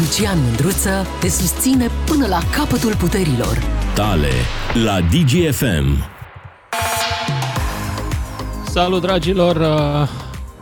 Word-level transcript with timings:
Lucian 0.00 0.38
Mândruță 0.42 1.06
te 1.20 1.28
susține 1.28 1.90
până 2.06 2.26
la 2.26 2.40
capătul 2.52 2.96
puterilor. 2.96 3.62
Tale 3.94 4.30
la 4.84 5.00
DGFM. 5.00 6.08
Salut, 8.64 9.00
dragilor! 9.00 9.56
Uh, 9.56 10.08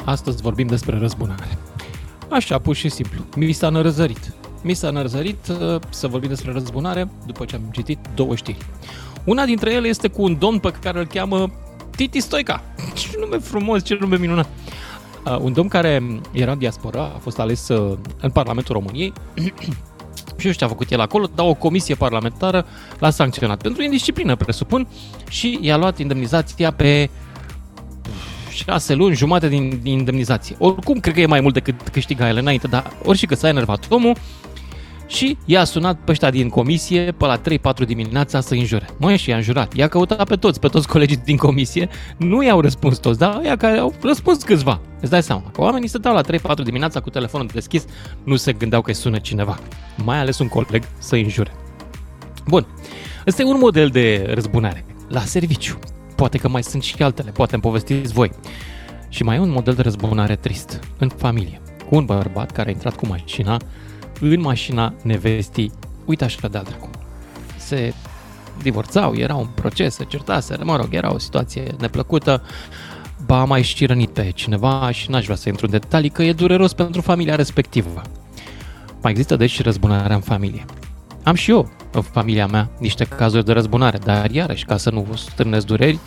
Astăzi 0.05 0.43
vorbim 0.43 0.67
despre 0.67 0.99
răzbunare. 0.99 1.59
Așa, 2.29 2.59
pur 2.59 2.75
și 2.75 2.89
simplu. 2.89 3.21
Mi 3.37 3.53
s-a 3.53 3.69
nărăzărit. 3.69 4.33
Mi 4.63 4.75
s-a 4.75 4.91
nărăzărit 4.91 5.49
uh, 5.49 5.81
să 5.91 6.07
vorbim 6.07 6.29
despre 6.29 6.53
răzbunare 6.53 7.11
după 7.27 7.45
ce 7.45 7.55
am 7.55 7.63
citit 7.73 7.99
două 8.15 8.35
știri. 8.35 8.67
Una 9.25 9.45
dintre 9.45 9.73
ele 9.73 9.89
este 9.89 10.09
cu 10.09 10.23
un 10.23 10.39
domn 10.39 10.59
pe 10.59 10.71
care 10.71 10.99
îl 10.99 11.07
cheamă 11.07 11.51
Titi 11.97 12.21
Stoica. 12.21 12.63
Ce 12.99 13.09
nume 13.21 13.39
frumos, 13.39 13.85
ce 13.85 13.97
nume 14.01 14.17
minunat. 14.19 14.47
Uh, 14.47 14.78
un 15.37 15.53
domn 15.53 15.69
care 15.69 16.21
era 16.33 16.53
în 16.53 16.59
diaspora, 16.59 17.03
a 17.03 17.19
fost 17.21 17.39
ales 17.39 17.69
uh, 17.69 17.99
în 18.21 18.31
Parlamentul 18.31 18.75
României 18.75 19.13
și 20.39 20.47
eu 20.47 20.53
știu 20.53 20.53
ce 20.53 20.65
a 20.65 20.69
făcut 20.69 20.91
el 20.91 21.01
acolo, 21.01 21.29
dar 21.35 21.47
o 21.47 21.55
comisie 21.55 21.95
parlamentară 21.95 22.67
l-a 22.99 23.11
sancționat 23.11 23.63
pentru 23.63 23.83
indisciplină, 23.83 24.37
presupun, 24.37 24.89
și 25.29 25.59
i-a 25.61 25.77
luat 25.77 25.99
indemnizația 25.99 26.73
pe 26.73 27.11
6 28.51 28.95
luni, 28.95 29.15
jumate 29.15 29.49
din, 29.49 29.79
din 29.83 29.99
indemnizație. 29.99 30.57
Oricum, 30.59 31.01
cred 31.01 31.15
că 31.15 31.21
e 31.21 31.27
mai 31.27 31.41
mult 31.41 31.55
decât 31.55 31.89
câștiga 31.89 32.29
el 32.29 32.37
înainte, 32.37 32.67
dar 32.67 32.93
orice 33.05 33.27
că 33.27 33.35
s-a 33.35 33.49
enervat 33.49 33.87
omul, 33.91 34.17
și 35.09 35.39
i-a 35.45 35.65
sunat 35.65 35.99
pe 36.05 36.11
ăștia 36.11 36.31
din 36.31 36.49
comisie 36.49 37.13
pe 37.13 37.27
la 37.27 37.41
3-4 37.41 37.41
dimineața 37.87 38.41
să 38.41 38.55
înjure. 38.55 38.89
Măi, 38.99 39.17
și 39.17 39.31
i-a 39.31 39.37
înjurat. 39.37 39.75
I-a 39.75 39.89
căutat 39.89 40.29
pe 40.29 40.37
toți, 40.37 40.61
pe 40.61 40.69
toți 40.69 40.89
colegii 40.89 41.17
din 41.17 41.37
comisie. 41.37 41.89
Nu 42.17 42.45
i-au 42.45 42.61
răspuns 42.61 42.99
toți, 42.99 43.19
dar 43.19 43.41
ea 43.45 43.57
care 43.57 43.79
au 43.79 43.95
răspuns 44.03 44.43
câțiva. 44.43 44.81
Îți 45.01 45.11
dai 45.11 45.23
seama 45.23 45.51
că 45.53 45.61
oamenii 45.61 45.89
stăteau 45.89 46.15
la 46.15 46.23
3-4 46.23 46.63
dimineața 46.65 47.01
cu 47.01 47.11
telefonul 47.11 47.49
deschis, 47.53 47.85
nu 48.25 48.37
se 48.37 48.53
gândeau 48.53 48.83
că 48.83 48.93
sună 48.93 49.19
cineva. 49.19 49.59
Mai 50.05 50.19
ales 50.19 50.39
un 50.39 50.49
coleg 50.49 50.83
să 50.99 51.15
înjure. 51.15 51.53
Bun. 52.47 52.67
Ăsta 53.27 53.43
e 53.43 53.45
un 53.45 53.59
model 53.59 53.89
de 53.89 54.31
răzbunare. 54.35 54.85
La 55.09 55.21
serviciu. 55.21 55.79
Poate 56.17 56.39
că 56.39 56.49
mai 56.49 56.63
sunt 56.63 56.83
și 56.83 57.03
altele, 57.03 57.31
poate 57.31 57.55
îmi 57.55 57.63
povestiți 57.63 58.13
voi. 58.13 58.31
Și 59.09 59.23
mai 59.23 59.37
e 59.37 59.41
un 59.41 59.51
model 59.51 59.75
de 59.75 59.83
răzbunare 59.83 60.37
trist. 60.37 60.81
În 60.99 61.09
familie. 61.09 61.61
Cu 61.89 61.95
un 61.95 62.05
bărbat 62.05 62.51
care 62.51 62.69
a 62.69 62.73
intrat 62.73 62.97
cu 62.97 63.07
mașina 63.07 63.57
în 64.21 64.41
mașina 64.41 64.95
nevestii, 65.03 65.73
uite 66.05 66.25
așa 66.25 66.49
de 66.49 66.49
dracu. 66.49 66.91
Se 67.57 67.95
divorțau, 68.63 69.15
era 69.15 69.35
un 69.35 69.47
proces, 69.55 69.95
se 69.95 70.05
certase, 70.05 70.57
mă 70.63 70.77
rog, 70.77 70.89
era 70.91 71.13
o 71.13 71.19
situație 71.19 71.75
neplăcută, 71.79 72.43
ba 73.27 73.45
mai 73.45 73.63
și 73.63 73.87
rănit 73.87 74.11
pe 74.11 74.31
cineva 74.31 74.91
și 74.91 75.11
n-aș 75.11 75.25
vrea 75.25 75.37
să 75.37 75.49
intru 75.49 75.65
în 75.65 75.71
detalii, 75.71 76.11
că 76.11 76.23
e 76.23 76.33
dureros 76.33 76.73
pentru 76.73 77.01
familia 77.01 77.35
respectivă. 77.35 78.03
Mai 79.03 79.11
există 79.11 79.37
deci 79.37 79.51
și 79.51 79.63
răzbunarea 79.63 80.17
în 80.17 80.23
familie. 80.23 80.65
Am 81.23 81.35
și 81.35 81.51
eu, 81.51 81.71
în 81.93 82.03
familia 82.03 82.47
mea, 82.47 82.71
niște 82.79 83.05
cazuri 83.05 83.45
de 83.45 83.53
răzbunare, 83.53 83.99
dar 83.99 84.31
iarăși, 84.31 84.65
ca 84.65 84.77
să 84.77 84.91
nu 84.91 85.01
vă 85.01 85.17
strânesc 85.17 85.67
dureri, 85.67 85.99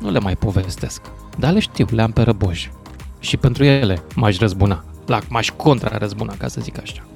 nu 0.00 0.10
le 0.10 0.18
mai 0.18 0.36
povestesc. 0.36 1.02
Dar 1.38 1.52
le 1.52 1.58
știu, 1.58 1.86
le 1.90 2.02
am 2.02 2.10
pe 2.10 2.22
răboj. 2.22 2.70
Și 3.18 3.36
pentru 3.36 3.64
ele 3.64 4.02
m-aș 4.14 4.38
răzbuna. 4.38 4.84
La, 5.06 5.18
m-aș 5.28 5.50
contra-răzbuna, 5.56 6.34
ca 6.38 6.48
să 6.48 6.60
zic 6.60 6.80
așa. 6.80 7.06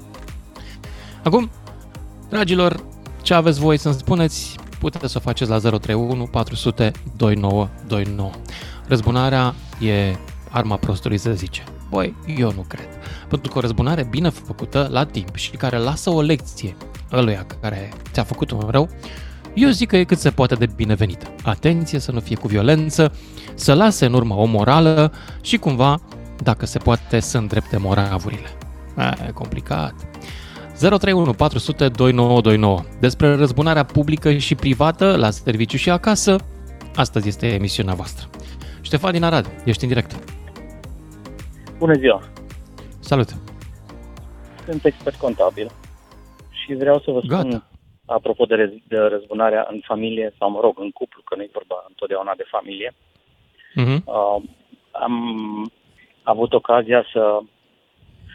Acum, 1.22 1.50
dragilor, 2.28 2.84
ce 3.22 3.34
aveți 3.34 3.60
voi 3.60 3.76
să-mi 3.76 3.94
spuneți, 3.94 4.56
puteți 4.78 5.12
să 5.12 5.18
o 5.18 5.20
faceți 5.20 5.50
la 5.50 5.58
031 5.58 6.24
400 6.24 6.92
2929. 7.16 8.30
Răzbunarea 8.86 9.54
e 9.80 10.16
arma 10.50 10.76
prostului, 10.76 11.18
se 11.18 11.34
zice. 11.34 11.64
Băi, 11.90 12.14
eu 12.36 12.52
nu 12.52 12.64
cred. 12.68 12.88
Pentru 13.28 13.50
că 13.52 13.58
o 13.58 13.60
răzbunare 13.60 14.06
bine 14.10 14.28
făcută 14.28 14.88
la 14.90 15.04
timp 15.04 15.36
și 15.36 15.50
care 15.50 15.76
lasă 15.76 16.10
o 16.10 16.20
lecție 16.20 16.76
ăluia 17.12 17.46
care 17.60 17.92
ți-a 18.12 18.22
făcut 18.22 18.50
un 18.50 18.68
rău, 18.68 18.88
eu 19.54 19.70
zic 19.70 19.88
că 19.88 19.96
e 19.96 20.04
cât 20.04 20.18
se 20.18 20.30
poate 20.30 20.54
de 20.54 20.66
binevenită. 20.76 21.26
Atenție 21.42 21.98
să 21.98 22.12
nu 22.12 22.20
fie 22.20 22.36
cu 22.36 22.48
violență, 22.48 23.12
să 23.54 23.74
lase 23.74 24.06
în 24.06 24.12
urmă 24.12 24.34
o 24.34 24.44
morală 24.44 25.12
și 25.40 25.56
cumva, 25.56 26.00
dacă 26.42 26.66
se 26.66 26.78
poate, 26.78 27.20
să 27.20 27.38
îndrepte 27.38 27.76
moravurile. 27.76 28.48
A, 28.96 29.16
e 29.26 29.30
complicat. 29.30 30.09
031 30.80 31.32
400 31.32 31.88
2929. 31.88 32.80
Despre 33.00 33.34
răzbunarea 33.34 33.84
publică 33.84 34.32
și 34.32 34.54
privată 34.54 35.16
la 35.16 35.30
serviciu 35.30 35.76
și 35.76 35.90
acasă, 35.90 36.36
astăzi 36.94 37.28
este 37.28 37.46
emisiunea 37.46 37.94
voastră. 37.94 38.28
Ștefan 38.82 39.12
din 39.12 39.22
Arad, 39.22 39.46
ești 39.64 39.82
în 39.82 39.88
direct. 39.88 40.12
Bună 41.78 41.92
ziua! 41.94 42.20
Salut! 43.00 43.28
Sunt 44.64 44.84
expert 44.84 45.16
contabil 45.16 45.70
și 46.50 46.74
vreau 46.74 46.98
să 47.00 47.10
vă 47.10 47.20
spun, 47.24 47.50
Gata. 47.50 47.68
apropo 48.06 48.44
de, 48.44 48.54
rez- 48.54 48.86
de 48.88 48.96
răzbunarea 48.98 49.66
în 49.70 49.80
familie, 49.86 50.34
sau 50.38 50.50
mă 50.50 50.60
rog, 50.62 50.78
în 50.80 50.90
cuplu, 50.90 51.20
că 51.24 51.34
nu 51.36 51.42
e 51.42 51.48
vorba 51.52 51.84
întotdeauna 51.88 52.32
de 52.36 52.44
familie, 52.50 52.94
Uh-huh. 53.80 54.00
uh, 54.04 54.42
am 54.92 55.14
avut 56.22 56.52
ocazia 56.52 57.04
să 57.12 57.38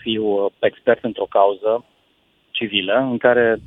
fiu 0.01 0.23
uh, 0.25 0.51
expert 0.59 1.03
într-o 1.03 1.25
cauză 1.29 1.85
civilă 2.55 2.97
în 2.97 3.17
care 3.17 3.57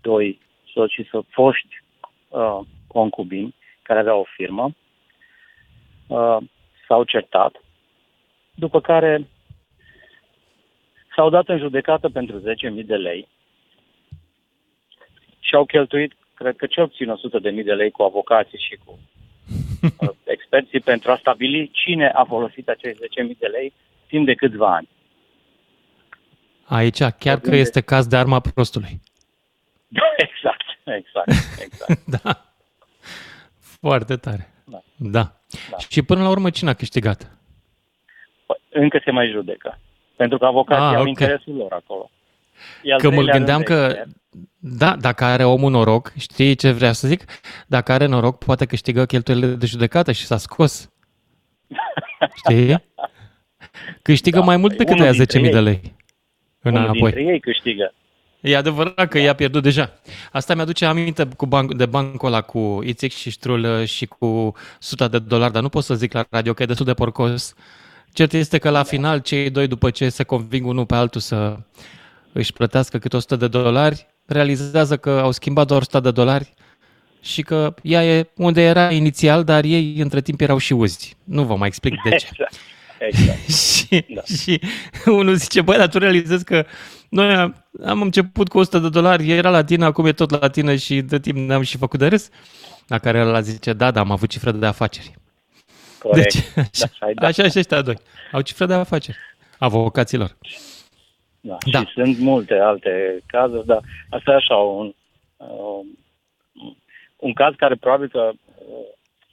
doi 0.00 0.40
soți 0.72 0.92
și 0.92 1.04
so- 1.04 1.28
foști 1.28 1.82
uh, 2.28 2.60
concubini 2.86 3.54
care 3.82 3.98
aveau 3.98 4.20
o 4.20 4.32
firmă 4.36 4.74
uh, 6.06 6.36
s-au 6.86 7.04
certat, 7.04 7.62
după 8.54 8.80
care 8.80 9.26
s-au 11.14 11.30
dat 11.30 11.48
în 11.48 11.58
judecată 11.58 12.08
pentru 12.08 12.40
10.000 12.40 12.84
de 12.84 12.96
lei 12.96 13.28
și 15.40 15.54
au 15.54 15.64
cheltuit, 15.64 16.12
cred 16.34 16.56
că 16.56 16.66
cel 16.66 16.88
puțin 16.88 17.14
100.000 17.58 17.64
de 17.64 17.72
lei 17.72 17.90
cu 17.90 18.02
avocații 18.02 18.58
și 18.58 18.78
cu 18.84 18.98
uh, 20.00 20.10
experții 20.24 20.80
pentru 20.80 21.10
a 21.10 21.16
stabili 21.16 21.70
cine 21.72 22.08
a 22.08 22.24
folosit 22.24 22.68
acești 22.68 23.02
10.000 23.02 23.38
de 23.38 23.46
lei 23.46 23.72
timp 24.06 24.26
de 24.26 24.34
câțiva 24.34 24.74
ani. 24.74 24.88
Aici 26.64 26.98
chiar 27.02 27.38
că 27.38 27.46
Unde? 27.48 27.56
este 27.58 27.80
caz 27.80 28.06
de 28.06 28.16
arma 28.16 28.40
prostului. 28.40 29.00
exact, 30.26 30.64
exact, 30.84 31.60
exact. 31.60 32.00
Da. 32.22 32.44
Foarte 33.60 34.16
tare. 34.16 34.52
Da. 34.64 34.82
Da. 34.96 35.32
Da. 35.70 35.76
Și 35.88 36.02
până 36.02 36.22
la 36.22 36.28
urmă 36.28 36.50
cine 36.50 36.70
a 36.70 36.74
câștigat? 36.74 37.30
Păi, 38.46 38.56
Încă 38.68 39.00
se 39.04 39.10
mai 39.10 39.30
judecă. 39.30 39.78
Pentru 40.16 40.38
că 40.38 40.44
avocații 40.44 40.84
Ah, 40.84 40.94
au 40.94 41.00
ok. 41.00 41.06
interesul 41.08 41.54
lor 41.54 41.72
acolo. 41.72 42.10
E 42.82 42.92
al 42.92 42.98
Că 43.00 43.06
mă 43.06 43.12
treilea 43.12 43.34
gândeam 43.36 43.62
rând 43.62 43.68
că, 43.80 43.84
expert. 43.86 44.08
da, 44.58 44.96
dacă 44.96 45.24
are 45.24 45.44
omul 45.44 45.70
noroc, 45.70 46.12
știi 46.18 46.54
ce 46.54 46.70
vreau 46.72 46.92
să 46.92 47.08
zic? 47.08 47.24
Dacă 47.66 47.92
are 47.92 48.06
noroc, 48.06 48.38
poate 48.44 48.66
câștigă 48.66 49.04
cheltuielile 49.06 49.54
de 49.54 49.66
judecată 49.66 50.12
și 50.12 50.24
s-a 50.26 50.36
scos. 50.36 50.90
Știi? 52.44 52.84
Câștigă 54.02 54.38
Da, 54.38 54.44
mai 54.44 54.56
mult 54.56 54.76
păi 54.76 54.84
decât 54.84 54.94
unul 55.00 55.12
aia 55.12 55.24
dintre 55.24 55.38
10.000 55.60 55.64
de 55.64 55.70
ei. 55.70 55.94
Lei. 56.68 56.72
Unul 56.72 56.88
Înapoi. 56.88 57.12
dintre 57.12 57.32
ei 57.32 57.40
câștigă. 57.40 57.94
E 58.40 58.56
adevărat 58.56 59.08
că 59.08 59.18
i-a 59.18 59.34
pierdut 59.34 59.62
deja. 59.62 59.92
Asta 60.32 60.54
mi-aduce 60.54 60.84
aminte 60.84 61.28
cu 61.36 61.46
banc, 61.46 61.74
de 61.74 61.86
bancul 61.86 62.28
ăla 62.28 62.40
cu 62.40 62.80
Ițic 62.84 63.12
și 63.12 63.30
Ștrul 63.30 63.84
și 63.84 64.06
cu 64.06 64.54
100 64.78 65.08
de 65.08 65.18
dolari, 65.18 65.52
dar 65.52 65.62
nu 65.62 65.68
pot 65.68 65.84
să 65.84 65.94
zic 65.94 66.12
la 66.12 66.24
radio 66.30 66.52
că 66.52 66.62
e 66.62 66.66
destul 66.66 66.86
de 66.86 66.94
porcos. 66.94 67.54
Cert 68.12 68.32
este 68.32 68.58
că 68.58 68.70
la 68.70 68.82
final 68.82 69.18
cei 69.18 69.50
doi, 69.50 69.66
după 69.66 69.90
ce 69.90 70.08
se 70.08 70.22
conving 70.22 70.66
unul 70.66 70.86
pe 70.86 70.94
altul 70.94 71.20
să 71.20 71.56
își 72.32 72.52
plătească 72.52 72.98
câte 72.98 73.16
100 73.16 73.36
de 73.36 73.48
dolari, 73.48 74.06
realizează 74.26 74.96
că 74.96 75.10
au 75.10 75.30
schimbat 75.30 75.66
doar 75.66 75.80
100 75.80 76.00
de 76.00 76.10
dolari 76.10 76.54
și 77.22 77.42
că 77.42 77.74
ea 77.82 78.04
e 78.04 78.30
unde 78.36 78.62
era 78.62 78.90
inițial, 78.90 79.44
dar 79.44 79.64
ei 79.64 79.94
între 79.98 80.20
timp 80.20 80.40
erau 80.40 80.58
și 80.58 80.72
uzi. 80.72 81.16
Nu 81.24 81.44
vă 81.44 81.56
mai 81.56 81.68
explic 81.68 81.94
de 82.02 82.08
ce. 82.16 82.26
Exact. 82.30 82.54
Exact. 83.06 83.48
și, 83.74 84.04
Da. 84.14 84.22
și 84.22 84.60
unul 85.06 85.34
zice, 85.34 85.62
băi, 85.62 85.76
dar 85.76 85.88
tu 85.88 85.98
realizezi 85.98 86.44
că 86.44 86.64
noi 87.08 87.34
am, 87.34 87.64
am 87.84 88.02
început 88.02 88.48
cu 88.48 88.58
100 88.58 88.78
de 88.78 88.88
dolari, 88.88 89.30
era 89.30 89.50
la 89.50 89.64
tine, 89.64 89.84
acum 89.84 90.06
e 90.06 90.12
tot 90.12 90.40
la 90.40 90.48
tine 90.48 90.76
și 90.76 91.00
de 91.00 91.18
timp 91.20 91.36
ne-am 91.38 91.62
și 91.62 91.76
făcut 91.76 91.98
de 91.98 92.06
râs. 92.06 92.28
La 92.88 92.98
care 92.98 93.18
el 93.18 93.42
zice, 93.42 93.72
da, 93.72 93.90
da, 93.90 94.00
am 94.00 94.10
avut 94.10 94.28
cifră 94.28 94.50
de 94.50 94.66
afaceri. 94.66 95.14
Corect. 95.98 96.32
Deci, 96.34 96.44
așa, 96.56 96.90
Da, 97.00 97.06
ai 97.06 97.14
dat. 97.14 97.28
așa 97.28 97.48
și 97.48 97.58
ăștia 97.58 97.82
doi. 97.82 97.96
Au 98.32 98.40
cifră 98.40 98.66
de 98.66 98.74
afaceri. 98.74 99.16
Avocaților. 99.58 100.36
Da. 101.40 101.56
Da. 101.70 101.78
Și 101.78 101.92
sunt 101.92 102.18
multe 102.18 102.54
alte 102.54 103.22
cazuri, 103.26 103.66
dar 103.66 103.80
asta 104.10 104.30
e 104.30 104.34
așa 104.34 104.54
un, 104.54 104.94
uh, 105.36 105.86
un 107.16 107.32
caz 107.32 107.54
care 107.56 107.74
probabil 107.74 108.08
că 108.08 108.30
uh, 108.32 108.64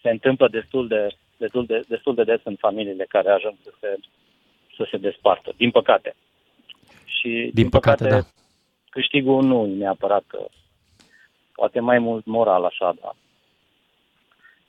se 0.02 0.10
întâmplă 0.10 0.48
destul 0.52 0.88
de, 0.88 1.08
destul, 1.42 1.66
de, 1.66 1.82
destul 1.88 2.16
de 2.16 2.24
des 2.24 2.42
în 2.44 2.56
familiile 2.56 3.06
care 3.10 3.30
ajung 3.32 3.56
să 3.64 3.72
se, 3.80 3.90
să 4.76 4.88
se 4.92 4.98
despartă, 4.98 5.54
din 5.58 5.72
păcate. 5.72 6.16
Și 7.06 7.52
Din 7.54 7.70
păcate, 7.70 8.10
da. 8.10 8.20
câștigul 8.90 9.44
nu 9.44 9.66
e 9.66 9.76
neapărat 9.76 10.24
că 10.28 10.46
poate 11.54 11.80
mai 11.80 12.00
mult 12.00 12.26
moral 12.26 12.64
așa, 12.66 12.96
dar 13.02 13.16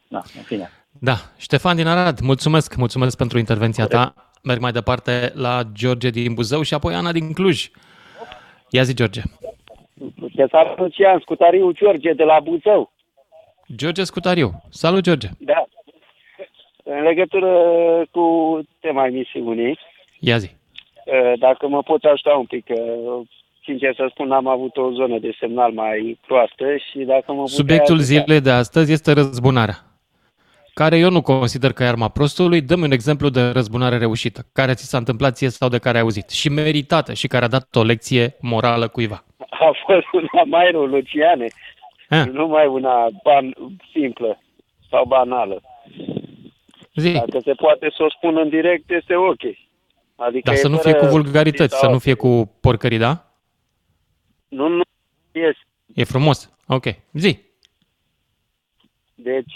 da, 0.09 0.21
în 0.37 0.43
fine. 0.43 0.71
Da, 1.01 1.15
Ștefan 1.39 1.77
din 1.77 1.87
Arad, 1.87 2.21
mulțumesc, 2.21 2.77
mulțumesc 2.77 3.17
pentru 3.17 3.39
intervenția 3.39 3.87
ta. 3.87 4.15
Merg 4.43 4.61
mai 4.61 4.73
departe 4.73 5.33
la 5.35 5.63
George 5.73 6.11
din 6.11 6.35
Buzău 6.35 6.63
și 6.63 6.75
apoi 6.75 6.95
Ana 6.95 7.13
din 7.13 7.33
Cluj. 7.33 7.71
Ia 8.71 8.83
zi, 8.83 8.95
George. 8.95 9.21
Te 10.37 10.47
salut, 10.51 10.79
Lucian, 10.79 11.19
Scutariu 11.21 11.73
George 11.73 12.13
de 12.13 12.25
la 12.25 12.41
Buzău. 12.41 12.93
George 13.77 14.05
Scutariu. 14.05 14.51
Salut, 14.71 15.03
George. 15.03 15.29
Da. 15.39 15.62
În 16.99 17.03
legătură 17.03 17.53
cu 18.11 18.59
tema 18.81 19.06
emisiunii, 19.06 19.79
Ia 20.19 20.37
zi. 20.39 20.50
eh, 21.05 21.33
dacă 21.39 21.69
mă 21.69 21.83
poți 21.83 22.06
ajuta 22.06 22.35
un 22.35 22.44
pic, 22.44 22.65
că, 22.65 22.75
sincer 23.65 23.94
să 23.94 24.06
spun, 24.11 24.33
am 24.33 24.47
avut 24.47 24.77
o 24.77 24.91
zonă 24.93 25.19
de 25.19 25.31
semnal 25.41 25.73
mai 25.73 26.19
proastă 26.27 26.65
și 26.77 26.99
dacă 26.99 27.25
mă 27.33 27.43
puteai 27.43 27.47
Subiectul 27.49 27.94
ajuta- 27.99 28.06
zilei 28.06 28.41
de 28.41 28.50
astăzi 28.50 28.93
este 28.93 29.12
răzbunarea, 29.12 29.75
care 30.75 30.99
eu 30.99 31.11
nu 31.11 31.23
consider 31.23 31.73
că 31.73 31.83
e 31.83 31.87
arma 31.87 32.09
prostului. 32.09 32.61
Dăm 32.61 32.81
un 32.83 32.91
exemplu 32.93 33.29
de 33.29 33.41
răzbunare 33.50 33.99
reușită, 33.99 34.41
care 34.53 34.73
ți 34.75 34.89
s-a 34.89 34.99
întâmplat 34.99 35.35
ție 35.37 35.49
sau 35.49 35.69
de 35.69 35.79
care 35.79 35.97
ai 35.97 36.03
auzit, 36.03 36.31
și 36.31 36.49
meritată 36.49 37.12
și 37.12 37.27
care 37.27 37.44
a 37.44 37.49
dat 37.49 37.77
o 37.77 37.83
lecție 37.83 38.37
morală 38.41 38.89
cuiva. 38.89 39.25
A 39.50 39.71
fost 39.87 40.06
una 40.12 40.43
mai 40.44 40.71
rău, 40.71 40.85
Luciane, 40.85 41.47
Ha, 42.09 42.25
nu 42.25 42.47
mai 42.47 42.67
una 42.67 43.09
ban, 43.23 43.55
simplă 43.93 44.39
sau 44.91 45.05
banală. 45.05 45.61
Zi, 46.94 47.12
Dacă 47.12 47.39
se 47.44 47.53
poate 47.55 47.91
să 47.97 48.03
o 48.03 48.11
spun 48.11 48.37
în 48.37 48.49
direct, 48.49 48.91
este 48.91 49.15
ok. 49.17 49.41
Adică 50.17 50.43
dar 50.44 50.55
e 50.55 50.56
să 50.59 50.69
nu 50.69 50.77
fără 50.77 50.89
fie 50.99 50.99
cu 50.99 51.06
vulgarități, 51.15 51.73
să 51.73 51.79
sau- 51.83 51.93
nu 51.93 51.99
fie 51.99 52.15
cu 52.15 52.56
porcării, 52.61 52.99
da? 52.99 53.33
Nu, 54.49 54.69
nu, 54.69 54.83
este. 55.33 55.67
E 55.94 56.05
frumos. 56.05 56.50
Ok, 56.67 56.85
zi. 57.12 57.39
Deci, 59.15 59.55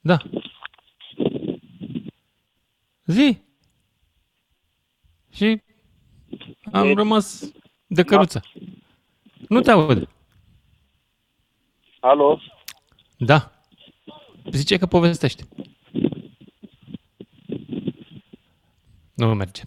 Da. 0.00 0.16
Zi. 3.04 3.38
Și 5.32 5.62
am 6.72 6.86
Deci- 6.86 6.96
rămas 6.96 7.52
de 7.86 8.02
căruță. 8.02 8.42
Nu 9.48 9.60
te 9.60 9.70
aud. 9.70 10.08
alo? 12.00 12.38
Da. 13.24 13.50
Zice 14.50 14.76
că 14.76 14.86
povestește. 14.86 15.42
Nu 19.14 19.34
merge. 19.34 19.62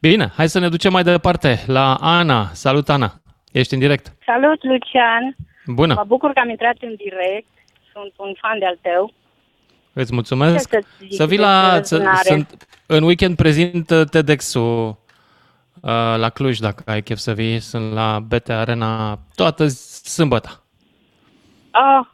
Bine, 0.00 0.32
hai 0.36 0.48
să 0.48 0.58
ne 0.58 0.68
ducem 0.68 0.92
mai 0.92 1.02
departe 1.02 1.64
la 1.66 1.94
Ana. 1.94 2.48
Salut, 2.52 2.88
Ana. 2.88 3.20
Ești 3.52 3.74
în 3.74 3.80
direct. 3.80 4.16
Salut, 4.26 4.64
Lucian! 4.64 5.36
Mă 5.64 5.74
Bună. 5.74 6.04
bucur 6.06 6.32
că 6.32 6.38
am 6.38 6.48
intrat 6.50 6.76
în 6.80 6.94
direct. 6.96 7.48
Sunt 7.92 8.12
un 8.16 8.32
fan 8.40 8.58
de-al 8.58 8.78
tău. 8.82 9.12
Îți 9.92 10.14
mulțumesc. 10.14 10.70
Ce 10.70 10.78
să 10.80 10.86
zic 10.98 11.12
Să 11.12 11.26
vii 11.26 11.36
despre 11.36 11.52
la... 11.52 11.82
Să, 11.82 11.94
răzbunare? 11.94 12.22
sunt, 12.22 12.66
în 12.86 13.02
weekend 13.02 13.36
prezint 13.36 13.90
uh, 13.90 14.04
TEDx-ul 14.10 14.88
uh, 14.88 15.90
la 16.16 16.30
Cluj, 16.30 16.58
dacă 16.58 16.82
ai 16.86 17.02
chef 17.02 17.18
să 17.18 17.32
vii. 17.32 17.60
Sunt 17.60 17.92
la 17.92 18.18
BT 18.20 18.48
Arena 18.48 19.18
toată 19.34 19.66
sâmbătă. 20.02 20.62
Ah, 21.70 22.06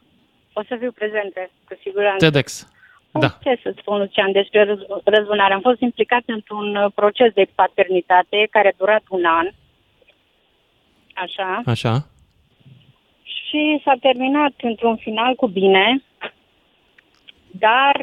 o 0.59 0.61
să 0.67 0.75
fiu 0.79 0.91
prezente, 0.91 1.49
cu 1.67 1.77
siguranță. 1.81 2.29
TEDx. 2.29 2.67
Oh, 3.11 3.21
Da. 3.21 3.37
Ce 3.43 3.59
să 3.63 3.73
spun, 3.77 3.97
Lucian, 3.97 4.31
despre 4.31 4.63
răz- 4.65 5.03
răzbunare? 5.03 5.53
Am 5.53 5.61
fost 5.61 5.79
implicat 5.79 6.23
într-un 6.25 6.75
uh, 6.75 6.91
proces 6.95 7.33
de 7.33 7.47
paternitate 7.55 8.47
care 8.51 8.67
a 8.67 8.77
durat 8.77 9.03
un 9.09 9.25
an. 9.25 9.47
Așa. 11.13 11.61
Așa. 11.65 12.07
Și 13.23 13.81
s-a 13.83 13.95
terminat 14.01 14.53
într-un 14.61 14.95
final 14.95 15.35
cu 15.35 15.47
bine, 15.47 16.03
dar 17.51 18.01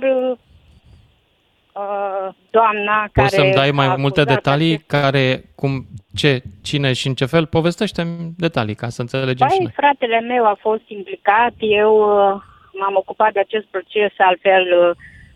uh, 1.72 1.82
uh, 1.82 2.34
doamna 2.50 2.96
care... 3.00 3.10
Poți 3.12 3.34
să-mi 3.34 3.52
dai 3.52 3.70
mai 3.70 3.86
a 3.86 3.94
multe 3.94 4.20
acuzat 4.20 4.34
detalii 4.36 4.72
acest- 4.74 4.86
care, 4.86 5.42
cum, 5.54 5.84
ce, 6.14 6.42
cine 6.62 6.92
și 6.92 7.06
în 7.06 7.14
ce 7.14 7.24
fel? 7.24 7.46
Povestește-mi 7.46 8.32
detalii 8.36 8.74
ca 8.74 8.88
să 8.88 9.00
înțelegem 9.00 9.48
și 9.48 9.54
Păi, 9.56 9.64
noi. 9.64 9.72
fratele 9.76 10.20
meu 10.20 10.46
a 10.46 10.56
fost 10.60 10.82
implicat, 10.88 11.52
eu 11.58 11.92
uh, 11.96 12.42
m-am 12.72 12.94
ocupat 12.96 13.32
de 13.32 13.38
acest 13.40 13.66
proces, 13.66 14.12
altfel, 14.18 14.94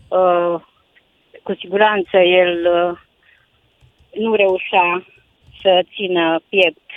uh, 0.09 0.19
uh, 0.19 0.61
cu 1.43 1.53
siguranță, 1.59 2.17
el 2.17 2.67
uh, 2.91 2.97
nu 4.23 4.33
reușea 4.35 5.05
să 5.61 5.81
țină 5.95 6.39
piept 6.49 6.89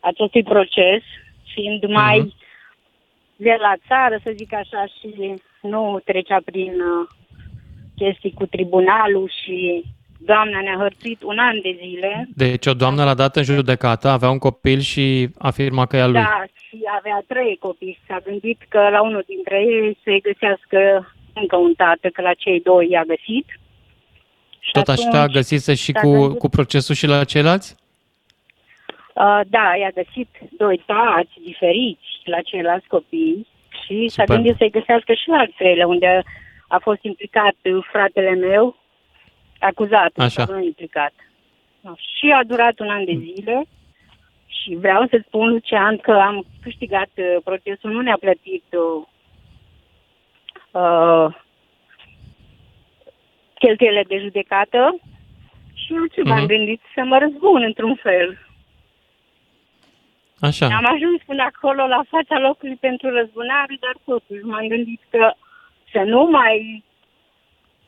acestui 0.00 0.42
proces, 0.42 1.02
fiind 1.54 1.84
mai 1.88 2.18
Mhm. 2.18 2.34
de 3.36 3.56
la 3.60 3.72
țară, 3.88 4.18
să 4.24 4.32
zic 4.36 4.52
așa, 4.54 4.86
și 5.00 5.34
nu 5.60 6.00
trecea 6.04 6.38
prin 6.44 6.72
uh, 6.80 7.08
chestii 7.96 8.32
cu 8.32 8.46
tribunalul 8.46 9.30
și 9.44 9.84
doamna 10.18 10.60
ne-a 10.60 10.76
hărțuit 10.78 11.22
un 11.22 11.38
an 11.38 11.60
de 11.62 11.76
zile. 11.80 12.28
Deci 12.34 12.66
o 12.66 12.74
doamnă 12.74 13.04
l-a 13.04 13.14
dat 13.14 13.36
în 13.36 13.42
judecată, 13.42 14.08
avea 14.08 14.30
un 14.30 14.38
copil 14.38 14.78
și 14.80 15.28
afirma 15.38 15.86
că 15.86 15.96
e 15.96 16.00
al 16.02 16.10
lui. 16.12 16.20
Da, 16.20 16.44
și 16.68 16.78
avea 16.98 17.24
trei 17.26 17.56
copii. 17.60 17.98
S-a 18.06 18.20
gândit 18.24 18.60
că 18.68 18.88
la 18.90 19.02
unul 19.02 19.24
dintre 19.26 19.56
ei 19.60 19.98
să-i 20.04 20.20
găsească 20.20 20.78
încă 21.34 21.56
un 21.56 21.74
tată, 21.74 22.08
că 22.08 22.22
la 22.22 22.34
cei 22.34 22.60
doi 22.60 22.88
i-a 22.90 23.04
găsit. 23.06 23.46
Și 24.60 24.70
Tot 24.72 24.88
așa 24.88 25.08
atunci, 25.08 25.32
găsise 25.32 25.74
și 25.74 25.92
s-a 25.92 26.00
cu, 26.00 26.10
gândit- 26.12 26.38
cu 26.38 26.48
procesul 26.48 26.94
și 26.94 27.06
la 27.06 27.24
ceilalți? 27.24 27.76
Uh, 29.14 29.40
da, 29.46 29.72
i-a 29.80 29.90
găsit 29.94 30.28
doi 30.58 30.82
tați 30.86 31.32
diferiți 31.44 32.08
la 32.24 32.40
ceilalți 32.40 32.86
copii 32.86 33.46
și 33.84 34.08
s-a 34.08 34.22
Super. 34.22 34.34
gândit 34.36 34.56
să-i 34.56 34.70
găsească 34.70 35.12
și 35.12 35.28
la 35.28 35.36
al 35.36 35.52
treilea, 35.56 35.86
unde 35.86 36.22
a 36.74 36.78
fost 36.78 37.02
implicat 37.02 37.56
uh, 37.64 37.84
fratele 37.90 38.34
meu, 38.34 38.76
acuzat, 39.58 40.12
Așa. 40.16 40.44
sau 40.44 40.54
nu 40.54 40.62
implicat. 40.64 41.12
Da, 41.80 41.92
Și 41.96 42.30
a 42.30 42.44
durat 42.44 42.78
un 42.78 42.88
an 42.90 43.04
de 43.04 43.12
zile 43.12 43.64
și 44.46 44.74
vreau 44.74 45.06
să 45.10 45.22
spun, 45.26 45.48
Lucian, 45.48 45.96
că 45.96 46.12
am 46.12 46.46
câștigat 46.62 47.08
uh, 47.16 47.36
procesul, 47.44 47.90
nu 47.90 48.00
ne-a 48.00 48.16
plătit 48.20 48.64
uh, 48.70 49.04
uh, 50.82 51.34
cheltuielile 53.58 54.04
de 54.08 54.18
judecată 54.18 54.96
și 55.74 55.92
eu 55.94 56.06
ce 56.06 56.22
m-am 56.22 56.38
Mhm. 56.38 56.46
gândit 56.46 56.80
să 56.94 57.02
mă 57.04 57.18
răzbun 57.18 57.62
într-un 57.62 57.94
fel. 57.94 58.38
Așa. 60.40 60.66
Am 60.66 60.86
ajuns 60.94 61.22
până 61.26 61.42
acolo 61.42 61.86
la 61.86 62.02
fața 62.08 62.38
locului 62.38 62.76
pentru 62.76 63.10
răzbunare, 63.10 63.76
dar 63.80 63.94
totuși 64.04 64.42
m-am 64.42 64.66
gândit 64.66 65.00
că 65.10 65.32
să 65.92 65.98
nu 66.06 66.28
mai 66.30 66.84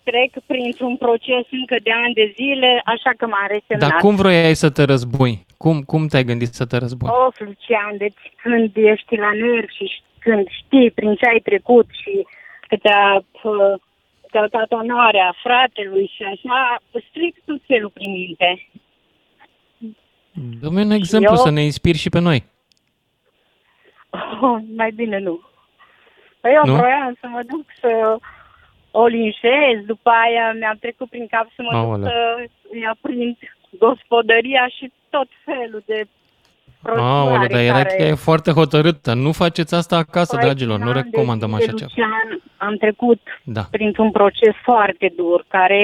trec 0.02 0.32
printr-un 0.46 0.96
proces 0.96 1.44
încă 1.50 1.76
de 1.82 1.92
ani 1.92 2.14
de 2.14 2.32
zile, 2.34 2.80
așa 2.84 3.10
că 3.16 3.26
m-am 3.26 3.46
resemnat. 3.48 3.88
Dar 3.90 4.00
cum 4.00 4.14
vroiai 4.16 4.54
să 4.54 4.70
te 4.70 4.82
răzbui? 4.82 5.46
Cum, 5.56 5.82
cum 5.82 6.06
te-ai 6.06 6.24
gândit 6.24 6.52
să 6.52 6.66
te 6.66 6.76
răzbui? 6.76 7.08
Of, 7.26 7.38
Lucian, 7.40 7.96
deci 7.96 8.22
când 8.42 8.70
ești 8.76 9.16
la 9.16 9.30
nervi 9.32 9.74
și 9.74 9.86
ș- 9.94 10.18
când 10.18 10.46
știi 10.48 10.90
prin 10.90 11.14
ce 11.14 11.26
ai 11.26 11.38
trecut 11.38 11.86
și 12.02 12.26
că 12.68 12.76
te-a 12.76 13.14
uh, 13.42 13.80
călcat 14.30 14.72
onoarea 14.72 15.34
fratelui 15.42 16.10
și 16.16 16.22
așa, 16.22 16.82
îți 16.90 17.06
trec 17.12 17.34
tot 17.44 17.60
felul 17.66 17.90
prin 17.90 18.12
minte. 18.12 18.68
Dă-mi 20.60 20.82
un 20.84 20.90
exemplu 20.90 21.34
eu- 21.36 21.42
să 21.42 21.50
ne 21.50 21.62
inspiri 21.62 21.98
și 21.98 22.08
pe 22.08 22.18
noi. 22.18 22.44
Oh, 24.40 24.58
mai 24.76 24.90
bine 24.90 25.18
nu. 25.18 25.40
Păi 26.44 26.52
eu 26.58 26.64
Nu? 26.64 26.74
vroiam 26.78 27.16
să 27.20 27.26
mă 27.34 27.42
duc 27.52 27.64
să 27.80 28.16
o 28.90 29.06
linșez, 29.06 29.76
după 29.86 30.10
aia 30.24 30.52
mi-am 30.58 30.76
trecut 30.80 31.08
prin 31.08 31.26
cap 31.26 31.46
să 31.56 31.62
mă 31.62 31.76
Aoleu. 31.78 31.96
duc 31.98 32.06
să 32.08 32.16
îi 32.72 32.86
aprind 32.94 33.36
gospodăria 33.78 34.64
și 34.76 34.92
tot 35.10 35.28
felul 35.44 35.82
de 35.86 35.98
Aoleu, 36.82 37.24
prostoare 37.32 37.46
dar 37.46 37.60
era 37.60 37.82
care... 37.82 38.04
e 38.04 38.14
foarte 38.14 38.50
hotărâtă. 38.50 39.14
Nu 39.14 39.32
faceți 39.32 39.74
asta 39.74 39.96
acasă, 39.96 40.34
Păi, 40.36 40.44
dragilor. 40.44 40.78
Nu 40.78 40.84
un 40.90 40.96
an 40.96 41.02
de 41.02 41.08
recomandăm 41.10 41.50
zile, 41.50 41.62
așa 41.64 41.72
ceva. 41.76 41.90
Lucian, 41.94 42.42
am 42.56 42.76
trecut 42.76 43.20
Da. 43.44 43.62
printr-un 43.70 44.10
proces 44.10 44.54
foarte 44.62 45.12
dur 45.16 45.44
care 45.48 45.82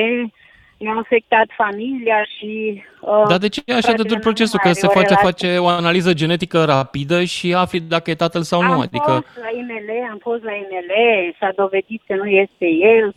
mi-a 0.80 0.94
afectat 0.98 1.46
familia 1.56 2.24
și... 2.38 2.82
Uh, 3.00 3.24
Dar 3.28 3.38
de 3.38 3.48
ce 3.48 3.60
e 3.64 3.72
așa 3.72 3.80
de 3.80 3.86
fratele 3.86 4.08
dur 4.08 4.16
meu 4.16 4.26
procesul? 4.28 4.58
nu 4.58 4.62
Că 4.62 4.66
mai 4.68 4.74
se 4.74 4.86
are 4.86 4.94
o 4.96 5.00
face, 5.00 5.14
relație. 5.14 5.48
face 5.48 5.58
o 5.58 5.66
analiză 5.66 6.12
genetică 6.12 6.64
rapidă 6.64 7.24
și 7.24 7.54
afli 7.54 7.80
dacă 7.80 8.10
e 8.10 8.14
tatăl 8.14 8.42
sau 8.42 8.62
nu. 8.62 8.72
Am 8.72 8.80
Adică, 8.80 9.10
fost 9.10 9.38
la 9.44 9.50
IML, 9.58 9.88
am 10.10 10.18
fost 10.20 10.42
la 10.42 10.52
IML, 10.52 10.92
s-a 11.38 11.50
dovedit 11.56 12.02
că 12.06 12.14
nu 12.14 12.26
este 12.26 12.66
el, 12.96 13.14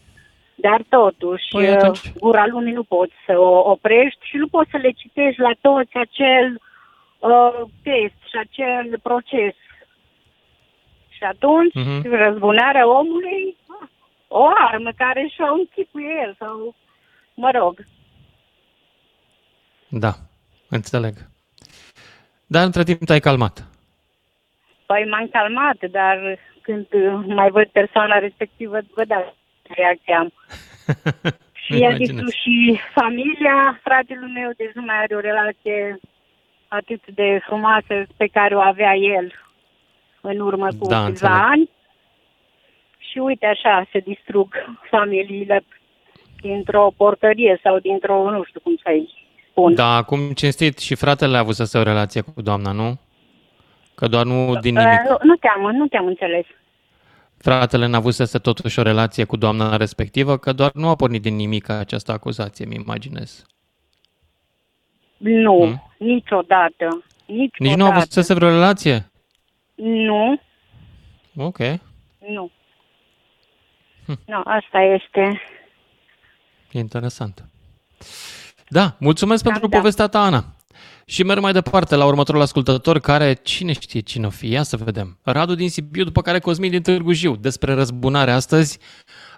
dar 0.55 0.81
totuși 0.89 1.43
Păi 1.51 1.67
uh, 1.67 1.73
atunci- 1.75 2.11
gura 2.19 2.45
lumii 2.47 2.73
nu 2.73 2.83
poți 2.83 3.13
să 3.25 3.33
o 3.39 3.69
oprești 3.71 4.25
și 4.29 4.35
nu 4.37 4.47
poți 4.47 4.69
să 4.71 4.77
le 4.77 4.91
citești 4.91 5.41
la 5.41 5.51
toți 5.61 5.93
acel 6.05 6.61
uh, 7.19 7.59
test 7.83 8.19
și 8.29 8.37
acel 8.45 8.99
proces. 9.03 9.55
Și 11.09 11.23
atunci, 11.23 11.73
Mhm. 11.73 12.15
răzbunarea 12.15 12.87
omului, 12.99 13.57
ah, 13.81 13.87
o 14.27 14.45
armă 14.71 14.89
care 14.97 15.29
și-o 15.33 15.53
închipuie 15.53 16.13
el 16.25 16.35
sau, 16.39 16.75
mă 17.35 17.51
rog, 17.53 17.79
da, 19.95 20.11
înțeleg. 20.69 21.13
Dar 22.47 22.63
între 22.65 22.83
timp 22.83 22.99
te-ai 23.05 23.19
calmat. 23.19 23.67
Păi 24.85 25.07
m-am 25.09 25.27
calmat, 25.31 25.77
dar 25.91 26.39
când 26.61 26.87
uh, 26.91 27.23
mai 27.25 27.49
văd 27.49 27.67
persoana 27.67 28.17
respectivă, 28.19 28.79
vă 28.95 29.03
dați 29.05 29.35
ce 29.61 29.73
reacție 29.75 30.13
am. 30.13 30.31
Și 31.63 31.71
i-a 31.71 31.77
Imaginez. 31.87 31.97
distrus 32.09 32.33
și 32.33 32.79
familia 32.93 33.79
fratelui 33.83 34.31
meu, 34.31 34.51
deci 34.57 34.71
nu 34.73 34.81
mai 34.81 34.95
are 34.95 35.15
o 35.15 35.19
relație 35.19 35.99
atât 36.67 37.01
de 37.07 37.39
frumoasă 37.45 38.05
pe 38.17 38.27
care 38.27 38.55
o 38.55 38.59
avea 38.59 38.95
el 38.95 39.33
în 40.21 40.39
urmă 40.39 40.67
cu 40.79 40.87
Da, 40.87 41.05
câțiva 41.05 41.05
înțeleg. 41.05 41.41
ani. 41.51 41.69
Și 42.97 43.17
uite 43.17 43.45
așa, 43.45 43.87
se 43.91 43.99
distrug 43.99 44.47
familiile 44.89 45.65
dintr-o 46.47 46.91
portărie 46.97 47.59
sau 47.63 47.79
dintr-o, 47.79 48.29
nu 48.31 48.43
știu 48.43 48.59
cum 48.59 48.75
să-i 48.83 49.09
spun. 49.49 49.75
Da, 49.75 49.95
acum 49.95 50.31
cinstit 50.31 50.77
și 50.77 50.95
fratele 50.95 51.35
a 51.37 51.39
avut 51.39 51.55
să 51.55 51.77
o 51.77 51.83
relație 51.83 52.21
cu 52.21 52.41
doamna, 52.41 52.71
nu? 52.71 52.99
Că 53.95 54.07
doar 54.07 54.25
nu 54.25 54.55
din 54.61 54.77
Uh, 54.77 54.83
nimic. 54.83 54.99
nu, 55.09 55.17
nu 55.21 55.35
te-am, 55.35 55.75
nu 55.75 55.87
te-am 55.87 56.05
înțeles. 56.05 56.45
Fratele 57.37 57.85
n-a 57.87 57.97
avut 57.97 58.13
să 58.13 58.39
totuși 58.39 58.79
o 58.79 58.81
relație 58.81 59.23
cu 59.23 59.35
doamna 59.37 59.77
respectivă, 59.77 60.37
că 60.37 60.53
doar 60.53 60.71
nu 60.73 60.87
a 60.87 60.95
pornit 60.95 61.21
din 61.21 61.35
nimic 61.35 61.69
această 61.69 62.11
acuzație, 62.11 62.65
mi 62.65 62.75
imaginez. 62.75 63.45
Nu, 65.17 65.57
Hmm? 65.65 65.83
niciodată. 65.97 67.03
Niciodată. 67.25 67.53
Nici 67.57 67.73
nu 67.75 67.85
a 67.85 67.87
avut 67.95 68.11
să 68.11 68.33
vreo 68.33 68.49
relație? 68.49 69.11
Nu, 69.75 70.39
Ok. 71.35 71.57
nu. 72.27 72.49
Hm. 74.05 74.19
Nu, 74.25 74.41
asta 74.43 74.79
este. 74.81 75.41
Interesant. 76.77 77.45
Da, 78.67 78.95
mulțumesc 78.99 79.43
pentru 79.43 79.67
da. 79.67 79.77
povestea 79.77 80.07
ta, 80.07 80.23
Ana. 80.23 80.55
Și 81.05 81.23
merg 81.23 81.41
mai 81.41 81.53
departe 81.53 81.95
la 81.95 82.05
următorul 82.05 82.41
ascultător 82.41 82.99
care, 82.99 83.33
cine 83.33 83.73
știe 83.73 83.99
cine 83.99 84.25
o 84.25 84.29
fi, 84.29 84.49
ia 84.49 84.63
să 84.63 84.77
vedem. 84.77 85.17
Radu 85.21 85.55
din 85.55 85.69
Sibiu, 85.69 86.03
după 86.03 86.21
care 86.21 86.39
Cosmin 86.39 86.69
din 86.69 86.81
Târgu 86.81 87.11
Jiu, 87.11 87.35
despre 87.35 87.73
răzbunare 87.73 88.31
astăzi, 88.31 88.79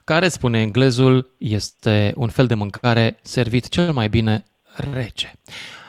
care 0.03 0.27
spune 0.27 0.61
englezul 0.61 1.35
este 1.37 2.13
un 2.15 2.29
fel 2.29 2.47
de 2.47 2.53
mâncare 2.53 3.19
servit 3.21 3.67
cel 3.67 3.91
mai 3.91 4.09
bine 4.09 4.43
rece. 4.93 5.33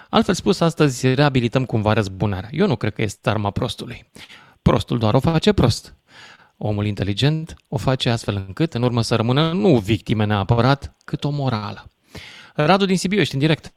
Altfel 0.08 0.34
spus, 0.34 0.60
astăzi 0.60 1.14
reabilităm 1.14 1.64
cumva 1.64 1.92
răzbunarea. 1.92 2.48
Eu 2.52 2.66
nu 2.66 2.76
cred 2.76 2.92
că 2.92 3.02
este 3.02 3.30
arma 3.30 3.50
prostului. 3.50 4.10
Prostul 4.62 4.98
doar 4.98 5.14
o 5.14 5.20
face 5.20 5.52
prost. 5.52 5.94
Omul 6.58 6.84
inteligent 6.86 7.54
o 7.68 7.76
face 7.78 8.08
astfel 8.08 8.34
încât, 8.46 8.72
în 8.72 8.82
urmă, 8.82 9.00
să 9.00 9.16
rămână 9.16 9.52
nu 9.52 9.68
victime 9.76 10.24
neapărat, 10.24 10.96
cât 11.04 11.24
o 11.24 11.30
morală. 11.30 11.82
Radu 12.54 12.84
din 12.84 12.96
Sibiu, 12.96 13.20
ești 13.20 13.34
în 13.34 13.40
direct. 13.40 13.72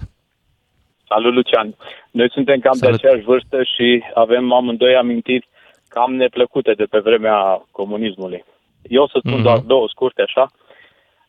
Salut, 1.08 1.34
Lucian. 1.34 1.76
Noi 2.12 2.32
suntem 2.32 2.60
cam 2.60 2.74
Salut. 2.74 3.00
de 3.02 3.08
aceeași 3.08 3.26
vârstă 3.28 3.64
și 3.64 4.04
avem 4.14 4.52
amândoi 4.54 4.96
amintiri 4.96 5.48
cam 5.88 6.14
neplăcute 6.16 6.74
de 6.74 6.84
pe 6.84 7.00
vremea 7.00 7.66
comunismului. 7.72 8.44
Eu 8.82 9.04
o 9.04 9.08
să 9.08 9.18
spun 9.20 9.34
Mhm. 9.34 9.42
doar 9.44 9.58
două 9.58 9.88
scurte 9.90 10.22
așa. 10.22 10.48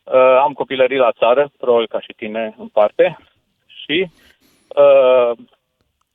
Uh, 0.03 0.13
am 0.43 0.53
copilărit 0.53 0.97
la 0.97 1.11
țară, 1.17 1.51
probabil 1.57 1.87
ca 1.87 1.99
și 2.01 2.13
tine 2.15 2.55
în 2.57 2.67
parte, 2.67 3.17
și 3.65 4.07
uh, 4.67 5.31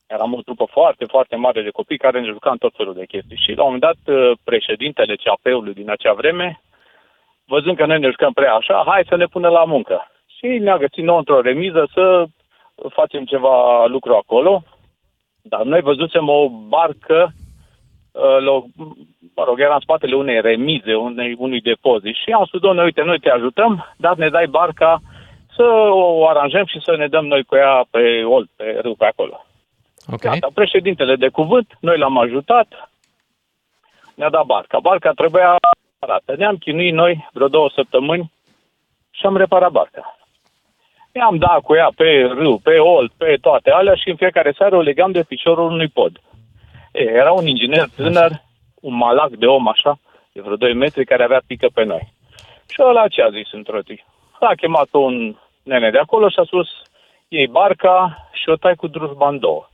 eram 0.06 0.34
o 0.34 0.40
trupă 0.40 0.64
foarte, 0.70 1.04
foarte 1.04 1.36
mare 1.36 1.62
de 1.62 1.70
copii 1.70 1.98
care 1.98 2.20
ne 2.20 2.26
jucam 2.26 2.56
tot 2.56 2.72
felul 2.76 2.94
de 2.94 3.04
chestii. 3.04 3.42
Și 3.44 3.52
la 3.52 3.62
un 3.62 3.72
moment 3.72 3.82
dat, 3.82 4.16
uh, 4.16 4.32
președintele 4.44 5.16
CAP-ului 5.16 5.75
din 5.75 5.90
acea 5.90 6.12
vreme, 6.12 6.60
văzând 7.44 7.76
că 7.76 7.86
noi 7.86 7.98
ne 7.98 8.10
jucăm 8.10 8.32
prea 8.32 8.54
așa, 8.54 8.82
hai 8.86 9.04
să 9.08 9.16
ne 9.16 9.26
punem 9.26 9.50
la 9.50 9.64
muncă. 9.64 10.10
Și 10.26 10.46
ne-a 10.46 10.76
găsit 10.76 11.04
nouă 11.04 11.18
într-o 11.18 11.40
remiză 11.40 11.88
să 11.92 12.25
facem 12.88 13.25
ceva 13.25 13.86
lucru 13.86 14.14
acolo, 14.14 14.62
dar 15.42 15.62
noi 15.62 15.80
văzusem 15.80 16.28
o 16.28 16.48
barcă, 16.48 17.28
uh, 18.12 18.36
la, 18.44 18.50
o- 18.50 18.64
mă 19.36 19.44
rog, 19.44 19.60
era 19.60 19.75
în 19.75 19.80
spatele 19.80 20.14
unei 20.14 20.40
remize, 20.40 20.94
unei, 20.94 21.34
unui 21.38 21.60
depozit 21.60 22.14
și 22.14 22.30
am 22.30 22.44
spus, 22.44 22.60
doamne, 22.60 22.82
uite, 22.82 23.02
noi 23.02 23.18
te 23.18 23.30
ajutăm, 23.30 23.94
dar 23.96 24.16
ne 24.16 24.28
dai 24.28 24.46
barca 24.46 24.98
să 25.56 25.62
o 25.90 26.28
aranjăm 26.28 26.64
și 26.66 26.80
să 26.80 26.96
ne 26.96 27.08
dăm 27.08 27.26
noi 27.26 27.44
cu 27.44 27.56
ea 27.56 27.84
pe 27.90 28.22
olt, 28.25 28.50
pe 28.56 28.78
râu, 28.82 28.94
pe 28.94 29.04
acolo. 29.04 29.46
Ok. 30.12 30.20
Gata, 30.20 30.48
președintele 30.54 31.16
de 31.16 31.28
cuvânt, 31.28 31.76
noi 31.80 31.98
l-am 31.98 32.18
ajutat, 32.18 32.90
ne-a 34.14 34.30
dat 34.30 34.44
barca. 34.44 34.78
Barca 34.78 35.10
trebuia 35.12 35.56
reparată. 36.00 36.34
Ne-am 36.36 36.56
chinuit 36.56 36.92
noi 36.92 37.28
vreo 37.32 37.48
două 37.48 37.70
săptămâni 37.75 38.32
și 39.10 39.26
am 39.26 39.36
reparat 39.36 39.70
barca. 39.70 40.16
I-am 41.12 41.36
dat 41.36 41.60
cu 41.60 41.75
ea 41.75 41.90
pe 41.96 42.32
râu, 42.34 42.58
pe 42.58 42.78
olt, 42.78 43.12
pe 43.16 43.36
toate 43.40 43.70
alea 43.70 43.94
și 43.94 44.08
în 44.08 44.16
fiecare 44.16 44.54
seară 44.56 44.76
o 44.76 44.80
legam 44.80 45.12
de 45.12 45.22
piciorul 45.22 45.70
unui 45.70 45.88
pod. 45.88 46.20
E, 46.92 47.02
era 47.02 47.32
un 47.32 47.46
inginer 47.46 47.88
tânăr, 47.96 48.30
un 48.80 48.94
malac 48.94 49.30
de 49.30 49.46
om 49.46 49.68
așa, 49.68 49.98
de 50.32 50.40
vreo 50.40 50.56
2 50.56 50.75
metri, 50.75 51.04
care 51.04 51.25
avea 51.25 51.42
pică 51.46 51.68
pe 51.75 51.84
noi. 51.84 52.12
Și 52.68 52.82
ăla 52.82 53.08
ce 53.08 53.22
a 53.22 53.30
zis 53.30 53.52
într-o 53.52 53.80
zi? 53.80 54.04
A 54.40 54.52
chemat 54.56 54.88
un 54.90 55.36
nene 55.62 55.90
de 55.90 55.98
acolo 55.98 56.28
și 56.28 56.38
a 56.38 56.44
spus, 56.44 56.68
iei 57.28 57.46
barca 57.46 58.28
și 58.32 58.48
o 58.48 58.56
tai 58.56 58.75
cu 58.75 58.86
drujba 58.86 59.28
în 59.28 59.38
două. 59.38 59.68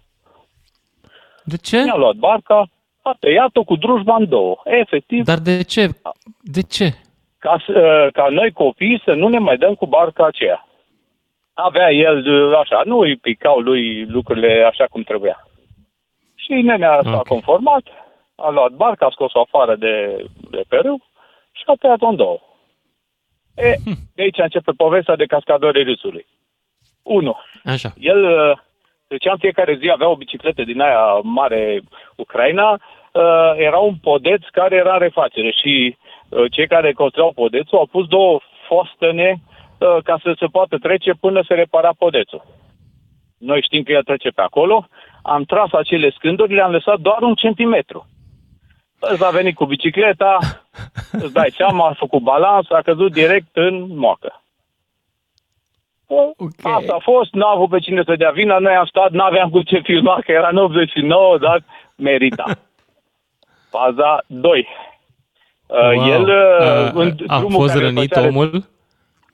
De 1.44 1.56
ce? 1.56 1.82
Mi-a 1.82 1.96
luat 1.96 2.14
barca, 2.14 2.68
a 3.02 3.16
tăiat-o 3.20 3.64
cu 3.64 3.76
drujba 3.76 4.14
în 4.16 4.28
două. 4.28 4.60
Efectiv, 4.64 5.24
Dar 5.24 5.38
de 5.38 5.62
ce? 5.62 5.88
De 6.40 6.62
ce? 6.62 6.94
ca, 7.38 7.62
să, 7.66 8.08
ca 8.12 8.26
noi 8.28 8.52
copii 8.52 9.02
să 9.04 9.12
nu 9.12 9.28
ne 9.28 9.38
mai 9.38 9.56
dăm 9.56 9.74
cu 9.74 9.86
barca 9.86 10.26
aceea. 10.26 10.66
Avea 11.54 11.90
el 11.90 12.54
așa, 12.54 12.82
nu 12.84 12.98
îi 12.98 13.16
picau 13.16 13.58
lui 13.58 14.04
lucrurile 14.06 14.64
așa 14.70 14.86
cum 14.90 15.02
trebuia. 15.02 15.46
Și 16.34 16.52
nenea 16.52 17.00
s-a 17.02 17.16
Ok. 17.16 17.26
conformat, 17.26 17.82
a 18.34 18.50
luat 18.50 18.70
barca, 18.72 19.06
a 19.06 19.10
scos-o 19.10 19.40
afară 19.40 19.76
de, 19.76 20.24
de 20.50 20.62
pe 20.68 20.76
râu 20.76 21.02
și 21.52 21.62
a 21.66 21.72
tăiat-o 21.80 22.06
în 22.06 22.16
două. 22.16 22.38
E, 23.56 23.74
de 24.14 24.22
aici 24.22 24.38
începe 24.38 24.72
povestea 24.72 25.16
de 25.16 25.24
cascadorii 25.24 25.84
râsului. 25.84 26.26
1. 27.02 27.36
Așa. 27.64 27.92
El 27.98 28.24
uh, 29.12 29.18
trecea 29.18 29.32
în 29.32 29.38
fiecare 29.38 29.74
zi, 29.80 29.90
avea 29.90 30.08
o 30.08 30.16
bicicletă 30.16 30.62
din 30.62 30.80
aia 30.80 31.20
mare 31.22 31.80
Ucraina, 32.16 32.70
uh, 32.72 33.52
era 33.56 33.78
un 33.78 33.94
podeț 34.02 34.42
care 34.52 34.76
era 34.76 34.92
în 34.92 34.98
refacere 34.98 35.50
și 35.50 35.96
uh, 36.28 36.44
cei 36.50 36.66
care 36.66 36.92
construiau 36.92 37.32
podețul 37.32 37.78
au 37.78 37.86
pus 37.86 38.06
două 38.06 38.40
fostene 38.68 39.30
uh, 39.34 39.96
ca 40.04 40.18
să 40.22 40.34
se 40.38 40.46
poată 40.46 40.76
trece 40.78 41.12
până 41.20 41.42
se 41.48 41.54
repara 41.54 41.90
podețul. 41.98 42.42
Noi 43.38 43.62
știm 43.62 43.82
că 43.82 43.92
el 43.92 44.02
trece 44.02 44.28
pe 44.28 44.40
acolo, 44.40 44.86
am 45.22 45.42
tras 45.44 45.72
acele 45.72 46.10
scânduri, 46.10 46.54
le-am 46.54 46.70
lăsat 46.70 46.98
doar 46.98 47.22
un 47.22 47.34
centimetru. 47.34 48.06
Ăsta 49.12 49.26
a 49.26 49.30
venit 49.30 49.54
cu 49.54 49.64
bicicleta, 49.64 50.38
îți 51.12 51.32
dai 51.32 51.50
seama, 51.50 51.88
a 51.88 51.94
făcut 51.98 52.22
balans, 52.22 52.70
a 52.70 52.82
căzut 52.82 53.12
direct 53.12 53.56
în 53.56 53.96
moacă. 53.96 54.42
Ok. 56.36 56.50
Asta 56.62 56.94
a 56.94 56.98
fost, 56.98 57.32
n-a 57.32 57.48
avut 57.48 57.68
pe 57.68 57.78
cine 57.78 58.02
să 58.04 58.14
dea 58.16 58.30
vina, 58.30 58.58
noi 58.58 58.74
am 58.74 58.84
stat, 58.86 59.10
n-aveam 59.10 59.50
cu 59.50 59.62
ce 59.62 59.80
filma, 59.82 60.18
că 60.24 60.32
era 60.32 60.48
în 60.48 60.56
89, 60.56 61.38
dar 61.38 61.64
merita. 61.96 62.44
Faza 63.70 64.22
2. 64.26 64.66
Wow. 65.68 65.92
Uh, 65.94 66.08
El, 66.08 66.22
uh, 66.22 66.84
Uh, 66.84 66.90
în 66.94 67.14
a 67.26 67.38
drumul 67.38 67.60
fost 67.60 67.72
care 67.72 67.84
rănit 67.84 68.12
făcea- 68.12 68.26
omul? 68.26 68.64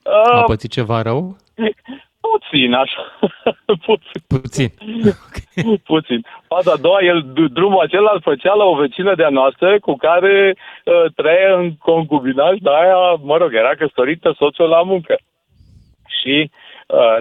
A 0.03 0.37
Uh, 0.39 0.43
pățit 0.45 0.71
ceva 0.71 1.01
rău? 1.01 1.35
puțin, 2.29 2.73
așa. 2.73 3.01
puțin. 3.85 4.21
Puțin. 4.27 4.71
puțin. 5.83 6.25
Faza 6.47 6.71
a 6.71 6.75
doua, 6.77 6.99
el, 7.01 7.23
d- 7.31 7.51
drumul 7.53 7.79
acela 7.79 8.11
îl 8.13 8.21
făcea 8.21 8.53
la 8.53 8.63
o 8.63 8.75
vecină 8.75 9.15
de-a 9.15 9.29
noastră 9.29 9.79
cu 9.79 9.95
care 9.95 10.55
uh, 10.85 11.11
trăia 11.15 11.55
în 11.57 11.75
concubinaj, 11.77 12.57
dar 12.59 12.73
aia, 12.73 13.19
mă 13.21 13.37
rog, 13.37 13.53
era 13.55 13.69
căsătorită 13.77 14.33
soțul 14.37 14.67
la 14.67 14.81
muncă. 14.81 15.17
Și 16.21 16.51
uh, 16.51 16.68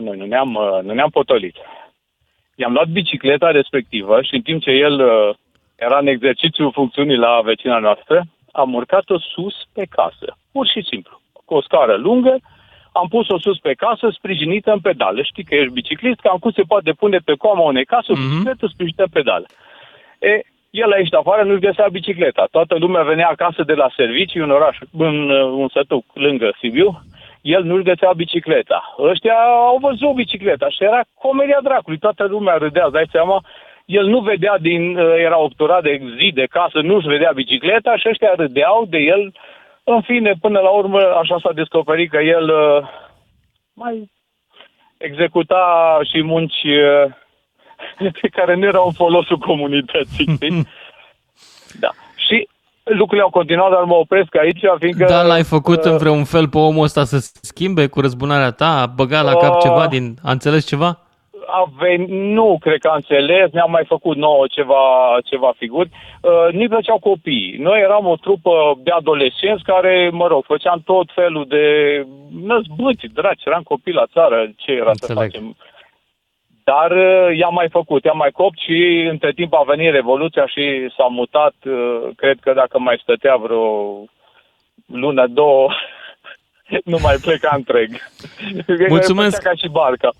noi 0.01 0.17
nu 0.17 0.25
ne-am, 0.25 0.55
uh, 0.55 0.79
nu 0.83 0.93
ne-am 0.93 1.11
potolit. 1.11 1.57
I-am 2.55 2.73
luat 2.73 2.89
bicicleta 2.89 3.51
respectivă 3.51 4.23
și 4.23 4.35
în 4.35 4.41
timp 4.41 4.63
ce 4.63 4.71
el 4.71 5.01
uh, 5.01 5.35
era 5.77 5.99
în 5.99 6.07
exercițiu 6.07 6.71
funcțiunii 6.71 7.17
la 7.17 7.41
vecina 7.45 7.79
noastră, 7.79 8.23
am 8.53 8.75
urcat-o 8.75 9.19
sus 9.19 9.55
pe 9.73 9.85
casă, 9.91 10.37
pur 10.53 10.67
și 10.67 10.83
simplu. 10.91 11.21
Cu 11.45 11.55
o 11.55 11.63
scară 11.63 11.97
lungă, 11.97 12.39
am 12.93 13.09
pus-o 13.09 13.39
sus 13.39 13.59
pe 13.59 13.75
casă, 13.75 14.09
sprijinită 14.13 14.73
în 14.73 14.81
pedală. 14.81 15.23
Știi 15.23 15.45
că 15.45 15.55
ești 15.55 15.73
biciclist, 15.73 16.21
cam 16.21 16.37
cum 16.39 16.51
se 16.51 16.63
poate 16.63 16.93
pune 16.93 17.19
pe 17.19 17.35
coama 17.35 17.61
unei 17.63 17.85
case 17.85 18.13
o 18.13 18.15
Mhm. 18.15 18.29
bicicletă 18.29 18.67
sprijinită 18.67 19.03
în 19.03 19.09
pedală. 19.13 19.47
E, 20.19 20.41
el 20.71 20.93
aici 20.93 21.09
de 21.09 21.17
afară 21.17 21.43
nu-și 21.43 21.61
găsea 21.61 21.89
bicicleta. 21.91 22.49
Toată 22.51 22.75
lumea 22.79 23.03
venea 23.03 23.29
acasă 23.29 23.63
de 23.63 23.75
la 23.75 23.89
servicii, 23.97 24.41
în 24.41 24.51
oraș, 24.51 24.79
în 24.99 25.31
uh, 25.31 25.43
un 25.43 25.69
sătuc 25.69 26.05
lângă 26.15 26.57
Sibiu, 26.59 27.03
el 27.41 27.63
nu-și 27.63 27.85
găsea 27.85 28.13
bicicleta. 28.13 28.95
Ăștia 28.99 29.35
au 29.67 29.79
văzut 29.81 30.15
bicicleta 30.15 30.69
și 30.69 30.85
era 30.85 31.01
comedia 31.15 31.61
dracului. 31.63 31.99
Toată 31.99 32.25
lumea 32.25 32.55
râdea, 32.55 32.85
îți 32.85 32.93
dai 32.93 33.09
seama? 33.11 33.45
El 33.85 34.07
nu 34.07 34.21
vedea 34.21 34.59
din, 34.61 34.99
uh, 34.99 35.15
era 35.19 35.39
obturat 35.39 35.83
de 35.83 36.01
zi 36.19 36.31
de 36.35 36.47
casă, 36.51 36.81
nu-și 36.81 37.07
vedea 37.07 37.31
bicicleta 37.35 37.97
și 37.97 38.09
ăștia 38.09 38.33
râdeau 38.37 38.87
de 38.89 38.99
el. 38.99 39.33
În 39.85 40.01
fine, 40.01 40.33
până 40.41 40.59
la 40.59 40.69
urmă, 40.69 41.01
așa 41.01 41.37
s-a 41.43 41.53
descoperit 41.53 42.11
că 42.11 42.19
el 42.19 42.49
uh, 42.49 42.89
mai 43.75 44.11
executa 44.99 45.99
și 46.13 46.23
munci 46.23 46.63
uh, 46.65 48.21
care 48.39 48.55
nu 48.55 48.65
erau 48.65 48.87
în 48.87 48.93
folosul 48.93 49.39
comunității. 49.39 50.27
știi? 50.35 50.67
Da. 51.81 51.91
Și 52.89 52.95
lucrurile 52.95 53.23
au 53.23 53.31
continuat, 53.31 53.71
dar 53.71 53.83
mă 53.83 53.95
opresc 53.95 54.37
aici, 54.37 54.61
fiindcă... 54.79 55.05
Da, 55.05 55.23
l-ai 55.23 55.43
făcut 55.43 55.85
uh, 55.85 55.91
în 55.91 55.97
vreun 55.97 56.25
fel 56.25 56.49
pe 56.49 56.59
omul 56.59 56.83
ăsta 56.83 57.05
să 57.05 57.19
se 57.19 57.39
schimbe 57.43 57.87
cu 57.87 58.01
răzbunarea 58.01 58.51
ta? 58.51 58.81
A 58.81 58.87
băgat 58.87 59.25
la 59.25 59.35
cap 59.35 59.55
Uh, 59.55 59.61
ceva 59.63 59.87
din... 59.87 60.15
A 60.23 60.31
înțeles 60.31 60.67
ceva? 60.67 60.99
a 61.51 61.73
venit, 61.79 62.09
nu 62.09 62.59
cred 62.61 62.79
că 62.81 62.89
a 62.89 62.95
înțeles, 62.95 63.51
ne-am 63.51 63.71
mai 63.71 63.85
făcut 63.87 64.17
nouă 64.17 64.45
ceva, 64.51 64.83
ceva 65.25 65.53
figuri. 65.57 65.91
Uh, 66.21 66.53
ni 66.53 66.69
plăceau 66.69 66.99
copii. 66.99 67.57
Noi 67.59 67.81
eram 67.81 68.07
o 68.07 68.17
trupă 68.17 68.79
de 68.83 68.91
adolescenți 68.91 69.63
care, 69.63 70.11
mă 70.13 70.27
rog, 70.27 70.45
făceam 70.45 70.83
tot 70.85 71.09
felul 71.15 71.45
de 71.49 71.65
năzbâți, 72.45 73.07
dragi, 73.15 73.43
eram 73.47 73.63
copii 73.63 73.93
la 73.93 74.07
țară, 74.13 74.51
ce 74.57 74.71
era 74.73 74.93
să 74.95 75.07
Înțeleg. 75.09 75.31
facem. 75.31 75.57
Dar 76.71 76.91
uh, 76.91 77.39
i-am 77.39 77.55
mai 77.55 77.69
făcut, 77.71 78.05
i-am 78.05 78.17
mai 78.17 78.31
copt 78.31 78.59
și 78.59 79.09
între 79.11 79.33
timp 79.33 79.53
a 79.55 79.63
venit 79.67 79.93
Revoluția 79.93 80.47
și 80.47 80.65
s-a 80.97 81.07
mutat. 81.11 81.55
uh, 81.65 82.09
Cred 82.17 82.39
că 82.41 82.53
dacă 82.53 82.79
mai 82.79 82.99
stătea 83.03 83.37
vreo 83.37 83.67
lună, 84.87 85.27
două, 85.27 85.69
nu 86.93 86.99
mai 87.03 87.17
pleca 87.23 87.53
întreg. 87.57 87.89
Mulțumesc. 88.89 89.37
Făcea 89.37 89.49
ca 89.49 89.57
și 89.57 89.69
barca. 89.69 90.11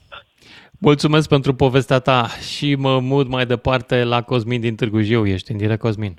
Mulțumesc 0.81 1.29
pentru 1.29 1.55
povestea 1.55 1.99
ta 1.99 2.27
și 2.57 2.75
mă 2.75 2.99
mut 3.01 3.29
mai 3.29 3.47
departe 3.47 4.05
la 4.05 4.23
Cosmin 4.23 4.61
din 4.61 4.75
Târgu 4.75 5.01
Jiu. 5.01 5.27
Ești 5.27 5.51
în 5.53 5.57
direct, 5.57 5.81
Cosmin. 5.81 6.15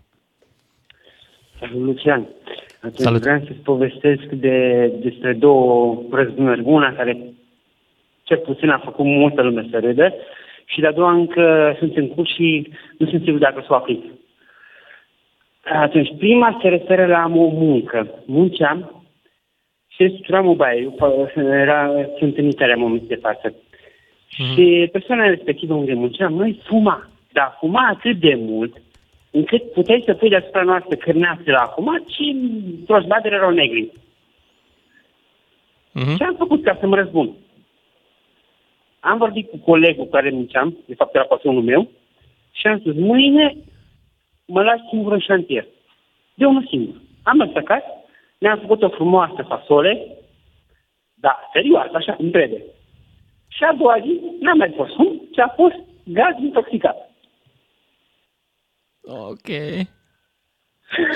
Salut, 1.59 1.81
Lucian. 1.85 2.27
Atunci 2.81 2.99
Salut. 2.99 3.21
vreau 3.21 3.39
să-ți 3.39 3.63
povestesc 3.63 4.23
de, 4.23 4.87
despre 5.01 5.33
două 5.33 6.01
răzbunări. 6.11 6.61
Una 6.63 6.93
care 6.93 7.17
cel 8.29 8.37
puțin 8.37 8.69
a 8.69 8.77
făcut 8.77 9.05
multă 9.05 9.41
lume 9.41 9.67
să 9.71 9.79
râdă 9.79 10.13
și 10.65 10.79
de-a 10.79 10.91
doua 10.91 11.11
încă 11.11 11.75
sunt 11.79 11.97
în 11.97 12.07
curs 12.07 12.33
și 12.33 12.71
nu 12.97 13.07
sunt 13.07 13.23
sigur 13.23 13.39
dacă 13.39 13.63
s-o 13.67 13.75
aplic. 13.75 14.03
Atunci, 15.63 16.17
prima 16.17 16.59
se 16.61 16.67
referă 16.67 17.05
la 17.05 17.31
o 17.35 17.47
muncă. 17.47 18.07
Munceam 18.25 19.03
și 19.87 20.01
restructuram 20.01 20.47
o 20.47 20.55
baie. 20.55 20.81
Eu 20.81 20.95
fa- 20.99 21.35
Era, 21.35 21.91
sunt 22.17 22.37
în 22.37 22.47
Italia 22.47 22.73
în 22.73 22.79
momentul 22.79 23.07
de 23.07 23.15
față. 23.15 23.55
Și 24.27 24.89
persoana 24.91 25.27
respectivă 25.27 25.73
unde 25.73 25.93
munceam, 25.93 26.33
noi 26.33 26.61
fuma. 26.63 27.09
Dar 27.31 27.57
fuma 27.59 27.87
atât 27.87 28.19
de 28.19 28.35
mult 28.37 28.81
încât 29.31 29.71
puteai 29.71 30.03
să 30.05 30.13
pui 30.13 30.29
deasupra 30.29 30.61
noastră 30.61 30.95
cârneațe 30.95 31.51
la 31.51 31.71
fumat 31.75 32.01
și 32.07 32.35
toți 32.85 33.07
badere 33.07 33.35
erau 33.35 33.51
negri. 33.51 33.91
Mhm. 35.91 36.17
Ce 36.17 36.23
am 36.23 36.35
făcut 36.37 36.63
ca 36.63 36.77
să 36.79 36.87
mă 36.87 36.95
răzbun? 36.95 37.35
Am 38.99 39.17
vorbit 39.17 39.49
cu 39.49 39.57
colegul 39.57 40.03
cu 40.03 40.09
care 40.09 40.29
munceam, 40.29 40.77
de 40.85 40.95
fapt 40.95 41.15
era 41.15 41.25
patronul 41.25 41.63
meu, 41.63 41.89
și 42.51 42.67
am 42.67 42.79
spus, 42.79 42.95
mâine 42.95 43.55
mă 44.45 44.63
las 44.63 44.79
singur 44.89 45.11
în 45.11 45.19
șantier. 45.19 45.67
De 46.33 46.45
unul 46.45 46.67
singur. 46.69 47.01
Am 47.23 47.37
mers 47.37 47.55
acasă, 47.55 47.85
ne-am 48.37 48.59
făcut 48.59 48.81
o 48.81 48.89
frumoasă 48.89 49.45
fasole, 49.47 50.07
da, 51.13 51.39
serioasă, 51.53 51.91
așa 51.93 52.13
cum 52.13 52.29
trebuie. 52.29 52.63
Și 53.47 53.63
a 53.63 53.73
doua 53.73 53.99
zi 54.01 54.19
n-am 54.39 54.57
mai 54.57 54.73
fost 54.75 54.93
fum, 54.95 55.21
ci 55.31 55.39
a 55.39 55.53
fost 55.55 55.75
gaz 56.03 56.35
intoxicat. 56.39 57.11
Ok. 59.03 59.47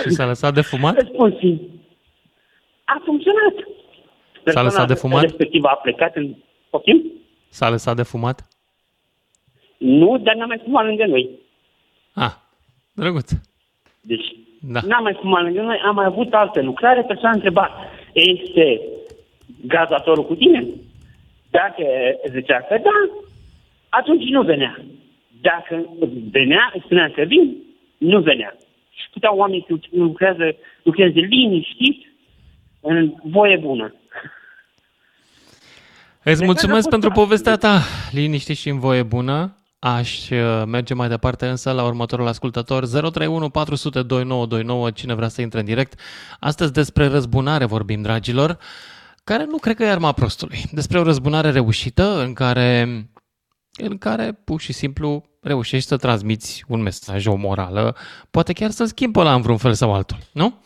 Și 0.02 0.10
s-a 0.10 0.26
lăsat 0.26 0.54
de 0.54 0.62
fumat? 0.62 0.94
Răspuns 0.96 1.38
simplu. 1.38 1.68
A 2.84 3.02
funcționat. 3.06 3.54
S-a 4.46 4.62
lăsat 4.62 4.88
de 4.88 4.94
fumat? 4.94 5.22
Respectiv 5.22 5.64
a 5.64 5.76
plecat 5.76 6.16
în... 6.16 6.36
Poftim? 6.70 7.12
S-a 7.58 7.70
lăsat 7.70 7.96
de 7.96 8.04
fumat? 8.04 8.48
Nu, 9.78 10.18
dar 10.18 10.36
n-a 10.36 10.46
mai 10.46 10.62
fumat 10.64 10.86
lângă 10.86 11.06
noi. 11.06 11.30
Ah, 12.14 12.34
drăguț. 12.94 13.32
Deci, 14.02 14.28
Da. 14.62 14.80
n-a 14.88 15.00
mai 15.00 15.18
fumat 15.22 15.44
lângă 15.44 15.62
noi, 15.62 15.78
am 15.86 15.96
mai 15.96 16.06
avut 16.06 16.34
altă 16.34 16.62
lucrare, 16.62 17.02
persoana 17.02 17.30
a 17.30 17.36
întrebat, 17.36 17.72
este 18.14 18.82
gazatorul 19.66 20.26
cu 20.26 20.36
tine? 20.36 20.68
Dacă 21.50 21.84
zicea 22.32 22.60
că 22.62 22.78
da, 22.84 23.24
atunci 23.90 24.24
nu 24.30 24.42
venea. 24.42 24.84
Dacă 25.42 25.90
venea, 26.32 26.72
îți 26.76 26.84
spunea 26.86 27.12
că 27.12 27.22
vin, 27.22 27.58
nu 27.98 28.20
venea. 28.22 28.58
Și 28.90 29.10
puteau 29.12 29.38
oamenii 29.38 29.66
să 29.68 29.76
lucrează, 29.92 30.56
lucreze 30.84 31.20
liniștit, 31.20 32.06
în 32.82 33.14
voie 33.24 33.58
bună. 33.58 33.94
Îți 36.24 36.38
Deci, 36.38 36.46
mulțumesc 36.46 36.72
a 36.72 36.82
fost 36.82 36.90
pentru 36.90 37.10
practic. 37.10 37.24
povestea 37.24 37.56
ta, 37.56 37.82
liniște 38.12 38.54
și 38.54 38.70
în 38.70 38.80
voie 38.80 39.04
bună. 39.04 39.58
Aș 39.80 40.30
uh, 40.30 40.64
merge 40.66 40.94
mai 40.94 41.10
departe 41.10 41.48
însă 41.48 41.72
la 41.72 41.84
următorul 41.84 42.28
ascultător 42.28 42.86
031 42.88 43.50
400 43.50 44.02
2929 44.02 44.92
cine 44.92 45.14
vrea 45.14 45.28
să 45.28 45.42
intre 45.42 45.60
în 45.60 45.66
direct. 45.66 46.00
Astăzi 46.40 46.72
despre 46.72 47.08
răzbunare 47.08 47.66
vorbim, 47.66 48.02
dragilor, 48.02 48.58
care 49.24 49.46
nu 49.46 49.58
cred 49.58 49.76
că 49.76 49.84
e 49.84 49.90
arma 49.90 50.12
prostului. 50.12 50.64
Despre 50.72 51.00
o 51.00 51.04
răzbunare 51.04 51.50
reușită 51.50 52.22
în 52.22 52.34
care, 52.34 52.82
în 53.78 53.98
care 53.98 54.32
pur 54.32 54.62
și 54.62 54.74
simplu 54.74 55.26
reușești 55.42 55.88
să 55.88 55.98
transmiți 55.98 56.64
un 56.68 56.82
mesaj, 56.82 57.26
o 57.26 57.36
morală, 57.36 57.96
poate 58.32 58.54
chiar 58.54 58.70
să 58.70 58.86
schimbă 58.86 59.24
la 59.24 59.34
în 59.34 59.42
vreun 59.42 59.58
fel 59.58 59.74
sau 59.74 59.94
altul, 59.94 60.18
nu? 60.32 60.62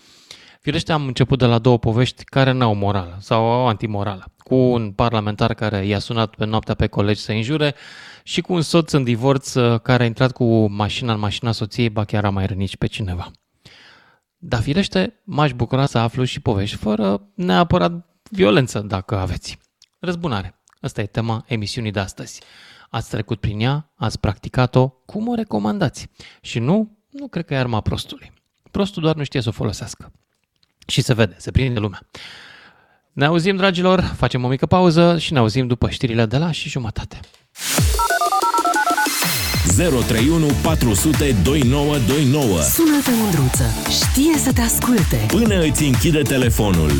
Firește, 0.67 0.91
am 0.91 1.07
început 1.07 1.39
de 1.39 1.45
la 1.45 1.59
două 1.59 1.77
povești 1.77 2.23
care 2.23 2.51
n-au 2.51 2.75
morală 2.75 3.17
sau 3.19 3.51
au 3.51 3.67
antimorală. 3.67 4.31
Cu 4.37 4.55
un 4.55 4.91
parlamentar 4.91 5.53
care 5.53 5.85
i-a 5.85 5.99
sunat 5.99 6.35
pe 6.35 6.45
noaptea 6.45 6.73
pe 6.73 6.87
colegi 6.87 7.21
să 7.21 7.31
înjure 7.31 7.75
și 8.23 8.41
cu 8.41 8.53
un 8.53 8.61
soț 8.61 8.91
în 8.91 9.03
divorț 9.03 9.53
uh, 9.53 9.79
care 9.79 10.03
a 10.03 10.05
intrat 10.05 10.31
cu 10.31 10.67
mașina 10.67 11.13
în 11.13 11.19
mașina 11.19 11.51
soției, 11.51 11.89
ba 11.89 12.05
chiar 12.05 12.25
a 12.25 12.29
mai 12.29 12.45
rănit 12.45 12.69
și 12.69 12.77
pe 12.77 12.87
cineva. 12.87 13.31
Dar 14.37 14.61
firește, 14.61 15.21
m-aș 15.23 15.53
bucura 15.53 15.85
să 15.85 15.97
aflu 15.97 16.23
și 16.23 16.39
povești 16.39 16.75
fără 16.75 17.27
neapărat 17.33 18.21
violență, 18.31 18.79
dacă 18.79 19.17
aveți. 19.17 19.59
Răzbunare. 19.99 20.61
Asta 20.81 21.01
e 21.01 21.05
tema 21.05 21.43
emisiunii 21.47 21.91
de 21.91 21.99
astăzi. 21.99 22.41
Ați 22.89 23.09
trecut 23.09 23.39
prin 23.39 23.59
ea, 23.59 23.91
ați 23.95 24.19
practicat-o, 24.19 24.87
cum 24.87 25.27
o 25.27 25.35
recomandați? 25.35 26.09
Și 26.41 26.59
nu, 26.59 26.97
nu 27.09 27.27
cred 27.27 27.45
că 27.45 27.53
e 27.53 27.57
arma 27.57 27.81
prostului. 27.81 28.31
Prostul 28.71 29.01
doar 29.01 29.15
nu 29.15 29.23
știe 29.23 29.41
să 29.41 29.49
o 29.49 29.51
folosească. 29.51 30.11
Și 30.87 31.01
se 31.01 31.13
vede, 31.13 31.35
se 31.37 31.51
prinde 31.51 31.79
lumea. 31.79 31.99
Ne 33.13 33.25
auzim, 33.25 33.55
dragilor, 33.55 34.13
facem 34.17 34.43
o 34.43 34.47
mică 34.47 34.65
pauză 34.65 35.17
și 35.17 35.33
ne 35.33 35.39
auzim 35.39 35.67
după 35.67 35.89
știrile 35.89 36.25
de 36.25 36.37
la 36.37 36.51
și 36.51 36.69
jumătate. 36.69 37.19
031 39.77 40.47
400 40.61 41.35
2929 41.43 42.61
Sună-te, 42.61 43.11
Mândruță. 43.11 43.63
Știe 43.89 44.37
să 44.37 44.53
te 44.53 44.61
asculte. 44.61 45.25
Până 45.27 45.61
îți 45.61 45.83
închide 45.83 46.21
telefonul. 46.21 46.91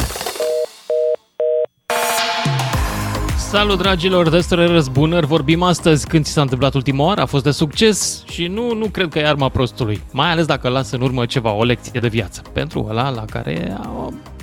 Salut, 3.52 3.78
dragilor, 3.78 4.30
despre 4.30 4.66
răzbunări 4.66 5.26
vorbim 5.26 5.64
astăzi. 5.64 6.08
Când 6.08 6.24
ți 6.24 6.32
s-a 6.32 6.42
întâmplat 6.42 6.74
ultima 6.74 7.06
oară, 7.06 7.22
a 7.22 7.26
fost 7.26 7.44
de 7.44 7.52
succes 7.52 8.26
și 8.30 8.48
nu, 8.48 8.74
nu 8.74 8.86
cred 8.92 9.08
că 9.08 9.20
e 9.20 9.28
arma 9.28 9.50
prostului. 9.50 9.98
Mai 10.14 10.32
ales 10.32 10.46
dacă 10.46 10.70
lasă 10.70 10.96
în 10.96 11.02
urmă 11.02 11.26
ceva, 11.26 11.54
o 11.54 11.64
lecție 11.64 12.00
de 12.00 12.08
viață. 12.08 12.42
Pentru 12.54 12.86
ăla 12.90 13.10
la 13.10 13.26
care, 13.26 13.74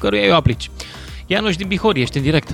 căruia 0.00 0.32
o 0.32 0.36
aplici. 0.36 0.70
Ianuș 1.26 1.56
din 1.56 1.68
Bihor, 1.68 1.96
ești 1.96 2.16
în 2.16 2.22
direct. 2.22 2.48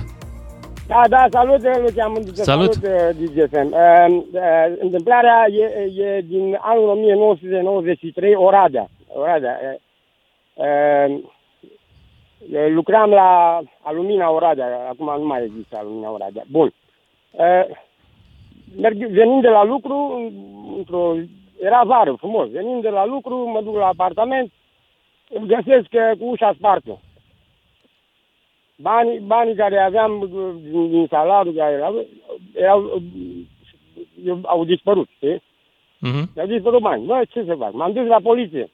Da, 0.87 1.01
da, 1.09 1.25
salut, 1.29 1.61
Lucian 1.81 2.11
Mândiță, 2.11 2.43
Salut. 2.43 2.73
salut, 2.73 2.89
uh, 2.93 3.29
DGFM. 3.29 3.71
Uh, 3.71 4.23
uh, 4.33 4.73
întâmplarea 4.79 5.45
e, 5.49 6.03
e 6.03 6.21
din 6.27 6.57
anul 6.61 6.87
1993, 6.89 8.35
Oradea. 8.35 8.89
Oradea. 9.07 9.59
Uh, 10.53 10.65
uh, 10.65 11.23
lucram 12.49 13.09
la 13.09 13.61
Alumina 13.81 14.29
Oradea, 14.29 14.89
acum 14.89 15.19
nu 15.19 15.25
mai 15.25 15.43
există 15.43 15.77
Alumina 15.77 16.11
Oradea. 16.11 16.43
Bun. 16.51 16.73
Uh, 17.31 17.65
merg, 18.75 18.97
venind 18.97 19.41
de 19.41 19.49
la 19.49 19.63
lucru, 19.63 20.31
într-o, 20.77 21.15
era 21.61 21.83
vară, 21.83 22.13
frumos, 22.13 22.49
venind 22.49 22.81
de 22.81 22.89
la 22.89 23.05
lucru, 23.05 23.49
mă 23.49 23.61
duc 23.61 23.75
la 23.75 23.87
apartament, 23.87 24.51
îmi 25.29 25.47
găsesc 25.47 25.87
uh, 25.91 26.17
cu 26.19 26.25
ușa 26.25 26.53
spartă. 26.57 26.99
Banii, 28.75 29.19
banii 29.19 29.55
care 29.55 29.77
aveam 29.77 30.21
uh, 30.21 30.53
din, 30.61 30.89
din 30.89 31.07
salariul 31.09 31.55
care 31.55 31.73
erau, 31.73 32.05
erau 32.53 32.83
uh, 32.83 34.39
au 34.43 34.65
dispărut, 34.65 35.09
știi? 35.15 35.41
Mhm. 35.99 36.29
Mi-au 36.35 36.47
dispărut 36.47 36.81
bani. 36.81 37.05
Bă, 37.05 37.21
ce 37.29 37.43
să 37.43 37.55
fac? 37.55 37.73
M-am 37.73 37.91
dus 37.91 38.07
la 38.07 38.19
poliție. 38.23 38.69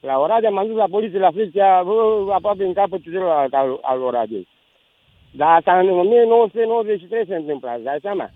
La 0.00 0.18
Oradea 0.18 0.50
m-am 0.50 0.66
dus 0.66 0.76
la 0.76 0.86
poliție, 0.90 1.18
la 1.18 1.30
secția, 1.34 1.82
bă, 1.82 2.26
aproape 2.32 2.64
în 2.64 2.72
capătul 2.72 3.12
celălalt 3.12 3.54
al, 3.54 3.78
al 3.82 4.02
Oradei. 4.02 4.48
Dar 5.30 5.56
asta 5.56 5.78
în 5.78 5.88
1993 5.98 7.26
se 7.26 7.34
întâmplă, 7.34 7.72
îți 7.74 7.84
dai 7.84 7.98
seama? 8.00 8.30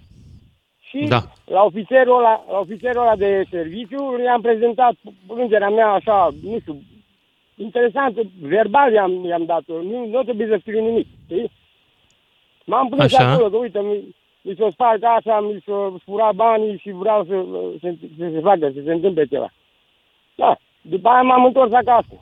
Și 0.80 1.06
Da. 1.08 1.22
la 1.44 1.62
ofițerul 1.62 2.18
ăla, 2.18 2.44
la 2.50 2.58
ofițerul 2.58 3.02
ăla 3.02 3.16
de 3.16 3.44
serviciu 3.50 4.20
i-am 4.24 4.40
prezentat 4.40 4.94
plângerea 5.26 5.70
mea 5.70 5.88
așa, 5.88 6.28
nu 6.42 6.58
știu, 6.60 6.82
interesant, 7.56 8.16
verbal 8.40 8.92
i-am, 8.92 9.24
i-am 9.24 9.44
dat 9.44 9.62
nu, 9.66 10.06
nu 10.06 10.22
trebuie 10.22 10.46
să 10.46 10.56
scriu 10.60 10.80
nimic, 10.80 11.06
știi? 11.24 11.50
M-am 12.64 12.88
plâns 12.88 13.14
Așa. 13.14 13.30
acolo, 13.30 13.48
că 13.48 13.56
uite, 13.56 13.80
mi, 13.80 14.14
mi 14.42 14.54
s-o 14.58 14.70
sparg 14.70 15.02
așa, 15.04 15.40
mi 15.40 15.62
s-o 15.64 15.94
fura 16.04 16.32
banii 16.32 16.78
și 16.78 16.90
vreau 16.90 17.24
să, 17.24 17.44
să, 17.80 17.94
să 18.18 18.28
se 18.32 18.40
facă, 18.40 18.70
să 18.74 18.80
se 18.84 18.92
întâmple 18.92 19.24
ceva. 19.26 19.52
Da. 20.34 20.56
După 20.86 21.08
aia 21.08 21.22
m-am 21.22 21.44
întors 21.44 21.72
acasă. 21.72 22.14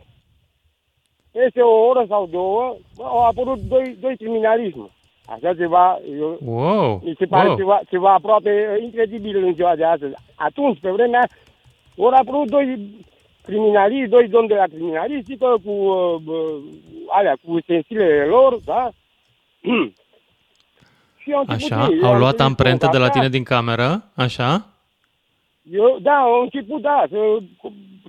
Peste 1.32 1.60
o 1.60 1.86
oră 1.88 2.04
sau 2.08 2.26
două, 2.26 2.76
bă, 2.96 3.02
au 3.04 3.24
apărut 3.24 3.58
doi, 3.58 3.96
doi 4.00 4.16
criminaliști. 4.16 4.78
mă. 4.78 4.88
Așa 5.26 5.54
ceva, 5.54 5.98
eu, 6.18 6.38
Wow, 6.44 7.00
mi 7.04 7.14
se 7.18 7.26
pare 7.26 7.46
wow. 7.48 7.56
ceva, 7.56 7.80
ceva 7.90 8.12
aproape 8.12 8.68
uh, 8.76 8.82
incredibil 8.82 9.44
în 9.44 9.54
ziua 9.54 9.76
de 9.76 9.84
astăzi. 9.84 10.14
Atunci, 10.34 10.78
pe 10.80 10.90
vremea, 10.90 11.28
au 11.98 12.06
apărut 12.08 12.50
doi 12.50 12.96
criminaliști, 13.42 14.08
doi 14.08 14.28
domni 14.28 14.48
de 14.48 14.54
la 14.54 14.64
criminalistică 14.66 15.54
cu 15.64 15.70
uh, 15.70 16.20
uh, 16.26 16.62
alea, 17.08 17.36
cu 17.44 17.60
stensilele 17.60 18.24
lor, 18.24 18.58
da? 18.64 18.90
și 21.22 21.32
au 21.32 21.44
început 21.46 21.72
Așa, 21.72 21.88
ei, 21.90 22.02
au 22.02 22.12
am 22.12 22.18
luat 22.18 22.36
venit 22.36 22.40
amprentă 22.40 22.86
cu 22.86 22.92
de 22.92 22.98
la 22.98 23.06
cafea. 23.06 23.20
tine 23.20 23.32
din 23.32 23.42
cameră, 23.42 24.04
așa? 24.14 24.66
Eu, 25.70 25.98
da, 26.02 26.12
au 26.14 26.40
început, 26.42 26.80
da, 26.80 27.04
să 27.10 27.16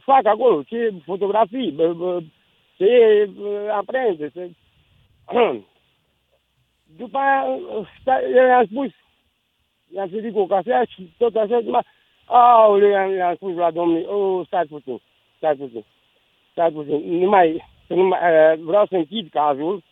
fac 0.04 0.26
acolo, 0.26 0.64
ce 0.64 0.94
fotografii, 1.06 1.72
bă, 1.72 1.94
bă, 1.94 2.20
ce 2.78 3.30
bă, 3.36 3.72
amprente, 3.74 4.32
să... 4.34 4.48
După 6.98 7.18
aia, 7.18 7.46
sta, 8.02 8.22
eu 8.36 8.48
i-am 8.48 8.66
spus, 8.66 8.92
i-am 9.96 10.10
servit 10.10 10.34
cu 10.34 10.40
o 10.40 10.46
cafea 10.46 10.84
și 10.84 11.12
tot 11.18 11.36
așa, 11.36 11.60
după 11.60 11.72
aia, 11.76 11.86
aoleu, 12.26 12.90
i-am, 12.90 13.12
i-am 13.12 13.36
spus 13.36 13.56
la 13.56 13.72
domnul, 13.72 14.06
oh, 14.08 14.46
stați 14.46 14.70
puțin, 14.70 15.02
stați 15.38 15.58
puțin, 15.58 15.84
stați 16.52 16.74
puțin, 16.74 17.18
nu 17.20 17.30
mai, 17.30 17.66
să 17.88 17.94
nu 17.94 18.04
mai, 18.04 18.20
uh, 18.20 18.60
vreau 18.60 18.86
să 18.86 18.96
închid 18.96 19.30
cazul, 19.30 19.84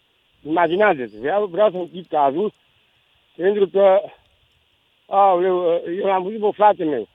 imaginează-ți, 0.44 1.20
vreau, 1.20 1.46
vreau 1.46 1.72
să 1.72 1.78
închid 1.78 2.06
cazul, 2.10 2.54
pentru 3.36 3.68
că, 3.68 4.02
aoleu, 5.06 5.82
eu 5.98 6.06
l-am 6.06 6.24
văzut 6.24 6.40
pe 6.40 6.50
fratele 6.54 6.90
meu. 6.90 7.08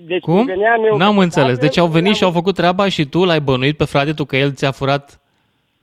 Deci, 0.00 0.20
Cum? 0.20 0.44
veneam 0.44 0.84
eu 0.84 0.96
N-am 0.96 1.14
cu 1.14 1.20
înțeles. 1.20 1.46
fratele, 1.48 1.66
Deci 1.68 1.78
au 1.78 1.86
venit 1.86 2.04
l-am- 2.04 2.14
și 2.14 2.24
au 2.24 2.30
făcut 2.30 2.54
treaba 2.54 2.88
și 2.88 3.04
tu 3.04 3.24
l-ai 3.24 3.40
bănuit 3.40 3.76
pe 3.76 3.84
frate 3.84 4.12
tu 4.12 4.24
că 4.24 4.36
el 4.36 4.52
ți-a 4.52 4.70
furat 4.70 5.20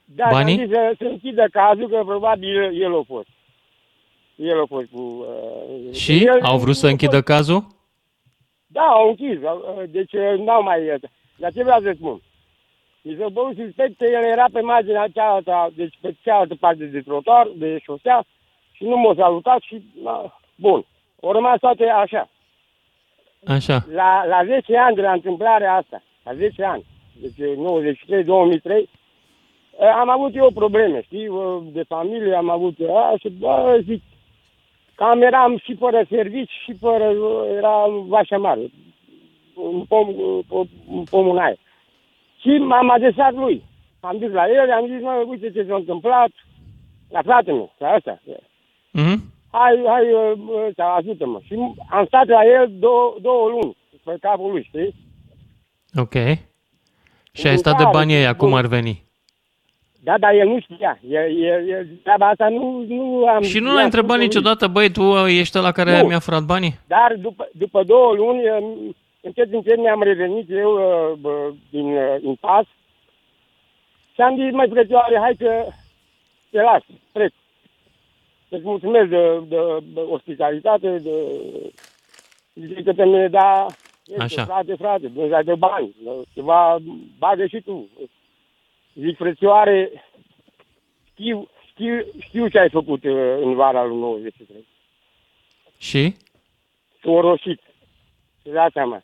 Da, 0.06 0.28
banii? 0.32 0.60
am 0.60 0.66
zis 0.66 0.70
să, 0.76 0.94
să 0.98 1.04
închidă 1.04 1.46
cazul, 1.52 1.90
că 1.90 2.02
probabil 2.06 2.64
el, 2.64 2.82
el 2.82 2.96
a 3.00 3.02
fost. 3.08 3.28
El 4.36 4.62
a 4.62 4.66
fost 4.68 4.86
cu... 4.92 5.00
Uh, 5.00 5.94
și 5.94 6.24
el, 6.26 6.40
au 6.42 6.58
vrut 6.58 6.76
să 6.76 6.88
închidă 6.88 7.22
cazul? 7.22 7.68
Da, 8.68 8.82
au 8.82 9.08
închis. 9.10 9.44
au- 9.46 9.84
Deci 9.90 10.14
uh, 10.14 10.40
n-au 10.46 10.64
mai... 10.64 10.80
Dar 11.36 11.52
ce 11.54 11.64
vreau 11.64 11.82
să 11.82 11.92
spun? 11.96 12.22
Mi 13.02 13.16
se 13.20 13.26
băut 13.32 13.56
suspect 13.56 13.98
că 13.98 14.04
el 14.06 14.24
era 14.32 14.46
pe 14.54 14.60
marginea 14.62 15.08
cealaltă, 15.14 15.72
deci 15.76 15.94
pe 16.02 16.16
cealaltă 16.24 16.56
parte 16.60 16.84
de 16.84 17.02
trotuar, 17.02 17.48
de 17.56 17.80
șosea, 17.84 18.26
și 18.72 18.84
nu 18.84 18.98
m-a 18.98 19.14
salutat 19.18 19.60
și... 19.62 19.84
Na, 20.04 20.40
bun. 20.56 20.86
Au 21.22 21.32
rămas 21.32 21.60
toate 21.60 21.86
așa. 21.86 22.30
Așa. 23.46 23.86
La, 23.92 24.26
la 24.26 24.46
10 24.46 24.78
ani 24.78 24.96
de 24.96 25.02
la 25.02 25.12
întâmplarea 25.12 25.74
asta, 25.74 26.04
la 26.24 26.34
10 26.34 26.64
ani, 26.64 26.86
deci 27.22 27.48
93-2003, 28.86 28.90
am 30.00 30.10
avut 30.10 30.36
eu 30.36 30.52
probleme, 30.52 31.02
știi, 31.02 31.28
uh, 31.28 31.64
de 31.72 31.84
familie 31.88 32.36
am 32.36 32.50
avut, 32.50 32.78
a, 32.90 33.14
și 33.20 33.30
bă, 33.30 33.80
zic, 33.84 34.02
cam 34.96 35.22
eram 35.22 35.58
și 35.58 35.76
fără 35.76 36.06
servici 36.10 36.52
și 36.64 36.74
fără, 36.80 37.04
uh, 37.04 37.56
era 37.58 37.86
vașa 38.08 38.38
mare, 38.38 38.72
un 39.56 39.84
pom, 39.88 40.08
uh, 40.50 40.68
un 40.88 41.04
pom 41.04 41.30
în 41.30 41.38
aer. 41.38 41.58
Și 42.40 42.50
m-am 42.50 42.90
adresat 42.90 43.34
lui. 43.34 43.64
Am 44.00 44.18
zis 44.18 44.32
la 44.32 44.50
el, 44.50 44.72
am 44.72 44.88
zis, 44.88 45.02
mă, 45.02 45.24
uite 45.28 45.52
ce 45.52 45.66
s-a 45.68 45.76
întâmplat, 45.76 46.32
la 47.10 47.22
fratele 47.22 47.56
meu, 47.56 47.74
la 47.78 47.88
asta. 47.88 48.22
Mhm. 48.92 49.33
Hai, 49.58 49.84
hai, 49.88 50.06
uh, 50.14 50.66
ăsta, 50.68 50.84
ajută-mă. 50.98 51.40
Și 51.44 51.54
am 51.90 52.06
stat 52.06 52.28
la 52.28 52.46
el 52.46 52.72
două, 52.80 53.16
două 53.22 53.50
luni 53.50 53.78
pe 54.04 54.18
capul 54.22 54.52
lui, 54.52 54.64
știi? 54.64 54.96
Ok. 55.96 56.14
Și 57.32 57.46
ai 57.48 57.52
În 57.52 57.58
stat 57.58 57.78
de 57.78 57.84
care, 57.84 57.96
banii 57.98 58.16
ăia, 58.16 58.36
cum 58.36 58.50
bun. 58.50 58.58
ar 58.58 58.66
veni? 58.66 59.04
Da, 60.04 60.18
dar 60.18 60.34
el 60.34 60.48
nu 60.48 60.60
știa. 60.60 61.00
El, 61.10 61.44
el, 61.44 61.70
el, 61.70 61.88
treaba 62.04 62.28
asta 62.28 62.50
nu, 62.50 62.86
nu 62.88 63.26
am... 63.28 63.42
Și 63.42 63.60
nu 63.60 63.66
i-am 63.66 63.76
l-ai 63.76 63.84
întrebat 63.84 64.10
spus 64.10 64.18
lui. 64.18 64.26
niciodată, 64.26 64.68
băi, 64.68 64.92
tu 64.92 65.02
ești 65.28 65.58
la 65.58 65.72
care 65.72 66.02
Nu. 66.02 66.08
mi-a 66.08 66.20
furat 66.20 66.44
banii? 66.44 66.80
Dar 66.88 67.16
după, 67.18 67.50
după 67.52 67.84
două 67.84 68.14
luni, 68.14 68.50
um, 68.50 68.96
încet, 69.22 69.54
încet 69.54 69.78
mi-am 69.78 70.02
revenit 70.04 70.50
eu 70.50 70.72
uh, 70.74 71.18
bă, 71.20 71.52
din 71.70 71.86
uh, 71.96 72.16
impas 72.22 72.66
și 74.14 74.22
am 74.22 74.36
zis, 74.36 74.52
mai 74.52 74.70
frățioare, 74.70 75.20
hai 75.20 75.36
că 75.40 75.66
te 76.52 76.62
las, 76.62 76.82
trec. 77.12 77.32
Îți 78.54 78.64
mulțumesc 78.66 79.10
de, 79.10 79.40
de, 79.48 79.58
de 79.94 80.00
ospitalitate, 80.00 80.98
de... 80.98 81.12
Zic 82.54 82.84
că 82.84 82.94
pe 82.94 83.06
mine, 83.06 83.28
da, 83.28 83.66
este, 84.06 84.22
Așa. 84.22 84.46
frate, 84.46 84.76
frate, 84.76 85.08
Dumnezeu 85.08 85.42
de 85.44 85.56
bani, 85.56 85.96
ceva, 86.34 86.78
bagă 87.18 87.46
și 87.46 87.62
tu. 87.62 87.90
Zic, 88.94 89.18
frățioare, 89.18 89.92
știu, 91.12 91.48
știu, 91.72 92.06
știu 92.20 92.48
ce 92.48 92.60
ai 92.60 92.70
făcut 92.70 93.04
uh, 93.04 93.12
în 93.42 93.54
vara 93.56 93.84
lui 93.86 93.98
93 93.98 94.66
Și? 95.78 96.16
s-a 97.04 97.20
roșit. 97.20 97.62
Să 98.44 98.50
dați 98.52 98.74
seama. 98.74 99.04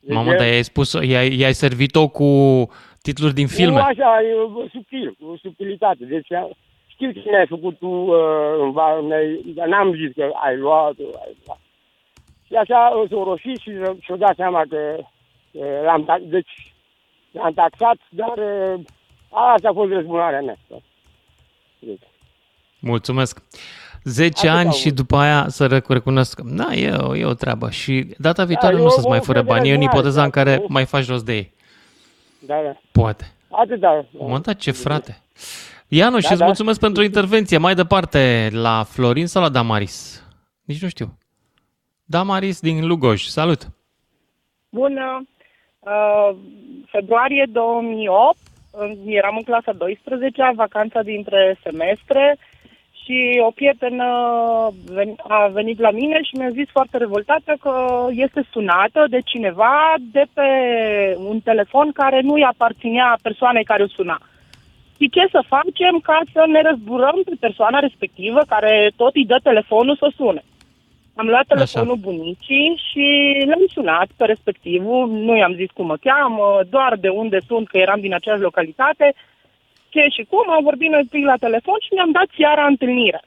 Deci 0.00 0.14
Mamă, 0.14 0.30
el- 0.30 0.36
dar 0.36 0.46
i-ai 0.46 0.62
spus, 0.62 0.92
i-ai, 0.92 1.36
i-ai 1.38 1.52
servit-o 1.54 2.08
cu 2.08 2.24
titluri 3.02 3.34
din 3.34 3.42
Nu 3.50 3.54
filme. 3.56 3.80
așa, 3.80 4.22
e 4.22 4.34
uh, 4.34 4.70
subtil, 4.72 5.16
cu 5.20 5.38
subtilitate. 5.42 6.04
Deci 6.04 6.32
a- 6.32 6.50
știu 6.98 7.10
ce 7.22 7.30
mi-ai 7.30 7.46
făcut 7.46 7.78
tu, 7.78 7.86
uh, 7.86 8.16
în 8.60 8.70
va- 8.72 9.00
mi-ai, 9.00 9.42
dar 9.54 9.66
n-am 9.66 9.94
zis 9.94 10.12
că 10.14 10.30
ai 10.44 10.56
luat, 10.56 10.94
ai 10.98 11.36
luat. 11.46 11.60
Și 12.46 12.54
așa 12.54 12.78
uh, 12.96 13.08
s-a 13.10 13.16
roșit 13.24 13.58
și 13.58 13.68
uh, 13.70 13.90
și-a 14.00 14.16
dat 14.16 14.34
seama 14.36 14.62
că 14.68 14.96
uh, 14.98 15.62
l-am, 15.84 16.04
tax- 16.04 16.22
deci, 16.28 16.74
l-am 17.30 17.52
taxat, 17.52 17.96
dar 18.10 18.34
uh, 18.38 18.80
asta 19.28 19.68
a 19.68 19.72
fost 19.72 19.92
răzbunarea 19.92 20.40
mea. 20.40 20.56
Deci, 21.78 22.00
Mulțumesc. 22.80 23.42
10 24.04 24.46
Atât 24.48 24.58
ani 24.58 24.68
au 24.68 24.74
și 24.74 24.86
avut. 24.86 24.96
după 24.96 25.16
aia 25.16 25.44
să 25.48 25.66
rec- 25.78 25.86
recunosc. 25.88 26.40
Da, 26.40 26.72
e 26.74 26.90
o, 26.90 27.16
e 27.16 27.24
o 27.24 27.32
treabă. 27.34 27.70
Și 27.70 28.14
data 28.18 28.44
viitoare 28.44 28.74
e 28.74 28.78
nu 28.78 28.84
o- 28.84 28.88
să-ți 28.88 29.08
mai 29.08 29.18
o 29.18 29.22
fure 29.22 29.38
fel 29.38 29.46
de 29.46 29.52
bani. 29.52 29.68
E 29.68 29.72
în 29.72 29.76
răzbunare, 29.78 29.96
ipoteza 29.98 30.22
în 30.24 30.30
da, 30.34 30.42
care 30.42 30.56
nu? 30.56 30.64
mai 30.68 30.84
faci 30.84 31.08
rost 31.08 31.24
de 31.24 31.34
ei. 31.34 31.52
da, 32.38 32.54
da. 32.64 32.76
Poate. 32.92 33.32
Atât, 33.50 33.80
da. 33.80 34.04
Mă, 34.10 34.38
da, 34.38 34.52
ce 34.52 34.70
frate. 34.70 35.10
Ianu, 35.10 35.22
și 36.18 36.26
Da, 36.26 36.30
îți 36.30 36.38
da. 36.38 36.44
mulțumesc 36.44 36.80
pentru 36.80 37.02
intervenție. 37.02 37.58
Mai 37.58 37.74
departe, 37.74 38.48
la 38.52 38.84
Florin 38.88 39.26
sau 39.26 39.42
la 39.42 39.48
Damaris? 39.48 40.24
Nici 40.64 40.82
nu 40.82 40.88
știu. 40.88 41.18
Damaris 42.04 42.60
din 42.60 42.86
Lugoj. 42.86 43.22
Salut! 43.22 43.62
Bună! 44.70 45.22
Uh, 45.78 46.36
februarie 46.86 47.46
2008, 47.52 48.36
uh, 48.70 48.90
eram 49.06 49.36
în 49.36 49.42
clasa 49.42 49.72
12 49.72 50.52
vacanța 50.54 51.02
dintre 51.02 51.58
semestre 51.62 52.36
și 53.04 53.40
o 53.46 53.50
prietenă 53.50 54.06
ven- 54.92 55.20
a 55.28 55.46
venit 55.46 55.78
la 55.80 55.90
mine 55.90 56.18
și 56.22 56.36
mi-a 56.36 56.50
zis 56.50 56.68
foarte 56.70 56.96
revoltată 56.96 57.56
că 57.60 58.06
este 58.10 58.46
sunată 58.52 59.06
de 59.10 59.20
cineva 59.24 59.94
de 60.12 60.24
pe 60.32 60.48
un 61.18 61.40
telefon 61.40 61.92
care 61.92 62.20
nu-i 62.20 62.42
aparținea 62.44 63.18
persoanei 63.22 63.64
care 63.64 63.82
o 63.82 63.86
suna. 63.88 64.18
Și 65.00 65.10
ce 65.10 65.26
să 65.30 65.40
facem 65.46 65.94
ca 66.02 66.20
să 66.32 66.44
ne 66.46 66.62
răzburăm 66.62 67.20
pe 67.24 67.34
persoana 67.40 67.78
respectivă 67.78 68.40
care 68.48 68.90
tot 68.96 69.14
îi 69.14 69.26
dă 69.26 69.38
telefonul 69.42 69.96
să 69.96 70.10
sune? 70.16 70.42
Am 71.14 71.26
luat 71.26 71.46
telefonul 71.46 71.96
bunicii 71.96 72.80
și 72.90 73.06
l-am 73.46 73.64
sunat 73.72 74.08
pe 74.16 74.24
respectivul, 74.24 75.08
nu 75.08 75.36
i-am 75.36 75.54
zis 75.54 75.70
cum 75.70 75.86
mă 75.86 75.96
cheamă, 75.96 76.60
doar 76.70 76.96
de 77.00 77.08
unde 77.08 77.38
sunt, 77.46 77.68
că 77.68 77.78
eram 77.78 78.00
din 78.00 78.14
aceeași 78.14 78.42
localitate, 78.42 79.14
ce 79.88 80.06
și 80.16 80.26
cum, 80.30 80.50
am 80.50 80.62
vorbit 80.62 80.90
noi 80.90 81.06
pic 81.10 81.24
la 81.24 81.36
telefon 81.36 81.78
și 81.80 81.94
ne-am 81.94 82.10
dat 82.10 82.28
seara 82.36 82.66
întâlnire. 82.66 83.20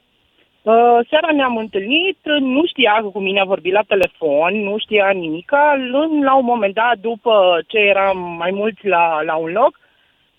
Uh, 0.62 0.98
seara 1.08 1.32
ne-am 1.32 1.56
întâlnit, 1.56 2.18
nu 2.40 2.66
știa 2.66 2.98
că 3.00 3.08
cu 3.08 3.20
mine 3.20 3.40
a 3.40 3.44
vorbit 3.44 3.72
la 3.72 3.82
telefon, 3.86 4.62
nu 4.62 4.78
știa 4.78 5.10
nimica. 5.10 5.74
Lând, 5.90 6.24
la 6.24 6.34
un 6.34 6.44
moment 6.44 6.74
dat, 6.74 6.96
după 7.00 7.62
ce 7.66 7.78
eram 7.78 8.18
mai 8.38 8.50
mulți 8.50 8.86
la, 8.86 9.22
la 9.22 9.34
un 9.34 9.50
loc, 9.52 9.78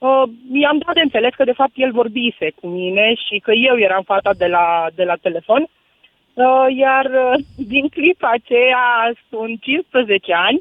uh, 0.07 0.23
i-am 0.61 0.77
dat 0.85 0.93
de 0.95 1.01
înțeles 1.07 1.33
că 1.35 1.43
de 1.43 1.59
fapt 1.61 1.75
el 1.75 1.91
vorbise 1.91 2.47
cu 2.59 2.67
mine 2.67 3.05
și 3.25 3.35
că 3.45 3.51
eu 3.69 3.75
eram 3.87 4.03
fata 4.05 4.31
de 4.37 4.47
la, 4.55 4.65
de 4.95 5.03
la 5.03 5.15
telefon. 5.25 5.61
Uh, 6.33 6.65
iar 6.83 7.05
uh, 7.05 7.33
din 7.73 7.87
clipa 7.87 8.29
aceea 8.33 8.85
sunt 9.29 9.61
15 9.61 10.33
ani, 10.33 10.59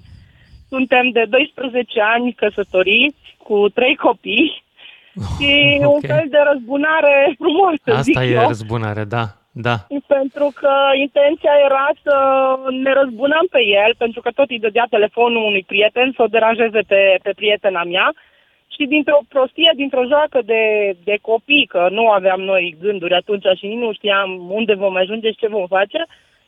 suntem 0.69 1.11
de 1.11 1.25
12 1.29 2.01
ani 2.15 2.33
căsătoriți 2.33 3.37
cu 3.47 3.69
trei 3.69 3.97
copii 3.97 4.63
și 5.35 5.53
Ok. 5.85 5.93
un 5.95 6.01
fel 6.01 6.27
de 6.29 6.41
răzbunare 6.53 7.35
frumoasă, 7.39 8.03
zic 8.03 8.17
Asta 8.17 8.25
e 8.25 8.41
eu. 8.41 8.47
răzbunare, 8.47 9.05
da. 9.05 9.25
Da. 9.55 9.77
Pentru 10.07 10.53
că 10.61 10.73
intenția 11.07 11.55
era 11.65 11.89
să 12.03 12.17
ne 12.85 12.93
răzbunăm 12.93 13.47
pe 13.51 13.63
el, 13.85 13.95
pentru 13.99 14.21
că 14.21 14.31
tot 14.31 14.49
îi 14.51 14.59
dădea 14.59 14.87
telefonul 14.91 15.45
unui 15.45 15.65
prieten 15.67 16.13
să 16.17 16.23
o 16.23 16.33
deranjeze 16.37 16.81
pe, 16.87 17.19
pe 17.23 17.33
prietena 17.37 17.83
mea. 17.85 18.13
Și 18.83 18.89
dintr-o 18.89 19.21
prostie, 19.29 19.73
dintr-o 19.77 20.05
joacă 20.13 20.39
de, 20.45 20.63
de 21.05 21.17
copii, 21.21 21.67
că 21.67 21.89
nu 21.91 22.05
aveam 22.11 22.41
noi 22.41 22.77
gânduri 22.81 23.15
atunci 23.15 23.47
și 23.59 23.67
nici 23.67 23.85
nu 23.85 23.93
știam 23.93 24.51
unde 24.51 24.75
vom 24.75 24.97
ajunge 24.97 25.29
și 25.31 25.41
ce 25.43 25.49
vom 25.57 25.67
face, 25.67 26.01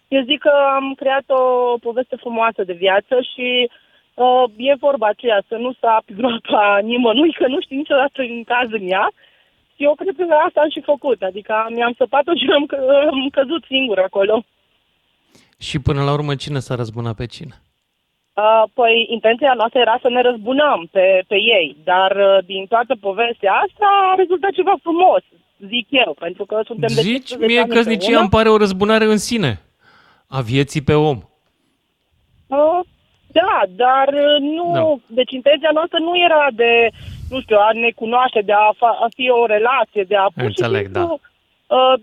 eu 0.08 0.22
zic 0.22 0.40
că 0.40 0.52
am 0.74 0.94
creat 0.94 1.26
o 1.28 1.42
poveste 1.86 2.16
frumoasă 2.16 2.64
de 2.64 2.72
viață 2.72 3.14
și 3.32 3.70
uh, 4.14 4.44
e 4.56 4.84
vorba 4.86 5.06
aceea 5.06 5.42
să 5.48 5.56
nu 5.56 5.72
sapi 5.80 6.14
groapa 6.20 6.78
nimănui, 6.82 7.32
că 7.32 7.46
nu 7.46 7.60
știi 7.60 7.76
niciodată 7.76 8.22
în 8.22 8.44
caz 8.44 8.68
în 8.70 8.88
ea. 8.90 9.06
Și 9.74 9.84
eu 9.84 9.94
cred 9.94 10.14
că 10.16 10.34
asta 10.46 10.60
am 10.60 10.70
și 10.70 10.80
făcut, 10.80 11.22
adică 11.22 11.66
mi-am 11.74 11.94
săpat-o 11.96 12.32
și 12.34 12.46
am, 12.54 12.66
că- 12.66 13.08
am 13.10 13.28
căzut 13.28 13.64
singur 13.64 13.98
acolo. 13.98 14.44
Și 15.58 15.78
până 15.80 16.02
la 16.02 16.12
urmă 16.12 16.34
cine 16.34 16.58
s-a 16.58 16.74
răzbunat 16.74 17.16
pe 17.16 17.26
cine? 17.26 17.54
Uh, 18.34 18.62
păi, 18.74 19.06
intenția 19.10 19.52
noastră 19.56 19.78
era 19.80 19.98
să 20.02 20.08
ne 20.08 20.20
răzbunăm 20.22 20.88
pe, 20.90 21.22
pe 21.28 21.34
ei, 21.34 21.76
dar 21.84 22.10
uh, 22.16 22.44
din 22.44 22.66
toată 22.66 22.94
povestea 23.00 23.52
asta 23.52 23.86
a 24.10 24.14
rezultat 24.16 24.50
ceva 24.50 24.74
frumos, 24.82 25.22
zic 25.58 25.86
eu, 25.90 26.16
pentru 26.18 26.44
că 26.44 26.60
suntem 26.64 26.88
de 26.94 27.00
Zici 27.00 27.26
15 27.26 27.46
mie 27.46 27.60
ani 27.60 27.68
căsnicia 27.68 27.94
împreună. 27.94 28.20
îmi 28.20 28.28
pare 28.36 28.48
o 28.48 28.56
răzbunare 28.56 29.04
în 29.04 29.18
sine. 29.18 29.60
A 30.28 30.40
vieții 30.40 30.82
pe 30.82 30.94
om. 30.94 31.18
Uh, 32.46 32.80
da, 33.32 33.62
dar 33.68 34.08
uh, 34.08 34.36
nu, 34.40 34.70
Da. 34.74 35.14
deci 35.14 35.32
intenția 35.32 35.70
noastră 35.72 35.98
nu 35.98 36.12
era 36.26 36.46
de, 36.52 36.88
nu 37.30 37.40
știu, 37.40 37.56
a 37.58 37.70
ne 37.72 37.90
cunoaște, 37.90 38.40
de 38.40 38.52
a, 38.52 38.68
fa- 38.74 38.98
a 39.04 39.06
fi 39.16 39.30
o 39.30 39.46
relație, 39.46 40.02
de 40.02 40.16
a 40.16 40.22
pur 40.34 40.42
și 40.42 40.46
Înțeleg, 40.46 40.84
simplu, 40.84 41.20
uh, 41.66 41.94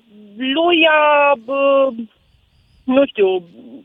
lui 0.56 0.88
a, 0.88 1.32
uh, 1.46 1.88
nu 2.97 3.06
știu, 3.06 3.27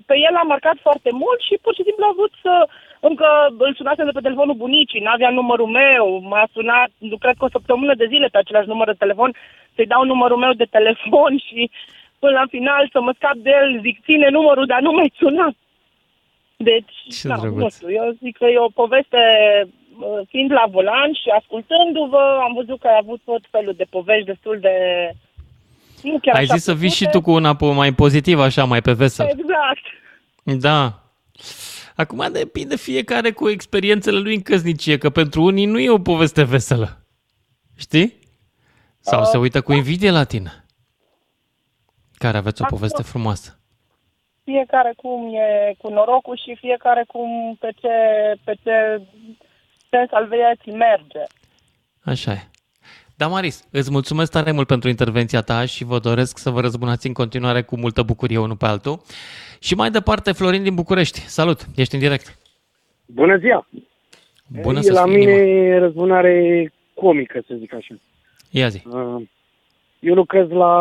pe 0.08 0.14
el 0.28 0.34
a 0.36 0.44
marcat 0.52 0.76
foarte 0.86 1.10
mult 1.22 1.40
și 1.48 1.54
pur 1.64 1.74
și 1.74 1.86
simplu 1.88 2.04
a 2.06 2.16
vrut 2.18 2.32
să, 2.44 2.54
încă 3.00 3.26
îl 3.58 3.74
sunase 3.74 4.04
de 4.04 4.14
pe 4.14 4.26
telefonul 4.26 4.62
bunicii, 4.64 5.04
n-avea 5.06 5.30
numărul 5.30 5.70
meu, 5.82 6.06
m-a 6.30 6.46
sunat, 6.52 6.90
nu 6.98 7.16
cred 7.16 7.34
că 7.38 7.44
o 7.44 7.54
săptămână 7.56 7.94
de 7.94 8.06
zile 8.12 8.28
pe 8.30 8.38
același 8.38 8.68
număr 8.68 8.86
de 8.86 9.02
telefon, 9.04 9.30
să-i 9.74 9.92
dau 9.92 10.04
numărul 10.04 10.38
meu 10.44 10.52
de 10.52 10.72
telefon 10.76 11.32
și 11.46 11.70
până 12.18 12.32
la 12.32 12.46
final 12.48 12.88
să 12.92 13.00
mă 13.00 13.12
scap 13.14 13.36
de 13.46 13.50
el, 13.60 13.80
zic, 13.80 13.96
ține 14.04 14.28
numărul, 14.28 14.66
dar 14.66 14.80
nu 14.80 14.92
mai 14.92 15.12
suna. 15.16 15.46
Deci, 16.56 16.96
Ce 17.20 17.28
da, 17.28 17.34
nu 17.34 17.40
drăguț. 17.40 17.74
știu, 17.74 17.90
eu 17.90 18.16
zic 18.22 18.36
că 18.36 18.46
e 18.46 18.58
o 18.58 18.76
poveste, 18.80 19.18
uh, 19.98 20.20
fiind 20.28 20.52
la 20.52 20.64
volan 20.70 21.12
și 21.12 21.28
ascultându-vă, 21.38 22.40
am 22.42 22.52
văzut 22.54 22.78
că 22.80 22.86
ai 22.86 22.98
avut 23.00 23.20
tot 23.24 23.42
felul 23.50 23.74
de 23.76 23.86
povești 23.90 24.26
destul 24.26 24.58
de... 24.60 24.74
Nu 26.12 26.18
chiar 26.18 26.34
Ai 26.34 26.42
așa 26.42 26.54
zis 26.54 26.62
să 26.64 26.74
vii 26.74 26.88
și 26.90 27.02
plăcute. 27.04 27.18
tu 27.18 27.24
cu 27.24 27.30
una 27.36 27.56
po- 27.56 27.74
mai 27.74 27.92
pozitivă, 27.92 28.42
așa, 28.42 28.64
mai 28.64 28.82
pe 28.82 28.92
vesel. 28.92 29.26
Exact. 29.26 30.60
Da. 30.62 31.00
Acum 31.96 32.28
depinde 32.32 32.76
fiecare 32.76 33.30
cu 33.30 33.48
experiențele 33.48 34.18
lui 34.18 34.34
în 34.34 34.42
căsnicie, 34.42 34.98
că 34.98 35.10
pentru 35.10 35.42
unii 35.42 35.64
nu 35.66 35.78
e 35.78 35.90
o 35.90 35.98
poveste 35.98 36.42
veselă. 36.44 37.06
Știi? 37.76 38.18
Sau 39.00 39.24
se 39.24 39.38
uită 39.38 39.60
cu 39.60 39.72
invidie 39.72 40.10
la 40.10 40.24
tine. 40.24 40.64
Care 42.18 42.36
aveți 42.36 42.62
o 42.62 42.64
Acum- 42.64 42.76
poveste 42.76 43.02
frumoasă. 43.02 43.58
Fiecare 44.44 44.92
cum 44.96 45.34
e 45.34 45.74
cu 45.78 45.88
norocul 45.88 46.36
și 46.44 46.56
fiecare 46.60 47.04
cum 47.08 47.56
pe 47.60 47.70
ce, 47.80 47.88
pe 48.44 48.54
ce 48.62 49.02
sens 49.90 50.10
al 50.10 50.26
vieții 50.28 50.72
merge. 50.72 51.22
Așa 52.04 52.32
e. 52.32 52.50
Damaris, 53.18 53.68
îți 53.70 53.90
mulțumesc 53.90 54.30
tare 54.30 54.52
mult 54.52 54.66
pentru 54.66 54.88
intervenția 54.88 55.40
ta 55.40 55.64
și 55.64 55.84
vă 55.84 55.98
doresc 55.98 56.38
să 56.38 56.50
vă 56.50 56.60
răzbunați 56.60 57.06
în 57.06 57.12
continuare 57.12 57.62
cu 57.62 57.76
multă 57.76 58.02
bucurie 58.02 58.38
unul 58.38 58.56
pe 58.56 58.66
altul. 58.66 59.00
Și 59.60 59.74
mai 59.74 59.90
departe, 59.90 60.32
Florin 60.32 60.62
din 60.62 60.74
București. 60.74 61.18
Salut, 61.18 61.60
ești 61.76 61.94
în 61.94 62.00
direct. 62.00 62.38
Bună 63.06 63.36
ziua! 63.36 63.66
Bună 64.62 64.78
e 64.78 64.82
să 64.82 64.92
la 64.92 65.02
fii 65.02 65.16
mine 65.16 65.32
inima. 65.32 65.74
e 65.74 65.78
răzbunare 65.78 66.72
comică, 66.94 67.42
să 67.46 67.54
zic 67.58 67.74
așa. 67.74 67.94
Ia 68.50 68.68
zi. 68.68 68.82
Uh, 68.86 69.22
Eu 70.00 70.14
lucrez 70.14 70.48
la, 70.48 70.74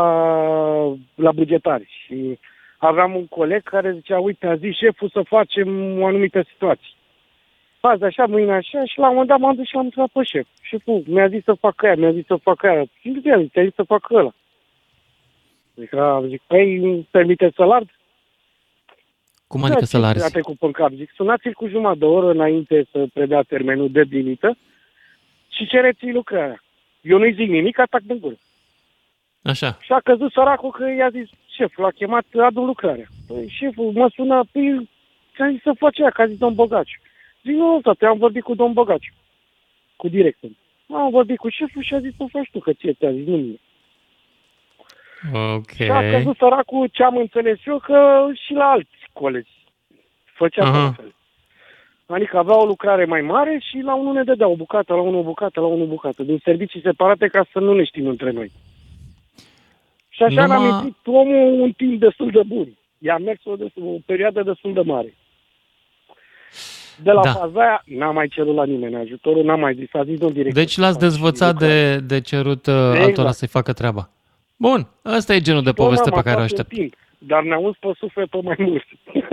la 1.16 1.32
bugetari 1.32 1.88
și 2.06 2.40
aveam 2.78 3.16
un 3.16 3.28
coleg 3.28 3.64
care 3.64 3.92
zicea, 3.92 4.20
uite, 4.20 4.48
a 4.48 4.56
zis 4.56 4.76
șeful 4.76 5.10
să 5.10 5.22
facem 5.28 6.00
o 6.02 6.06
anumită 6.06 6.46
situație. 6.52 6.95
Azi 7.86 8.04
așa, 8.04 8.26
mâine 8.26 8.54
așa 8.54 8.86
și 8.86 9.00
la 9.00 9.08
un 9.08 9.12
moment 9.12 9.28
dat 9.28 9.40
m-am 9.40 9.56
dus 9.56 9.68
și 9.68 9.76
l-am 9.76 9.84
întrebat 9.84 10.10
pe 10.14 10.24
șef. 10.24 10.48
Șeful 10.62 11.04
mi-a 11.08 11.28
zis 11.28 11.44
să 11.44 11.54
fac 11.54 11.84
aia, 11.84 11.96
mi-a 11.96 12.12
zis 12.12 12.26
să 12.26 12.36
fac 12.36 12.64
aia. 12.64 12.84
Și 13.00 13.10
nu 13.10 13.22
ți-a 13.22 13.42
zis, 13.42 13.52
ți-a 13.52 13.64
zis 13.64 13.74
să 13.74 13.84
fac 13.84 14.10
ăla. 14.10 14.34
Zic, 15.76 15.94
a, 15.94 16.24
zic 16.28 16.42
păi, 16.48 16.78
îmi 16.78 17.08
permite 17.12 17.52
să-l 17.56 17.72
ard? 17.72 17.90
Cum 19.48 19.64
adică 19.64 19.86
să-l 19.86 20.04
A 20.04 20.08
arzi? 20.08 20.32
trecut 20.32 20.58
pe 20.58 20.72
cap. 20.72 20.92
Zic, 20.92 21.12
sunați-l 21.16 21.54
cu 21.54 21.68
jumătate 21.68 22.00
de 22.00 22.06
oră 22.06 22.30
înainte 22.30 22.86
să 22.92 23.06
predea 23.14 23.42
termenul 23.42 23.92
de 23.92 24.02
limită 24.02 24.58
și 25.50 25.68
cereți-i 25.68 26.12
lucrarea. 26.12 26.64
Eu 27.02 27.18
nu-i 27.18 27.34
zic 27.34 27.50
nimic, 27.50 27.80
atac 27.80 28.02
din 28.02 28.20
gură. 28.20 28.36
Așa. 29.42 29.78
Și 29.82 29.92
a 29.92 30.00
căzut 30.00 30.32
săracul 30.32 30.72
că 30.72 30.86
i-a 30.98 31.10
zis, 31.10 31.30
șef, 31.56 31.78
l-a 31.78 31.92
chemat, 31.92 32.26
adu 32.38 32.64
lucrarea. 32.64 33.08
Păi, 33.28 33.48
șeful 33.50 33.92
mă 33.92 34.10
sună, 34.14 34.44
păi, 34.52 34.90
ți-a 35.36 35.50
zis 35.50 35.62
să 35.62 35.72
faci 35.78 36.00
aia, 36.00 36.10
că 36.10 36.22
a 36.22 36.28
zis 36.28 36.38
domn 36.38 36.56
Băgaciu. 36.56 37.00
Zic, 37.46 37.56
nu, 37.56 37.72
nu, 37.72 37.82
tată, 37.82 38.06
am 38.06 38.18
vorbit 38.18 38.44
cu 38.44 38.56
domn 38.56 38.74
Băgaciu, 38.74 39.14
cu 39.96 40.08
directorul. 40.08 40.56
Am 40.94 41.10
vorbit 41.10 41.38
cu 41.38 41.50
șeful 41.50 41.84
și 41.84 41.94
a 41.94 42.00
zis 42.00 42.16
să 42.16 42.26
faci 42.32 42.50
tu, 42.52 42.60
că 42.60 42.74
ție 42.74 42.94
ți-a 42.94 43.12
zis, 43.12 43.26
nu 43.26 43.38
mie. 43.38 43.60
Ok. 45.56 45.70
Și 45.72 45.92
a 45.92 46.12
căzut 46.12 46.38
săracul 46.38 46.88
ce 46.92 47.04
am 47.04 47.18
înțeles 47.18 47.58
eu 47.66 47.80
că 47.80 48.28
și 48.46 48.54
la 48.54 48.66
alți 48.66 49.10
colegi 49.14 49.52
făcea 50.24 50.64
Aha. 50.64 50.84
la 50.84 50.92
fel. 50.92 51.16
Adică 52.06 52.38
avea 52.38 52.58
o 52.58 52.66
lucrare 52.66 53.06
mai 53.06 53.22
mare 53.22 53.62
și 53.70 53.80
la 53.80 53.96
unul 53.96 54.14
ne 54.14 54.24
dădea 54.24 54.48
o 54.48 54.56
bucată, 54.56 54.94
la 54.94 55.02
unul 55.02 55.20
o 55.20 55.24
bucată, 55.24 55.60
la 55.60 55.66
unul 55.66 55.86
o 55.86 55.90
bucată, 55.90 56.24
din 56.24 56.40
servicii 56.44 56.82
separate 56.82 57.28
ca 57.28 57.46
să 57.52 57.60
nu 57.60 57.74
ne 57.74 57.84
știm 57.84 58.08
între 58.08 58.32
noi. 58.32 58.52
Și 60.10 60.24
așa 60.24 60.42
Numai- 60.42 60.60
ne-am 60.60 60.74
mințit 60.84 61.08
omul 61.08 61.60
un 61.62 61.72
timp 61.72 62.00
destul 62.00 62.30
de 62.32 62.42
bun. 62.46 62.68
I-a 62.98 63.18
mers 63.18 63.46
o, 63.46 63.56
destul, 63.56 63.84
o 63.86 63.98
perioadă 64.06 64.44
destul 64.44 64.74
de 64.74 64.82
mare. 64.82 65.14
De 67.04 67.12
la 67.12 67.22
Da. 67.22 67.32
da. 67.32 67.40
faza 67.40 67.60
aia 67.60 67.84
n-am 67.86 68.14
mai 68.14 68.28
cerut 68.28 68.56
la 68.56 68.66
nimeni 68.66 68.96
ajutorul, 68.96 69.44
n-am 69.44 69.60
mai 69.60 69.76
zis, 69.76 69.90
a 69.94 70.04
zis 70.04 70.18
domnul 70.18 70.38
director. 70.38 70.62
Deci 70.64 70.78
l-ați 70.78 71.00
dezvățat 71.00 71.58
de, 71.58 71.98
de 71.98 72.22
cerut 72.22 72.66
uh, 72.66 72.74
Exact. 72.74 73.04
altora 73.06 73.32
să-i 73.32 73.48
facă 73.48 73.74
treaba. 73.74 74.10
Bun, 74.58 74.88
ăsta 75.06 75.34
e 75.36 75.40
genul 75.40 75.64
de 75.64 75.72
Tot 75.72 75.76
poveste 75.86 76.10
n-am 76.10 76.22
pe 76.22 76.30
care 76.30 76.40
o 76.42 76.44
aflat 76.44 76.60
în 76.60 76.66
aștept. 76.66 76.80
Timp, 76.82 76.94
dar 77.18 77.44
ne 77.44 77.54
auzi 77.54 77.78
pe 77.80 77.88
suflet 77.98 78.30
pe 78.30 78.40
mai 78.44 78.56
mulți. 78.60 78.88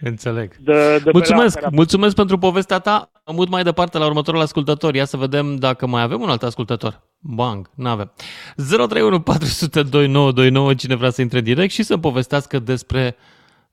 Înțeleg. 0.00 0.56
De, 0.56 0.72
de 0.96 1.00
pe 1.04 1.10
Mulțumesc, 1.12 1.60
la- 1.60 1.68
mulțumesc 1.72 2.14
pentru 2.14 2.38
povestea 2.38 2.78
ta. 2.78 3.10
Am 3.24 3.34
mut 3.34 3.48
mai 3.48 3.62
departe 3.62 3.98
la 3.98 4.06
următorul 4.06 4.40
ascultător. 4.40 4.94
Ia 4.94 5.04
să 5.04 5.16
vedem 5.16 5.56
dacă 5.56 5.86
mai 5.86 6.02
avem 6.02 6.20
un 6.20 6.28
alt 6.28 6.42
ascultător. 6.42 7.00
Bang, 7.18 7.70
n-avem. 7.74 8.12
031 8.56 9.20
400 9.20 9.82
2929, 9.82 10.74
cine 10.74 10.94
vrea 10.94 11.10
să 11.10 11.20
intre 11.20 11.40
direct 11.40 11.72
și 11.72 11.82
să 11.82 11.98
povestească 11.98 12.58
despre 12.58 13.16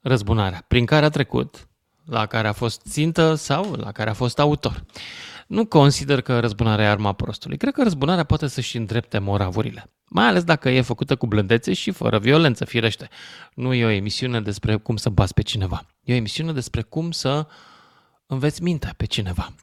răzbunarea 0.01 0.63
prin 0.67 0.85
care 0.85 1.05
a 1.05 1.09
trecut, 1.09 1.67
la 2.05 2.25
care 2.25 2.47
a 2.47 2.53
fost 2.53 2.81
țintă 2.89 3.33
sau 3.33 3.73
la 3.73 3.91
care 3.91 4.09
a 4.09 4.13
fost 4.13 4.39
autor. 4.39 4.85
Nu 5.47 5.65
consider 5.65 6.21
că 6.21 6.39
răzbunarea 6.39 6.85
e 6.85 6.89
arma 6.89 7.13
prostului. 7.13 7.57
Cred 7.57 7.73
că 7.73 7.83
răzbunarea 7.83 8.23
poate 8.23 8.47
să-și 8.47 8.77
îndrepte 8.77 9.19
moravurile. 9.19 9.85
Mai 10.09 10.25
ales 10.25 10.43
dacă 10.43 10.69
e 10.69 10.81
făcută 10.81 11.15
cu 11.15 11.27
blândețe 11.27 11.73
și 11.73 11.91
fără 11.91 12.19
violență, 12.19 12.65
firește. 12.65 13.09
Nu 13.53 13.73
e 13.73 13.85
o 13.85 13.89
emisiune 13.89 14.41
despre 14.41 14.75
cum 14.75 14.97
să 14.97 15.09
bați 15.09 15.33
pe 15.33 15.41
cineva. 15.41 15.85
E 16.03 16.13
o 16.13 16.15
emisiune 16.15 16.51
despre 16.51 16.81
cum 16.81 17.11
să 17.11 17.47
înveți 18.25 18.63
mintea 18.63 18.93
pe 18.97 19.05
cineva. 19.05 19.53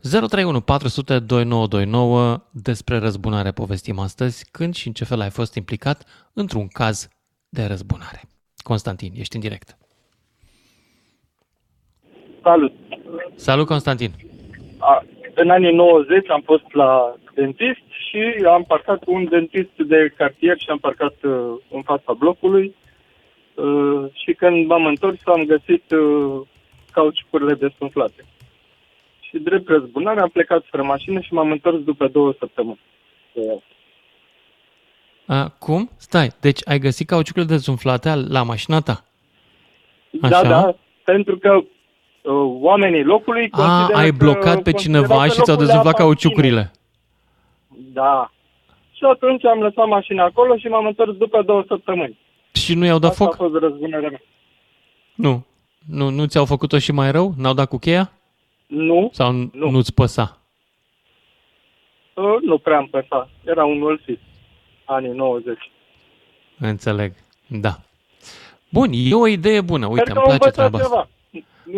031 0.00 0.60
400 0.60 1.18
2929 1.18 2.42
despre 2.50 2.98
răzbunare 2.98 3.52
povestim 3.52 3.98
astăzi, 3.98 4.44
când 4.50 4.74
și 4.74 4.86
în 4.86 4.92
ce 4.92 5.04
fel 5.04 5.20
ai 5.20 5.30
fost 5.30 5.54
implicat 5.54 6.06
într-un 6.32 6.68
caz 6.68 7.08
de 7.48 7.64
răzbunare. 7.64 8.22
Constantin, 8.56 9.12
ești 9.16 9.34
în 9.34 9.40
direct. 9.40 9.76
Salut! 12.44 12.72
Salut, 13.34 13.66
Constantin! 13.66 14.10
A, 14.78 15.04
în 15.34 15.50
anii 15.50 15.72
90 15.72 16.30
am 16.30 16.42
fost 16.44 16.72
la 16.72 17.14
dentist 17.34 17.82
și 18.08 18.44
am 18.46 18.64
parcat 18.64 19.02
un 19.06 19.28
dentist 19.28 19.76
de 19.76 20.12
cartier 20.16 20.58
și 20.58 20.68
am 20.68 20.78
parcat 20.78 21.14
uh, 21.22 21.54
în 21.70 21.82
fața 21.82 22.12
blocului 22.12 22.74
uh, 23.54 24.04
și 24.12 24.32
când 24.32 24.66
m-am 24.66 24.86
întors 24.86 25.18
am 25.24 25.44
găsit 25.44 25.90
uh, 25.90 26.40
cauciucurile 26.92 27.54
desumflate. 27.54 28.24
Și 29.20 29.38
drept 29.38 29.68
răzbunare 29.68 30.20
am 30.20 30.28
plecat 30.28 30.64
spre 30.66 30.82
mașină 30.82 31.20
și 31.20 31.32
m-am 31.32 31.50
întors 31.50 31.82
după 31.82 32.08
două 32.08 32.34
săptămâni. 32.38 32.80
Uh, 33.32 33.62
A, 35.26 35.48
cum? 35.48 35.90
Stai, 35.96 36.28
deci 36.40 36.60
ai 36.64 36.78
găsit 36.78 37.06
cauciucurile 37.06 37.52
dezumflate 37.52 38.14
la 38.28 38.42
mașina 38.42 38.80
ta? 38.80 39.04
Da, 40.10 40.42
da, 40.42 40.74
pentru 41.04 41.38
că 41.38 41.54
uh, 41.54 41.64
oamenii 42.60 43.02
locului 43.04 43.48
A, 43.50 43.56
consideră 43.56 43.98
ai 43.98 44.10
că- 44.10 44.16
blocat 44.16 44.62
pe 44.62 44.70
considerau 44.70 45.02
cineva 45.02 45.22
că 45.22 45.28
și 45.28 45.34
ți-au 45.34 45.44
locul 45.46 45.52
le 45.64 45.66
dezumflat 45.66 45.94
aparține. 45.94 46.04
cauciucurile. 46.04 46.70
Da. 47.92 48.30
Și 48.92 49.04
atunci 49.04 49.44
am 49.44 49.60
lăsat 49.60 49.86
mașina 49.86 50.24
acolo 50.24 50.56
și 50.56 50.66
m-am 50.66 50.86
întors 50.86 51.16
după 51.16 51.42
două 51.42 51.64
săptămâni. 51.68 52.18
Și 52.52 52.74
nu 52.74 52.84
i-au 52.84 52.98
dat 52.98 53.10
Asta 53.10 53.24
foc? 53.24 53.34
a 53.34 53.36
fost 53.36 53.54
răzbunarea 53.54 54.08
mea. 54.08 54.20
Nu. 55.14 55.44
Nu, 55.88 56.08
nu 56.10 56.24
ți-au 56.26 56.44
făcut-o 56.44 56.78
și 56.78 56.92
mai 56.92 57.10
rău? 57.10 57.32
N-au 57.36 57.54
dat 57.54 57.68
cu 57.68 57.78
cheia? 57.78 58.12
Nu. 58.66 59.08
Sau 59.12 59.32
nu. 59.32 59.70
nu-ți 59.70 59.94
păsa? 59.94 60.38
Uh, 62.14 62.24
nu 62.42 62.58
prea 62.58 62.76
am 62.76 62.86
păsat. 62.86 63.28
Era 63.44 63.64
un 63.64 63.80
ulfit. 63.80 64.20
Anii 64.84 65.10
90. 65.12 65.70
Înțeleg. 66.58 67.12
Da. 67.46 67.70
Bun, 68.68 68.88
e 68.92 69.14
o 69.14 69.26
idee 69.26 69.60
bună. 69.60 69.86
Uite, 69.86 70.00
Sper 70.04 70.16
îmi 70.16 70.24
că 70.24 70.30
am 70.30 70.38
place 70.38 70.44
învățat 70.44 70.52
treaba 70.54 70.78
asta. 70.78 70.88
ceva. 70.88 71.08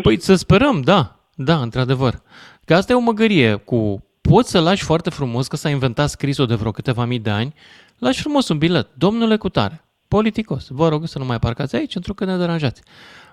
Păi 0.02 0.20
să 0.20 0.34
sperăm, 0.34 0.80
da. 0.80 1.16
Da, 1.34 1.56
într-adevăr. 1.56 2.14
Că 2.64 2.74
asta 2.74 2.92
e 2.92 2.96
o 2.96 3.00
măgărie 3.00 3.54
cu... 3.54 4.04
Poți 4.20 4.50
să 4.50 4.60
lași 4.60 4.84
foarte 4.84 5.10
frumos, 5.10 5.46
că 5.46 5.56
s-a 5.56 5.68
inventat 5.68 6.08
scrisul 6.08 6.46
de 6.46 6.54
vreo 6.54 6.70
câteva 6.70 7.04
mii 7.04 7.18
de 7.18 7.30
ani, 7.30 7.54
lași 7.98 8.20
frumos 8.20 8.48
un 8.48 8.58
bilet. 8.58 8.88
Domnule 8.94 9.36
Cutare, 9.36 9.84
politicos, 10.08 10.68
vă 10.70 10.88
rog 10.88 11.06
să 11.06 11.18
nu 11.18 11.24
mai 11.24 11.38
parcați 11.38 11.76
aici, 11.76 11.92
pentru 11.92 12.14
că 12.14 12.24
ne 12.24 12.36
deranjați. 12.36 12.82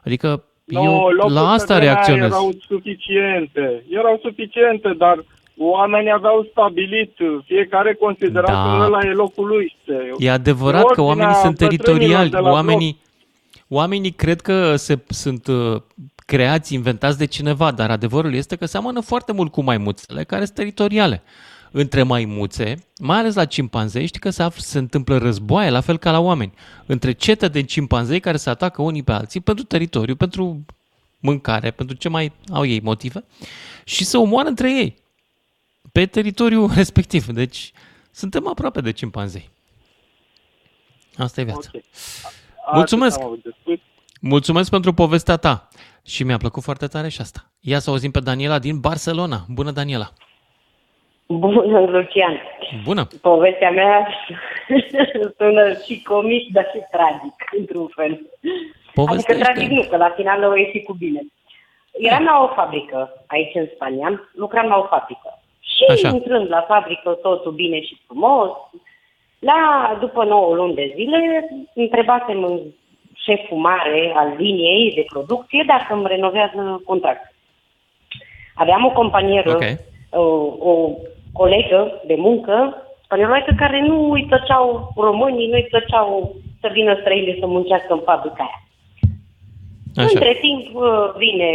Adică 0.06 0.44
No, 0.63 0.84
eu 0.84 1.10
locurile 1.10 1.39
la 1.39 1.50
asta 1.50 1.74
pe 1.74 1.80
vremea 1.80 1.94
reacționez. 1.94 2.32
Erau 2.32 2.52
suficiente. 2.68 3.84
Erau 3.89 4.20
suficiente, 4.24 4.94
dar 4.98 5.26
oamenii 5.58 6.12
aveau 6.12 6.48
stabilit, 6.52 7.12
fiecare 7.46 7.94
considera 7.94 8.46
Da. 8.46 8.54
că 8.78 8.84
ăla 8.84 9.00
e 9.04 9.12
locul 9.12 9.48
lui. 9.48 9.76
E 10.18 10.32
adevărat 10.32 10.86
că 10.92 11.02
Ordinea 11.02 11.28
oamenii 11.28 11.42
sunt 11.42 11.58
bătrânilor 11.58 11.98
teritoriali, 11.98 12.30
de 12.30 12.38
la 12.38 12.50
oamenii, 12.50 13.02
oamenii 13.68 14.12
cred 14.12 14.42
că 14.42 14.76
se, 14.76 15.00
sunt 15.08 15.48
uh, 15.48 15.82
creați, 16.34 16.74
inventați 16.74 17.17
de 17.17 17.26
cineva, 17.26 17.72
dar 17.72 17.91
adevărul 17.91 18.34
este 18.34 18.56
că 18.56 18.65
seamănă 18.65 19.00
foarte 19.00 19.32
mult 19.32 19.52
cu 19.52 19.62
maimuțele 19.62 20.24
care 20.24 20.43
sunt 20.46 20.58
teritoriale. 20.58 21.24
Între 21.72 22.04
maimuțe, 22.04 22.86
mai 23.00 23.17
ales 23.17 23.36
la 23.36 23.46
cimpanzei, 23.46 24.06
știi 24.06 24.19
că 24.19 24.30
se, 24.30 24.43
afl- 24.43 24.60
se 24.60 24.78
întâmplă 24.78 25.17
războaie, 25.17 25.69
la 25.69 25.82
fel 25.82 25.98
ca 25.98 26.12
la 26.12 26.19
oameni. 26.19 26.54
Între 26.86 27.12
cete 27.12 27.48
de 27.48 27.63
cimpanzei 27.63 28.19
care 28.19 28.38
se 28.38 28.50
atacă 28.50 28.82
unii 28.82 29.04
pe 29.04 29.12
alții 29.12 29.39
pentru 29.39 29.63
teritoriu, 29.63 30.15
pentru 30.15 30.65
mâncare, 31.19 31.72
pentru 31.72 31.96
ce 31.96 32.10
mai 32.10 32.32
au 32.52 32.65
ei 32.65 32.80
motive 32.80 33.24
și 33.84 34.06
se 34.06 34.17
omoară 34.17 34.48
între 34.48 34.72
ei 34.72 34.98
pe 35.91 36.06
teritoriul 36.06 36.72
respectiv. 36.82 37.26
Deci 37.26 37.72
suntem 38.12 38.48
aproape 38.48 38.82
de 38.82 38.91
cimpanzei. 38.91 39.50
Asta 41.17 41.41
e 41.41 41.43
viața. 41.43 41.69
Okay. 41.69 41.84
Mulțumesc! 42.74 43.19
Atât 44.24 44.50
am 44.50 44.58
avut 44.58 44.70
de 44.70 44.70
spus. 44.70 44.70
Mulțumesc 44.70 44.70
pentru 44.70 44.94
povestea 44.94 45.38
ta 45.38 45.68
și 46.06 46.24
mi-a 46.24 46.38
plăcut 46.38 46.64
foarte 46.64 46.88
tare 46.88 47.10
și 47.10 47.22
asta. 47.22 47.40
Ia 47.60 47.80
să 47.80 47.90
auzim 47.90 48.12
pe 48.12 48.20
Daniela 48.20 48.60
din 48.60 48.80
Barcelona. 48.80 49.38
Bună, 49.50 49.72
Daniela! 49.72 50.10
Bună, 51.28 51.80
Lucian. 51.80 52.42
Bună! 52.84 53.08
Povestea 53.22 53.72
mea 53.72 54.08
sună 55.38 55.74
și 55.86 56.04
comic, 56.04 56.52
dar 56.52 56.70
și 56.74 56.82
tragic, 56.92 57.36
într-un 57.58 57.88
fel. 57.88 58.22
Povestește. 58.94 59.32
Adică 59.32 59.52
tragic 59.52 59.70
nu, 59.72 59.84
că 59.90 59.98
la 59.98 60.14
final 60.16 60.44
o 60.44 60.56
ieși 60.56 60.84
cu 60.84 60.94
bine. 60.94 61.22
Eram 61.92 62.24
la 62.24 62.50
o 62.50 62.54
fabrică 62.54 63.24
aici 63.28 63.56
în 63.56 63.68
Spania, 63.76 64.30
lucram 64.34 64.68
la 64.68 64.78
o 64.78 64.84
fabrică. 64.84 65.40
Și 65.60 65.86
Așa. 65.90 66.16
intrând 66.16 66.50
la 66.50 66.62
fabrică 66.62 67.10
totul 67.12 67.52
bine 67.52 67.82
și 67.82 68.02
frumos, 68.06 68.50
la, 69.40 69.98
după 70.00 70.24
9 70.24 70.56
luni 70.56 70.76
de 70.76 70.94
zile, 70.96 71.50
întrebasem 71.76 72.44
în 72.44 72.60
șeful 73.26 73.58
mare 73.58 74.12
al 74.16 74.34
liniei 74.38 74.92
de 74.96 75.06
producție 75.14 75.64
dacă 75.68 75.94
îmi 75.94 76.08
renovează 76.08 76.82
contract. 76.86 77.34
Aveam 78.56 78.86
o 78.86 78.92
companieră, 78.92 79.50
Ok. 79.50 79.64
o, 80.10 80.24
o 80.72 80.90
colegă 81.34 82.02
de 82.06 82.16
muncă, 82.18 82.84
spanioloică, 83.04 83.54
care 83.58 83.82
nu 83.82 84.12
îi 84.12 84.26
plăceau 84.26 84.94
românii, 84.96 85.48
nu 85.48 85.56
îi 85.56 85.68
plăceau 85.70 86.36
să 86.62 86.70
vină 86.72 86.98
străini 87.00 87.38
să 87.40 87.46
muncească 87.46 87.94
în 87.94 88.00
fabrica 88.00 88.44
aia. 88.44 88.60
Așa. 89.96 90.08
Între 90.12 90.34
timp 90.42 90.76
uh, 90.76 91.14
vine 91.18 91.50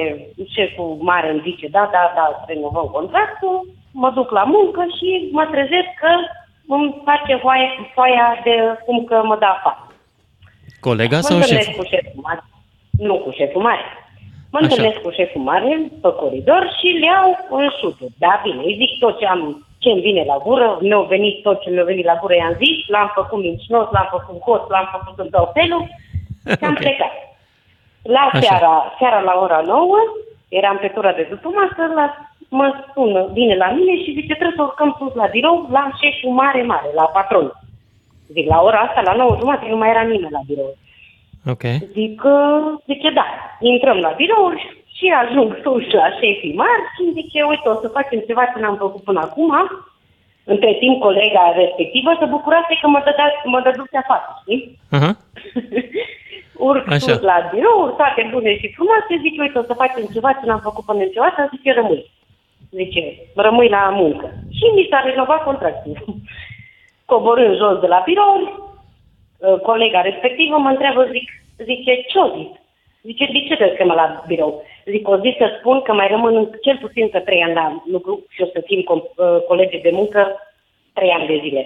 șeful 0.55 0.97
mare, 1.01 1.31
îmi 1.31 1.41
zice, 1.45 1.67
da, 1.69 1.89
da, 1.93 2.13
da, 2.15 2.45
renovăm 2.47 2.87
contractul, 2.93 3.67
mă 3.93 4.11
duc 4.11 4.31
la 4.31 4.45
muncă 4.45 4.83
și 4.99 5.29
mă 5.33 5.45
trezesc 5.51 5.91
că 6.01 6.13
îmi 6.67 7.03
face 7.05 7.35
foaia, 7.37 7.69
foaia 7.95 8.41
de 8.45 8.55
cum 8.85 9.05
că 9.05 9.23
mă 9.25 9.37
dă 9.39 9.45
afară. 9.45 9.88
Colega 10.81 11.17
Mă 11.17 11.23
sau 11.23 11.37
întâlnesc 11.37 11.67
șef? 11.69 11.77
cu 11.77 11.85
șeful 11.93 12.21
mare. 12.27 12.43
Nu 13.07 13.15
cu 13.25 13.31
șeful 13.39 13.63
mare. 13.63 13.85
Mă 14.53 14.59
Așa. 14.59 14.67
întâlnesc 14.67 14.99
cu 15.01 15.11
șeful 15.11 15.41
mare 15.51 15.71
pe 16.03 16.11
coridor 16.21 16.63
și 16.79 16.87
le 17.01 17.07
iau 17.07 17.29
în 17.59 17.69
șuturi. 17.79 18.13
Da, 18.25 18.41
bine, 18.45 18.63
îi 18.69 18.77
zic 18.81 18.99
tot 18.99 19.19
ce 19.19 19.27
am 19.27 19.43
ce 19.83 19.89
îmi 19.91 20.01
vine 20.01 20.23
la 20.33 20.37
gură, 20.47 20.79
mi-au 20.81 21.05
venit 21.15 21.43
tot 21.43 21.61
ce 21.63 21.71
mi-a 21.71 21.85
venit 21.93 22.05
la 22.05 22.17
gură, 22.21 22.35
i-am 22.35 22.57
zis, 22.65 22.77
l-am 22.95 23.11
făcut 23.15 23.39
mincinos, 23.43 23.87
l-am 23.95 24.09
făcut 24.11 24.37
hot, 24.47 24.65
l-am 24.71 24.89
făcut 24.95 25.17
în 25.25 25.29
tot 25.35 25.51
felul 25.59 25.83
și 26.59 26.65
am 26.65 26.71
Ok. 26.77 26.79
plecat. 26.85 27.13
La 28.03 28.21
Așa. 28.33 28.41
seara, 28.41 28.75
seara 28.99 29.21
la 29.21 29.35
ora 29.45 29.61
9, 29.67 29.97
eram 30.49 30.77
pe 30.79 30.89
tura 30.95 31.13
de 31.13 31.27
după 31.31 31.49
masă, 31.59 31.83
la, 31.99 32.07
mă 32.59 32.67
sună, 32.95 33.21
vine 33.33 33.55
la 33.57 33.69
mine 33.77 33.95
și 34.03 34.13
zice, 34.19 34.35
trebuie 34.35 34.57
să 34.57 34.63
urcăm 34.63 34.91
sus 34.99 35.15
la 35.15 35.27
birou, 35.35 35.57
la 35.71 35.91
șeful 36.01 36.33
mare, 36.43 36.63
mare, 36.63 36.89
la 36.95 37.05
patron. 37.17 37.47
Zic, 38.35 38.47
la 38.49 38.61
ora 38.69 38.79
asta, 38.79 39.01
la 39.01 39.15
9 39.15 39.37
jumate, 39.39 39.67
nu 39.69 39.77
mai 39.77 39.91
era 39.91 40.03
nimeni 40.03 40.37
la 40.39 40.47
birou. 40.47 40.77
Ok. 41.53 41.65
Zic, 41.97 42.23
uh, 42.37 42.61
zice, 42.89 43.11
da, 43.11 43.27
intrăm 43.61 43.99
la 44.07 44.13
birou 44.21 44.47
și 44.95 45.07
ajung 45.23 45.49
sus 45.63 45.87
la 46.01 46.09
șefii 46.19 46.59
mari 46.63 46.85
și 46.95 47.13
zice, 47.19 47.39
uite, 47.43 47.69
o 47.69 47.75
să 47.83 47.97
facem 47.97 48.21
ceva 48.29 48.45
ce 48.45 48.59
n-am 48.61 48.77
făcut 48.85 49.03
până 49.09 49.21
acum. 49.21 49.53
Între 50.55 50.73
timp, 50.83 50.97
colega 51.01 51.45
respectivă 51.63 52.11
se 52.19 52.25
bucurase 52.35 52.73
că 52.81 52.87
mă, 52.89 53.01
dădea, 53.05 53.29
mă 53.45 53.61
dăduse 53.65 53.97
afară, 53.97 54.29
știi? 54.41 54.79
Aha. 54.97 55.11
Urc 56.69 56.85
Așa. 56.91 56.99
sus 56.99 57.21
la 57.31 57.39
birou, 57.53 57.95
toate 58.01 58.29
bune 58.33 58.51
și 58.61 58.73
frumoase, 58.75 59.23
zice, 59.25 59.41
uite, 59.41 59.59
o 59.59 59.69
să 59.71 59.81
facem 59.83 60.05
ceva 60.15 60.31
ce 60.33 60.45
n-am 60.47 60.63
făcut 60.69 60.85
până 60.85 61.01
în 61.03 61.11
ziua 61.13 61.27
asta, 61.27 61.51
zice, 61.55 61.73
rămâi. 61.73 62.11
Zice, 62.71 63.03
rămâi 63.35 63.69
la 63.69 63.83
muncă. 64.01 64.27
Și 64.57 64.65
mi 64.75 64.89
s-a 64.91 65.01
renovat 65.09 65.43
contractul. 65.45 65.95
Coborând 67.13 67.57
jos 67.63 67.77
de 67.85 67.87
la 67.95 68.01
birou, 68.09 68.35
uh, 68.41 69.61
colega 69.69 70.01
respectivă 70.01 70.57
mă 70.59 70.69
întreabă, 70.75 71.01
zic, 71.17 71.27
zice, 71.69 71.93
ce-o 72.11 72.27
zis? 72.37 72.51
Zice, 73.09 73.25
de 73.35 73.41
ce 73.49 73.55
te 73.57 73.75
chemă 73.77 73.95
la 73.95 74.07
birou? 74.31 74.53
Zic, 74.93 75.09
o 75.09 75.17
zis 75.25 75.35
să 75.43 75.47
spun 75.59 75.77
că 75.87 75.93
mai 75.93 76.09
rămân 76.15 76.37
în- 76.37 76.51
cel 76.67 76.79
puțin 76.85 77.09
că 77.11 77.19
trei 77.21 77.43
ani 77.47 77.55
la 77.61 77.67
lucru 77.95 78.13
și 78.35 78.41
o 78.43 78.49
să 78.55 78.61
fim 78.69 78.81
com- 78.91 79.09
uh, 79.17 79.39
colegi 79.49 79.79
de 79.87 79.91
muncă 80.01 80.21
trei 80.97 81.11
ani 81.17 81.27
de 81.33 81.39
zile. 81.45 81.63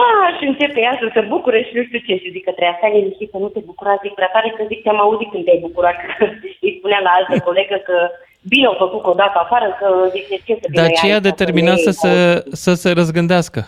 Ah, 0.00 0.28
și 0.38 0.44
începe 0.46 0.80
ea 0.80 0.94
să 1.02 1.06
se 1.14 1.20
bucure 1.32 1.58
și 1.66 1.72
nu 1.76 1.82
știu 1.84 1.98
ce. 2.06 2.14
Și 2.22 2.30
zic 2.34 2.44
că 2.44 2.52
treia 2.52 2.74
stai 2.78 2.92
liniștit 2.96 3.30
să 3.30 3.38
nu 3.38 3.48
te 3.48 3.60
bucura, 3.70 4.00
zic 4.02 4.12
prea 4.14 4.30
tare 4.34 4.48
că 4.56 4.62
zic 4.70 4.82
te-am 4.82 5.00
auzit 5.00 5.30
când 5.30 5.44
te-ai 5.44 5.64
bucurat 5.66 5.94
că 6.04 6.24
îi 6.66 6.76
spunea 6.78 7.00
la 7.06 7.10
altă 7.18 7.44
colegă 7.44 7.76
că 7.88 7.96
bine 8.52 8.66
au 8.66 8.76
făcut 8.84 9.02
că 9.02 9.08
o 9.10 9.20
dată 9.22 9.38
afară, 9.44 9.76
că 9.80 9.86
zice 10.14 10.34
ce 10.46 10.54
să 10.60 10.66
vină 10.68 10.80
Dar 10.80 10.88
ea 10.90 10.98
ce 11.00 11.06
i-a 11.06 11.12
aici, 11.14 11.22
determinat 11.30 11.76
ne 11.76 11.80
să 11.80 11.90
se, 11.90 12.08
iei 12.08 12.42
să 12.64 12.72
se 12.74 12.92
răzgândească? 12.92 13.60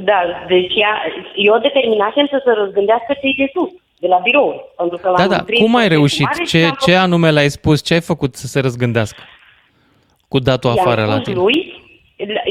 Da, 0.00 0.20
deci 0.48 0.74
ea, 0.74 1.02
eu 1.34 1.58
determinasem 1.58 2.26
să 2.26 2.40
se 2.44 2.50
răzgândească 2.52 3.12
cei 3.20 3.34
de 3.34 3.50
sus, 3.54 3.70
de 3.98 4.06
la 4.06 4.18
birou. 4.18 4.72
Pentru 4.76 4.96
că 4.96 5.08
Da, 5.16 5.18
l-am 5.18 5.28
da, 5.28 5.42
prins 5.42 5.60
cum 5.62 5.74
ai 5.76 5.88
pe 5.88 5.94
reușit? 5.94 6.24
mare 6.24 6.44
și 6.44 6.50
Ce, 6.50 6.64
am 6.64 6.76
ce 6.80 6.94
anume 6.94 7.30
l-ai 7.30 7.48
spus? 7.48 7.82
Ce 7.84 7.94
ai 7.94 8.00
făcut 8.00 8.34
să 8.34 8.46
se 8.46 8.60
răzgândească? 8.60 9.22
Cu 10.28 10.38
datul 10.38 10.70
afară 10.70 11.00
i-am 11.00 11.08
la 11.08 11.14
spus 11.14 11.26
tine. 11.28 11.40
Lui, 11.42 11.56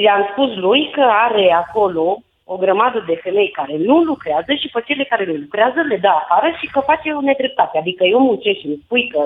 i-am 0.05 0.23
spus 0.31 0.55
lui 0.55 0.89
că 0.95 1.03
are 1.27 1.45
acolo 1.63 2.05
o 2.53 2.55
grămadă 2.63 2.99
de 3.09 3.15
femei 3.23 3.51
care 3.59 3.75
nu 3.89 3.97
lucrează 4.11 4.51
și 4.61 4.67
pe 4.73 4.79
cele 4.87 5.03
care 5.11 5.23
nu 5.25 5.33
lucrează 5.45 5.79
le 5.89 5.97
dă 6.05 6.11
afară 6.21 6.47
și 6.59 6.65
că 6.73 6.79
face 6.91 7.07
o 7.19 7.21
nedreptate. 7.29 7.75
Adică 7.77 8.03
eu 8.13 8.19
muncesc 8.29 8.59
și 8.59 8.67
îmi 8.71 8.81
spui 8.85 9.03
că, 9.13 9.21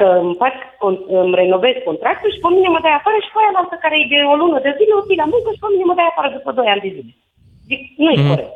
că 0.00 0.06
îmi, 0.22 0.36
fac, 0.42 0.54
con- 0.82 1.04
îmi 1.22 1.34
renovez 1.42 1.74
contractul 1.88 2.30
și 2.34 2.42
pe 2.44 2.48
mine 2.56 2.68
mă 2.74 2.80
dai 2.86 2.96
afară 2.98 3.18
și 3.24 3.30
pe 3.32 3.38
aia 3.40 3.52
la 3.54 3.60
altă 3.62 3.76
care 3.84 3.96
e 4.02 4.12
de 4.12 4.18
o 4.32 4.34
lună 4.42 4.58
de 4.66 4.72
zile 4.78 4.92
o 5.00 5.04
ții 5.06 5.22
la 5.22 5.28
muncă 5.32 5.48
și 5.54 5.62
pe 5.62 5.68
mine 5.72 5.86
mă 5.88 5.94
dai 5.98 6.08
afară 6.10 6.28
după 6.36 6.50
2 6.52 6.72
ani 6.72 6.84
de 6.86 6.90
zile. 6.96 7.12
Zic, 7.68 7.80
nu 7.96 8.10
e 8.10 8.16
Mhm. 8.20 8.28
corect. 8.28 8.52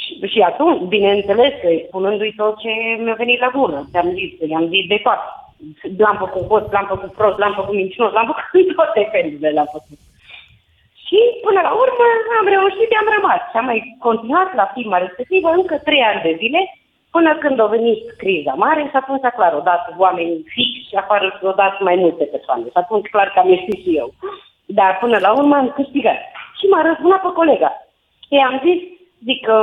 Și, 0.00 0.12
și 0.32 0.40
atunci, 0.40 0.80
bineînțeles 0.96 1.52
că 1.62 1.68
spunându-i 1.86 2.34
tot 2.40 2.54
ce 2.62 2.70
mi-a 3.04 3.14
venit 3.22 3.40
la 3.40 3.50
gură, 3.56 3.78
ți-am 3.90 4.08
zis, 4.18 4.30
i-am 4.52 4.66
zis 4.68 4.84
de 4.92 4.98
toate. 5.02 5.26
L-am 6.02 6.16
făcut 6.24 6.42
host, 6.50 6.72
l-am 6.72 6.86
făcut 6.92 7.12
prost, 7.18 7.38
l-am 7.38 7.54
făcut 7.60 7.74
mincinos, 7.74 8.12
l-am 8.12 8.26
făcut 8.30 8.44
în 8.68 8.74
toate 8.74 9.08
felurile 9.12 9.50
l-am 9.56 9.68
făcut. 9.76 9.98
Și 11.04 11.18
până 11.46 11.60
la 11.68 11.72
urmă 11.82 12.04
am 12.40 12.46
reușit, 12.56 12.90
am 13.00 13.08
rămas. 13.16 13.40
Și 13.50 13.56
am 13.60 13.64
mai 13.70 13.80
continuat 14.06 14.48
la 14.60 14.66
firma 14.74 14.98
respectivă 14.98 15.48
încă 15.50 15.74
trei 15.78 16.02
ani 16.10 16.24
de 16.26 16.32
zile, 16.40 16.60
până 17.14 17.30
când 17.42 17.60
a 17.60 17.66
venit 17.76 18.02
criza 18.22 18.52
mare 18.64 18.82
și 18.90 18.96
atunci, 19.00 19.26
clar, 19.36 19.52
au 19.52 19.60
dat 19.70 19.82
oameni 20.04 20.44
fix 20.54 20.72
și 20.88 20.94
afară 21.02 21.38
au 21.42 21.52
dat 21.62 21.74
mai 21.88 21.96
multe 22.02 22.24
persoane. 22.24 22.62
Și 22.64 22.80
atunci, 22.82 23.08
clar 23.14 23.28
că 23.32 23.38
am 23.38 23.48
ieșit 23.50 23.78
și 23.84 23.90
eu. 24.02 24.08
Dar 24.66 24.92
până 25.02 25.16
la 25.18 25.30
urmă 25.38 25.54
am 25.56 25.68
câștigat. 25.78 26.20
Și 26.58 26.64
m-a 26.66 26.82
răzbunat 26.88 27.20
pe 27.22 27.28
colega. 27.40 27.70
Și 28.30 28.36
am 28.48 28.56
zis, 28.66 28.80
zic 29.28 29.40
că 29.46 29.56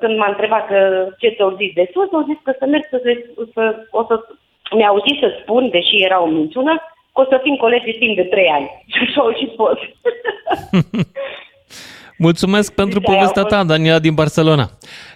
când 0.00 0.16
m-a 0.18 0.28
întrebat 0.28 0.66
că 0.66 0.78
ce 1.18 1.28
ți-au 1.28 1.56
zis 1.60 1.72
de 1.74 1.90
sus, 1.92 2.08
au 2.12 2.24
zis 2.28 2.38
că 2.42 2.52
să 2.58 2.64
merg 2.66 2.84
să, 2.90 3.00
se- 3.04 3.30
să 3.54 3.62
o 3.90 4.04
să 4.08 4.14
mi-au 4.76 5.02
zis 5.06 5.18
să 5.18 5.28
spun, 5.42 5.70
deși 5.70 6.02
era 6.02 6.22
o 6.22 6.26
minciună, 6.26 6.74
că 7.12 7.20
o 7.20 7.24
să 7.24 7.40
fim 7.42 7.56
colegi 7.56 7.98
timp 7.98 8.16
de 8.16 8.24
trei 8.24 8.48
ani. 8.48 8.68
Și 8.92 8.98
așa 9.06 9.20
au 9.20 9.32
și 9.32 9.52
fost. 9.56 9.82
Mulțumesc 12.26 12.74
pentru 12.74 12.98
Deci 12.98 13.08
aia 13.08 13.16
povestea 13.16 13.42
a 13.42 13.44
ta, 13.46 13.64
Daniela 13.64 13.98
din 13.98 14.14
Barcelona. 14.14 14.66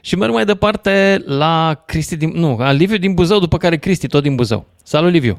Și 0.02 0.16
merg 0.16 0.32
mai 0.32 0.44
departe 0.44 1.22
la 1.26 1.74
Cristi 1.86 2.16
din... 2.16 2.30
Nu, 2.34 2.56
la 2.58 2.72
Liviu 2.72 2.96
din 2.96 3.14
Buzău, 3.14 3.38
după 3.38 3.56
care 3.56 3.76
Cristi, 3.76 4.06
tot 4.06 4.22
din 4.22 4.34
Buzău. 4.34 4.64
Salut, 4.82 5.10
Liviu! 5.10 5.36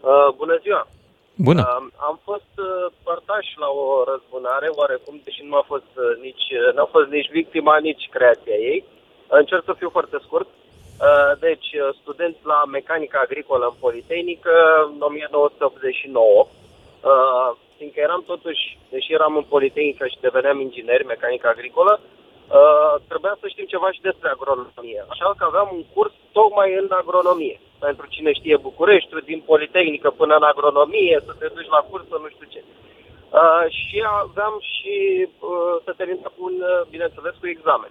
Uh, 0.00 0.34
bună 0.36 0.58
ziua! 0.62 0.88
Bună! 1.34 1.60
Uh, 1.60 1.86
am 2.08 2.20
fost 2.24 2.50
uh, 2.56 2.92
părtaș 3.24 3.46
la 3.64 3.68
o 3.82 4.04
răzbunare, 4.10 4.68
oarecum, 4.80 5.20
deși 5.24 5.42
nu 5.50 5.56
a 5.56 5.64
fost 5.72 5.90
uh, 5.96 6.04
nici, 6.26 6.46
uh, 6.60 6.74
n-a 6.74 6.88
fost 6.94 7.08
nici 7.08 7.30
victima, 7.38 7.76
nici 7.88 8.08
creația 8.16 8.56
ei. 8.70 8.84
Uh, 8.84 9.38
încerc 9.42 9.62
să 9.64 9.72
fiu 9.80 9.90
foarte 9.96 10.18
scurt. 10.26 10.48
Uh, 10.48 11.32
deci 11.46 11.68
uh, 11.74 11.88
studenți 12.00 12.40
la 12.52 12.58
mecanică 12.76 13.16
agricolă 13.22 13.64
în 13.66 13.76
Politehnică 13.84 14.54
în 14.92 15.00
1989. 15.00 16.46
Uh, 16.46 17.50
fiindcă 17.76 18.00
eram 18.00 18.22
totuși, 18.26 18.78
deși 18.90 19.12
eram 19.12 19.36
în 19.36 19.46
Politehnică 19.54 20.06
și 20.06 20.24
deveneam 20.26 20.60
ingineri 20.60 21.10
mecanică 21.12 21.46
agricolă, 21.48 22.00
uh, 22.00 22.94
trebuia 23.10 23.36
să 23.40 23.46
știm 23.48 23.66
ceva 23.74 23.88
și 23.92 24.06
despre 24.08 24.28
agronomie. 24.28 25.04
Așa 25.08 25.34
că 25.38 25.44
aveam 25.46 25.68
un 25.72 25.84
curs 25.94 26.12
tocmai 26.32 26.68
în 26.80 26.88
agronomie. 27.00 27.60
Pentru 27.78 28.06
cine 28.14 28.32
știe 28.32 28.56
Bucureștiul, 28.68 29.22
din 29.24 29.40
Politehnică 29.50 30.10
până 30.10 30.34
în 30.36 30.42
agronomie, 30.52 31.16
să 31.26 31.32
te 31.38 31.46
duci 31.54 31.74
la 31.76 31.80
curs, 31.88 32.04
să 32.08 32.18
nu 32.22 32.28
știu 32.34 32.46
ce. 32.54 32.62
Uh, 33.30 33.64
și 33.68 33.96
aveam 34.24 34.56
și 34.72 34.94
uh, 35.40 35.74
să 35.84 35.92
termin 35.96 36.20
cu 36.22 36.40
un, 36.48 36.56
uh, 36.60 36.86
bineînțeles, 36.90 37.34
cu 37.40 37.46
examen. 37.46 37.90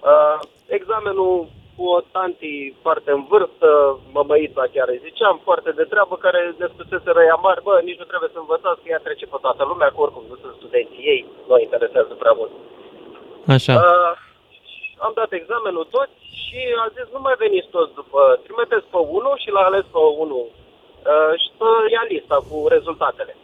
Uh, 0.00 0.38
examenul 0.66 1.48
cu 1.76 1.84
o 1.96 2.00
tanti 2.16 2.74
foarte 2.84 3.10
în 3.10 3.24
vârstă, 3.32 3.68
mămăița 4.12 4.64
chiar 4.74 4.88
îi 4.88 5.04
ziceam, 5.08 5.40
foarte 5.48 5.70
de 5.70 5.84
treabă, 5.92 6.14
care 6.16 6.54
ne 6.58 6.66
spusese 6.72 7.10
răia 7.12 7.38
mari, 7.46 7.62
bă, 7.62 7.74
nici 7.84 8.00
nu 8.02 8.04
trebuie 8.10 8.30
să 8.32 8.38
învățați, 8.40 8.80
că 8.82 8.88
ea 8.90 9.06
trece 9.06 9.26
pe 9.26 9.38
toată 9.44 9.62
lumea, 9.70 9.88
că 9.88 10.00
oricum 10.00 10.24
nu 10.28 10.36
sunt 10.42 10.54
studenții 10.60 11.08
ei, 11.12 11.22
nu 11.48 11.58
interesează 11.58 12.12
prea 12.22 12.34
mult. 12.38 12.52
Așa. 13.56 13.74
Uh, 13.74 14.12
am 15.06 15.12
dat 15.20 15.30
examenul 15.32 15.86
toți 15.96 16.18
și 16.44 16.60
a 16.84 16.86
zis, 16.96 17.06
nu 17.14 17.20
mai 17.26 17.36
veniți 17.44 17.72
toți 17.76 17.94
după, 18.00 18.20
trimiteți 18.44 18.86
pe 18.94 19.00
unul 19.18 19.34
și 19.42 19.50
l-a 19.54 19.64
ales 19.70 19.84
pe 19.94 20.02
unul 20.24 20.46
uh, 21.10 21.32
și 21.40 21.48
să 21.58 21.68
ia 21.94 22.04
lista 22.12 22.36
cu 22.48 22.56
rezultatele. 22.74 23.34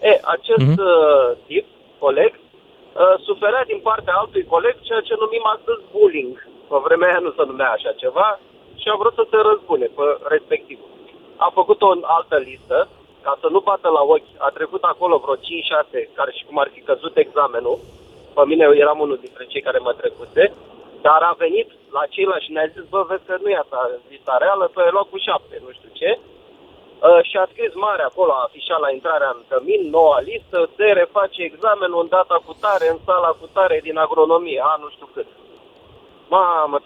E, 0.00 0.20
acest 0.36 0.66
Mhm. 0.68 0.80
uh, 0.80 1.28
tip, 1.46 1.66
coleg, 1.98 2.32
uh, 2.34 3.14
suferea 3.28 3.64
din 3.64 3.80
partea 3.88 4.14
altui 4.16 4.44
coleg 4.54 4.74
ceea 4.80 5.00
ce 5.00 5.14
numim 5.18 5.44
astăzi 5.54 5.82
bullying. 5.92 6.34
Pe 6.68 6.76
vremea 6.86 7.08
aia 7.08 7.18
nu 7.26 7.32
se 7.36 7.42
numea 7.46 7.70
așa 7.70 7.92
ceva 8.02 8.40
și 8.80 8.88
a 8.92 8.96
vrut 9.00 9.14
să 9.14 9.24
se 9.30 9.36
răzbune 9.50 9.86
pe 9.96 10.04
respectivul. 10.34 10.88
A 11.36 11.48
făcut 11.58 11.82
o 11.82 11.90
altă 12.16 12.36
listă, 12.36 12.88
ca 13.22 13.38
să 13.40 13.48
nu 13.50 13.60
bată 13.60 13.88
la 13.88 14.02
ochi, 14.14 14.34
a 14.46 14.48
trecut 14.58 14.82
acolo 14.82 15.16
vreo 15.24 15.36
5-6, 15.36 16.10
care 16.14 16.30
și 16.32 16.44
cum 16.44 16.58
ar 16.58 16.68
fi 16.74 16.80
căzut 16.80 17.16
examenul. 17.16 17.78
Pe 18.34 18.42
mine 18.50 18.64
eu 18.64 18.74
eram 18.84 18.98
unul 19.00 19.18
dintre 19.24 19.44
cei 19.48 19.60
care 19.66 19.78
mă 19.78 19.92
trecuse, 19.92 20.52
dar 21.00 21.20
a 21.22 21.34
venit 21.38 21.68
la 21.96 22.02
ceilalți 22.14 22.44
și 22.44 22.52
ne-a 22.52 22.66
zis, 22.74 22.84
bă, 22.92 23.04
vezi 23.08 23.24
că 23.26 23.36
nu 23.42 23.48
e 23.48 23.56
asta 23.56 23.90
lista 24.10 24.36
reală, 24.40 24.64
tu 24.72 24.80
ai 24.80 24.88
luat 24.92 25.06
cu 25.10 25.18
7, 25.18 25.62
nu 25.64 25.70
știu 25.76 25.90
ce. 25.92 26.18
Uh, 27.08 27.20
și 27.28 27.36
a 27.36 27.46
scris 27.52 27.74
mare 27.74 28.02
acolo, 28.02 28.32
a 28.32 28.46
afișat 28.46 28.80
la 28.80 28.90
intrarea 28.90 29.30
în 29.36 29.42
cămin, 29.48 29.82
noua 29.90 30.20
listă, 30.20 30.58
se 30.76 30.84
reface 30.84 31.42
examenul 31.42 32.00
în 32.02 32.08
data 32.08 32.36
cu 32.46 32.52
tare, 32.60 32.86
în 32.90 32.98
sala 33.04 33.30
cu 33.40 33.46
tare 33.52 33.80
din 33.82 33.96
agronomie, 33.98 34.60
a 34.64 34.76
nu 34.82 34.88
știu 34.94 35.08
cât. 35.14 35.26
Mamă, 36.28 36.78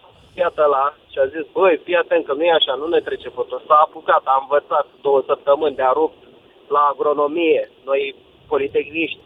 iată 0.42 0.64
la 0.74 0.94
și 1.12 1.18
a 1.18 1.26
zis, 1.26 1.44
băi, 1.52 1.80
fii 1.84 1.96
atent 1.96 2.24
că 2.26 2.32
nu 2.32 2.42
e 2.44 2.52
așa, 2.52 2.74
nu 2.74 2.86
ne 2.86 3.00
trece 3.00 3.28
pe 3.28 3.42
tot. 3.48 3.62
S-a 3.66 3.78
apucat, 3.86 4.22
a 4.24 4.38
învățat 4.40 4.86
două 5.00 5.20
săptămâni 5.26 5.76
de 5.76 5.82
a 5.82 5.92
rupt 6.00 6.20
la 6.68 6.82
agronomie, 6.92 7.70
noi 7.84 8.14
politehniști. 8.48 9.20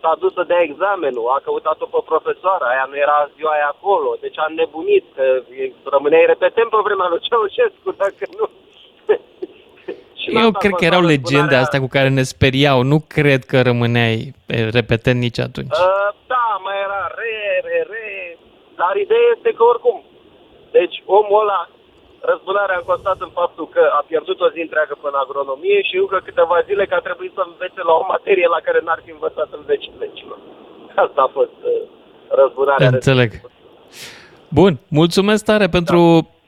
S-a 0.00 0.16
dus 0.18 0.32
să 0.32 0.42
dea 0.42 0.60
examenul, 0.60 1.28
a 1.28 1.40
căutat-o 1.44 1.86
pe 1.86 2.00
profesoara, 2.04 2.66
aia 2.68 2.86
nu 2.90 2.96
era 2.96 3.30
ziua 3.36 3.52
aia 3.52 3.68
acolo, 3.74 4.16
deci 4.20 4.38
a 4.38 4.46
nebunit, 4.48 5.04
că 5.14 5.22
e- 5.62 5.72
rămâneai 5.84 6.26
repetent 6.26 6.68
pe 6.70 6.76
vremea 6.82 7.08
lui 7.08 7.24
Ceaușescu, 7.28 7.90
dacă 8.02 8.24
nu. 8.38 8.46
Și 10.22 10.28
Eu 10.30 10.34
n-a 10.36 10.50
dat 10.50 10.60
cred 10.62 10.72
că 10.72 10.82
pe 10.84 10.90
erau 10.90 11.02
toată 11.02 11.14
legende 11.14 11.44
spunarea- 11.44 11.64
astea 11.64 11.80
cu 11.84 11.90
care 11.96 12.08
ne 12.18 12.24
speriau. 12.34 12.78
Nu 12.92 12.98
cred 13.16 13.42
că 13.50 13.56
rămâneai 13.70 14.16
eh, 14.46 14.68
repetent 14.78 15.18
nici 15.26 15.40
atunci. 15.48 15.74
Uh, 15.88 16.08
da, 16.32 16.46
mai 16.64 16.76
era 16.86 17.02
re, 17.20 17.34
re, 17.68 17.78
re, 17.92 18.04
dar 18.80 18.92
ideea 19.04 19.26
este 19.34 19.50
că 19.56 19.62
oricum, 19.72 19.96
deci 20.78 20.96
omul 21.18 21.40
ăla, 21.44 21.60
răzbunarea 22.30 22.76
a 22.78 22.88
constat 22.92 23.18
în 23.26 23.32
faptul 23.40 23.66
că 23.74 23.82
a 23.98 24.02
pierdut 24.10 24.38
o 24.40 24.48
zi 24.54 24.60
întreagă 24.66 24.94
până 25.02 25.14
în 25.16 25.22
agronomie 25.24 25.80
și 25.88 25.96
încă 26.02 26.18
câteva 26.28 26.56
zile 26.68 26.84
că 26.86 26.94
a 26.96 27.06
trebuit 27.08 27.32
să 27.38 27.42
învețe 27.44 27.80
la 27.88 27.94
o 28.02 28.04
materie 28.14 28.48
la 28.56 28.60
care 28.66 28.80
n-ar 28.86 29.00
fi 29.04 29.10
învățat 29.16 29.48
în 29.58 29.62
vecii 29.70 29.94
vecilor. 30.04 30.38
Asta 31.04 31.20
a 31.26 31.30
fost 31.38 31.56
uh, 31.72 31.82
răzbunarea. 32.40 32.88
Înțeleg. 32.96 33.30
Bun, 34.58 34.72
mulțumesc 35.00 35.44
tare 35.44 35.66
pentru, 35.68 36.00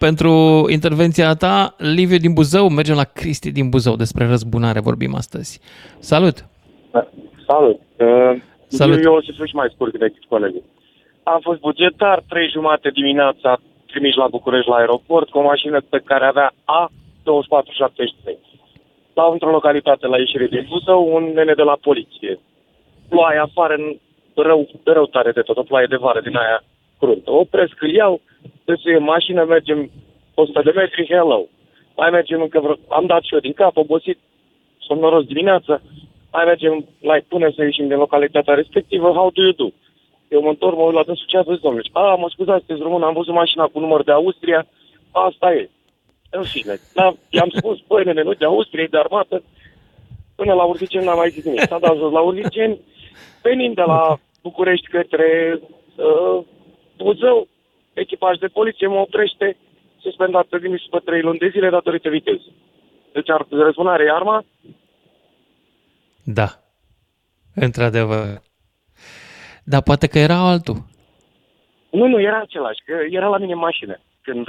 pentru 0.07 0.33
intervenția 0.79 1.35
ta. 1.45 1.75
Liviu 1.97 2.19
din 2.27 2.33
Buzău, 2.39 2.65
mergem 2.69 2.97
la 3.03 3.09
Cristi 3.19 3.51
din 3.59 3.69
Buzău. 3.69 3.95
Despre 3.97 4.27
răzbunare 4.27 4.81
vorbim 4.89 5.15
astăzi. 5.23 5.61
Salut! 6.11 6.37
Salut! 7.51 7.79
Uh, 8.07 8.35
Salut. 8.67 9.05
Eu 9.05 9.15
o 9.15 9.23
să 9.23 9.31
fiu 9.37 9.45
și 9.45 9.55
mai 9.55 9.73
scurt 9.75 9.93
decât 9.99 10.25
colegul. 10.29 10.63
Am 11.23 11.41
fost 11.43 11.61
bugetar, 11.61 12.19
trei 12.29 12.49
jumate 12.49 12.89
dimineața 12.91 13.51
trimis 13.87 14.15
la 14.15 14.27
București 14.37 14.69
la 14.69 14.77
aeroport 14.77 15.29
cu 15.29 15.39
o 15.39 15.49
mașină 15.53 15.79
pe 15.81 16.01
care 16.05 16.25
avea 16.25 16.49
A2473. 16.81 18.27
La 19.15 19.25
într-o 19.33 19.51
localitate 19.51 20.07
la 20.07 20.19
ieșire 20.19 20.47
din 20.47 20.67
Buzău, 20.69 21.15
un 21.15 21.25
nene 21.35 21.55
de 21.61 21.63
la 21.71 21.77
poliție. 21.81 22.39
Ploaie 23.09 23.39
afară, 23.39 23.75
în 23.75 23.87
rău, 24.35 24.69
rău 24.85 25.07
tare 25.07 25.31
de 25.33 25.41
tot, 25.41 25.57
o 25.57 25.63
ploaie 25.63 25.87
de 25.89 25.97
vară 25.97 26.21
din 26.21 26.37
aia 26.37 26.65
cruntă. 26.99 27.31
Opresc, 27.31 27.83
îl 27.83 27.91
iau, 27.91 28.21
desuie 28.65 28.97
în 28.97 29.03
mașină, 29.03 29.45
mergem 29.45 29.91
100 30.35 30.63
de 30.63 30.71
metri, 30.71 31.07
hello. 31.09 31.47
Mai 31.97 32.11
mergem 32.11 32.41
încă 32.41 32.61
vreo... 32.61 32.77
Am 32.89 33.07
dat 33.07 33.23
și 33.23 33.35
eu 33.35 33.41
din 33.41 33.53
cap, 33.53 33.77
obosit, 33.77 34.19
somnoros 34.79 35.25
dimineața. 35.25 35.81
Mai 36.33 36.45
mergem 36.45 36.87
la 37.01 37.17
pune 37.29 37.53
să 37.55 37.63
ieșim 37.63 37.87
din 37.89 37.97
localitatea 37.97 38.55
respectivă, 38.55 39.11
how 39.11 39.31
do 39.31 39.43
you 39.43 39.53
do? 39.53 39.69
Eu 40.29 40.43
mă 40.43 40.49
întorc, 40.49 40.77
mă 40.77 40.83
uit 40.83 40.95
la 40.95 41.03
dânsul 41.03 41.27
ce 41.29 41.37
a 41.37 41.43
zis 41.43 41.59
domnule. 41.59 41.89
A, 41.93 42.15
mă 42.15 42.29
scuzați, 42.29 42.65
sunteți 42.67 42.89
român, 42.89 43.03
am 43.03 43.15
văzut 43.15 43.35
mașina 43.35 43.65
cu 43.67 43.79
număr 43.79 44.03
de 44.05 44.13
Austria, 44.13 44.67
asta 45.11 45.53
e. 45.53 45.71
În 46.31 46.43
fine, 46.43 46.81
da, 46.95 47.15
i-am 47.31 47.51
spus, 47.57 47.79
băi, 47.89 48.05
nene, 48.05 48.23
nu 48.23 48.33
de 48.33 48.45
Austria, 48.45 48.83
e 48.83 48.87
de 48.87 48.99
armată. 48.99 49.43
Până 50.37 50.53
la 50.53 50.63
Urziceni 50.63 51.05
n-am 51.05 51.17
mai 51.17 51.31
zis 51.31 51.45
nimic. 51.45 51.61
S-a 51.61 51.79
dat 51.79 51.97
jos 51.97 52.13
la 52.13 52.21
Urziceni, 52.21 52.81
venind 53.43 53.75
de 53.75 53.83
la 53.83 54.19
București 54.43 54.87
către 54.87 55.61
uh, 55.97 56.45
Buzău, 56.97 57.49
echipaj 57.93 58.39
de 58.39 58.47
poliție 58.47 58.87
mă 58.87 58.99
oprește, 58.99 59.57
suspendat 60.01 60.47
pe 60.47 60.59
trimis 60.59 60.83
pe 60.91 60.99
trei 61.05 61.23
luni 61.23 61.39
de 61.39 61.49
zile 61.49 61.71
datorită 61.71 62.09
vitezei. 62.09 62.55
Deci 63.13 63.31
ar, 63.31 63.47
răzbunare 63.51 64.05
e 64.05 64.11
arma, 64.11 64.45
Da, 66.25 66.49
într-adevăr. 67.55 68.43
Dar 69.65 69.83
poate 69.83 70.07
că 70.07 70.19
era 70.19 70.37
altul. 70.37 70.77
Nu, 71.91 72.07
nu, 72.07 72.21
era 72.21 72.41
același, 72.41 72.83
că 72.85 72.93
era 73.11 73.29
la 73.29 73.39
mine 73.39 73.53
în 73.53 73.59
mașină. 73.59 74.01
Când, 74.23 74.47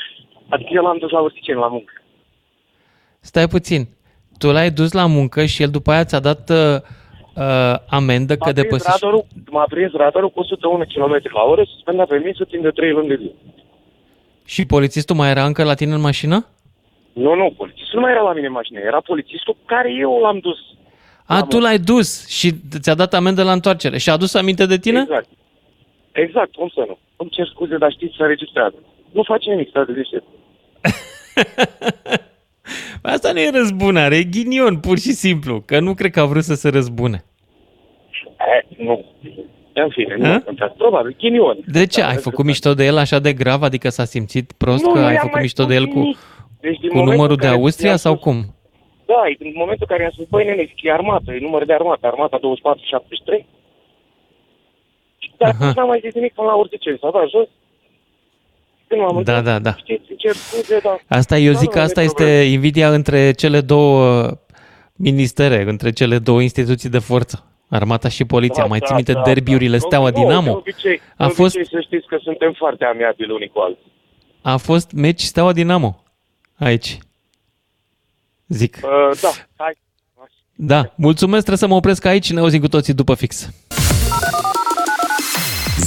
adică 0.54 0.70
eu 0.72 0.82
l-am 0.82 0.98
dus 0.98 1.10
la 1.10 1.20
Ursiceni 1.20 1.58
la 1.58 1.68
muncă. 1.68 1.92
Stai 3.20 3.46
puțin. 3.46 3.88
Tu 4.38 4.50
l-ai 4.50 4.70
dus 4.70 4.92
la 4.92 5.06
muncă 5.06 5.44
și 5.44 5.62
el 5.62 5.70
după 5.70 5.90
aia 5.90 6.04
ți-a 6.04 6.20
dat 6.20 6.50
uh, 6.50 6.80
uh, 7.36 7.74
amendă 7.88 8.36
că 8.36 8.44
M-a 8.46 8.52
prins, 8.52 8.62
depășești... 8.62 8.98
radarul, 9.00 9.26
m-a 9.50 9.64
prins 9.68 9.92
radarul 9.92 10.30
cu 10.30 10.40
101 10.40 10.84
km 10.94 11.20
la 11.34 11.42
oră, 11.42 11.64
suspendat 11.64 12.08
permisul 12.08 12.46
timp 12.46 12.62
de 12.62 12.70
3 12.70 12.90
luni 12.90 13.08
de 13.08 13.16
zile. 13.16 13.34
Și 14.44 14.66
polițistul 14.66 15.16
mai 15.16 15.30
era 15.30 15.44
încă 15.44 15.62
la 15.64 15.74
tine 15.74 15.94
în 15.94 16.00
mașină? 16.00 16.46
Nu, 17.12 17.34
nu, 17.34 17.54
polițistul 17.56 17.98
nu 17.98 18.00
mai 18.00 18.10
era 18.10 18.20
la 18.20 18.32
mine 18.32 18.46
în 18.46 18.52
mașină, 18.52 18.78
era 18.78 19.00
polițistul 19.00 19.56
care 19.64 19.92
eu 19.92 20.18
l-am 20.20 20.38
dus. 20.38 20.58
A, 21.26 21.42
tu 21.42 21.58
l-ai 21.58 21.78
dus 21.78 22.28
și 22.28 22.52
ți-a 22.80 22.94
dat 22.94 23.14
amendă 23.14 23.42
la 23.42 23.52
întoarcere 23.52 23.98
și 23.98 24.10
a 24.10 24.12
adus 24.12 24.34
aminte 24.34 24.66
de 24.66 24.78
tine? 24.78 25.00
Exact. 25.00 25.28
Exact, 26.12 26.54
cum 26.54 26.68
să 26.74 26.84
nu. 26.86 26.98
Îmi 27.16 27.30
cer 27.30 27.46
scuze, 27.46 27.76
dar 27.76 27.90
știți, 27.92 28.14
să 28.16 28.24
registrează. 28.24 28.74
Nu 29.10 29.22
face 29.22 29.50
nimic, 29.50 29.68
stai 29.68 29.84
de 29.84 29.92
deștept. 29.92 30.26
Asta 33.02 33.32
nu 33.32 33.38
e 33.40 33.50
răzbunare, 33.50 34.16
e 34.16 34.22
ghinion, 34.22 34.78
pur 34.78 34.98
și 34.98 35.12
simplu, 35.12 35.60
că 35.66 35.80
nu 35.80 35.94
cred 35.94 36.10
că 36.10 36.20
a 36.20 36.24
vrut 36.24 36.42
să 36.42 36.54
se 36.54 36.68
răzbune. 36.68 37.24
Eh, 38.38 38.76
nu. 38.78 39.04
În 39.72 39.88
fine, 39.90 40.16
Ha? 40.28 40.42
nu, 40.46 40.68
probabil, 40.76 41.16
ghinion. 41.18 41.58
De 41.66 41.86
ce? 41.86 42.00
Da, 42.00 42.06
ai 42.06 42.12
vezi 42.12 42.24
făcut 42.24 42.38
că- 42.38 42.46
mișto 42.46 42.74
de 42.74 42.84
el 42.84 42.96
așa 42.96 43.18
de 43.18 43.32
grav? 43.32 43.62
Adică 43.62 43.88
s-a 43.88 44.04
simțit 44.04 44.52
prost 44.52 44.82
Nu, 44.84 44.92
că 44.92 44.98
nu 44.98 45.04
ai 45.04 45.10
i-am 45.12 45.16
făcut 45.20 45.32
mai 45.32 45.42
mișto 45.42 45.62
spus 45.62 45.74
de 45.74 45.80
el 45.80 45.86
cu, 45.86 45.98
nimic. 45.98 46.16
Deci, 46.60 46.78
din 46.78 46.88
cu 46.88 46.94
momentul 46.96 47.14
numărul 47.14 47.34
în 47.36 47.40
de 47.40 47.46
care 47.46 47.56
Austria 47.60 47.88
i-am 47.88 47.96
sau 48.06 48.12
spus- 48.16 48.24
cum? 48.26 48.38
Da, 49.06 49.20
e 49.28 49.36
în 49.38 49.52
momentul 49.62 49.86
în 49.86 49.90
care 49.92 50.02
i-am 50.02 50.10
spus, 50.16 50.26
băi, 50.32 50.44
nene, 50.44 50.62
e 50.82 50.92
armată, 50.92 51.28
e 51.32 51.38
număr 51.48 51.64
de 51.64 51.72
armată, 51.72 52.06
armata 52.06 52.38
2473. 52.38 53.46
Și 55.22 55.30
dar 55.38 55.48
Aha. 55.50 55.58
atunci 55.60 55.76
n-am 55.76 55.88
mai 55.88 56.00
zis 56.04 56.14
nimic 56.14 56.32
până 56.34 56.48
la 56.48 56.54
Ursiceni, 56.62 56.98
s-a 57.00 57.10
dat 57.16 57.28
jos. 57.34 57.48
Când 58.88 59.00
m-am 59.00 59.22
Da, 59.22 59.40
da, 59.40 59.58
da. 59.58 59.74
Știți, 59.76 60.04
îmi 60.08 60.18
cer 60.18 60.34
scuze, 60.34 60.78
dar... 60.82 61.04
Asta, 61.08 61.38
eu 61.38 61.52
Da, 61.52 61.58
zic 61.58 61.66
nu, 61.66 61.72
că 61.72 61.76
nu 61.78 61.82
e 61.82 61.86
asta 61.86 62.02
este 62.02 62.22
problemă. 62.22 62.42
invidia 62.42 62.92
între 62.92 63.32
cele 63.32 63.60
două 63.60 64.22
uh, 64.24 64.30
ministere, 64.96 65.64
între 65.68 65.90
cele 65.92 66.18
două 66.18 66.40
instituții 66.42 66.88
de 66.88 66.98
forță, 66.98 67.44
armata 67.68 68.08
și 68.08 68.24
poliția. 68.24 68.62
Da, 68.62 68.68
Mai 68.68 68.78
da, 68.78 68.86
ții 68.86 68.94
minte 68.94 69.12
da, 69.12 69.22
derbiurile 69.22 69.76
da. 69.78 69.84
Steaua 69.86 70.08
Nu, 70.08 70.14
De 70.14 70.20
Dinamo? 70.20 70.52
obicei, 70.52 71.00
A 71.16 71.26
de 71.26 71.32
fost, 71.32 71.54
obicei 71.56 71.78
să 71.78 71.80
știți 71.86 72.06
că 72.06 72.16
suntem 72.22 72.52
foarte 72.58 72.84
amiabili 72.84 73.32
unii 73.32 73.48
cu 73.48 73.58
alții. 73.58 73.92
a 74.42 74.56
fost 74.56 74.92
meci 74.92 75.20
Steaua 75.20 75.52
Dinamo 75.52 76.02
aici. 76.58 76.98
Zic. 78.48 78.78
Uh, 78.82 79.18
da, 79.22 79.28
hai. 79.56 79.72
Da, 80.56 80.92
mulțumesc, 80.96 81.38
trebuie 81.44 81.58
să 81.58 81.66
mă 81.66 81.74
opresc 81.74 82.04
aici 82.04 82.24
și 82.24 82.32
ne 82.34 82.40
auzim 82.40 82.60
cu 82.60 82.68
toții 82.68 82.92
după 82.94 83.14
fix. 83.14 83.48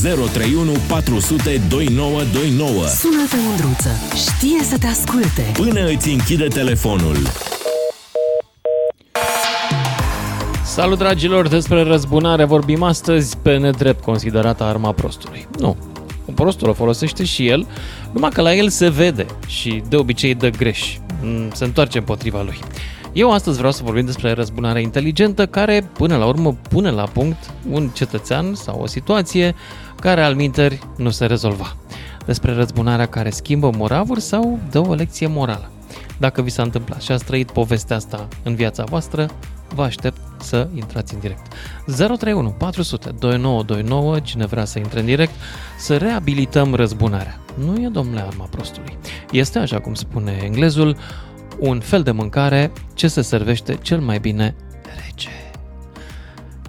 031 0.01 0.71
400 0.87 1.61
2929. 1.69 2.85
Sună-te, 2.87 3.35
Mândruță. 3.47 3.89
Știe 4.15 4.63
să 4.63 4.77
te 4.77 4.87
asculte. 4.87 5.51
Până 5.53 5.87
îți 5.87 6.09
închide 6.09 6.47
telefonul. 6.47 7.17
Salut 10.65 10.97
dragilor, 10.97 11.47
despre 11.47 11.83
răzbunare 11.83 12.43
vorbim 12.43 12.83
astăzi 12.83 13.37
pe 13.37 13.57
nedrept 13.57 14.03
considerată 14.03 14.63
arma 14.63 14.91
prostului. 14.91 15.47
Nu, 15.59 15.77
prostul 16.35 16.69
o 16.69 16.73
folosește 16.73 17.23
și 17.23 17.47
el, 17.47 17.67
numai 18.11 18.29
că 18.29 18.41
la 18.41 18.53
el 18.53 18.69
se 18.69 18.89
vede 18.89 19.25
și 19.47 19.83
de 19.89 19.95
obicei 19.95 20.35
dă 20.35 20.49
greș, 20.49 20.97
Mm, 21.21 21.49
se 21.53 21.63
întoarce 21.63 21.97
împotriva 21.97 22.41
lui. 22.41 22.59
Eu 23.13 23.31
astăzi 23.31 23.57
vreau 23.57 23.71
să 23.71 23.83
vorbim 23.83 24.05
despre 24.05 24.31
răzbunare 24.31 24.81
inteligentă 24.81 25.45
care 25.45 25.89
până 25.93 26.17
la 26.17 26.25
urmă 26.25 26.57
pune 26.69 26.89
la 26.89 27.03
punct 27.03 27.53
un 27.71 27.89
cetățean 27.93 28.53
sau 28.53 28.79
o 28.81 28.87
situație 28.87 29.55
care 29.99 30.23
al 30.23 30.35
minteri 30.35 30.79
nu 30.97 31.09
se 31.09 31.25
rezolva. 31.25 31.75
Despre 32.25 32.53
răzbunarea 32.53 33.05
care 33.05 33.29
schimbă 33.29 33.71
moravuri 33.77 34.21
sau 34.21 34.59
dă 34.71 34.79
o 34.79 34.93
lecție 34.93 35.27
morală. 35.27 35.71
Dacă 36.17 36.41
vi 36.41 36.49
s-a 36.49 36.63
întâmplat 36.63 37.01
și 37.01 37.11
ați 37.11 37.25
trăit 37.25 37.51
povestea 37.51 37.95
asta 37.95 38.27
în 38.43 38.55
viața 38.55 38.83
voastră, 38.83 39.29
vă 39.75 39.83
aștept 39.83 40.17
să 40.39 40.67
intrați 40.73 41.13
în 41.13 41.19
direct. 41.19 41.53
031 41.85 42.49
400 42.49 43.09
2929, 43.19 44.19
cine 44.19 44.45
vrea 44.45 44.65
să 44.65 44.79
intre 44.79 44.99
în 44.99 45.05
direct, 45.05 45.33
să 45.77 45.97
reabilităm 45.97 46.73
răzbunarea. 46.73 47.39
Nu 47.53 47.81
e, 47.81 47.87
domnule, 47.87 48.21
arma 48.21 48.47
prostului. 48.51 48.97
Este, 49.31 49.59
așa 49.59 49.79
cum 49.79 49.93
spune 49.93 50.39
englezul, 50.43 50.97
un 51.59 51.79
fel 51.79 52.03
de 52.03 52.11
mâncare 52.11 52.71
ce 52.93 53.07
se 53.07 53.21
servește 53.21 53.77
cel 53.81 53.99
mai 53.99 54.19
bine 54.19 54.43
rece. 54.45 54.66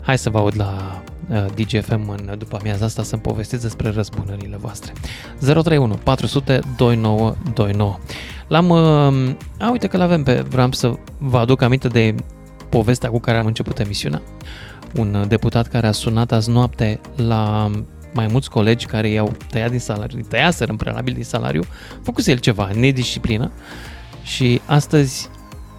Hai 0.08 0.18
să 0.18 0.30
vă 0.30 0.38
aud 0.38 0.54
la 0.56 1.02
uh, 1.30 1.44
DGFM 1.54 2.08
în 2.08 2.38
după 2.38 2.56
amiaza 2.60 2.84
asta 2.84 3.02
să-mi 3.02 3.22
povestiți 3.22 3.62
despre 3.62 3.90
răzbunările 3.90 4.56
voastre. 4.56 4.92
031 5.38 5.94
400 5.94 6.60
2929. 6.76 7.98
L-am... 8.46 8.68
Uh, 8.68 9.34
a, 9.58 9.70
uite 9.70 9.86
că 9.86 9.96
l-avem 9.96 10.22
pe... 10.22 10.40
Vreau 10.40 10.72
să 10.72 10.94
vă 11.18 11.38
aduc 11.38 11.62
aminte 11.62 11.88
de 11.88 12.14
povestea 12.68 13.10
cu 13.10 13.20
care 13.20 13.38
am 13.38 13.46
început 13.46 13.78
emisiunea. 13.78 14.22
Un 14.94 15.14
uh, 15.14 15.26
deputat 15.26 15.66
care 15.66 15.86
a 15.86 15.92
sunat 15.92 16.32
azi 16.32 16.50
noapte 16.50 17.00
la 17.16 17.70
mai 18.12 18.26
mulți 18.26 18.50
colegi 18.50 18.86
care 18.86 19.08
i-au 19.08 19.32
tăiat 19.50 19.70
din 19.70 19.80
salariu, 19.80 20.20
tăiaseră 20.28 20.70
în 20.70 20.76
prealabil 20.76 21.14
din 21.14 21.24
salariu, 21.24 21.62
făcuse 22.02 22.30
el 22.30 22.38
ceva, 22.38 22.70
nedisciplină 22.74 23.50
și 24.22 24.60
astăzi 24.66 25.28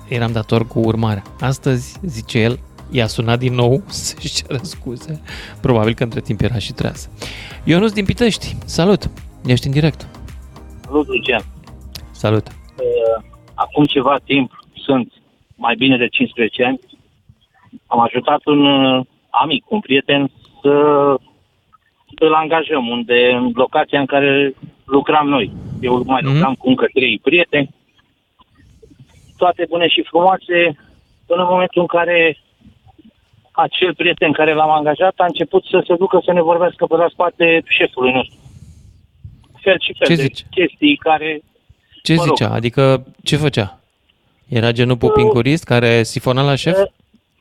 eram 0.07 0.31
dator 0.31 0.67
cu 0.67 0.79
urmarea. 0.79 1.23
Astăzi, 1.39 1.97
zice 2.01 2.39
el, 2.39 2.59
i-a 2.91 3.07
sunat 3.07 3.39
din 3.39 3.53
nou 3.53 3.81
să-și 3.87 4.33
ceră 4.33 4.59
scuze. 4.61 5.21
Probabil 5.61 5.93
că 5.93 6.03
între 6.03 6.21
timp 6.21 6.41
era 6.41 6.57
și 6.57 6.73
treaz. 6.73 7.09
Ionuț 7.63 7.91
din 7.91 8.05
Pitești, 8.05 8.55
salut! 8.65 9.09
Ești 9.45 9.67
în 9.67 9.73
direct. 9.73 10.07
Salut, 10.81 11.07
Lucian. 11.07 11.41
Salut. 12.11 12.47
Uh, 12.47 13.23
Acum 13.53 13.83
ceva 13.85 14.17
timp, 14.23 14.51
sunt 14.73 15.13
mai 15.55 15.75
bine 15.75 15.97
de 15.97 16.07
15 16.07 16.63
ani, 16.63 16.79
am 17.87 17.99
ajutat 17.99 18.45
un 18.45 18.65
uh, 18.65 19.05
amic, 19.29 19.71
un 19.71 19.79
prieten, 19.79 20.31
să 20.61 20.69
îl 22.15 22.33
angajăm 22.33 22.87
unde, 22.87 23.31
în 23.31 23.51
locația 23.53 23.99
în 23.99 24.05
care 24.05 24.53
lucram 24.85 25.27
noi. 25.27 25.51
Eu 25.81 26.03
mai 26.05 26.21
lucram 26.21 26.53
cu 26.53 26.69
încă 26.69 26.85
trei 26.93 27.19
prieteni, 27.23 27.69
toate 29.37 29.65
bune 29.69 29.87
și 29.87 30.07
frumoase, 30.09 30.77
până 31.25 31.41
în 31.41 31.47
momentul 31.49 31.81
în 31.81 31.87
care 31.87 32.37
acel 33.51 33.95
prieten 33.95 34.31
care 34.31 34.53
l-am 34.53 34.69
angajat 34.69 35.13
a 35.17 35.25
început 35.25 35.63
să 35.63 35.83
se 35.87 35.95
ducă 35.95 36.21
să 36.25 36.33
ne 36.33 36.41
vorbească 36.41 36.85
pe 36.85 36.95
la 36.95 37.07
spate 37.09 37.63
șefului 37.67 38.11
nostru. 38.11 38.37
Fel 39.61 39.79
și 39.79 39.93
fel 39.97 40.07
Ce 40.07 40.15
de 40.15 40.21
zici? 40.21 40.45
chestii 40.49 40.95
care... 40.95 41.41
Ce 42.03 42.15
mă 42.15 42.23
rog, 42.25 42.35
zicea? 42.35 42.53
Adică 42.53 43.05
ce 43.23 43.35
făcea? 43.35 43.79
Era 44.47 44.71
genul 44.71 44.97
pupincurist 44.97 45.63
care 45.63 46.03
sifona 46.03 46.41
la 46.41 46.55
șef? 46.55 46.77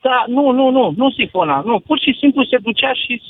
Da, 0.01 0.23
nu, 0.27 0.51
nu, 0.51 0.69
nu, 0.69 0.93
nu 0.95 1.11
sifona, 1.11 1.61
nu, 1.65 1.79
pur 1.79 1.99
și 1.99 2.17
simplu 2.19 2.43
se 2.43 2.57
ducea 2.57 2.93
și 2.93 3.21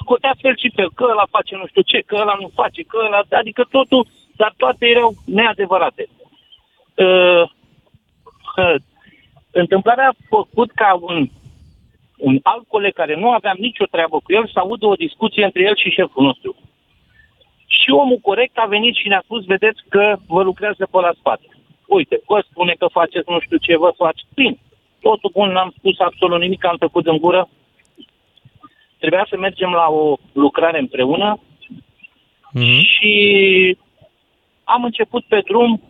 scotea 0.00 0.34
fel 0.40 0.56
și 0.56 0.72
fel, 0.74 0.90
că 0.94 1.04
ăla 1.10 1.26
face 1.30 1.56
nu 1.56 1.66
știu 1.66 1.82
ce, 1.82 2.02
că 2.06 2.16
ăla 2.20 2.36
nu 2.40 2.50
face, 2.54 2.82
că 2.82 2.96
ăla, 3.06 3.20
adică 3.30 3.66
totul, 3.70 4.06
dar 4.36 4.54
toate 4.56 4.86
erau 4.86 5.14
neadevărate. 5.24 6.08
Uh, 6.94 7.42
uh, 8.56 8.74
întâmplarea 9.50 10.08
a 10.08 10.16
făcut 10.28 10.70
ca 10.70 10.98
un, 11.00 11.28
un 12.16 12.38
alt 12.42 12.68
coleg 12.68 12.92
care 12.92 13.16
nu 13.16 13.30
aveam 13.30 13.56
nicio 13.58 13.84
treabă 13.84 14.16
cu 14.18 14.32
el 14.32 14.46
să 14.52 14.58
audă 14.58 14.86
o 14.86 14.94
discuție 14.94 15.44
între 15.44 15.62
el 15.62 15.76
și 15.76 15.90
șeful 15.90 16.24
nostru. 16.24 16.56
Și 17.66 17.90
omul 17.90 18.18
corect 18.18 18.58
a 18.58 18.66
venit 18.66 18.94
și 18.94 19.08
ne-a 19.08 19.22
spus, 19.24 19.44
vedeți 19.44 19.80
că 19.88 20.16
vă 20.26 20.42
lucrează 20.42 20.88
pe 20.90 21.00
la 21.00 21.12
spate. 21.18 21.46
Uite, 21.86 22.20
vă 22.26 22.44
spune 22.50 22.74
că 22.78 22.86
faceți 22.86 23.30
nu 23.30 23.40
știu 23.40 23.56
ce, 23.56 23.76
vă 23.76 23.92
faci. 23.96 24.20
Bine, 24.34 24.58
totul 25.00 25.30
bun, 25.32 25.50
n-am 25.50 25.74
spus 25.78 25.98
absolut 25.98 26.40
nimic, 26.40 26.64
am 26.64 26.76
tăcut 26.76 27.06
în 27.06 27.16
gură. 27.16 27.48
Trebuia 28.98 29.26
să 29.28 29.36
mergem 29.36 29.70
la 29.70 29.86
o 29.88 30.16
lucrare 30.32 30.78
împreună 30.78 31.38
și 32.82 33.12
am 34.64 34.84
început 34.84 35.24
pe 35.24 35.40
drum 35.40 35.82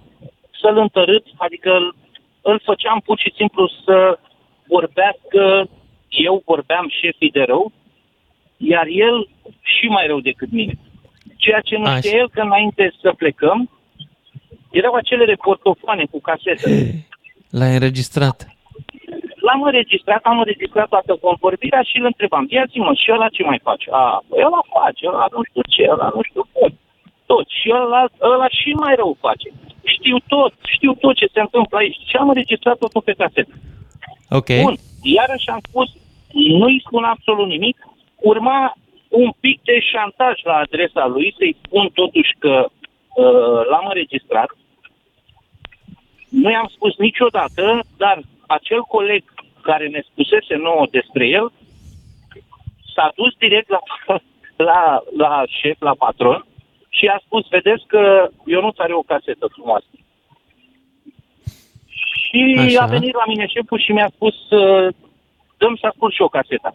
să-l 0.60 0.76
întărât, 0.76 1.26
adică 1.36 1.70
îl, 1.74 1.94
îl 2.42 2.60
făceam 2.64 3.00
pur 3.04 3.18
și 3.18 3.32
simplu 3.36 3.70
să 3.84 4.18
vorbească, 4.66 5.68
eu 6.16 6.42
vorbeam 6.44 6.86
șefii 7.00 7.30
de 7.30 7.42
rău, 7.42 7.72
iar 8.56 8.86
el 8.86 9.28
și 9.62 9.86
mai 9.86 10.06
rău 10.06 10.20
decât 10.20 10.50
mine. 10.50 10.78
Ceea 11.36 11.60
ce 11.60 11.76
nu 11.76 11.96
știe 11.96 12.16
el 12.16 12.28
că 12.30 12.40
înainte 12.40 12.92
să 13.00 13.12
plecăm, 13.12 13.70
erau 14.70 14.94
acele 14.94 15.24
reportofoane 15.24 16.04
cu 16.10 16.20
casete. 16.20 16.70
L-ai 17.58 17.72
înregistrat. 17.72 18.48
L-am 19.46 19.62
înregistrat, 19.62 20.22
am 20.22 20.38
înregistrat 20.38 20.88
toată 20.88 21.12
convorbirea 21.20 21.82
și 21.82 21.96
îl 21.98 22.04
întrebam, 22.04 22.46
ia 22.48 22.64
zi 22.70 22.78
mă, 22.78 22.92
și 23.02 23.12
ăla 23.14 23.28
ce 23.28 23.42
mai 23.42 23.60
face? 23.62 23.86
A, 23.90 24.24
păi 24.28 24.42
ăla 24.46 24.62
face, 24.74 25.06
ăla 25.06 25.26
nu 25.34 25.40
știu 25.48 25.62
ce, 25.74 25.82
ăla 25.94 26.08
nu 26.14 26.22
știu 26.28 26.44
cum. 26.52 26.78
Tot. 27.26 27.46
Și 27.58 27.68
ăla, 27.82 28.02
ăla 28.32 28.48
și 28.48 28.70
mai 28.82 28.94
rău 28.94 29.16
face. 29.20 29.48
Știu 29.84 30.16
tot, 30.32 30.52
știu 30.74 30.92
tot 30.94 31.14
ce 31.16 31.26
se 31.32 31.40
întâmplă 31.40 31.78
aici. 31.78 31.98
Și 32.08 32.16
am 32.16 32.28
înregistrat 32.28 32.78
totul 32.78 33.02
pe 33.02 33.12
casetă. 33.20 33.54
Ok. 34.38 34.50
Bun. 34.62 34.76
Iarăși 35.02 35.48
am 35.48 35.60
spus, 35.68 35.88
nu-i 36.35 36.82
spun 36.87 37.05
absolut 37.05 37.49
nimic. 37.49 37.76
Urma 38.16 38.76
un 39.09 39.30
pic 39.41 39.61
de 39.62 39.80
șantaj 39.80 40.43
la 40.43 40.55
adresa 40.55 41.07
lui, 41.07 41.35
să-i 41.39 41.57
spun 41.64 41.89
totuși 41.95 42.32
că 42.39 42.66
uh, 42.68 43.61
l-am 43.70 43.87
înregistrat. 43.87 44.51
Nu 46.28 46.51
i-am 46.51 46.70
spus 46.74 46.97
niciodată, 46.97 47.80
dar 47.97 48.20
acel 48.47 48.82
coleg 48.82 49.22
care 49.61 49.89
ne 49.89 50.03
spusese 50.11 50.55
nouă 50.57 50.87
despre 50.91 51.26
el 51.26 51.53
s-a 52.95 53.12
dus 53.14 53.32
direct 53.39 53.68
la, 53.68 53.80
la, 54.68 55.03
la 55.16 55.43
șef, 55.47 55.80
la 55.80 55.95
patron 55.99 56.47
și 56.89 57.07
a 57.07 57.22
spus, 57.24 57.49
vedeți 57.49 57.85
că 57.87 58.28
Ionuț 58.47 58.78
are 58.78 58.95
o 58.95 59.09
casetă 59.12 59.47
frumoasă. 59.55 59.87
Și 62.22 62.57
Așa. 62.59 62.82
a 62.82 62.87
venit 62.87 63.14
la 63.14 63.26
mine 63.26 63.47
șeful 63.47 63.80
și 63.80 63.93
mi-a 63.93 64.11
spus, 64.14 64.51
uh, 64.51 64.95
dăm 65.64 65.76
să 65.80 65.86
ascult 65.86 66.12
și 66.14 66.26
o 66.26 66.34
caseta. 66.38 66.70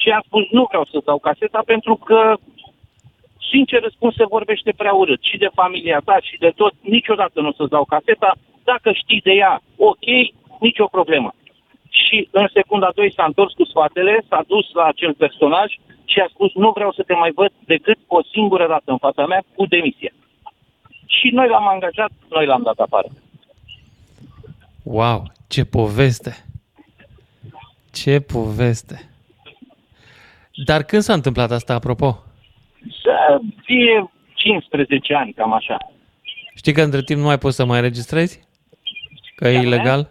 Și 0.00 0.08
am 0.10 0.22
spus, 0.28 0.44
nu 0.56 0.64
vreau 0.70 0.84
să 0.84 0.98
dau 1.04 1.18
caseta 1.28 1.60
pentru 1.72 1.94
că, 2.08 2.20
sincer 3.50 3.80
răspuns, 3.82 4.14
se 4.14 4.32
vorbește 4.36 4.70
prea 4.80 4.94
urât. 5.02 5.22
Și 5.30 5.36
de 5.44 5.50
familia 5.60 6.00
ta 6.08 6.16
și 6.28 6.36
de 6.44 6.50
tot, 6.60 6.74
niciodată 6.96 7.36
nu 7.40 7.48
o 7.48 7.56
să-ți 7.58 7.74
dau 7.76 7.84
caseta. 7.84 8.30
Dacă 8.70 8.88
știi 8.92 9.26
de 9.28 9.32
ea, 9.42 9.54
ok, 9.90 10.06
nicio 10.66 10.86
problemă. 10.96 11.30
Și 12.04 12.28
în 12.30 12.46
secunda 12.52 12.90
2 12.94 13.12
s-a 13.12 13.24
întors 13.24 13.52
cu 13.54 13.64
spatele, 13.64 14.24
s-a 14.28 14.42
dus 14.46 14.66
la 14.72 14.84
acel 14.84 15.12
personaj 15.14 15.68
și 16.04 16.18
a 16.20 16.26
spus, 16.34 16.50
nu 16.54 16.70
vreau 16.70 16.92
să 16.92 17.02
te 17.02 17.14
mai 17.14 17.32
văd 17.34 17.52
decât 17.72 17.98
o 18.06 18.22
singură 18.22 18.66
dată 18.68 18.88
în 18.94 18.98
fața 19.06 19.26
mea 19.26 19.42
cu 19.56 19.66
demisia. 19.66 20.12
Și 21.06 21.28
noi 21.38 21.48
l-am 21.48 21.68
angajat, 21.68 22.10
noi 22.30 22.46
l-am 22.46 22.62
dat 22.62 22.78
afară. 22.78 23.08
Wow, 24.82 25.22
ce 25.48 25.64
poveste! 25.64 26.53
Ce 27.94 28.20
poveste! 28.20 29.10
Dar 30.64 30.82
când 30.82 31.02
s-a 31.02 31.12
întâmplat 31.12 31.50
asta, 31.50 31.74
apropo? 31.74 32.22
Să 33.02 33.40
fie 33.64 34.10
15 34.34 35.14
ani, 35.14 35.32
cam 35.32 35.52
așa. 35.52 35.76
Știi 36.56 36.72
că 36.72 36.82
între 36.82 37.02
timp 37.02 37.18
nu 37.20 37.26
mai 37.26 37.38
poți 37.38 37.56
să 37.56 37.64
mai 37.64 37.76
înregistrezi? 37.76 38.42
Că 39.36 39.48
e 39.48 39.60
ilegal? 39.60 40.10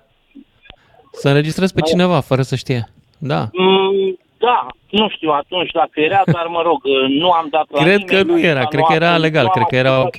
Să 1.11 1.27
înregistrezi 1.27 1.73
pe 1.73 1.81
cineva 1.81 2.19
fără 2.19 2.41
să 2.41 2.55
știe. 2.55 2.89
Da. 3.17 3.49
Mm, 3.53 4.19
da, 4.38 4.67
nu 4.89 5.09
știu 5.09 5.29
atunci 5.31 5.71
dacă 5.71 5.99
era, 5.99 6.21
dar 6.25 6.47
mă 6.47 6.61
rog, 6.61 6.81
nu 7.09 7.31
am 7.31 7.47
dat 7.51 7.65
la 7.71 7.84
Cred 7.84 7.97
nimeni, 7.99 8.25
că 8.25 8.31
nu 8.31 8.39
era, 8.39 8.59
am 8.59 8.65
cred 8.65 8.84
că 8.88 8.93
era 8.93 9.07
luat- 9.09 9.19
legal, 9.21 9.43
nu 9.43 9.49
am 9.49 9.53
cred 9.55 9.67
că 9.67 9.75
era 9.88 10.01
ok. 10.01 10.15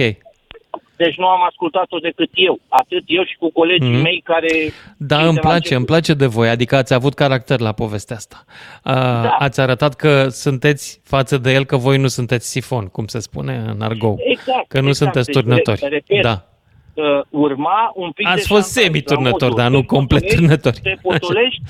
Acceptat. 0.95 1.07
Deci 1.07 1.17
nu 1.17 1.27
am 1.27 1.43
ascultat-o 1.45 1.99
decât 1.99 2.31
eu. 2.35 2.59
Atât 2.69 3.03
eu 3.07 3.25
și 3.25 3.37
cu 3.37 3.51
colegii 3.53 3.93
Mhm. 3.93 4.03
mei 4.03 4.21
care... 4.25 4.49
Da, 4.97 5.17
de 5.21 5.25
îmi 5.25 5.35
la 5.35 5.41
place, 5.41 5.55
început. 5.57 5.77
îmi 5.77 5.87
place 5.87 6.15
de 6.15 6.27
voi, 6.27 6.49
adică 6.49 6.77
ați 6.77 6.95
avut 6.95 7.15
caracter 7.15 7.61
la 7.61 7.73
povestea 7.73 8.17
asta. 8.17 8.45
A, 8.83 8.93
Da. 9.23 9.29
Ați 9.39 9.61
arătat 9.61 9.95
că 9.95 10.29
sunteți 10.29 11.01
față 11.05 11.39
de 11.39 11.53
el, 11.53 11.65
că 11.65 11.77
voi 11.77 11.99
nu 11.99 12.07
sunteți 12.07 12.51
sifon, 12.51 12.87
cum 12.87 13.07
se 13.07 13.19
spune 13.19 13.65
în 13.67 13.81
argou. 13.81 14.17
Exact. 14.19 14.69
Că 14.69 14.81
nu 14.81 14.89
exact. 14.89 14.97
sunteți 15.13 15.27
Deci, 15.33 15.43
turnători. 15.43 15.81
re- 15.83 15.89
Repet, 15.89 16.23
Da. 16.23 16.47
uh, 16.95 17.21
urma 17.31 17.93
un 17.95 18.11
pic 18.11 18.27
Ați 18.27 18.37
de 18.37 18.55
fost 18.55 18.73
șantaj, 18.73 18.85
semi-turnători, 18.85 19.41
la 19.41 19.49
modul, 19.49 19.59
dar 19.63 19.71
nu 19.71 19.81
te 19.81 19.87
complet 19.87 20.21
potolești, 20.21 20.41
turnători. 20.47 20.81
Te 20.83 20.97
potolești, 21.03 21.63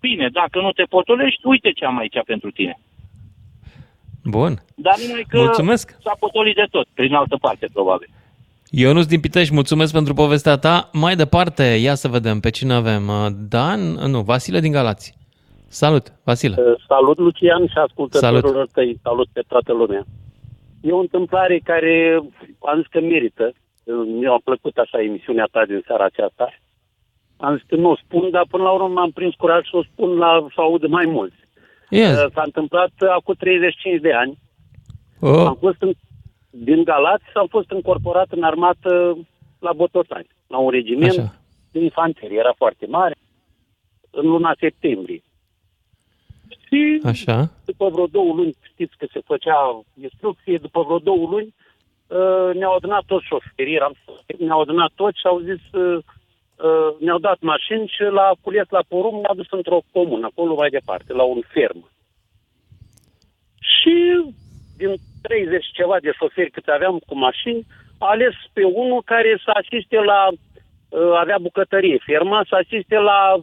bine, 0.00 0.28
dacă 0.32 0.60
nu 0.60 0.72
te 0.72 0.82
potolești, 0.82 1.40
uite 1.46 1.70
ce 1.72 1.84
am 1.84 1.98
aici 1.98 2.16
pentru 2.26 2.50
tine. 2.50 2.78
Bun. 4.24 4.62
Dar 4.74 4.94
numai 5.06 5.24
că 5.28 5.36
Mulțumesc. 5.38 5.96
s-a 6.02 6.16
potolit 6.18 6.54
de 6.54 6.66
tot, 6.70 6.86
prin 6.94 7.14
altă 7.14 7.36
parte, 7.40 7.68
probabil. 7.72 8.08
Ionuț 8.76 9.04
din 9.06 9.20
Pitești, 9.20 9.54
mulțumesc 9.54 9.92
pentru 9.92 10.14
povestea 10.14 10.56
ta. 10.56 10.90
Mai 10.92 11.16
departe, 11.16 11.62
ia 11.62 11.94
să 11.94 12.08
vedem 12.08 12.40
pe 12.40 12.50
cine 12.50 12.72
avem. 12.74 13.08
Uh, 13.08 13.26
Dan, 13.48 13.80
nu, 14.10 14.20
Vasile 14.20 14.60
din 14.60 14.72
Galați. 14.72 15.14
Salut, 15.68 16.12
Vasile. 16.24 16.56
Uh, 16.58 16.74
Salut, 16.88 17.18
Lucian, 17.18 17.66
și 17.66 17.78
ascultătorilor 17.86 18.42
Salut. 18.42 18.72
tăi. 18.72 18.98
Salut 19.02 19.28
pe 19.32 19.42
toată 19.48 19.72
lumea. 19.72 20.04
E 20.80 20.90
o 20.92 20.98
întâmplare 20.98 21.60
care 21.64 22.20
am 22.70 22.76
zis 22.78 22.86
că 22.90 23.00
merită. 23.00 23.52
Uh, 23.84 23.94
Mi-a 24.20 24.40
plăcut 24.44 24.76
așa 24.76 25.02
emisiunea 25.02 25.48
ta 25.50 25.64
din 25.66 25.82
seara 25.86 26.04
aceasta. 26.04 26.54
Am 27.36 27.56
zis 27.56 27.64
că 27.68 27.76
nu 27.76 27.90
o 27.90 27.96
spun, 28.04 28.30
dar 28.30 28.44
până 28.50 28.62
la 28.62 28.70
urmă 28.70 28.88
m-am 28.88 29.10
prins 29.10 29.34
curaj 29.34 29.62
să 29.70 29.76
o 29.76 29.82
spun 29.82 30.10
la, 30.16 30.46
să 30.54 30.60
aud 30.60 30.86
mai 30.86 31.06
mulți. 31.06 31.36
Yes. 31.90 32.16
Uh, 32.18 32.30
S-a 32.34 32.42
întâmplat 32.44 32.92
uh, 33.00 33.08
acum 33.08 33.34
35 33.38 34.00
de 34.00 34.12
ani. 34.12 34.38
Oh. 35.20 35.46
Am 35.46 35.56
fost 35.60 35.76
în, 35.82 35.92
din 36.56 36.84
Galați 36.84 37.24
și 37.24 37.36
am 37.36 37.46
fost 37.46 37.70
încorporat 37.70 38.26
în 38.30 38.42
armată 38.42 39.18
la 39.58 39.72
Bototani, 39.72 40.26
la 40.46 40.58
un 40.58 40.70
regiment 40.70 41.18
Așa. 41.18 41.34
de 41.72 41.78
infanterie. 41.80 42.38
Era 42.38 42.52
foarte 42.56 42.86
mare, 42.86 43.16
în 44.10 44.26
luna 44.26 44.54
septembrie. 44.58 45.22
Și 46.66 47.00
Așa. 47.04 47.50
după 47.64 47.88
vreo 47.88 48.06
două 48.06 48.34
luni, 48.34 48.54
știți 48.72 48.96
că 48.96 49.06
se 49.12 49.20
făcea 49.24 49.84
instrucție, 50.00 50.58
după 50.58 50.82
vreo 50.82 50.98
două 50.98 51.26
luni 51.28 51.54
uh, 52.06 52.54
ne-au 52.54 52.74
adunat 52.74 53.04
toți 53.06 53.26
șoferii, 53.26 53.74
eram, 53.74 53.94
ne-au 54.38 54.60
adunat 54.60 54.92
toți 54.94 55.18
și 55.18 55.26
au 55.26 55.38
zis, 55.38 55.62
uh, 55.72 55.98
uh, 56.56 57.00
ne-au 57.00 57.18
dat 57.18 57.40
mașini 57.40 57.86
și 57.86 58.02
la 58.02 58.32
culiet 58.40 58.70
la 58.70 58.84
porum 58.88 59.20
ne-au 59.20 59.34
dus 59.34 59.50
într-o 59.50 59.82
comună, 59.92 60.26
acolo 60.26 60.54
mai 60.54 60.70
departe, 60.70 61.12
la 61.12 61.22
un 61.22 61.40
ferm. 61.52 61.90
Și 63.58 64.24
din 64.76 64.94
30 65.22 65.64
și 65.64 65.72
ceva 65.72 65.96
de 66.00 66.10
șoferi 66.18 66.50
cât 66.50 66.66
aveam 66.66 66.98
cu 67.06 67.14
mașini, 67.18 67.66
a 67.98 68.06
ales 68.06 68.34
pe 68.52 68.64
unul 68.64 69.02
care 69.04 69.40
să 69.44 69.50
asiste 69.54 69.98
la, 70.00 70.28
uh, 70.28 71.12
avea 71.16 71.38
bucătărie 71.38 71.98
ferma, 72.04 72.44
să 72.48 72.54
asiste 72.54 72.96
la 72.98 73.36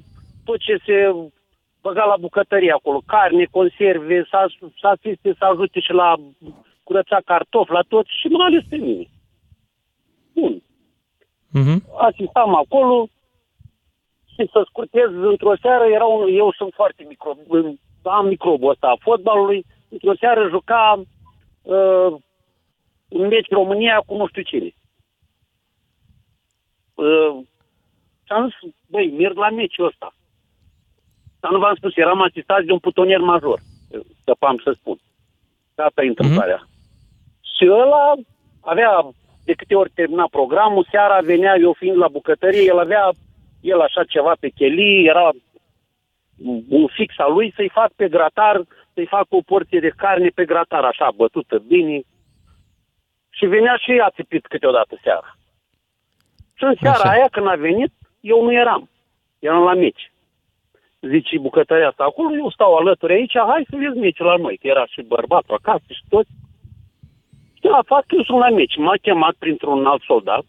tot 0.45 0.59
ce 0.59 0.77
se 0.85 1.15
băga 1.81 2.05
la 2.05 2.17
bucătărie 2.19 2.71
acolo, 2.71 3.01
carne, 3.05 3.45
conserve, 3.51 4.25
să, 4.29 4.51
să 4.79 4.87
asiste, 4.87 5.35
să 5.37 5.45
ajute 5.45 5.79
și 5.79 5.91
la 5.91 6.15
curăța 6.83 7.19
cartofi, 7.25 7.71
la 7.71 7.81
tot 7.87 8.05
și 8.05 8.27
m-a 8.27 8.45
ales 8.45 8.63
pe 8.69 8.75
mine. 8.75 9.05
Bun. 10.33 10.61
Mhm. 11.51 11.83
Asistam 11.97 12.55
acolo 12.55 13.07
și 14.33 14.49
să 14.51 14.65
scurtez 14.65 15.09
într-o 15.31 15.53
seară, 15.61 15.85
era 15.85 16.05
un, 16.05 16.35
eu 16.35 16.53
sunt 16.57 16.73
foarte 16.73 17.05
micro, 17.07 17.31
am 18.03 18.27
microbul 18.27 18.69
ăsta 18.69 18.87
a 18.87 19.01
fotbalului, 19.01 19.65
într-o 19.89 20.15
seară 20.19 20.47
juca 20.49 21.01
uh, 21.61 22.15
un 23.07 23.27
meci 23.27 23.49
România 23.49 24.03
cu 24.05 24.15
nu 24.15 24.27
știu 24.27 24.41
cine. 24.41 24.73
Uh, 26.93 27.39
și 28.23 28.31
am 28.31 28.49
zis, 28.49 28.73
băi, 28.87 29.11
merg 29.11 29.37
la 29.37 29.49
meciul 29.49 29.85
ăsta. 29.85 30.13
Dar 31.39 31.51
nu 31.51 31.59
v-am 31.59 31.75
spus, 31.75 31.95
eram 31.95 32.21
asistat 32.21 32.63
de 32.63 32.71
un 32.71 32.79
putonier 32.79 33.19
major, 33.19 33.59
scăpam 34.21 34.61
să 34.63 34.71
spun. 34.75 34.97
Asta 35.75 36.03
e 36.03 36.07
întâmplarea. 36.07 36.67
Și 37.55 37.69
ăla 37.69 38.13
avea, 38.61 39.09
de 39.43 39.53
câte 39.53 39.75
ori 39.75 39.89
termina 39.89 40.27
programul, 40.31 40.87
seara 40.91 41.19
venea, 41.21 41.55
eu 41.59 41.73
fiind 41.73 41.97
la 41.97 42.07
bucătărie, 42.07 42.61
el 42.61 42.79
avea, 42.79 43.09
el 43.61 43.81
așa 43.81 44.03
ceva 44.03 44.35
pe 44.39 44.49
chelii, 44.49 45.07
era 45.07 45.29
un 46.69 46.87
fix 46.87 47.13
al 47.17 47.33
lui 47.33 47.53
să-i 47.55 47.69
fac 47.69 47.91
pe 47.91 48.07
gratar, 48.09 48.61
să-i 48.93 49.05
fac 49.05 49.25
o 49.29 49.41
porție 49.41 49.79
de 49.79 49.89
carne 49.89 50.27
pe 50.27 50.45
gratar, 50.45 50.83
așa, 50.83 51.11
bătută 51.15 51.57
bine. 51.57 52.01
Și 53.29 53.45
venea 53.45 53.75
și 53.75 53.91
ea 53.91 54.11
țipit 54.15 54.45
câteodată 54.45 54.99
seara. 55.03 55.35
Și 56.53 56.63
în 56.63 56.75
seara 56.81 57.03
Așa. 57.03 57.09
aia, 57.09 57.27
când 57.31 57.47
a 57.47 57.55
venit, 57.55 57.91
eu 58.19 58.43
nu 58.43 58.53
eram. 58.53 58.89
Eram 59.39 59.63
la 59.63 59.73
meci. 59.73 60.11
Zice 60.99 61.39
bucătăria 61.39 61.87
asta 61.87 62.03
acolo, 62.03 62.35
eu 62.35 62.49
stau 62.49 62.75
alături 62.75 63.13
aici, 63.13 63.37
hai 63.37 63.65
să 63.69 63.75
vezi 63.75 63.97
meciul 63.97 64.25
la 64.25 64.35
noi, 64.35 64.57
că 64.57 64.67
era 64.67 64.85
și 64.85 65.01
bărbatul 65.01 65.55
acasă 65.55 65.83
și 65.87 66.03
toți. 66.09 66.29
Și 67.53 67.65
la 67.67 67.81
fapt 67.85 68.07
că 68.07 68.15
eu 68.15 68.23
sunt 68.23 68.37
la 68.37 68.49
meci. 68.49 68.77
M-a 68.77 68.95
chemat 69.01 69.35
printr-un 69.39 69.85
alt 69.85 70.01
soldat 70.01 70.45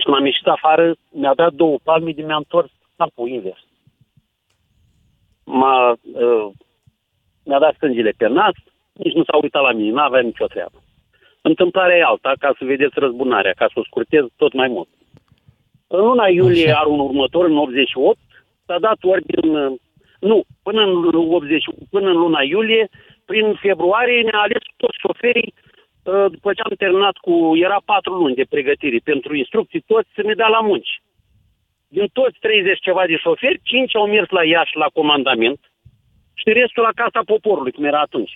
și 0.00 0.06
m-am 0.08 0.24
ieșit 0.24 0.46
afară, 0.46 0.94
mi-a 1.10 1.34
dat 1.34 1.52
două 1.52 1.78
palme 1.82 2.12
de 2.12 2.22
mi-a 2.22 2.36
întors 2.36 2.70
capul 2.96 3.28
invers. 3.28 3.64
M-a, 5.44 5.96
uh, 6.12 6.48
mi-a 7.46 7.58
dat 7.58 7.74
stângile 7.74 8.12
pe 8.16 8.28
nas, 8.28 8.56
nici 8.92 9.14
nu 9.14 9.24
s-a 9.24 9.36
uitat 9.42 9.62
la 9.62 9.72
mine, 9.72 9.90
n-avea 9.90 10.20
nicio 10.20 10.46
treabă. 10.46 10.78
Întâmplarea 11.42 11.96
e 11.96 12.02
alta, 12.02 12.32
ca 12.38 12.54
să 12.58 12.64
vedeți 12.64 12.98
răzbunarea, 12.98 13.52
ca 13.52 13.66
să 13.72 13.78
o 13.78 13.84
scurtez 13.84 14.24
tot 14.36 14.52
mai 14.52 14.68
mult. 14.68 14.88
În 15.86 16.00
luna 16.00 16.26
iulie 16.28 16.72
anul 16.72 17.00
următor, 17.00 17.44
în 17.44 17.56
88, 17.56 18.18
s-a 18.66 18.78
dat 18.78 18.98
ordin, 19.00 19.56
uh, 19.56 19.72
nu, 20.20 20.44
până 20.62 20.82
în, 20.82 21.14
80, 21.14 21.64
până 21.90 22.08
în 22.08 22.16
luna 22.16 22.42
iulie, 22.42 22.88
prin 23.24 23.54
februarie 23.54 24.22
ne-a 24.22 24.40
ales 24.40 24.62
toți 24.76 24.98
șoferii, 25.04 25.54
uh, 25.54 26.26
după 26.30 26.52
ce 26.52 26.62
am 26.62 26.74
terminat 26.78 27.16
cu, 27.16 27.52
era 27.56 27.78
patru 27.84 28.12
luni 28.12 28.34
de 28.34 28.46
pregătire 28.48 28.98
pentru 29.04 29.34
instrucții, 29.34 29.84
toți 29.86 30.08
să 30.14 30.22
ne 30.22 30.34
dea 30.34 30.48
la 30.48 30.60
munci. 30.60 31.02
Din 31.88 32.06
toți 32.12 32.36
30 32.40 32.80
ceva 32.80 33.06
de 33.06 33.16
șoferi, 33.16 33.60
5 33.62 33.96
au 33.96 34.06
mers 34.06 34.28
la 34.30 34.44
Iași 34.44 34.76
la 34.76 34.88
comandament 34.92 35.60
și 36.40 36.48
restul 36.60 36.82
la 36.82 36.98
Casa 37.02 37.20
Poporului, 37.32 37.72
cum 37.72 37.84
era 37.84 38.00
atunci. 38.00 38.34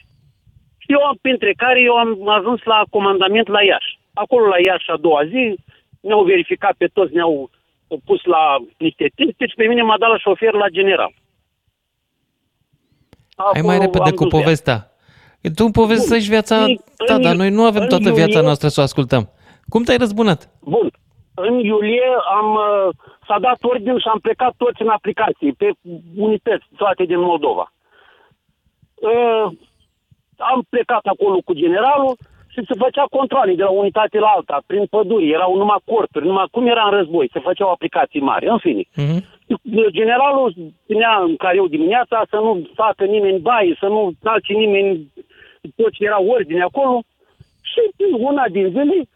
Și 0.83 0.89
eu, 0.97 1.03
am, 1.09 1.17
printre 1.21 1.53
care, 1.63 1.81
eu 1.81 1.95
am 1.97 2.29
ajuns 2.29 2.61
la 2.63 2.79
comandament 2.91 3.49
la 3.49 3.63
Iași. 3.63 3.99
Acolo 4.23 4.45
la 4.47 4.59
Iași 4.67 4.91
a 4.91 4.97
doua 4.97 5.23
zi, 5.33 5.43
ne-au 6.01 6.23
verificat 6.25 6.75
pe 6.79 6.87
toți, 6.97 7.15
ne-au 7.15 7.51
pus 8.05 8.21
la 8.25 8.43
niște 8.79 9.07
teste 9.15 9.47
și 9.47 9.55
pe 9.61 9.67
mine 9.67 9.83
m-a 9.83 9.99
dat 9.99 10.11
la 10.11 10.19
șofer 10.19 10.53
la 10.53 10.69
general. 10.69 11.13
Hai 13.37 13.61
mai 13.63 13.75
Acolo 13.75 13.81
repede 13.85 14.09
am 14.11 14.15
cu 14.15 14.25
dus 14.25 14.33
povestea. 14.41 14.77
Tu 15.55 15.65
îmi 15.65 15.73
povestești 15.73 16.29
viața 16.29 16.57
În- 16.65 16.77
ta, 17.07 17.15
în- 17.15 17.23
dar 17.23 17.35
noi 17.35 17.51
nu 17.51 17.65
avem 17.65 17.83
în 17.83 17.89
toată 17.89 18.09
iulie- 18.09 18.25
viața 18.25 18.41
noastră 18.41 18.69
să 18.69 18.81
o 18.81 18.83
ascultăm. 18.83 19.31
Cum 19.69 19.83
te-ai 19.83 19.97
răzbunat? 19.97 20.49
Bun. 20.61 20.91
În 21.35 21.59
iulie 21.59 22.09
am, 22.39 22.49
uh, 22.55 22.89
s-a 23.27 23.39
dat 23.39 23.59
ordin 23.61 23.99
și 23.99 24.09
am 24.13 24.19
plecat 24.19 24.53
toți 24.57 24.83
în 24.83 24.89
aplicații, 24.89 25.53
pe 25.53 25.71
unități, 26.17 26.65
toate 26.77 27.05
din 27.05 27.21
Moldova. 27.21 27.73
Uh, 29.01 29.47
am 30.37 30.67
plecat 30.69 31.05
acolo 31.07 31.39
cu 31.45 31.53
generalul 31.53 32.17
și 32.53 32.65
se 32.69 32.75
făcea 32.79 33.05
controle 33.11 33.55
de 33.55 33.63
la 33.63 33.71
unitate 33.71 34.19
la 34.19 34.27
alta, 34.27 34.63
prin 34.67 34.87
păduri, 34.87 35.31
erau 35.31 35.57
numai 35.57 35.83
corturi, 35.85 36.27
numai 36.27 36.49
cum 36.51 36.67
era 36.67 36.85
în 36.85 36.91
război, 36.91 37.31
se 37.33 37.41
făceau 37.41 37.71
aplicații 37.71 38.21
mari, 38.21 38.47
în 38.47 38.59
fine. 38.59 38.83
Generalul 39.91 40.55
ținea 40.87 41.19
în 41.29 41.37
care 41.37 41.57
eu 41.57 41.67
dimineața 41.67 42.23
să 42.31 42.37
nu 42.37 42.69
facă 42.75 43.05
nimeni 43.05 43.39
baie, 43.39 43.77
să 43.81 43.87
nu 43.87 44.11
calce 44.23 44.53
nimeni 44.53 45.13
tot 45.77 45.93
ce 45.93 46.05
era 46.05 46.21
ordine 46.21 46.63
acolo. 46.63 47.03
Și 47.63 47.81
una 48.19 48.49
din 48.49 48.69
zile 48.69 49.09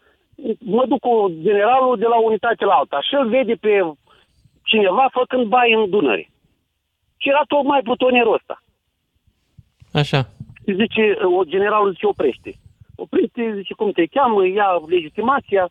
mă 0.59 0.85
duc 0.87 0.99
cu 0.99 1.33
generalul 1.41 1.97
de 1.97 2.05
la 2.05 2.19
unitate 2.19 2.65
la 2.65 2.73
alta 2.73 3.01
și 3.01 3.13
îl 3.15 3.27
vede 3.29 3.53
pe 3.53 3.91
cineva 4.63 5.07
făcând 5.11 5.45
baie 5.45 5.75
în 5.75 5.89
Dunăre. 5.89 6.29
Și 7.17 7.29
era 7.29 7.41
tocmai 7.47 7.81
plutonierul 7.81 8.33
ăsta. 8.33 8.63
Așa. 10.01 10.21
Și 10.65 10.75
zice, 10.81 11.17
o 11.37 11.43
generalul 11.43 11.91
zice, 11.91 12.05
oprește. 12.05 12.51
Oprește, 12.95 13.53
zice, 13.55 13.73
cum 13.73 13.91
te 13.91 14.05
cheamă, 14.05 14.47
ia 14.47 14.67
legitimația. 14.87 15.69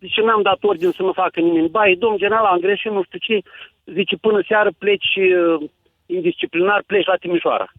Zice, 0.00 0.20
n-am 0.20 0.42
dat 0.42 0.58
ordin 0.62 0.90
să 0.90 1.02
nu 1.02 1.12
facă 1.12 1.40
nimeni 1.40 1.68
baie. 1.68 1.94
Domn 1.94 2.16
general, 2.16 2.44
am 2.44 2.58
greșit, 2.58 2.90
nu 2.90 3.02
știu 3.02 3.18
ce. 3.18 3.40
Zice, 3.84 4.16
până 4.16 4.40
seară 4.48 4.70
pleci 4.78 5.16
uh, 5.16 5.68
indisciplinar, 6.06 6.82
pleci 6.86 7.06
la 7.06 7.16
Timișoara. 7.16 7.72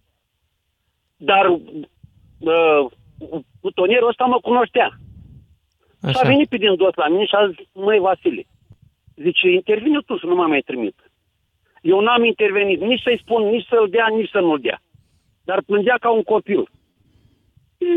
Dar 1.18 1.46
uh, 1.50 2.86
plutonierul 3.62 4.08
ăsta 4.08 4.26
mă 4.26 4.40
cunoștea. 4.40 4.90
Și 6.10 6.16
a 6.16 6.20
Așa. 6.20 6.28
venit 6.28 6.50
pe 6.50 6.58
din 6.58 6.76
dos 6.76 6.94
la 6.96 7.08
mine 7.08 7.26
și 7.26 7.36
a 7.36 7.48
zis, 7.48 7.58
măi 7.74 8.00
Vasile, 8.00 8.44
zice, 9.16 9.50
intervine 9.50 10.00
tu 10.06 10.18
să 10.18 10.26
nu 10.26 10.36
mă 10.36 10.48
mai 10.48 10.62
trimit. 10.62 10.96
Eu 11.82 12.00
n-am 12.00 12.24
intervenit 12.24 12.80
nici 12.82 13.02
să-i 13.02 13.22
spun, 13.24 13.42
nici 13.44 13.68
să-l 13.68 13.88
dea, 13.90 14.08
nici 14.08 14.30
să 14.30 14.40
nu-l 14.40 14.60
dea. 14.60 14.82
Dar 15.50 15.60
plângea 15.70 15.96
ca 16.00 16.10
un 16.12 16.24
copil. 16.34 16.62
Și 17.80 17.90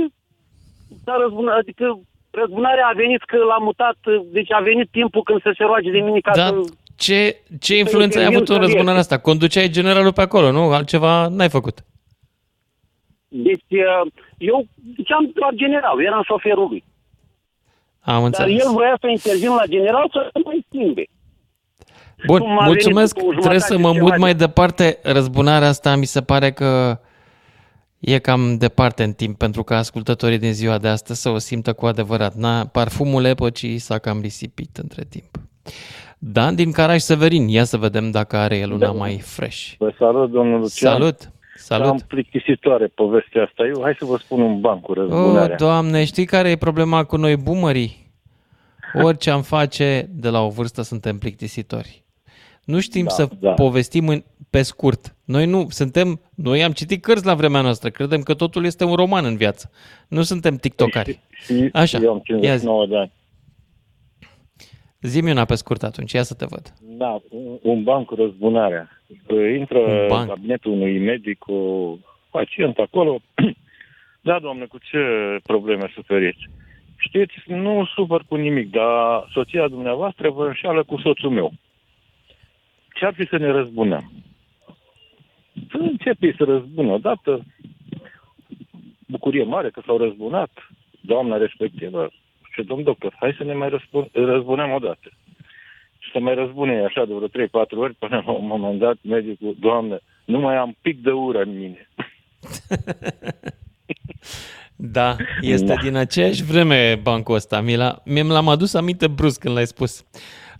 S-a 1.04 1.16
răzbunat, 1.22 1.56
adică 1.58 2.00
Răzbunarea 2.32 2.86
a 2.90 2.92
venit 3.02 3.22
că 3.30 3.36
l-a 3.36 3.58
mutat, 3.60 3.96
deci 4.36 4.52
a 4.52 4.60
venit 4.60 4.88
timpul 4.90 5.22
când 5.22 5.40
să 5.42 5.50
se 5.58 5.64
roage 5.64 5.90
de 5.90 5.98
mine 5.98 6.20
ca 6.20 6.32
Da, 6.34 6.46
să... 6.46 6.72
ce, 6.96 7.40
ce 7.60 7.78
influență 7.78 8.18
ai 8.18 8.24
interviu 8.24 8.36
avut 8.36 8.48
în 8.48 8.54
să 8.54 8.60
răzbunarea 8.60 9.00
iese. 9.02 9.14
asta? 9.14 9.18
Conduceai 9.28 9.68
generalul 9.68 10.12
pe 10.12 10.20
acolo, 10.20 10.50
nu? 10.50 10.62
Altceva 10.72 11.28
n-ai 11.28 11.48
făcut. 11.48 11.76
Deci 13.28 13.70
uh, 13.70 14.10
eu 14.38 14.66
ziceam 14.96 15.30
doar 15.34 15.52
general, 15.54 16.04
eram 16.04 16.22
șoferul 16.26 16.68
lui. 16.68 16.84
Am 18.00 18.14
Dar 18.16 18.24
înțeles. 18.24 18.64
el 18.64 18.72
voia 18.72 18.96
să 19.00 19.06
intervină 19.08 19.54
la 19.54 19.66
general 19.66 20.08
să 20.12 20.28
se 20.32 20.40
mai 20.44 20.64
schimbe. 20.68 21.04
Bun, 22.26 22.38
cum 22.40 22.58
a 22.58 22.64
mulțumesc. 22.64 23.14
venit 23.14 23.28
după 23.28 23.38
o 23.38 23.40
Trebuie 23.40 23.60
să 23.60 23.74
jumătate 23.74 23.88
mă 23.88 23.92
ceva 24.04 24.06
mut 24.08 24.20
mai 24.24 24.34
de- 24.34 24.44
departe. 24.44 24.98
Răzbunarea 25.02 25.68
asta 25.68 25.96
mi 25.96 26.04
se 26.04 26.20
pare 26.22 26.50
că 26.52 26.98
e 28.00 28.18
cam 28.18 28.56
departe 28.56 29.02
în 29.02 29.12
timp 29.12 29.38
pentru 29.38 29.62
ca 29.62 29.76
ascultătorii 29.76 30.38
din 30.38 30.52
ziua 30.52 30.78
de 30.78 30.88
astăzi 30.88 31.20
să 31.20 31.28
o 31.28 31.38
simtă 31.38 31.72
cu 31.72 31.86
adevărat. 31.86 32.34
Na, 32.34 32.66
parfumul 32.66 33.24
epocii 33.24 33.78
s-a 33.78 33.98
cam 33.98 34.20
risipit 34.20 34.76
între 34.76 35.04
timp. 35.08 35.30
Dan 36.18 36.54
din 36.54 36.72
Caraș 36.72 37.00
Severin, 37.00 37.48
ia 37.48 37.64
să 37.64 37.76
vedem 37.76 38.10
dacă 38.10 38.36
are 38.36 38.58
el 38.58 38.72
una 38.72 38.92
mai 38.92 39.18
fresh. 39.18 39.72
Vă 39.78 39.92
salut, 39.98 40.30
domnul 40.30 40.60
Lucian. 40.60 40.92
Salut! 40.92 41.32
Salut! 41.54 41.86
Am 41.86 42.00
plictisitoare 42.06 42.86
povestea 42.86 43.42
asta. 43.42 43.66
Eu, 43.74 43.82
hai 43.82 43.94
să 43.98 44.04
vă 44.04 44.16
spun 44.16 44.40
un 44.40 44.60
ban 44.60 44.80
cu 44.80 44.90
O, 44.90 44.94
răzbunarea. 44.94 45.56
doamne, 45.56 46.04
știi 46.04 46.24
care 46.24 46.50
e 46.50 46.56
problema 46.56 47.04
cu 47.04 47.16
noi 47.16 47.36
boomerii? 47.36 48.12
Orice 49.02 49.30
am 49.30 49.42
face, 49.42 50.08
de 50.10 50.28
la 50.28 50.40
o 50.40 50.48
vârstă 50.48 50.82
suntem 50.82 51.18
plictisitori. 51.18 51.99
Nu 52.70 52.80
știm 52.80 53.04
Da, 53.04 53.10
să 53.10 53.28
da. 53.40 53.52
povestim 53.52 54.08
în, 54.08 54.22
pe 54.50 54.62
scurt. 54.62 55.16
Noi 55.24 55.46
nu 55.46 55.66
suntem, 55.68 56.20
noi 56.34 56.62
am 56.62 56.72
citit 56.72 57.02
cărți 57.02 57.26
la 57.26 57.34
vremea 57.34 57.60
noastră, 57.60 57.90
credem 57.90 58.20
că 58.22 58.34
totul 58.34 58.64
este 58.64 58.84
un 58.84 58.94
roman 58.94 59.24
în 59.24 59.36
viață. 59.36 59.70
Nu 60.08 60.22
suntem 60.22 60.56
tiktokari. 60.56 61.20
Și 61.30 61.68
Așa, 61.72 61.98
eu 62.02 62.10
am 62.10 62.22
ia 62.42 62.56
zi. 62.56 62.64
59 62.66 62.86
de 62.86 62.96
ani. 62.96 63.12
Zi-mi 65.02 65.30
una 65.30 65.44
pe 65.44 65.54
scurt 65.54 65.82
atunci, 65.82 66.12
ia 66.12 66.22
să 66.22 66.34
te 66.34 66.44
văd. 66.48 66.74
Da, 66.80 67.22
un- 67.30 67.58
un 67.62 67.82
ban 67.82 68.04
cu 68.04 68.14
răzbunarea. 68.14 68.88
Intră 69.58 69.78
Un 69.78 69.90
în 69.98 70.06
ban. 70.08 70.26
cabinetul 70.26 70.72
unui 70.72 70.98
medic, 70.98 71.46
o 71.48 71.94
pacient 72.30 72.76
acolo. 72.78 73.20
da, 74.28 74.38
doamne, 74.38 74.64
cu 74.64 74.78
ce 74.78 74.98
probleme 75.42 75.90
suferiți? 75.94 76.38
Știți, 76.96 77.34
nu 77.46 77.84
sufăr 77.94 78.24
cu 78.28 78.34
nimic, 78.36 78.70
dar 78.70 79.28
soția 79.32 79.68
dumneavoastră 79.68 80.30
vă 80.30 80.46
înșală 80.46 80.84
cu 80.84 80.98
soțul 81.00 81.30
meu. 81.30 81.52
Ce 83.00 83.06
ar 83.06 83.14
fi 83.14 83.26
să 83.26 83.36
ne 83.36 83.50
răzbunăm? 83.50 84.12
Să 85.70 85.76
începi 85.76 86.34
să 86.36 86.44
răzbună 86.44 86.92
odată. 86.92 87.44
Bucurie 89.06 89.44
mare 89.44 89.70
că 89.70 89.82
s-au 89.86 89.96
răzbunat. 89.96 90.50
Doamna 91.00 91.36
respectivă 91.36 92.10
și 92.52 92.62
domn 92.62 92.82
doctor, 92.82 93.16
hai 93.20 93.34
să 93.36 93.44
ne 93.44 93.54
mai 93.54 93.68
răzbun, 93.68 94.08
răzbunăm 94.12 94.70
odată. 94.72 95.12
Și 95.98 96.10
să 96.12 96.18
mai 96.18 96.34
răzbune 96.34 96.84
așa 96.84 97.04
de 97.04 97.14
vreo 97.14 97.46
3-4 97.46 97.50
ori 97.70 97.94
până 97.94 98.22
la 98.26 98.32
un 98.32 98.46
moment 98.46 98.78
dat 98.78 98.96
medicul, 99.02 99.56
doamne, 99.60 99.98
nu 100.24 100.40
mai 100.40 100.56
am 100.56 100.76
pic 100.82 101.02
de 101.02 101.10
ură 101.10 101.42
în 101.42 101.58
mine. 101.58 101.88
Da, 104.82 105.16
este 105.40 105.66
Da. 105.74 105.74
din 105.74 105.94
aceeași 105.96 106.44
vreme 106.44 106.98
bancul 107.02 107.34
ăsta. 107.34 107.60
Mi 107.60 107.76
l-a, 107.76 108.02
mie 108.04 108.22
mi 108.22 108.30
l-am 108.30 108.48
adus 108.48 108.74
aminte 108.74 109.08
brusc 109.08 109.40
când 109.40 109.54
l-ai 109.54 109.66
spus. 109.66 110.04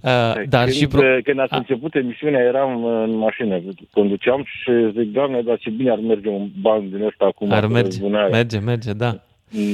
Uh, 0.02 0.42
dar 0.48 0.64
când, 0.64 0.74
și... 0.76 0.86
Pro... 0.86 1.00
când 1.24 1.40
ați 1.40 1.54
început 1.54 1.94
emisiunea, 1.94 2.40
eram 2.40 2.84
în 2.84 3.16
mașină, 3.16 3.60
conduceam 3.92 4.44
și 4.44 4.70
zic, 4.96 5.12
doamne, 5.12 5.42
dar 5.42 5.58
ce 5.58 5.70
bine 5.70 5.90
ar 5.90 5.98
merge 5.98 6.28
un 6.28 6.48
ban 6.60 6.90
din 6.90 7.04
ăsta 7.04 7.24
acum. 7.24 7.52
Ar 7.52 7.64
cu 7.64 7.72
merge, 7.72 7.86
răzbunarea." 7.88 8.28
merge, 8.28 8.58
merge, 8.58 8.92
da. 8.92 9.10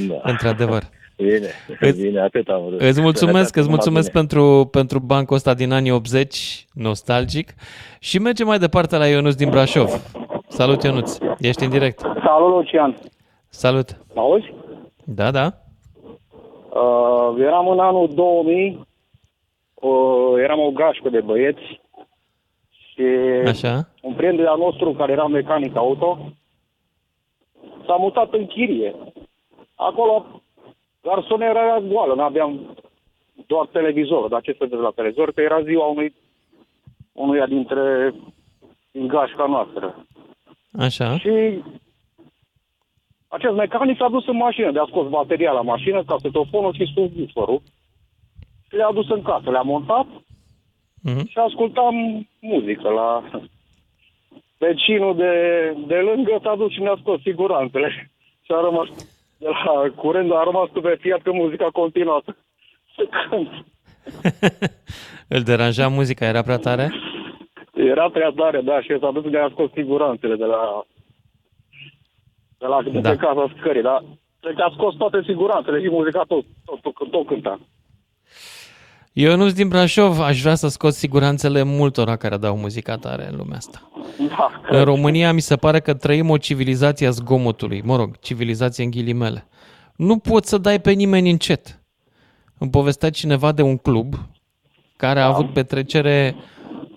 Da. 0.09 0.21
Într-adevăr. 0.23 0.83
Bine, 1.17 1.47
Îți- 1.81 2.03
bine, 2.03 2.21
atât 2.21 2.49
am 2.49 2.63
vrut. 2.67 2.81
Îți 2.81 3.01
mulțumesc, 3.01 3.19
Sănătate, 3.19 3.41
îți 3.41 3.69
numai 3.69 3.69
mulțumesc 3.69 4.11
bine. 4.11 4.21
pentru, 4.21 4.69
pentru 4.71 4.99
bancul 4.99 5.37
ăsta 5.37 5.55
din 5.55 5.73
anii 5.73 5.91
80, 5.91 6.67
nostalgic. 6.73 7.55
Și 7.99 8.19
mergem 8.19 8.47
mai 8.47 8.59
departe 8.59 8.97
la 8.97 9.07
Ionuț 9.07 9.35
din 9.35 9.51
Brașov. 9.51 9.91
Salut, 10.49 10.83
Ionuț. 10.83 11.19
Ești 11.39 11.65
în 11.65 11.71
direct. 11.71 12.01
Salut, 12.01 12.49
Lucian. 12.55 12.97
Salut. 13.49 14.01
Mă 14.15 14.21
auzi? 14.21 14.53
Da, 15.05 15.31
da. 15.31 15.53
Uh, 16.71 17.41
eram 17.41 17.69
în 17.69 17.79
anul 17.79 18.11
2000, 18.15 18.86
uh, 19.81 20.35
eram 20.43 20.61
o 20.61 20.71
gașcă 20.71 21.09
de 21.09 21.21
băieți 21.21 21.81
și 22.71 23.03
Așa. 23.47 23.89
un 24.03 24.15
prieten 24.15 24.37
de-al 24.37 24.59
nostru 24.59 24.93
care 24.93 25.13
era 25.13 25.27
mecanic 25.27 25.77
auto 25.77 26.19
s-a 27.87 27.97
mutat 27.97 28.33
în 28.33 28.47
chirie. 28.47 28.95
Acolo 29.75 30.43
garsoniera 31.03 31.65
era 31.65 31.81
goală, 31.81 32.15
n-aveam 32.15 32.77
doar 33.47 33.67
televizor, 33.67 34.29
dar 34.29 34.41
ce 34.41 34.57
să 34.59 34.67
vezi 34.69 34.83
la 34.83 34.91
televizor, 34.91 35.33
că 35.33 35.41
era 35.41 35.63
ziua 35.63 35.87
unui, 35.87 36.15
unuia 37.13 37.47
dintre 37.47 38.15
din 38.91 39.07
gașca 39.07 39.47
noastră. 39.47 40.07
Așa. 40.79 41.19
Și 41.19 41.63
acest 43.29 43.55
mecanic 43.55 43.97
s-a 43.97 44.09
dus 44.09 44.27
în 44.27 44.37
mașină, 44.37 44.71
de-a 44.73 44.87
scos 44.89 45.09
bateria 45.09 45.53
la 45.53 45.61
mașină, 45.61 46.05
casetofonul 46.05 46.75
și 46.75 46.93
subwooferul. 46.95 47.63
Și 48.69 48.75
le-a 48.77 48.91
dus 48.93 49.09
în 49.11 49.23
casă, 49.23 49.51
le-a 49.51 49.61
montat 49.63 50.07
Mhm. 51.03 51.27
și 51.29 51.39
ascultam 51.39 51.95
muzică 52.41 52.89
la... 52.89 53.31
Vecinul 54.59 55.17
de, 55.17 55.33
de 55.87 55.95
lângă 55.95 56.39
s-a 56.43 56.55
dus 56.57 56.73
și 56.73 56.81
ne-a 56.81 56.97
scos 57.01 57.21
siguranțele. 57.21 58.11
Și 58.43 58.53
a 58.53 58.61
rămas 58.61 58.87
de 59.39 59.47
la 59.49 59.91
curent, 59.97 60.33
a 60.33 60.43
rămas 60.45 60.69
stupefiat 60.69 61.23
că 61.23 61.33
muzica 61.33 61.69
continuă 61.73 62.23
să 62.97 63.07
cânte. 63.31 63.65
Îl 65.35 65.43
deranja 65.43 65.89
muzica, 65.89 66.27
era 66.27 66.43
prea 66.43 66.57
tare? 66.59 66.91
Era 67.75 68.11
prea 68.11 68.31
tare, 68.37 68.61
da, 68.61 68.81
și 68.81 68.99
s-a 69.01 69.11
dus 69.11 69.23
și 69.25 69.29
ne-a 69.31 69.49
scos 69.53 69.71
siguranțele 69.73 70.35
de 70.37 70.45
la 70.45 70.85
de 72.59 72.67
la 72.67 72.83
de 72.83 73.01
Da. 73.01 73.11
pe 73.11 73.17
casa 73.17 73.53
scării, 73.59 73.83
dar 73.83 74.03
cred 74.41 74.55
că 74.55 74.63
a 74.63 74.71
scos 74.75 74.95
toate 74.95 75.23
siguranțele 75.27 75.81
și 75.83 75.91
muzica 75.91 76.23
tot, 76.23 76.45
tot, 76.65 76.81
tot, 76.95 77.11
tot 77.11 77.27
cânta. 77.27 77.61
Ionuț 79.19 79.53
din 79.53 79.69
Brașov, 79.69 80.21
aș 80.21 80.41
vrea 80.41 80.55
să 80.55 80.69
scot 80.69 80.95
siguranțele 80.95 81.63
multora 81.63 82.17
care 82.17 82.37
dau 82.37 82.57
muzica 82.57 82.97
tare 82.97 83.29
în 83.31 83.37
lumea 83.37 83.57
asta. 83.57 83.91
Da. 84.29 84.51
În 84.69 84.85
România 84.85 85.33
mi 85.33 85.41
se 85.41 85.57
pare 85.57 85.81
că 85.81 85.95
trăim 85.95 86.31
o 86.31 86.37
civilizație 86.37 87.07
a 87.07 87.11
zgomotului, 87.11 87.83
mă 87.85 87.97
rog, 87.97 88.19
civilizație 88.19 88.85
în 88.85 88.91
ghilimele. 88.91 89.47
Nu 89.97 90.19
poți 90.19 90.49
să 90.49 90.59
dai 90.59 90.81
pe 90.81 90.91
nimeni 90.91 91.31
încet. 91.31 91.83
Îmi 92.59 92.71
povestea 92.71 93.11
cineva 93.11 93.53
de 93.53 93.63
un 93.63 93.77
club 93.77 94.15
care 94.97 95.21
a 95.21 95.27
avut 95.27 95.53
petrecere 95.53 96.35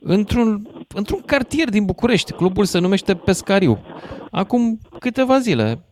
într-un, 0.01 0.67
într-un 0.95 1.22
cartier 1.26 1.70
din 1.70 1.86
București. 1.86 2.32
Clubul 2.32 2.65
se 2.65 2.80
numește 2.80 3.15
Pescariu. 3.15 3.80
Acum 4.32 4.80
câteva 4.99 5.39
zile, 5.39 5.84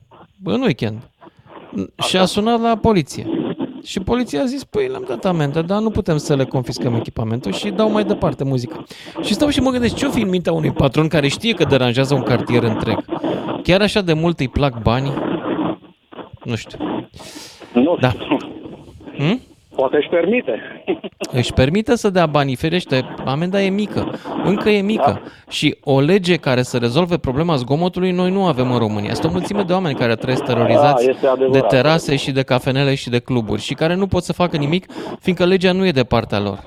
în 0.43 0.61
weekend. 0.61 1.09
Și 2.07 2.17
a 2.17 2.25
sunat 2.25 2.61
la 2.61 2.78
poliție. 2.78 3.28
Și 3.88 4.00
poliția 4.00 4.42
a 4.42 4.46
zis, 4.46 4.64
păi 4.64 4.88
le-am 4.88 5.04
dat 5.08 5.26
amendă, 5.26 5.62
dar 5.62 5.82
nu 5.82 5.90
putem 5.90 6.18
să 6.18 6.36
le 6.36 6.46
confiscăm 6.46 6.96
echipamentul 6.96 7.52
și 7.52 7.70
dau 7.70 7.92
mai 7.92 8.04
departe 8.04 8.44
muzică. 8.44 8.86
Și 9.22 9.34
stau 9.34 9.50
și 9.50 9.60
mă 9.60 9.70
gândesc, 9.70 9.96
ce-o 9.96 10.10
fi 10.10 10.22
în 10.22 10.30
mintea 10.30 10.54
unui 10.54 10.72
patron 10.72 11.08
care 11.08 11.28
știe 11.28 11.54
că 11.54 11.64
deranjează 11.64 12.14
un 12.14 12.24
cartier 12.24 12.64
întreg? 12.64 13.06
Chiar 13.64 13.82
așa 13.82 14.02
de 14.02 14.14
mult 14.14 14.40
îi 14.40 14.48
plac 14.48 14.82
banii? 14.82 15.14
Nu 16.44 16.56
știu. 16.56 16.78
Nu 17.74 17.98
Da. 18.00 18.14
Hmm? 19.18 19.42
Poate 19.78 19.95
își 19.97 20.07
permite. 20.09 20.53
Își 21.32 21.53
permite 21.53 21.95
să 21.95 22.09
dea 22.09 22.25
banii, 22.25 22.55
ferește, 22.55 23.05
amenda 23.25 23.61
e 23.61 23.69
mică, 23.69 24.11
încă 24.43 24.69
e 24.69 24.82
mică. 24.82 25.21
Da. 25.23 25.30
Și 25.51 25.78
o 25.84 25.99
lege 25.99 26.36
care 26.36 26.61
să 26.61 26.78
rezolve 26.78 27.17
problema 27.17 27.55
zgomotului 27.55 28.11
noi 28.11 28.32
nu 28.32 28.45
avem 28.45 28.71
în 28.71 28.78
România. 28.78 29.09
Este 29.11 29.28
o 29.28 29.32
mulțime 29.32 29.61
de 29.61 29.73
oameni 29.73 29.95
care 29.95 30.15
trăiesc 30.15 30.43
terorizați 30.43 31.05
Da, 31.05 31.11
este 31.11 31.28
adevărat. 31.28 31.51
de 31.69 31.75
terase 31.75 32.15
și 32.15 32.32
de 32.32 32.41
cafenele 32.43 32.95
și 32.95 33.09
de 33.09 33.19
cluburi 33.19 33.61
și 33.61 33.73
care 33.73 33.95
nu 33.95 34.07
pot 34.07 34.23
să 34.23 34.34
facă 34.34 34.57
nimic, 34.57 34.86
fiindcă 35.19 35.45
legea 35.45 35.71
nu 35.71 35.86
e 35.86 35.91
de 35.91 36.03
partea 36.03 36.39
lor. 36.39 36.59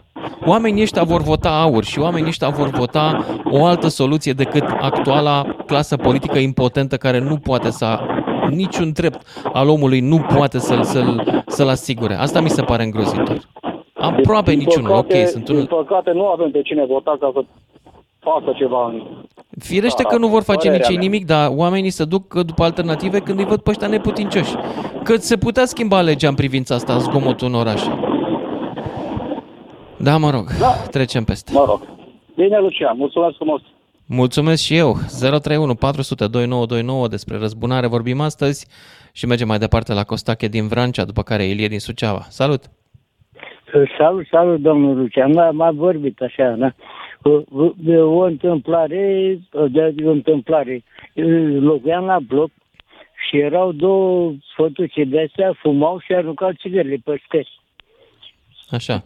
Oamenii 0.47 0.83
ăștia 0.83 1.03
vor 1.03 1.23
vota 1.23 1.49
aur 1.61 1.85
și 1.85 1.99
oamenii 1.99 2.29
ăștia 2.29 2.49
vor 2.49 2.69
vota 2.69 3.25
o 3.45 3.65
altă 3.65 3.89
soluție 3.89 4.33
decât 4.33 4.65
actuala 4.81 5.57
clasă 5.67 5.97
politică 5.97 6.39
impotentă 6.39 6.97
care 6.97 7.19
nu 7.19 7.37
poate 7.37 7.71
să 7.71 7.99
niciun 8.51 8.93
drept 8.93 9.27
al 9.53 9.69
omului 9.69 10.01
nu 10.01 10.19
poate 10.37 10.59
să-l, 10.59 10.83
să-l, 10.83 11.43
să-l 11.47 11.69
asigure. 11.69 12.15
Asta 12.15 12.41
mi 12.41 12.49
se 12.51 12.63
pare 12.63 12.83
îngrozitor. 12.83 13.41
Aproape 13.95 14.51
Din 14.51 14.59
niciunul, 14.59 14.91
ok, 14.91 14.97
păcate- 15.07 15.27
sunt 15.27 15.45
Din 15.45 15.57
un... 15.57 15.65
păcate 15.67 16.11
nu 16.13 16.27
avem 16.27 16.51
pe 16.51 16.63
cine 16.63 16.85
vota 16.87 17.17
ca 17.21 17.31
să 17.35 17.41
facă 18.19 18.53
ceva 18.57 18.87
în... 18.87 19.03
Firește 19.59 20.03
Da, 20.03 20.09
că 20.09 20.17
nu 20.19 20.27
vor 20.29 20.43
face 20.43 20.57
părerea 20.67 20.77
nici 20.79 20.89
ei 20.89 20.97
mea. 20.97 21.05
nimic, 21.09 21.27
dar 21.27 21.51
oamenii 21.57 21.91
se 21.91 22.05
duc 22.05 22.35
după 22.35 22.63
alternative 22.63 23.19
când 23.19 23.39
îi 23.39 23.45
văd 23.45 23.61
pe 23.61 23.71
ăștia 23.71 23.87
neputincioși. 23.89 24.55
Că 25.05 25.17
se 25.17 25.37
putea 25.37 25.65
schimba 25.65 26.01
legea 26.01 26.29
în 26.29 26.35
privința 26.35 26.75
asta, 26.75 26.99
zgomotul 26.99 27.47
în 27.49 27.55
oraș. 27.55 27.83
Da, 29.97 30.17
mă 30.17 30.31
rog, 30.31 30.45
Da. 30.59 30.67
trecem 30.91 31.25
peste. 31.25 31.53
Mă 31.55 31.65
rog. 31.69 31.81
Bine, 32.37 32.59
Lucian, 32.59 32.97
mulțumesc 32.97 33.37
frumos. 33.37 33.61
Mulțumesc 34.13 34.63
și 34.63 34.77
eu. 34.77 34.93
031 34.93 35.75
400 35.75 36.27
2929 36.27 37.09
despre 37.09 37.37
răzbunare 37.37 37.87
vorbim 37.87 38.21
astăzi 38.21 38.67
și 39.13 39.27
mergem 39.27 39.47
mai 39.47 39.59
departe 39.59 39.93
la 39.93 40.05
Costache 40.05 40.49
din 40.49 40.69
Vrancea, 40.69 41.05
după 41.05 41.23
care 41.23 41.45
Ilie 41.45 41.69
din 41.69 41.79
Suceava. 41.79 42.21
Salut! 42.29 42.63
Salut, 43.99 44.27
salut, 44.27 44.61
domnul 44.61 44.97
Lucian. 44.97 45.33
M-a, 45.33 45.51
m-a 45.51 45.71
vorbit 45.71 46.21
așa, 46.21 46.51
da? 46.51 46.75
O, 47.23 47.31
o, 47.31 47.73
o 48.05 48.25
întâmplare, 48.25 49.39
o, 49.53 49.69
de, 49.69 49.95
o 50.05 50.11
întâmplare. 50.11 50.83
Locuiam 51.61 52.05
la 52.05 52.19
bloc 52.19 52.51
și 53.29 53.37
erau 53.37 53.73
două 53.73 54.33
fătuțe 54.57 55.05
de 55.05 55.21
astea, 55.21 55.53
fumau 55.63 55.99
și 55.99 56.13
aruncau 56.13 56.53
țigările 56.53 56.97
pe 57.05 57.21
scări. 57.25 57.61
Așa. 58.71 59.05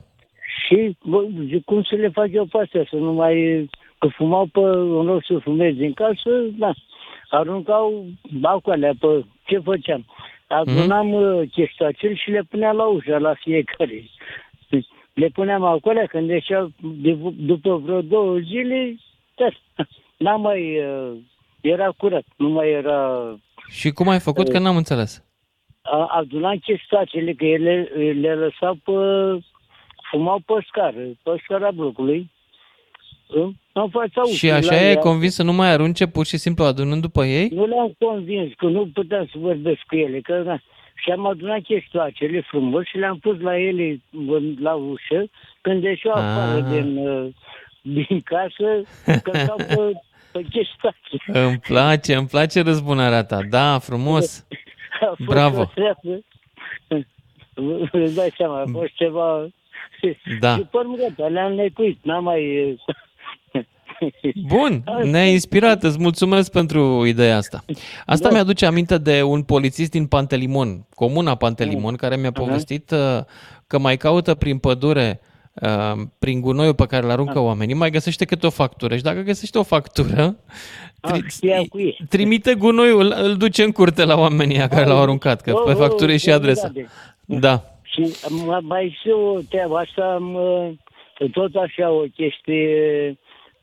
Și 0.64 0.96
bă, 1.05 1.26
zic, 1.48 1.64
cum 1.64 1.82
să 1.82 1.94
le 1.94 2.09
fac 2.09 2.32
eu 2.32 2.44
pe 2.44 2.59
astea, 2.59 2.86
să 2.90 2.96
nu 2.96 3.12
mai... 3.12 3.68
Că 4.05 4.11
fumau 4.11 4.46
pe, 4.46 4.61
în 4.61 5.05
loc 5.05 5.24
să 5.24 5.38
fumez 5.38 5.74
din 5.74 5.92
casă, 5.92 6.30
da, 6.59 6.72
aruncau 7.30 8.05
balcoalea 8.40 8.92
pe 9.00 9.24
ce 9.46 9.59
făceam. 9.59 10.05
Adunam 10.46 11.09
mm-hmm. 11.11 11.50
chestacel 11.50 12.16
și 12.16 12.30
le 12.30 12.42
puneam 12.50 12.76
la 12.76 12.86
ușă 12.86 13.18
la 13.18 13.34
fiecare. 13.34 14.05
Le 15.12 15.28
puneam 15.28 15.64
acolo 15.64 16.00
când 16.09 16.28
ieșeau 16.28 16.70
de, 16.80 17.18
după 17.36 17.76
vreo 17.76 18.00
două 18.02 18.38
zile, 18.38 18.96
da, 19.34 19.46
n-am 20.16 20.40
mai... 20.40 20.78
uh, 20.78 21.12
Era 21.61 21.88
curat, 21.96 22.24
nu 22.36 22.48
mai 22.48 22.70
era... 22.70 23.34
Și 23.68 23.90
cum 23.90 24.09
ai 24.09 24.20
făcut? 24.20 24.48
Că 24.48 24.59
n-am 24.59 24.76
înțeles. 24.76 25.24
A- 25.82 26.07
Adunam 26.07 26.59
chestacele, 26.59 27.32
că 27.32 27.44
ele 27.44 27.88
le 28.20 28.34
lăsau 28.34 28.74
pe... 28.74 28.92
Fumau 30.11 30.38
pe 30.46 30.55
scară, 30.68 31.00
pe 31.22 31.40
scara 31.42 31.70
blocului. 31.70 32.32
În- 33.27 33.53
În 33.72 33.89
fața 33.89 34.22
Și 34.22 34.31
ușii, 34.33 34.51
așa 34.51 34.75
la 34.75 34.81
e 34.83 34.89
ea. 34.91 34.99
convins 34.99 35.35
să 35.35 35.43
nu 35.43 35.53
mai 35.53 35.68
arunce 35.70 36.07
pur 36.07 36.27
și 36.27 36.37
simplu 36.37 36.64
adunând 36.64 37.03
după 37.03 37.25
ei? 37.25 37.49
Nu 37.49 37.66
le-am 37.66 37.95
convins 37.99 38.53
că 38.57 38.66
nu 38.66 38.91
puteam 38.95 39.25
să 39.27 39.33
vorbesc 39.39 39.81
cu 39.89 39.97
ele, 39.97 40.20
că 40.20 40.43
na. 40.45 40.61
Și 40.95 41.11
am 41.11 41.27
adunat 41.27 41.61
chestiacele 41.61 42.41
frumos 42.41 42.85
și 42.87 42.97
le-am 42.97 43.18
pus 43.18 43.41
la 43.41 43.59
ele 43.59 44.01
în- 44.29 44.57
la 44.61 44.75
ușă, 44.75 45.25
când 45.61 45.83
ieșeau 45.83 46.14
Ah. 46.14 46.20
afară 46.22 46.61
din, 46.61 46.97
uh, 46.97 47.27
din 47.83 48.20
casă, 48.20 48.83
călcau 49.22 49.57
pe, 49.57 50.01
pe 50.33 50.43
chestiace. 50.51 51.16
Îmi 51.47 51.59
place, 51.59 52.14
îmi 52.14 52.27
place 52.27 52.62
răzbunarea 52.62 53.25
ta. 53.25 53.41
Da, 53.51 53.79
frumos. 53.79 54.47
A 55.01 55.07
fost 55.07 55.29
Bravo. 55.29 55.61
o 55.61 55.64
treabă. 55.64 56.20
Îți 57.93 58.14
dați 58.14 58.35
seama, 58.37 58.61
a 58.61 58.64
fost 58.72 58.93
ceva... 58.95 59.47
Da. 60.41 60.57
După 60.57 60.79
urmă, 60.79 60.97
gata, 60.97 61.27
le-am 61.29 61.53
necuit, 61.53 61.99
n-am 62.03 62.25
mai... 62.25 62.75
Bun, 64.47 64.84
ne-ai 65.03 65.30
inspirat, 65.32 65.82
îți 65.82 65.99
mulțumesc 66.01 66.51
pentru 66.51 67.05
ideea 67.07 67.36
asta. 67.36 67.64
Asta 68.07 68.28
Da. 68.28 68.34
mi-aduce 68.34 68.66
aminte 68.66 68.99
de 68.99 69.22
un 69.22 69.42
polițist 69.42 69.90
din 69.90 70.07
Pantelimon, 70.07 70.86
comuna 70.95 71.34
Pantelimon, 71.34 71.95
care 71.97 72.16
mi-a 72.16 72.30
Aha. 72.34 72.45
povestit 72.45 72.90
uh, 72.90 72.99
că 73.66 73.78
mai 73.78 73.97
caută 73.97 74.34
prin 74.34 74.59
pădure, 74.59 75.20
uh, 75.62 75.92
prin 76.18 76.40
gunoiul 76.40 76.74
pe 76.74 76.86
care 76.86 77.05
îl 77.05 77.11
aruncă 77.11 77.38
oamenii, 77.38 77.74
mai 77.74 77.90
găsește 77.90 78.24
câte 78.24 78.47
o 78.47 78.51
factură. 78.51 78.97
Și 78.97 79.03
dacă 79.03 79.20
găsește 79.20 79.59
o 79.59 79.62
factură, 79.62 80.36
tri- 81.12 82.07
trimite 82.09 82.55
gunoiul, 82.55 83.14
îl 83.22 83.36
duce 83.36 83.62
în 83.62 83.72
curte 83.72 84.05
la 84.05 84.18
oamenii 84.18 84.57
ăia 84.57 84.68
care 84.68 84.84
l-au 84.86 85.01
aruncat, 85.03 85.40
că 85.40 85.53
pe 85.53 85.70
Oh, 85.70 85.76
factură 85.76 86.11
e 86.11 86.14
oh, 86.14 86.20
și 86.20 86.30
adresa. 86.30 86.61
formidabile. 86.61 87.40
Da. 87.40 87.64
Și 87.82 88.14
am- 88.24 88.64
mai 88.66 88.99
și 89.03 89.09
o 89.09 89.38
treabă 89.49 89.76
asta, 89.76 90.03
am, 90.14 90.34
uh, 90.34 91.28
tot 91.32 91.55
așa 91.55 91.90
o 91.90 92.01
chestie, 92.14 93.09
uh, 93.11 93.16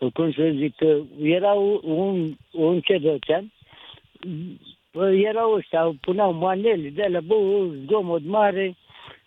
cum 0.10 0.32
să 0.32 0.54
zic, 0.56 0.76
că 0.76 0.98
era 1.22 1.52
un, 1.82 2.36
un 2.52 2.80
cetățean, 2.80 3.52
uh, 4.94 5.22
erau 5.24 5.52
ăștia, 5.52 5.96
puneau 6.02 6.34
manele 6.34 6.90
de 6.90 7.08
la 7.10 7.20
bă, 7.20 7.36
zgomot 7.86 8.24
mare 8.24 8.76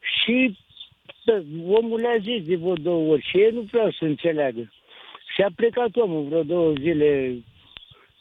și 0.00 0.56
bă, 1.24 1.42
omul 1.68 2.00
le-a 2.00 2.16
zis 2.20 2.44
de 2.44 2.56
vreo 2.56 2.74
două 2.74 3.12
ori 3.12 3.26
și 3.28 3.36
ei 3.36 3.50
nu 3.52 3.60
vreau 3.60 3.90
să 3.90 4.04
înțeleagă. 4.04 4.72
Și 5.34 5.42
a 5.42 5.48
plecat 5.56 5.96
omul 5.96 6.22
vreo 6.22 6.42
două 6.42 6.72
zile, 6.72 7.38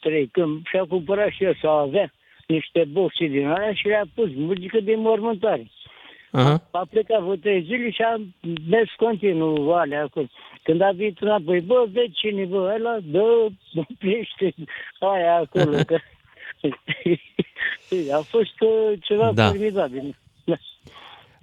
trei, 0.00 0.26
când 0.26 0.66
și-a 0.66 0.84
cumpărat 0.84 1.30
și 1.30 1.44
el 1.44 1.58
sau 1.60 1.76
avea 1.76 2.12
niște 2.46 2.84
boxe 2.84 3.26
din 3.26 3.46
alea 3.46 3.72
și 3.72 3.86
le-a 3.86 4.04
pus 4.14 4.30
muzică 4.34 4.80
de 4.80 4.94
mormântare. 4.94 5.70
Aha. 6.34 6.62
A 6.70 6.86
plecat 6.90 7.20
vreo 7.20 7.34
trei 7.34 7.62
zile 7.62 7.90
și 7.90 8.02
a 8.02 8.20
mers 8.68 8.90
continuu 8.96 9.72
alea 9.72 10.02
acolo. 10.02 10.26
Când 10.62 10.80
a 10.80 10.90
venit 10.96 11.18
înapoi, 11.20 11.60
bă, 11.60 11.86
vecine, 11.92 12.44
bă, 12.44 12.72
ăla, 12.76 12.98
dă, 13.04 13.24
oprește 13.74 14.54
aia 14.98 15.34
acolo. 15.36 15.76
Că... 15.86 15.96
a 18.18 18.20
fost 18.20 18.60
uh, 18.60 18.92
ceva 19.00 19.32
Da. 19.32 19.46
formidabil. 19.46 20.16
Da. 20.44 20.54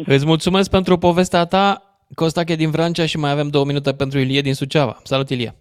Îți 0.06 0.26
mulțumesc 0.26 0.70
pentru 0.70 0.98
povestea 0.98 1.46
ta, 1.46 1.84
Costache 2.16 2.56
din 2.56 2.72
Vrancea 2.72 3.06
și 3.06 3.18
mai 3.18 3.32
avem 3.32 3.48
două 3.48 3.66
minute 3.66 3.94
pentru 3.94 4.20
Ilie 4.20 4.42
din 4.42 4.54
Suceava. 4.54 5.00
Salut, 5.04 5.30
Ilie! 5.30 5.56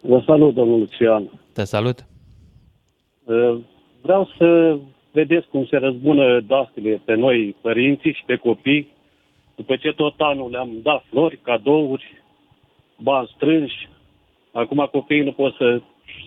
Vă 0.00 0.22
salut, 0.26 0.54
domnul 0.54 0.78
Lucian. 0.78 1.30
Te 1.52 1.64
salut! 1.64 2.06
Uh, 3.24 3.58
Vreau 4.02 4.30
să 4.38 4.78
vedeți 5.16 5.48
cum 5.48 5.66
se 5.66 5.76
răzbună 5.76 6.40
dastile 6.40 7.02
pe 7.04 7.14
noi, 7.14 7.56
părinții 7.60 8.12
și 8.12 8.22
pe 8.26 8.36
copii, 8.36 8.88
după 9.54 9.76
ce 9.76 9.92
tot 9.92 10.14
anul 10.18 10.50
le-am 10.50 10.70
dat 10.82 11.04
flori, 11.08 11.36
cadouri, 11.36 12.22
bani 12.96 13.30
strânși. 13.34 13.88
Acum 14.52 14.88
copiii 14.92 15.24
nu 15.24 15.32
pot 15.32 15.54
să 15.54 15.80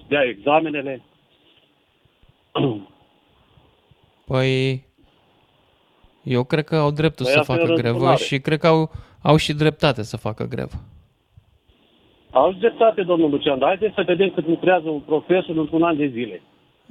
dea 0.07 0.23
examenele. 0.23 1.01
Păi, 4.27 4.83
eu 6.23 6.43
cred 6.43 6.63
că 6.63 6.75
au 6.75 6.91
dreptul 6.91 7.25
Păi 7.25 7.33
să 7.33 7.39
asta 7.39 7.53
e 7.53 7.55
facă 7.55 7.71
o 7.71 7.75
grevă 7.75 7.87
răzbunare. 7.87 8.23
și 8.23 8.39
cred 8.39 8.59
că 8.59 8.67
au, 8.67 8.91
au 9.21 9.35
și 9.35 9.53
dreptate 9.53 10.03
să 10.03 10.17
facă 10.17 10.43
grevă. 10.47 10.77
Au 12.31 12.51
dreptate, 12.51 13.01
domnul 13.01 13.29
Lucian, 13.29 13.59
dar 13.59 13.67
haideți 13.67 13.95
să 13.95 14.03
vedem 14.05 14.29
cât 14.29 14.47
lucrează 14.47 14.89
un 14.89 14.99
profesor 14.99 15.57
într-un 15.57 15.83
an 15.83 15.97
de 15.97 16.07
zile. 16.07 16.41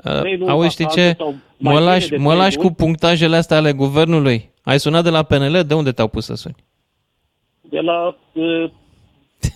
Trei 0.03 0.37
luni 0.37 0.51
Auzi, 0.51 0.71
știi 0.71 0.85
vacanță 0.85 1.09
ce? 1.11 1.15
sau 1.19 1.27
mai 1.57 1.73
Mă 1.75 1.79
bine 1.79 1.91
lași, 1.91 2.09
de 2.09 2.17
mă 2.17 2.29
trei 2.29 2.41
lași 2.41 2.57
cu 2.57 2.63
luni. 2.63 2.75
punctajele 2.75 3.37
astea 3.37 3.57
ale 3.57 3.73
guvernului? 3.73 4.51
Ai 4.63 4.79
sunat 4.81 5.03
de 5.05 5.11
la 5.11 5.23
PNL? 5.23 5.65
De 5.67 5.75
unde 5.75 5.93
te-au 5.93 6.09
pus 6.09 6.25
să 6.25 6.35
suni? 6.35 6.55
De 7.61 7.79
la 7.81 8.17
uh, 8.33 8.71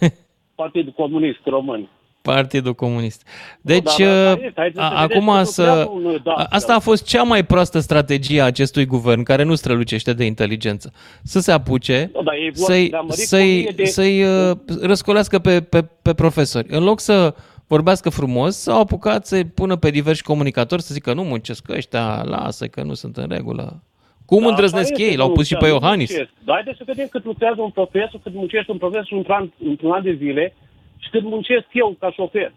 Partidul 0.54 0.92
Comunist 0.96 1.40
Român. 1.44 1.88
Partidul 2.22 2.74
Comunist. 2.74 3.26
Deci, 3.60 3.96
dar 3.96 4.16
asta 4.16 4.32
uh, 4.32 4.44
este. 4.46 4.52
Haideți 4.60 4.76
să 4.78 4.82
a- 4.84 4.88
vedeți 5.00 5.14
acum 5.14 5.26
cum 5.34 5.44
să... 5.44 5.62
lucrează 5.62 5.88
un 5.90 6.20
dat. 6.24 6.36
a- 6.38 6.46
Asta 6.50 6.74
a 6.74 6.78
fost 6.78 7.04
cea 7.04 7.22
mai 7.22 7.44
proastă 7.44 7.78
strategie 7.78 8.40
a 8.40 8.44
acestui 8.44 8.84
guvern, 8.86 9.22
care 9.22 9.42
nu 9.42 9.54
strălucește 9.54 10.12
de 10.12 10.24
inteligență. 10.24 10.92
Să 11.22 11.40
se 11.40 11.52
apuce, 11.52 12.10
Da, 12.12 12.20
dar 12.22 12.34
ei 12.34 12.50
vor- 12.54 12.64
să-i, 12.70 12.88
le-a 12.88 13.00
mărit 13.00 13.14
cu 13.20 13.26
să-i, 13.26 13.58
1000 13.58 13.72
de- 13.76 13.84
să-i 13.84 14.22
uh, 14.24 14.56
răscolească 14.80 15.38
pe, 15.38 15.60
pe, 15.60 15.82
pe 16.02 16.14
profesori. 16.14 16.66
În 16.70 16.84
loc 16.84 17.00
să 17.00 17.34
vorbească 17.76 18.08
frumos, 18.10 18.56
s-au 18.56 18.80
apucat 18.80 19.26
să-i 19.26 19.44
pună 19.44 19.76
pe 19.76 19.90
diversi 19.90 20.22
comunicatori 20.22 20.82
să 20.82 20.94
zică 20.94 21.12
nu 21.12 21.22
muncesc 21.24 21.68
ăștia, 21.68 22.22
lasă 22.24 22.66
că 22.66 22.82
nu 22.82 22.94
sunt 22.94 23.16
în 23.16 23.26
regulă. 23.28 23.82
Cum 24.26 24.42
Da, 24.42 24.48
îndrăznesc 24.48 24.90
asta 24.90 25.02
ei? 25.02 25.08
este, 25.08 25.18
L-au 25.20 25.32
pus 25.32 25.46
și 25.46 25.54
pe 25.54 25.58
domnul 25.58 25.74
Lucian, 25.74 25.82
Iohannis. 25.90 26.10
muncesc. 26.10 26.32
Dar 26.44 26.54
haideți 26.54 26.76
să 26.78 26.82
vedem 26.86 27.06
cât 27.10 27.24
lucrează 27.24 27.60
un 27.60 27.70
profesor, 27.70 28.20
cât 28.22 28.34
muncește 28.34 28.70
un 28.72 28.78
profesor 28.78 29.12
într-un 29.18 29.34
an, 29.34 29.50
într-un 29.70 29.90
an 29.92 30.02
de 30.02 30.14
zile 30.22 30.54
și 30.98 31.10
cât 31.10 31.22
muncesc 31.22 31.66
eu 31.72 31.96
ca 32.00 32.10
șofer. 32.10 32.52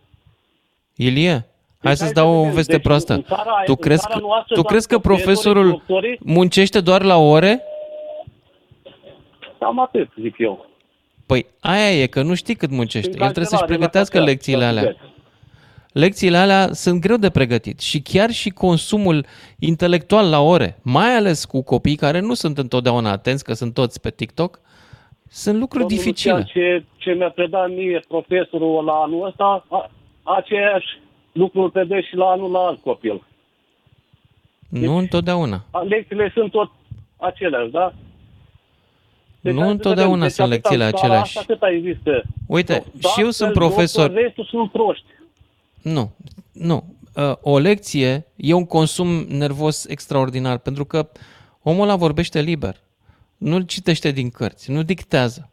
Ilie, 0.96 1.32
hai 1.32 1.46
hai 1.84 1.96
să-ți 1.96 2.08
să 2.08 2.14
dau 2.22 2.30
o 2.34 2.38
vedem. 2.40 2.54
veste 2.56 2.72
Deci, 2.72 2.82
proastă. 2.84 3.14
în 3.14 3.22
țara- 3.24 3.62
Tu 3.66 3.72
în 3.72 3.76
crezi 3.76 4.02
țara 4.02 4.14
că, 4.14 4.20
noastră 4.20 4.54
tu 4.56 4.62
doar 4.62 4.72
crezi 4.74 4.88
că 4.88 4.98
profesorii, 5.00 5.34
profesorul 5.36 5.70
doctorii- 5.70 6.20
muncește 6.24 6.80
doar 6.82 7.02
la 7.04 7.18
ore? 7.18 7.62
Cam 9.60 9.80
atât, 9.80 10.10
zic 10.22 10.36
eu. 10.38 10.66
Păi 11.26 11.46
aia 11.60 12.02
e, 12.02 12.08
că 12.08 12.22
nu 12.22 12.34
știi 12.36 12.56
cât 12.56 12.70
muncește. 12.70 13.10
Sunt 13.10 13.22
El 13.22 13.32
trebuie 13.32 13.46
să-și 13.46 13.60
cancelare 13.60 13.72
la 13.72 13.78
pregătească 13.78 14.18
cafea, 14.18 14.32
lecțiile 14.32 14.60
la 14.60 14.68
alea. 14.68 14.82
bilet. 14.82 14.98
Lecțiile 15.92 16.38
alea 16.38 16.74
sunt 16.74 17.02
greu 17.02 17.18
de 17.18 17.30
pregătit 17.30 17.80
și 17.80 18.02
chiar 18.02 18.32
și 18.32 18.50
consumul 18.50 19.26
intelectual 19.60 20.30
la 20.30 20.40
ore, 20.40 20.80
mai 20.82 21.16
ales 21.16 21.46
cu 21.46 21.64
copii 21.64 21.96
care 21.96 22.20
nu 22.20 22.34
sunt 22.34 22.58
întotdeauna 22.58 23.12
atenți, 23.12 23.44
că 23.44 23.54
sunt 23.54 23.74
toți 23.74 24.02
pe 24.02 24.10
TikTok, 24.10 24.60
sunt 25.28 25.60
lucruri 25.60 25.84
Domnul 25.84 26.04
dificile. 26.04 26.34
Lucian, 26.34 26.80
ce, 26.80 26.84
ce 26.98 27.12
mi-a 27.12 27.30
predat 27.30 27.70
mie 27.70 28.04
profesorul 28.08 28.84
la 28.84 28.94
anul 28.94 29.28
ăsta, 29.28 29.66
a, 29.70 29.92
aceeași 30.24 30.86
lucruri 31.32 31.72
predă 31.72 32.00
și 32.00 32.16
la 32.16 32.26
anul 32.26 32.52
la 32.52 32.60
alt 32.60 32.82
copil. 32.82 33.24
Nu 34.70 34.98
întotdeauna. 34.98 35.64
A, 35.72 35.82
Lecțiile 35.82 36.32
sunt 36.34 36.52
tot 36.52 36.72
aceleași, 37.18 37.72
da? 37.72 37.94
Nu 39.52 39.60
hai 39.60 39.68
să 39.68 39.72
întotdeauna 39.74 40.14
vedem, 40.16 40.30
sunt 40.30 40.50
deci 40.50 40.58
atâta 40.60 40.70
lecțiile 40.70 40.86
în 40.86 40.92
țara 40.92 41.04
aceleași. 41.04 41.38
Asta 41.38 41.54
cât 41.54 41.70
există? 41.72 42.24
Uite, 42.48 42.74
Doctor, 42.74 43.12
și 43.12 43.22
eu 43.22 43.30
sunt 43.30 43.54
doctor, 43.54 43.68
profesor. 43.70 44.12
Restul 44.14 44.46
sunt 44.50 44.72
proști. 44.72 45.06
Nu, 45.82 46.12
nu. 46.52 46.84
Uh, 47.16 47.34
O 47.42 47.58
lecție 47.58 48.26
e 48.36 48.54
un 48.54 48.66
consum 48.66 49.08
nervos 49.28 49.86
extraordinar, 49.88 50.58
pentru 50.58 50.86
că 50.86 51.10
omul 51.62 51.84
ăla 51.84 51.96
vorbește 51.96 52.42
liber. 52.42 52.76
Nu-l 53.38 53.62
citește 53.62 54.12
din 54.12 54.30
cărți, 54.30 54.72
nu 54.72 54.84
dictează. 54.84 55.50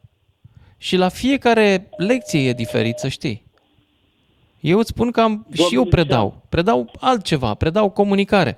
Și 0.77 0.95
la 0.95 1.09
fiecare 1.09 1.89
lecție 1.97 2.47
e 2.47 2.53
diferit, 2.53 2.97
să 2.97 3.07
știi. 3.07 3.43
Eu 4.59 4.77
îți 4.79 4.89
spun 4.89 5.11
că 5.11 5.21
am, 5.21 5.47
și 5.53 5.75
eu 5.75 5.85
predau. 5.85 6.41
Predau 6.49 6.91
altceva, 6.99 7.53
predau 7.53 7.89
comunicare. 7.89 8.57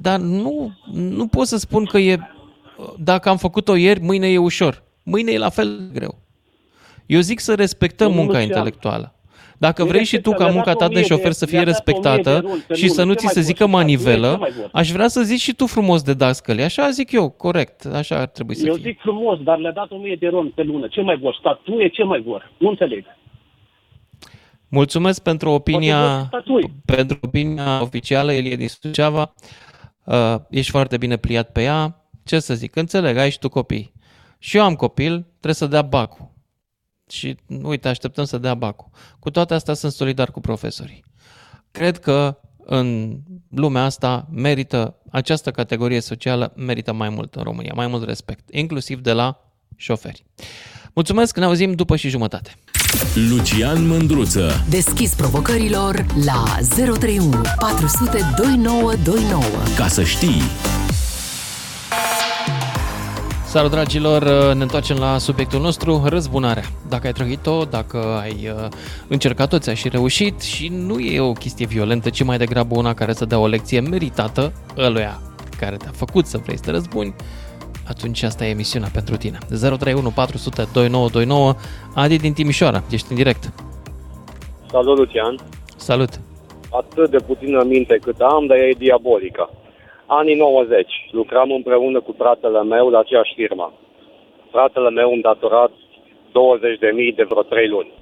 Dar 0.00 0.18
nu, 0.18 0.72
nu 0.92 1.26
pot 1.26 1.46
să 1.46 1.56
spun 1.56 1.84
că 1.84 1.98
e, 1.98 2.18
dacă 2.98 3.28
am 3.28 3.36
făcut-o 3.36 3.74
ieri, 3.74 4.00
mâine 4.00 4.28
e 4.28 4.38
ușor. 4.38 4.82
Mâine 5.02 5.32
e 5.32 5.38
la 5.38 5.48
fel 5.48 5.76
de 5.78 5.98
greu. 5.98 6.18
Eu 7.06 7.20
zic 7.20 7.40
să 7.40 7.54
respectăm 7.54 8.06
Domnul 8.06 8.24
munca 8.24 8.38
Lucian, 8.40 8.56
intelectuală. 8.56 9.14
Dacă 9.58 9.82
Nu 9.82 9.88
vrei 9.88 10.04
și 10.04 10.10
tu 10.10 10.16
respectă, 10.16 10.38
ca 10.38 10.44
le-a 10.44 10.52
munca 10.54 10.70
dat 10.70 10.78
ta 10.78 10.84
o 10.84 10.88
de 10.88 10.94
mie 10.94 11.02
de- 11.02 11.14
șofer 11.14 11.32
să 11.32 11.46
fie 11.46 11.60
le-a 11.60 11.64
dat 11.64 11.74
o 11.86 11.90
mie 11.92 11.94
de 12.00 12.02
respectată 12.10 12.46
luni 12.48 12.64
pe 12.68 12.74
și 12.74 12.88
să 12.88 13.00
lună. 13.00 13.04
nu 13.06 13.12
Ce 13.12 13.18
ți 13.18 13.24
mai 13.24 13.32
se 13.34 13.40
vor 13.40 13.48
zică 13.48 13.64
să 13.64 13.70
facă? 13.70 13.76
Nu 13.76 13.80
e 13.80 13.84
manivelă, 13.86 14.30
ce 14.32 14.38
mai 14.38 14.50
vor? 14.60 14.68
aș 14.72 14.90
vrea 14.90 15.08
să 15.08 15.22
zici 15.22 15.40
și 15.40 15.52
tu 15.54 15.66
frumos 15.66 16.02
de 16.02 16.14
dascăli. 16.14 16.62
Așa 16.62 16.90
zic 16.90 17.12
eu, 17.12 17.30
corect. 17.30 17.84
Așa 17.84 18.18
ar 18.20 18.26
trebui 18.26 18.54
să 18.54 18.66
Eu 18.66 18.74
fie. 18.74 18.82
zic 18.82 19.00
frumos, 19.00 19.38
dar 19.42 19.58
le-a 19.58 19.72
dat 19.72 19.90
1000 19.90 20.16
de 20.20 20.26
ron 20.28 20.48
pe 20.54 20.62
lună. 20.62 20.86
Ce 20.88 21.00
mai 21.00 21.16
vor? 21.18 21.36
Statuie, 21.40 21.88
ce 21.88 22.02
mai 22.02 22.20
vor? 22.22 22.52
Nu 22.58 22.68
înțeleg. 22.68 23.04
Mulțumesc 24.68 25.22
pentru 25.22 25.50
opinia, 25.50 25.98
Poate 26.00 26.16
vor 26.18 26.26
statui. 26.26 26.72
pentru 26.84 27.18
opinia 27.22 27.82
oficială, 27.82 28.32
Elie 28.32 28.56
din 28.56 28.68
Suceava. 28.68 29.32
Uh, 30.04 30.34
ești 30.50 30.70
foarte 30.70 30.96
bine 30.96 31.16
pliat 31.16 31.52
pe 31.52 31.62
ea. 31.62 31.99
Ce 32.22 32.40
să 32.40 32.54
zic, 32.54 32.76
înțeleg, 32.76 33.16
ai 33.16 33.30
și 33.30 33.38
tu 33.38 33.48
copii. 33.48 33.92
Și 34.38 34.56
eu 34.56 34.62
am 34.62 34.74
copil, 34.74 35.20
trebuie 35.30 35.54
să 35.54 35.66
dea 35.66 35.82
bacul. 35.82 36.30
Și 37.10 37.36
uite, 37.62 37.88
așteptăm 37.88 38.24
să 38.24 38.38
dea 38.38 38.54
bacul. 38.54 38.88
Cu 39.18 39.30
toate 39.30 39.54
astea 39.54 39.74
sunt 39.74 39.92
solidar 39.92 40.30
cu 40.30 40.40
profesorii. 40.40 41.04
Cred 41.70 41.98
că 41.98 42.38
în 42.64 43.18
lumea 43.50 43.84
asta 43.84 44.28
merită, 44.32 44.96
această 45.10 45.50
categorie 45.50 46.00
socială 46.00 46.52
merită 46.56 46.92
mai 46.92 47.08
mult 47.08 47.34
în 47.34 47.42
România, 47.42 47.72
mai 47.74 47.86
mult 47.86 48.04
respect, 48.04 48.54
inclusiv 48.54 49.00
de 49.00 49.12
la 49.12 49.52
șoferi. 49.76 50.24
Mulțumesc, 50.94 51.36
ne 51.36 51.44
auzim 51.44 51.72
după 51.72 51.96
și 51.96 52.08
jumătate. 52.08 52.54
Lucian 53.28 53.86
Mândruță. 53.86 54.64
Deschis 54.68 55.14
provocărilor 55.14 56.06
la 56.24 56.44
031 56.76 57.40
400 57.58 58.18
2929. 58.36 59.42
Ca 59.76 59.88
să 59.88 60.04
știi. 60.04 60.42
Salut 63.50 63.70
dragilor, 63.70 64.22
ne 64.54 64.62
întoarcem 64.62 64.96
la 64.96 65.18
subiectul 65.18 65.60
nostru, 65.60 66.02
răzbunarea. 66.04 66.62
Dacă 66.88 67.06
ai 67.06 67.12
trăit-o, 67.12 67.64
dacă 67.64 67.96
ai 68.22 68.50
uh, 68.54 68.68
încercat-o, 69.08 69.58
ți-a 69.58 69.74
și 69.74 69.88
reușit 69.88 70.40
și 70.40 70.68
nu 70.68 70.98
e 70.98 71.20
o 71.20 71.32
chestie 71.32 71.66
violentă, 71.66 72.10
ci 72.10 72.22
mai 72.22 72.38
degrabă 72.38 72.74
una 72.76 72.94
care 72.94 73.12
să 73.12 73.24
dea 73.24 73.38
o 73.38 73.46
lecție 73.46 73.80
meritată 73.80 74.52
ăluia 74.78 75.20
care 75.58 75.76
te-a 75.76 75.90
făcut 75.94 76.26
să 76.26 76.38
vrei 76.38 76.56
să 76.56 76.62
te 76.64 76.70
răzbuni, 76.70 77.14
atunci 77.88 78.22
asta 78.22 78.44
e 78.44 78.50
emisiunea 78.50 78.88
pentru 78.92 79.16
tine. 79.16 79.38
031 79.48 80.10
400 80.10 80.68
2929, 80.72 81.54
Adi 81.94 82.16
din 82.16 82.32
Timișoara, 82.32 82.82
ești 82.90 83.06
în 83.10 83.16
direct. 83.16 83.52
Salut, 84.70 84.98
Lucian. 84.98 85.38
Salut! 85.76 86.20
Atât 86.70 87.10
de 87.10 87.18
puțină 87.18 87.64
minte 87.64 87.98
cât 88.02 88.20
am, 88.20 88.46
dar 88.46 88.56
e 88.56 88.74
diabolică. 88.78 89.50
Anii 90.12 90.34
90, 90.34 91.08
lucram 91.10 91.50
împreună 91.50 92.00
cu 92.00 92.14
fratele 92.18 92.62
meu 92.62 92.88
la 92.88 92.98
aceeași 92.98 93.34
firmă. 93.34 93.72
Fratele 94.50 94.90
meu 94.90 95.12
îmi 95.12 95.22
datorat 95.22 95.70
20.000 95.70 97.14
de 97.14 97.22
vreo 97.22 97.42
3 97.42 97.68
luni. 97.68 97.92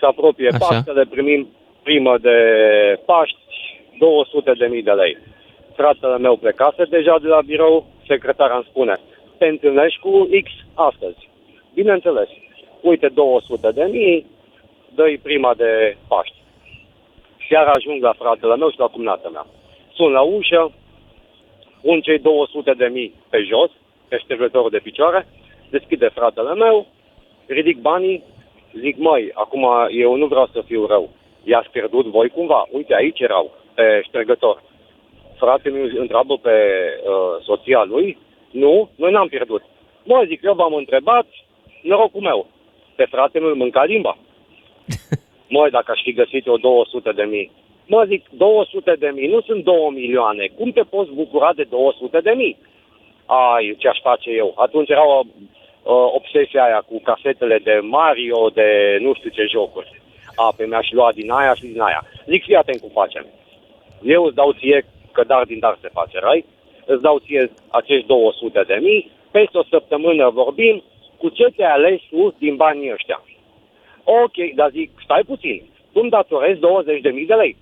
Se 0.00 0.06
apropie 0.06 0.48
Așa. 0.48 0.66
Paștele, 0.66 1.04
primim 1.04 1.48
primă 1.82 2.18
de 2.18 2.36
Paști, 3.04 3.36
200.000 4.76 4.82
de 4.84 4.90
lei. 4.90 5.18
Fratele 5.76 6.18
meu 6.18 6.36
plecase 6.36 6.84
deja 6.84 7.18
de 7.18 7.28
la 7.28 7.40
birou, 7.40 7.86
secretara 8.06 8.54
îmi 8.54 8.66
spune, 8.68 8.94
te 9.38 9.46
întâlnești 9.46 10.00
cu 10.00 10.28
X 10.44 10.50
astăzi. 10.74 11.28
Bineînțeles, 11.74 12.28
uite 12.80 13.08
200 13.08 13.70
de 13.70 13.84
mii, 13.90 14.26
dă 14.94 15.04
prima 15.22 15.54
de 15.54 15.96
Paști. 16.08 16.36
Seara 17.48 17.70
ajung 17.70 18.02
la 18.02 18.12
fratele 18.12 18.56
meu 18.56 18.70
și 18.70 18.78
la 18.78 18.86
cumnata 18.86 19.28
mea. 19.28 19.46
Sun 19.94 20.12
la 20.12 20.20
ușă, 20.20 20.72
pun 21.82 22.00
cei 22.00 22.18
200 22.18 22.72
de 22.72 22.86
mii 22.86 23.14
pe 23.30 23.42
jos, 23.42 23.70
pe 24.08 24.18
ștergătorul 24.18 24.70
de 24.70 24.78
picioare, 24.82 25.26
deschide 25.70 26.08
fratele 26.14 26.54
meu, 26.54 26.86
ridic 27.46 27.78
banii, 27.80 28.22
zic, 28.78 28.96
măi, 28.96 29.30
acum 29.34 29.66
eu 29.90 30.16
nu 30.16 30.26
vreau 30.26 30.48
să 30.52 30.62
fiu 30.66 30.86
rău. 30.86 31.10
I-ați 31.44 31.70
pierdut 31.70 32.06
voi 32.06 32.28
cumva. 32.28 32.66
Uite, 32.70 32.94
aici 32.94 33.20
erau, 33.20 33.50
pe 33.74 34.00
ștergător. 34.04 34.62
Fratele 35.36 35.78
meu 35.78 36.00
întreabă 36.00 36.36
pe 36.36 36.50
uh, 36.50 37.44
soția 37.44 37.84
lui, 37.84 38.18
nu, 38.50 38.90
noi 38.96 39.12
n-am 39.12 39.28
pierdut. 39.28 39.62
Mă, 40.04 40.24
zic, 40.26 40.42
eu 40.42 40.54
v-am 40.54 40.74
întrebat, 40.74 41.26
norocul 41.82 42.20
meu. 42.20 42.46
Pe 42.96 43.04
fratele 43.04 43.44
meu 43.44 43.54
mânca 43.54 43.84
limba. 43.84 44.16
Măi, 45.54 45.70
dacă 45.70 45.90
aș 45.90 46.00
fi 46.02 46.12
găsit 46.12 46.46
eu 46.46 46.56
200 46.56 47.12
de 47.12 47.22
mii. 47.22 47.50
Mă 47.86 48.04
zic, 48.06 48.28
200 48.30 48.96
de 48.98 49.10
mii, 49.14 49.28
nu 49.28 49.40
sunt 49.40 49.64
2 49.64 49.90
milioane. 49.90 50.46
Cum 50.58 50.70
te 50.70 50.82
poți 50.82 51.12
bucura 51.12 51.52
de 51.54 51.62
200 51.62 52.18
de 52.20 52.30
mii? 52.30 52.56
Ai, 53.26 53.74
ce 53.78 53.88
aș 53.88 53.98
face 54.00 54.30
eu? 54.30 54.54
Atunci 54.56 54.88
era 54.88 55.06
o, 55.06 55.20
uh, 55.20 56.10
obsesia 56.14 56.64
aia 56.64 56.80
cu 56.88 57.00
casetele 57.00 57.58
de 57.58 57.78
Mario, 57.82 58.48
de 58.54 58.98
nu 59.00 59.14
știu 59.14 59.30
ce 59.30 59.44
jocuri. 59.50 60.02
A, 60.36 60.52
pe 60.56 60.66
mi-aș 60.66 60.90
lua 60.90 61.12
din 61.12 61.30
aia 61.30 61.54
și 61.54 61.66
din 61.66 61.80
aia. 61.80 62.02
Zic, 62.26 62.44
fii 62.44 62.56
atent 62.56 62.80
cum 62.80 62.90
facem. 62.92 63.26
Eu 64.02 64.24
îți 64.24 64.34
dau 64.34 64.52
ție, 64.52 64.84
că 65.12 65.24
dar 65.24 65.44
din 65.44 65.58
dar 65.58 65.78
se 65.80 65.88
face, 65.92 66.18
rai? 66.18 66.44
Îți 66.86 67.02
dau 67.02 67.18
ție 67.18 67.50
acești 67.70 68.06
200 68.06 68.64
de 68.66 68.78
mii, 68.82 69.10
peste 69.30 69.58
o 69.58 69.64
săptămână 69.70 70.28
vorbim 70.28 70.82
cu 71.18 71.28
ce 71.28 71.46
ți-ai 71.54 71.72
ales 71.72 72.00
tu 72.10 72.34
din 72.38 72.56
banii 72.56 72.92
ăștia. 72.92 73.22
Ok, 74.04 74.54
dar 74.54 74.70
zic, 74.70 74.90
stai 75.04 75.22
puțin, 75.26 75.62
tu 75.92 76.00
îmi 76.02 76.10
datorezi 76.10 76.60
20 76.60 77.00
de 77.00 77.10
mii 77.10 77.26
de 77.26 77.34
lei. 77.34 77.56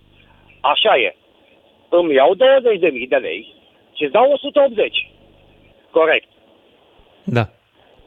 Așa 0.63 0.97
e. 0.97 1.17
Îmi 1.89 2.15
iau 2.15 2.35
20 2.35 2.79
de 2.79 2.89
mii 2.89 3.07
de 3.07 3.17
lei 3.17 3.55
și 3.97 4.03
îți 4.03 4.13
dau 4.13 4.31
180. 4.33 5.11
Corect. 5.91 6.29
Da. 7.25 7.45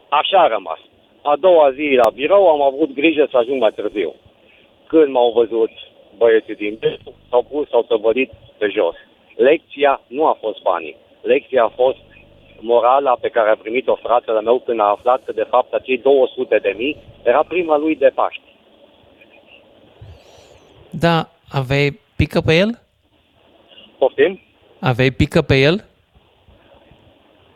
Așa 0.09 0.39
a 0.41 0.47
rămas. 0.47 0.79
A 1.21 1.35
doua 1.35 1.71
zi 1.71 1.99
la 2.03 2.09
birou 2.09 2.47
am 2.47 2.61
avut 2.61 2.93
grijă 2.93 3.27
să 3.31 3.37
ajung 3.37 3.59
mai 3.61 3.71
târziu. 3.71 4.13
Când 4.87 5.07
m-au 5.11 5.31
văzut 5.31 5.71
băieții 6.17 6.55
din 6.55 6.77
birou, 6.79 7.13
s-au 7.29 7.43
pus, 7.43 7.69
s-au 7.69 7.83
tăvălit 7.83 8.31
pe 8.57 8.67
jos. 8.67 8.95
Lecția 9.35 10.01
nu 10.07 10.25
a 10.25 10.37
fost 10.39 10.61
banii. 10.61 10.95
Lecția 11.21 11.63
a 11.63 11.73
fost 11.75 11.97
morala 12.59 13.17
pe 13.21 13.29
care 13.29 13.49
a 13.49 13.55
primit-o 13.55 13.95
fratele 13.95 14.41
meu 14.41 14.59
când 14.59 14.79
a 14.79 14.83
aflat 14.83 15.23
că, 15.25 15.31
de 15.31 15.47
fapt, 15.49 15.73
acei 15.73 15.97
200 15.97 16.57
de 16.57 16.73
mii 16.77 16.97
era 17.23 17.43
prima 17.43 17.77
lui 17.77 17.95
de 17.95 18.11
Paști. 18.15 18.41
Da, 20.89 21.29
aveai 21.51 21.99
pică 22.15 22.41
pe 22.41 22.53
el? 22.57 22.79
Poftim? 23.97 24.39
Aveai 24.79 25.11
pică 25.11 25.41
pe 25.41 25.55
el? 25.55 25.83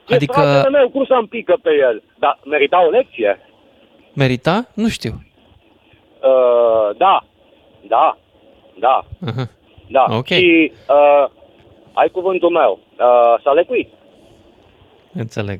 E 0.07 0.15
Adică 0.15 0.31
fratele 0.31 0.77
meu, 0.77 0.89
cum 0.89 1.05
să-mi 1.05 1.27
pică 1.27 1.57
pe 1.61 1.69
el? 1.89 2.03
Dar 2.19 2.39
merita 2.45 2.85
o 2.85 2.89
lecție? 2.89 3.39
merita? 4.13 4.67
Nu 4.73 4.87
știu. 4.87 5.11
Uh, 5.11 6.97
da, 6.97 7.25
da, 7.87 8.17
da, 8.79 9.05
Aha. 9.27 9.49
da. 9.89 10.05
Ok. 10.17 10.25
Și 10.25 10.71
uh, 10.89 11.29
ai 11.93 12.09
cuvântul 12.09 12.49
meu. 12.49 12.79
Uh, 12.99 13.41
s-a 13.43 13.51
lecuit. 13.51 13.89
Înțeleg. 15.13 15.59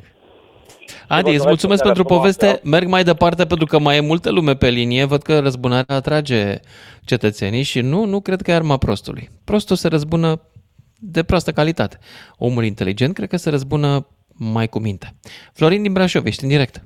Adi, 1.10 1.22
doresc 1.22 1.40
îți 1.40 1.48
mulțumesc 1.48 1.84
o 1.84 1.86
pentru 1.86 2.04
seară 2.04 2.22
frumoasă. 2.22 2.38
poveste. 2.38 2.70
Merg 2.70 2.88
mai 2.88 3.04
departe 3.04 3.46
pentru 3.46 3.66
că 3.66 3.80
mai 3.80 3.98
e 3.98 4.02
multă 4.02 4.32
lume 4.32 4.56
pe 4.56 4.70
linie. 4.70 5.06
Văd 5.06 5.22
că 5.22 5.40
răzbunarea 5.40 5.96
atrage 5.96 6.60
cetățenii 7.06 7.64
și 7.64 7.82
nu, 7.82 8.06
nu 8.06 8.20
cred 8.22 8.42
că 8.42 8.52
e 8.52 8.54
arma 8.54 8.78
prostului. 8.78 9.30
Prostul 9.46 9.76
se 9.76 9.88
răzbună 9.88 10.42
de 11.00 11.24
proastă 11.24 11.52
calitate. 11.52 11.98
Omul 12.38 12.64
inteligent 12.64 13.14
cred 13.14 13.30
că 13.30 13.38
se 13.38 13.50
răzbună 13.50 14.08
mai 14.54 14.68
cu 14.68 14.80
minte. 14.80 15.08
Florin 15.54 15.82
din 15.82 15.94
Brașov, 15.94 16.26
ești 16.26 16.44
în 16.44 16.50
direct. 16.50 16.84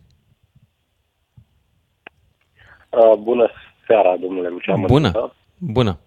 Uh, 2.90 3.14
bună 3.20 3.50
seara, 3.88 4.16
domnule 4.22 4.48
Lucian 4.48 4.82
Bună. 4.82 5.12
Mănâncă. 5.14 5.36
Bună. 5.58 6.00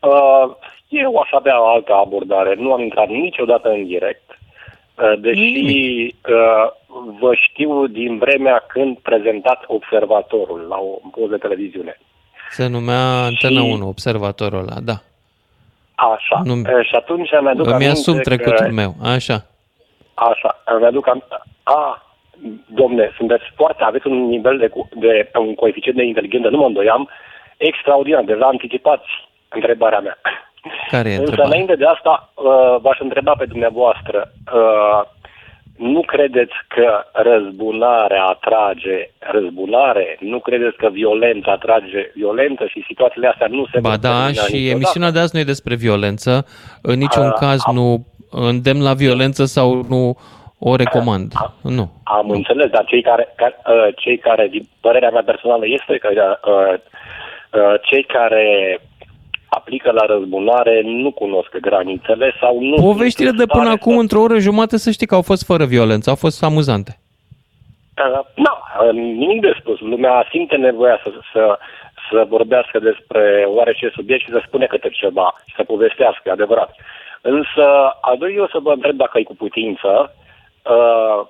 Uh, 0.00 0.56
eu 0.88 1.16
aș 1.16 1.28
avea 1.32 1.56
altă 1.56 1.92
abordare. 1.92 2.54
Nu 2.54 2.72
am 2.72 2.82
intrat 2.82 3.08
niciodată 3.08 3.68
în 3.68 3.86
direct, 3.86 4.30
uh, 4.30 5.20
deși 5.20 6.14
uh, 6.28 6.77
vă 7.20 7.34
știu 7.34 7.86
din 7.86 8.18
vremea 8.18 8.64
când 8.68 8.98
prezentați 8.98 9.64
observatorul 9.66 10.60
la 10.68 10.76
o 10.76 10.98
post 11.10 11.30
de 11.30 11.36
televiziune. 11.36 11.98
Se 12.50 12.66
numea 12.66 13.22
Antena 13.24 13.62
1, 13.62 13.88
observatorul 13.88 14.58
ăla, 14.58 14.80
da. 14.82 14.92
Așa. 15.94 16.40
Nu- 16.44 16.54
Uh, 16.54 16.86
și 16.86 16.94
atunci 16.94 17.28
mi-aduc 17.40 17.64
Îmi 17.64 17.74
aminte 17.74 17.92
asum 17.92 18.18
trecutul 18.18 18.66
că... 18.66 18.72
meu, 18.72 18.94
așa. 19.02 19.46
Așa, 20.14 20.62
îmi 20.64 20.84
aduc 20.84 21.06
aminte. 21.08 21.36
A, 21.62 22.02
domne, 22.66 23.10
sunteți 23.16 23.44
foarte, 23.56 23.82
aveți 23.84 24.06
un 24.06 24.26
nivel 24.26 24.58
de, 24.58 24.68
cu- 24.68 24.88
de 24.94 25.30
un 25.38 25.54
coeficient 25.54 25.96
de 25.96 26.04
inteligență, 26.04 26.48
nu 26.48 26.56
mă 26.58 26.66
îndoiam, 26.66 27.08
extraordinar. 27.56 28.22
Deja 28.22 28.46
anticipați 28.46 29.06
întrebarea 29.48 29.98
mea. 30.00 30.18
Care 30.90 31.08
e 31.08 31.10
Însă, 31.10 31.20
întrebarea? 31.20 31.50
înainte 31.54 31.74
de 31.76 31.84
asta, 31.84 32.32
uh, 32.34 32.76
v-aș 32.80 32.98
întreba 33.00 33.32
pe 33.38 33.44
dumneavoastră, 33.44 34.32
uh, 34.54 35.00
nu 35.78 36.00
credeți 36.00 36.52
că 36.68 37.04
răzbunarea 37.12 38.24
atrage 38.24 39.10
răzbunare? 39.18 40.16
Nu 40.20 40.38
credeți 40.38 40.76
că 40.76 40.88
violența 40.88 41.52
atrage 41.52 42.10
violență 42.14 42.66
și 42.66 42.84
situațiile 42.86 43.26
astea 43.28 43.46
nu 43.50 43.64
se 43.72 43.80
Ba 43.80 43.88
vor 43.88 43.98
da, 43.98 44.08
termina 44.08 44.28
și 44.42 44.52
niciodată? 44.52 44.74
emisiunea 44.74 45.10
de 45.10 45.18
azi 45.18 45.34
nu 45.34 45.40
e 45.40 45.44
despre 45.54 45.74
violență. 45.74 46.46
În 46.82 46.98
niciun 46.98 47.22
A, 47.26 47.30
caz 47.32 47.62
am- 47.66 47.74
nu 47.74 48.04
îndemn 48.30 48.82
la 48.82 48.94
violență 48.94 49.44
sau 49.44 49.84
nu 49.88 50.16
o 50.58 50.76
recomand. 50.76 51.32
Nu. 51.62 51.90
Am 52.04 52.30
înțeles, 52.30 52.70
dar 52.70 52.84
cei 52.84 53.02
care, 53.02 53.32
ca, 53.36 53.46
uh, 53.72 53.88
cei 53.96 54.18
care, 54.18 54.48
din 54.50 54.68
părerea 54.80 55.10
mea 55.10 55.22
personală, 55.26 55.62
este 55.66 55.96
că 55.98 56.08
uh, 56.14 56.78
uh, 57.60 57.80
cei 57.82 58.02
care 58.04 58.78
aplică 59.48 59.90
la 59.90 60.04
răzbunare 60.06 60.80
nu 60.84 61.10
cunosc 61.10 61.56
granițele 61.60 62.34
sau 62.40 62.60
nu... 62.60 62.74
Poveștile 62.74 63.26
sunt 63.26 63.38
de 63.38 63.46
în 63.48 63.48
până 63.48 63.64
stare 63.64 63.80
acum, 63.80 63.98
într-o 63.98 64.20
oră 64.20 64.38
jumate, 64.38 64.76
să 64.76 64.90
știi 64.90 65.06
că 65.06 65.14
au 65.14 65.22
fost 65.22 65.44
fără 65.44 65.64
violență, 65.64 66.10
au 66.10 66.16
fost 66.16 66.42
amuzante. 66.44 66.98
Uh, 68.04 68.20
Nu, 68.34 68.54
uh, 68.86 68.92
nimic 68.92 69.40
de 69.40 69.56
spus. 69.60 69.80
Lumea 69.80 70.26
simte 70.30 70.56
nevoia 70.56 71.00
să, 71.02 71.10
să, 71.32 71.58
să 72.10 72.26
vorbească 72.28 72.78
despre 72.78 73.44
oarece 73.46 73.90
subiect 73.94 74.22
și 74.24 74.30
să 74.30 74.42
spune 74.46 74.66
câte 74.66 74.88
ceva 74.88 75.34
și 75.46 75.54
să 75.56 75.62
povestească, 75.64 76.22
e 76.24 76.30
adevărat. 76.30 76.74
Însă, 77.20 77.64
aș 78.02 78.18
dori 78.18 78.34
eu 78.34 78.48
să 78.48 78.58
vă 78.62 78.72
întreb 78.72 78.96
dacă 78.96 79.18
e 79.18 79.22
cu 79.22 79.34
putință. 79.34 80.14
Uh, 80.64 81.20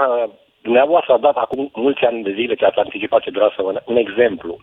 uh, 0.00 0.30
dumneavoastră 0.62 1.12
a 1.12 1.18
dat 1.18 1.36
acum 1.36 1.70
mulți 1.74 2.04
ani 2.04 2.22
de 2.22 2.32
zile 2.32 2.54
ce 2.54 2.64
ați 2.64 2.78
anticipat 2.78 3.20
ce 3.22 3.30
vreau 3.30 3.52
să 3.56 3.62
vă 3.62 3.82
un 3.84 3.96
exemplu. 3.96 4.56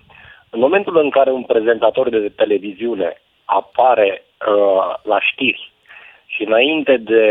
În 0.53 0.59
momentul 0.59 0.97
în 0.97 1.09
care 1.09 1.31
un 1.31 1.43
prezentator 1.43 2.09
de 2.09 2.31
televiziune 2.35 3.21
apare 3.45 4.23
uh, 4.23 4.95
la 5.03 5.19
știri 5.31 5.71
și 6.25 6.43
înainte 6.43 6.97
de 6.97 7.23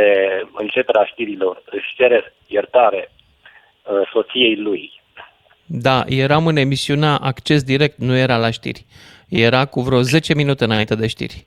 începerea 0.55 1.05
știrilor 1.05 1.63
își 1.71 1.95
cere 1.97 2.35
iertare 2.47 3.11
uh, 3.13 4.09
soției 4.13 4.57
lui. 4.57 4.93
Da, 5.67 6.03
eram 6.07 6.47
în 6.47 6.57
emisiunea 6.57 7.17
Acces 7.23 7.63
Direct, 7.63 7.99
nu 7.99 8.17
era 8.17 8.37
la 8.37 8.51
știri. 8.51 8.87
Era 9.29 9.65
cu 9.65 9.81
vreo 9.81 10.01
10 10.01 10.35
minute 10.35 10.65
înainte 10.65 10.95
de 10.95 11.07
știri. 11.07 11.47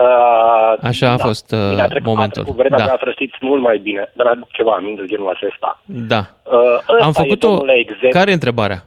Uh, 0.00 0.78
Așa 0.82 1.10
a 1.10 1.16
fost 1.16 1.52
uh, 1.52 1.68
Bine, 1.68 1.80
a 1.80 1.86
trecut, 1.86 2.06
momentul. 2.06 2.40
A 2.40 2.44
trecut 2.44 2.60
vremea, 2.60 2.78
Da. 2.78 2.84
da. 2.84 2.92
a 2.92 3.10
știți 3.10 3.36
mult 3.40 3.62
mai 3.62 3.78
bine, 3.78 4.12
dar 4.14 4.26
aduc 4.26 4.50
ceva 4.50 4.72
aminte 4.72 5.00
de 5.00 5.06
genul 5.06 5.28
acesta. 5.28 5.82
Da. 5.84 6.26
Uh, 6.44 6.74
ăsta 6.74 7.04
Am 7.04 7.08
e, 7.08 7.12
făcut-o... 7.12 7.48
domnule, 7.48 7.72
exemplu. 7.72 8.08
Care 8.08 8.30
e 8.30 8.34
întrebarea? 8.34 8.84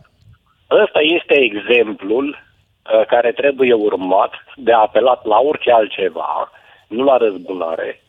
Ăsta 0.84 1.00
este 1.18 1.34
exemplul 1.50 2.28
uh, 2.30 3.06
care 3.08 3.32
trebuie 3.32 3.74
urmat 3.74 4.32
de 4.56 4.72
apelat 4.72 5.26
la 5.26 5.38
orice 5.50 5.72
altceva, 5.72 6.52
nu 6.88 7.04
la 7.04 7.18
răzbunare, 7.18 8.02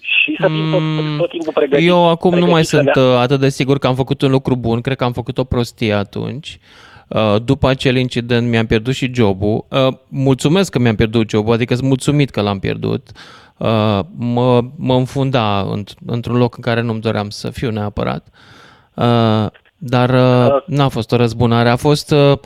și 0.00 0.36
să 0.40 0.46
fim 0.46 0.70
tot, 0.70 1.18
tot 1.18 1.30
timpul 1.30 1.52
pregătiți. 1.52 1.88
Mm, 1.88 1.96
Eu 1.96 2.08
acum 2.08 2.30
nu 2.30 2.46
mai 2.46 2.62
pregătiți 2.62 2.70
să 2.70 2.76
sunt 2.76 2.94
ne- 2.96 3.02
uh, 3.02 3.18
atât 3.18 3.40
de 3.40 3.48
sigur 3.48 3.78
că 3.78 3.86
am 3.86 3.94
făcut 3.94 4.22
un 4.22 4.30
lucru 4.30 4.56
bun, 4.56 4.80
cred 4.80 4.96
că 4.96 5.04
am 5.04 5.12
făcut 5.12 5.38
o 5.38 5.44
prostie 5.44 5.92
atunci. 5.92 6.58
Uh, 7.08 7.36
După 7.44 7.68
acel 7.68 7.96
incident 7.96 8.48
mi-am 8.48 8.66
pierdut 8.66 8.94
și 8.94 9.10
jobul. 9.14 9.64
Uh, 9.70 9.88
Mulțumesc 10.08 10.70
că 10.70 10.78
mi-am 10.78 10.94
pierdut 10.94 11.30
jobul, 11.30 11.52
adică 11.52 11.74
sunt 11.74 11.86
mulțumit 11.86 12.30
că 12.30 12.40
l-am 12.40 12.58
pierdut. 12.58 13.08
Uh, 13.56 13.98
Mă, 14.18 14.60
mă 14.76 14.94
înfunda 14.94 15.66
înt- 15.76 15.94
într-un 16.06 16.36
loc 16.36 16.56
în 16.56 16.62
care 16.62 16.80
nu-mi 16.80 17.00
doream 17.00 17.28
să 17.30 17.50
fiu 17.50 17.70
neapărat. 17.70 18.26
Uh, 19.78 19.88
Dar 19.90 20.10
uh, 20.10 20.62
n-a 20.66 20.88
fost 20.88 21.12
o 21.12 21.16
răzbunare, 21.16 21.68
a 21.68 21.76
fost, 21.76 22.10
uh, 22.10 22.38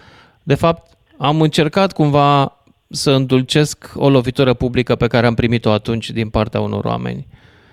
de 0.42 0.54
fapt, 0.54 0.86
am 1.18 1.40
încercat 1.40 1.92
cumva 1.92 2.56
să 2.88 3.10
îndulcesc 3.10 3.92
o 3.96 4.08
lovitură 4.08 4.54
publică 4.54 4.94
pe 4.96 5.06
care 5.06 5.26
am 5.26 5.34
primit-o 5.34 5.70
atunci 5.70 6.10
din 6.10 6.28
partea 6.30 6.60
unor 6.60 6.84
oameni 6.84 7.26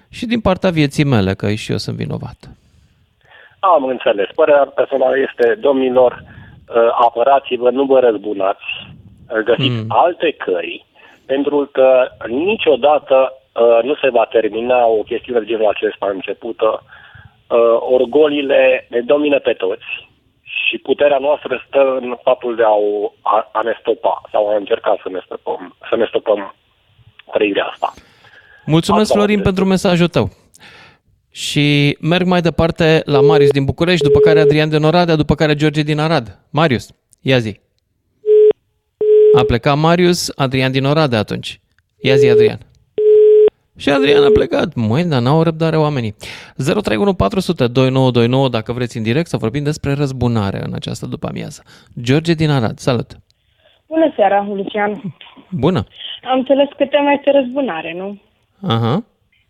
și 0.09 0.25
din 0.25 0.39
partea 0.39 0.69
vieții 0.69 1.03
mele, 1.03 1.33
că 1.33 1.53
și 1.53 1.71
eu 1.71 1.77
sunt 1.77 1.95
vinovat. 1.95 2.37
Am 3.59 3.83
înțeles. 3.83 4.27
Părerea 4.35 4.65
personală 4.75 5.15
este, 5.19 5.57
domnilor, 5.61 6.23
uh, 6.23 6.75
apărați-vă, 7.05 7.69
nu 7.69 7.83
vă 7.83 7.99
răzbunați, 7.99 8.65
uh, 9.29 9.43
găsiți 9.43 9.81
Mm. 9.81 9.85
alte 9.87 10.35
căi, 10.45 10.85
pentru 11.25 11.69
că 11.71 12.07
niciodată 12.27 13.15
uh, 13.23 13.83
nu 13.83 13.95
se 13.95 14.09
va 14.09 14.25
termina 14.31 14.85
o 14.85 15.01
chestiune 15.03 15.39
de 15.39 15.45
genul 15.45 15.67
acesta 15.67 16.07
începută. 16.13 16.83
Uh, 17.49 17.77
orgolile 17.79 18.87
ne 18.89 19.01
domină 19.01 19.39
pe 19.39 19.53
toți 19.53 20.07
și 20.67 20.77
puterea 20.77 21.17
noastră 21.17 21.63
stă 21.67 21.97
în 22.01 22.17
faptul 22.23 22.55
de 22.55 22.63
a, 22.63 22.75
o, 22.75 23.11
a, 23.21 23.49
a 23.53 23.61
ne 23.61 23.77
stopa 23.79 24.21
sau 24.31 24.49
a 24.49 24.55
încerca 24.55 24.97
să 25.03 25.09
ne 25.09 25.19
stopăm, 25.25 25.75
să 25.89 25.95
ne 25.95 26.05
stopăm 26.07 26.55
trăirea 27.31 27.65
asta. 27.65 27.93
Mulțumesc, 28.65 29.03
Asta 29.03 29.15
Florin, 29.15 29.37
am 29.37 29.43
pentru 29.43 29.65
mesajul 29.65 30.07
tău. 30.07 30.29
Și 31.31 31.97
merg 32.01 32.25
mai 32.25 32.41
departe 32.41 33.01
la 33.05 33.21
Marius 33.21 33.51
din 33.51 33.65
București, 33.65 34.03
după 34.03 34.19
care 34.19 34.39
Adrian 34.39 34.69
din 34.69 34.83
Oradea, 34.83 35.15
după 35.15 35.35
care 35.35 35.55
George 35.55 35.81
din 35.81 35.99
Arad. 35.99 36.39
Marius, 36.51 36.89
ia 37.21 37.37
zi. 37.37 37.59
A 39.37 39.43
plecat 39.43 39.77
Marius, 39.77 40.31
Adrian 40.35 40.71
din 40.71 40.85
Oradea 40.85 41.19
atunci. 41.19 41.59
Ia 41.97 42.15
zi, 42.15 42.29
Adrian. 42.29 42.59
Și 43.78 43.89
Adrian 43.89 44.23
a 44.23 44.30
plecat. 44.34 44.73
Măi, 44.75 45.03
dar 45.03 45.21
n-au 45.21 45.43
răbdare 45.43 45.78
oamenii. 45.78 46.15
031 46.55 47.13
400 47.13 47.67
2929 47.67 48.49
dacă 48.49 48.73
vreți 48.73 48.97
în 48.97 49.03
direct 49.03 49.28
să 49.28 49.38
vorbim 49.38 49.63
despre 49.63 49.93
răzbunare 49.93 50.59
în 50.63 50.73
această 50.73 51.05
după 51.05 51.28
amiază. 51.28 51.63
George 52.01 52.34
din 52.34 52.49
Arad, 52.49 52.78
salut! 52.78 53.11
Bună 53.88 54.13
seara, 54.15 54.47
Lucian. 54.53 55.15
Bună! 55.49 55.84
Am 56.23 56.38
înțeles 56.38 56.67
că 56.78 56.86
tema 56.86 57.11
este 57.11 57.32
răzbunare, 57.32 57.93
nu? 57.93 58.17
Aha. 58.67 59.03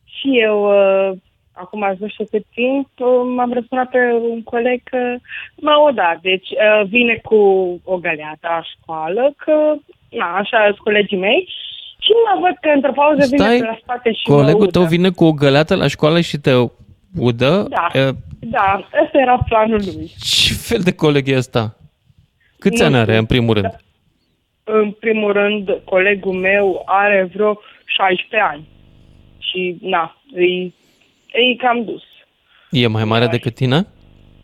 Și 0.03 0.39
eu, 0.39 0.57
uh, 0.63 1.17
acum 1.51 1.83
azi 1.83 2.01
nu 2.01 2.07
știu 2.07 2.25
cât 2.31 2.45
timp, 2.53 2.87
uh, 2.97 3.07
m-am 3.35 3.53
răspunat 3.53 3.89
pe 3.89 3.97
un 4.31 4.43
coleg 4.43 4.81
că 4.83 5.15
m-a 5.55 5.83
odat. 5.89 6.19
Deci 6.21 6.49
uh, 6.49 6.87
vine 6.87 7.19
cu 7.23 7.35
o 7.83 7.97
găleată 7.97 8.47
la 8.47 8.61
școală, 8.63 9.33
că, 9.37 9.75
na, 10.09 10.35
așa 10.35 10.63
sunt 10.65 10.77
colegii 10.77 11.17
mei. 11.17 11.47
Și 12.07 12.13
mă 12.25 12.39
văd 12.41 12.55
că 12.61 12.69
într-o 12.75 12.91
pauză 12.91 13.25
vine 13.25 13.37
Stai, 13.45 13.57
pe 13.59 13.65
la 13.65 13.77
spate 13.81 14.11
și 14.11 14.21
mă 14.29 14.35
Colegul 14.35 14.61
udă. 14.61 14.71
tău 14.71 14.83
vine 14.83 15.09
cu 15.09 15.23
o 15.25 15.31
găleată 15.33 15.75
la 15.75 15.87
școală 15.87 16.21
și 16.21 16.37
te 16.37 16.51
udă? 17.17 17.65
Da. 17.69 17.99
E, 17.99 18.11
Da, 18.39 18.87
ăsta 19.03 19.17
era 19.19 19.37
planul 19.49 19.81
lui. 19.85 20.11
Ce 20.21 20.53
fel 20.53 20.81
de 20.81 20.93
coleg 20.95 21.27
e 21.27 21.37
ăsta? 21.37 21.77
Câți 22.59 22.79
Nu 22.81 22.85
ani 22.85 22.95
are, 22.95 23.05
știu. 23.05 23.19
în 23.19 23.25
primul 23.25 23.53
rând? 23.53 23.75
În 24.63 24.91
primul 24.91 25.31
rând, 25.33 25.69
colegul 25.83 26.33
meu 26.33 26.81
are 26.85 27.29
vreo 27.33 27.59
16 27.85 28.49
ani. 28.51 28.67
Și, 29.39 29.77
na, 29.81 30.17
îi, 30.33 30.73
îi 31.33 31.55
cam 31.57 31.83
dus. 31.83 32.03
E 32.71 32.87
mai 32.87 33.03
mare 33.03 33.27
decât 33.27 33.53
tine? 33.55 33.87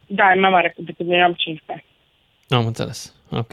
Da, 0.07 0.31
e 0.35 0.39
mai 0.39 0.49
mare 0.49 0.73
decât 0.77 1.05
mine, 1.05 1.23
am 1.23 1.33
15 1.33 1.71
ani. 1.71 1.83
Am 2.61 2.65
înțeles. 2.67 3.15
Ok. 3.31 3.51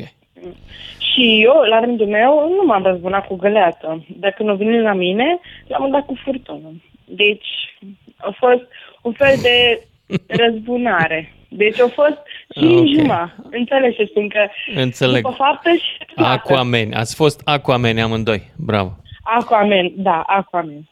Și 1.12 1.40
eu, 1.42 1.62
la 1.68 1.80
rândul 1.80 2.06
meu, 2.06 2.48
nu 2.56 2.62
m-am 2.66 2.82
răzbunat 2.82 3.26
cu 3.26 3.36
găleată. 3.36 4.04
Dacă 4.16 4.42
nu 4.42 4.54
vine 4.54 4.80
la 4.82 4.92
mine, 4.92 5.38
l-am 5.66 5.90
dat 5.90 6.06
cu 6.06 6.14
furtună. 6.24 6.82
Deci, 7.04 7.76
a 8.16 8.34
fost 8.38 8.62
un 9.02 9.12
fel 9.12 9.34
de 9.42 9.82
răzbunare. 10.42 11.34
Deci 11.48 11.80
a 11.80 11.86
fost 11.88 12.18
și 12.58 12.64
Ok. 12.64 12.70
okay. 12.78 12.92
juma. 12.96 13.32
Înțelegi 13.50 13.96
ce 13.96 14.04
spun 14.04 14.28
că 14.28 14.46
Înțeleg. 14.74 15.22
după 15.22 15.34
faptă 15.38 15.70
și 15.70 16.04
plată. 16.14 16.30
Aquaman. 16.32 16.92
Ați 16.92 17.14
fost 17.14 17.40
Aquaman 17.44 17.98
amândoi. 17.98 18.42
Bravo. 18.56 18.90
Aquaman, 19.22 19.92
da, 19.96 20.20
Aquaman. 20.26 20.88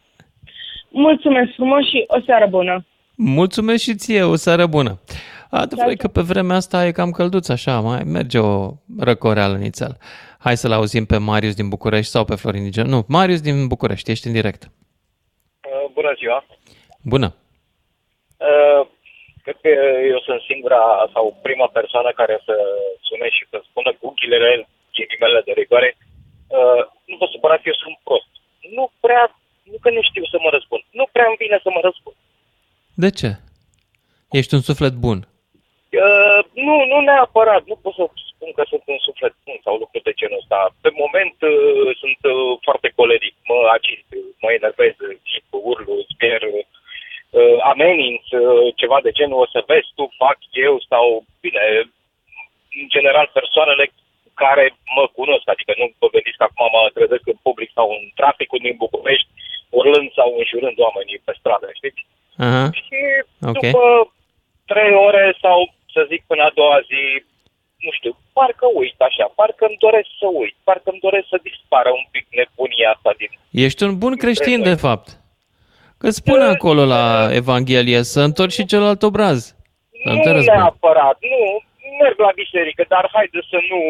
Mulțumesc 0.89 1.53
frumos 1.55 1.89
și 1.89 2.05
o 2.07 2.21
seară 2.27 2.47
bună. 2.47 2.85
Mulțumesc 3.15 3.83
și 3.83 3.95
ție, 3.95 4.23
o 4.23 4.35
seară 4.35 4.67
bună. 4.67 5.01
Adevărul 5.51 5.93
e 5.93 5.97
că 5.97 6.09
pe 6.09 6.21
vremea 6.21 6.57
asta 6.57 6.87
e 6.87 6.93
cam 6.93 7.11
călduț 7.11 7.49
așa, 7.49 7.81
mai 7.81 8.03
merge 8.03 8.39
o 8.39 8.73
răcoreală 8.99 9.57
nițel. 9.57 9.97
Hai 10.39 10.57
să-l 10.57 10.73
auzim 10.73 11.05
pe 11.07 11.17
Marius 11.17 11.55
din 11.55 11.69
București 11.69 12.11
sau 12.11 12.25
pe 12.25 12.35
Florin 12.35 12.63
din 12.63 12.73
Gen- 12.73 12.87
Nu, 12.91 13.05
Marius 13.09 13.41
din 13.41 13.67
București, 13.67 14.11
ești 14.11 14.27
în 14.27 14.33
direct. 14.33 14.63
Uh, 14.65 15.91
Bună 15.93 16.13
ziua! 16.19 16.47
Bună. 17.03 17.35
Uh, 18.37 18.87
Cred 19.45 19.61
că 19.65 19.71
eu 20.13 20.19
sunt 20.27 20.41
singura 20.51 20.83
sau 21.15 21.25
prima 21.47 21.69
persoană 21.79 22.11
care 22.21 22.35
să 22.47 22.55
sune 23.09 23.27
și 23.37 23.43
să 23.51 23.59
spună 23.69 23.91
cu 24.01 24.07
ghilele, 24.19 24.69
ghilimele 24.97 25.41
de 25.49 25.53
rigoare, 25.61 25.91
uh, 26.59 26.83
nu 27.11 27.15
vă 27.21 27.27
supărați, 27.35 27.69
eu 27.71 27.77
sunt 27.83 27.97
prost. 28.07 28.31
Nu 28.77 28.85
prea, 29.05 29.25
nu 29.71 29.77
că 29.85 29.91
nu 29.97 30.03
știu 30.09 30.25
să 30.33 30.37
mă 30.45 30.51
răspund, 30.57 30.83
nu 30.99 31.05
prea 31.15 31.27
îmi 31.29 31.41
vine 31.45 31.59
să 31.65 31.71
mă 31.75 31.81
răspund. 31.89 32.17
De 33.05 33.11
ce? 33.19 33.31
Ești 34.39 34.55
un 34.55 34.61
suflet 34.69 34.95
bun. 35.07 35.19
Uh, 35.91 36.41
nu, 36.67 36.75
nu 36.91 36.99
neapărat, 37.01 37.63
nu 37.71 37.77
pot 37.83 37.95
să 37.95 38.05
spun 38.33 38.51
că 38.57 38.63
sunt 38.69 38.83
un 38.87 38.99
suflet 39.07 39.35
bun 39.45 39.59
sau 39.65 39.75
lucruri 39.77 40.09
de 40.09 40.19
genul 40.21 40.41
ăsta. 40.43 40.61
Pe 40.85 40.91
moment 41.03 41.37
uh, 41.53 41.89
sunt 42.03 42.21
uh, 42.35 42.59
foarte 42.67 42.89
coleric, 42.99 43.35
mă 43.51 43.59
agit, 43.77 44.05
mă 44.43 44.51
enervez, 44.53 44.95
chip, 45.29 45.47
urlu, 45.51 45.97
sper, 46.13 46.41
uh, 46.43 47.59
ameninț, 47.73 48.25
uh, 48.31 48.67
ceva 48.81 48.99
de 49.07 49.13
genul, 49.19 49.43
o 49.45 49.53
să 49.55 49.61
vezi 49.71 49.91
tu, 49.97 50.05
fac 50.25 50.39
eu 50.69 50.75
sau, 50.91 51.07
bine, 51.45 51.65
în 52.81 52.87
general 52.95 53.27
persoanele 53.39 53.85
care 54.43 54.65
mă 54.97 55.05
cunosc, 55.19 55.47
adică 55.49 55.73
nu 55.81 55.87
vă 56.01 56.09
gândiți 56.15 56.39
că 56.41 56.47
acum 56.47 56.69
mă 56.73 56.91
trezesc 56.97 57.27
în 57.35 57.41
public 57.47 57.71
sau 57.79 57.87
în 57.97 58.03
traficul 58.21 58.61
din 58.63 58.77
București, 58.85 59.29
urlând 59.79 60.09
sau 60.19 60.29
înjurând 60.39 60.79
oamenii 60.87 61.25
pe 61.25 61.33
stradă, 61.39 61.69
știți? 61.79 62.01
Aha. 62.45 62.65
Și 62.81 63.01
Ok. 63.51 63.59
După 63.59 64.13
trei 64.73 64.93
ore 64.95 65.25
sau, 65.41 65.59
să 65.99 66.09
zic, 66.13 66.21
până 66.31 66.43
a 66.45 66.53
doua 66.61 66.79
zi, 66.91 67.03
nu 67.87 67.91
știu, 67.99 68.13
parcă 68.37 68.67
uit 68.81 68.99
așa, 69.09 69.27
parcă 69.39 69.63
îmi 69.69 69.83
doresc 69.87 70.11
să 70.21 70.27
uit, 70.43 70.57
parcă 70.69 70.89
îmi 70.91 71.05
doresc 71.07 71.27
să 71.33 71.47
dispară 71.49 71.91
un 72.01 72.07
pic 72.15 72.27
nebunia 72.39 72.89
asta 72.95 73.11
din... 73.21 73.31
Ești 73.67 73.83
un 73.87 73.95
bun 74.03 74.15
creștin, 74.23 74.59
de 74.71 74.77
fapt. 74.87 75.09
Că 76.01 76.09
spune 76.21 76.45
acolo 76.55 76.83
la 76.97 77.05
Evanghelie 77.41 78.01
să 78.13 78.21
întorci 78.29 78.59
și 78.59 78.71
celălalt 78.73 79.03
obraz. 79.11 79.39
Să 80.03 80.09
nu 80.13 80.21
te 80.25 80.29
nu 80.29 80.35
răzbuni. 80.37 80.59
neapărat, 80.59 81.17
nu, 81.33 81.41
merg 82.03 82.19
la 82.27 82.33
biserică, 82.43 82.83
dar 82.95 83.05
haide 83.15 83.41
să 83.53 83.59
nu 83.71 83.81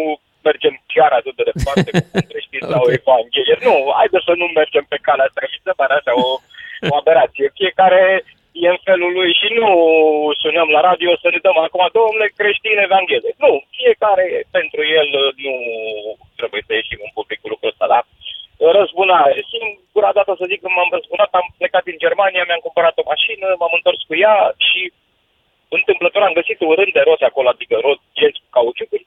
mergem 0.49 0.75
chiar 0.93 1.13
atât 1.19 1.35
de 1.39 1.45
departe 1.51 1.89
cu 1.91 2.07
un 2.19 2.27
creștin 2.31 2.63
sau 2.73 2.83
o 2.87 2.93
evanghelie. 2.99 3.57
Nu, 3.69 3.75
haide 3.99 4.19
să 4.29 4.33
nu 4.41 4.47
mergem 4.61 4.85
pe 4.93 4.99
calea 5.07 5.27
asta, 5.27 5.41
mi 5.53 5.67
se 5.67 5.79
pare 5.81 5.95
așa 5.97 6.13
o, 6.27 6.29
o 6.91 6.95
aberație. 7.01 7.47
Fiecare 7.59 8.03
e 8.65 8.69
în 8.75 8.81
felul 8.89 9.13
lui 9.19 9.31
și 9.41 9.49
nu 9.59 9.69
sunăm 10.43 10.69
la 10.77 10.81
radio 10.89 11.11
să 11.23 11.29
ne 11.31 11.41
dăm 11.47 11.59
acum, 11.67 11.85
domnule 11.99 12.29
creștin 12.39 12.79
evanghelie. 12.87 13.33
Nu, 13.45 13.51
fiecare 13.79 14.27
pentru 14.57 14.81
el 14.99 15.09
nu 15.45 15.55
trebuie 16.39 16.63
să 16.67 16.73
ieșim 16.75 17.01
în 17.07 17.13
public 17.19 17.39
cu 17.41 17.49
lucrul 17.49 17.73
ăsta, 17.73 17.87
da? 17.95 18.01
Răzbunare. 18.79 19.35
Singura 19.53 20.11
dată 20.19 20.31
să 20.39 20.45
zic 20.51 20.61
când 20.61 20.75
m-am 20.77 20.95
răzbunat, 20.97 21.31
am 21.41 21.47
plecat 21.61 21.85
din 21.89 21.99
Germania, 22.05 22.45
mi-am 22.47 22.65
cumpărat 22.67 22.95
o 22.99 23.09
mașină, 23.13 23.47
m-am 23.59 23.75
întors 23.79 24.01
cu 24.09 24.15
ea 24.25 24.37
și 24.69 24.81
întâmplător 25.79 26.23
am 26.23 26.39
găsit 26.41 26.59
un 26.61 26.75
rând 26.79 26.93
de 26.97 27.03
roți 27.09 27.29
acolo, 27.31 27.49
adică 27.51 27.75
roți 27.87 28.05
genți 28.19 28.43
cu 28.43 28.49
cauciucuri, 28.57 29.07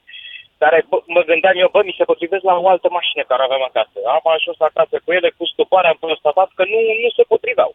care 0.61 0.77
bă, 0.89 0.97
mă 1.15 1.21
gândeam 1.29 1.57
eu, 1.63 1.69
bă, 1.73 1.81
mi 1.83 1.97
se 1.97 2.09
potrivesc 2.09 2.43
la 2.49 2.55
o 2.63 2.67
altă 2.73 2.87
mașină 2.97 3.21
care 3.23 3.41
aveam 3.43 3.63
acasă. 3.69 3.97
Am 4.17 4.25
ajuns 4.35 4.59
acasă 4.59 4.95
cu 5.05 5.09
ele, 5.17 5.29
cu 5.37 5.45
stupare, 5.53 5.87
am 5.87 5.99
constatat 6.07 6.49
că 6.57 6.63
nu, 6.71 6.79
nu 7.03 7.09
se 7.17 7.23
potriveau. 7.31 7.71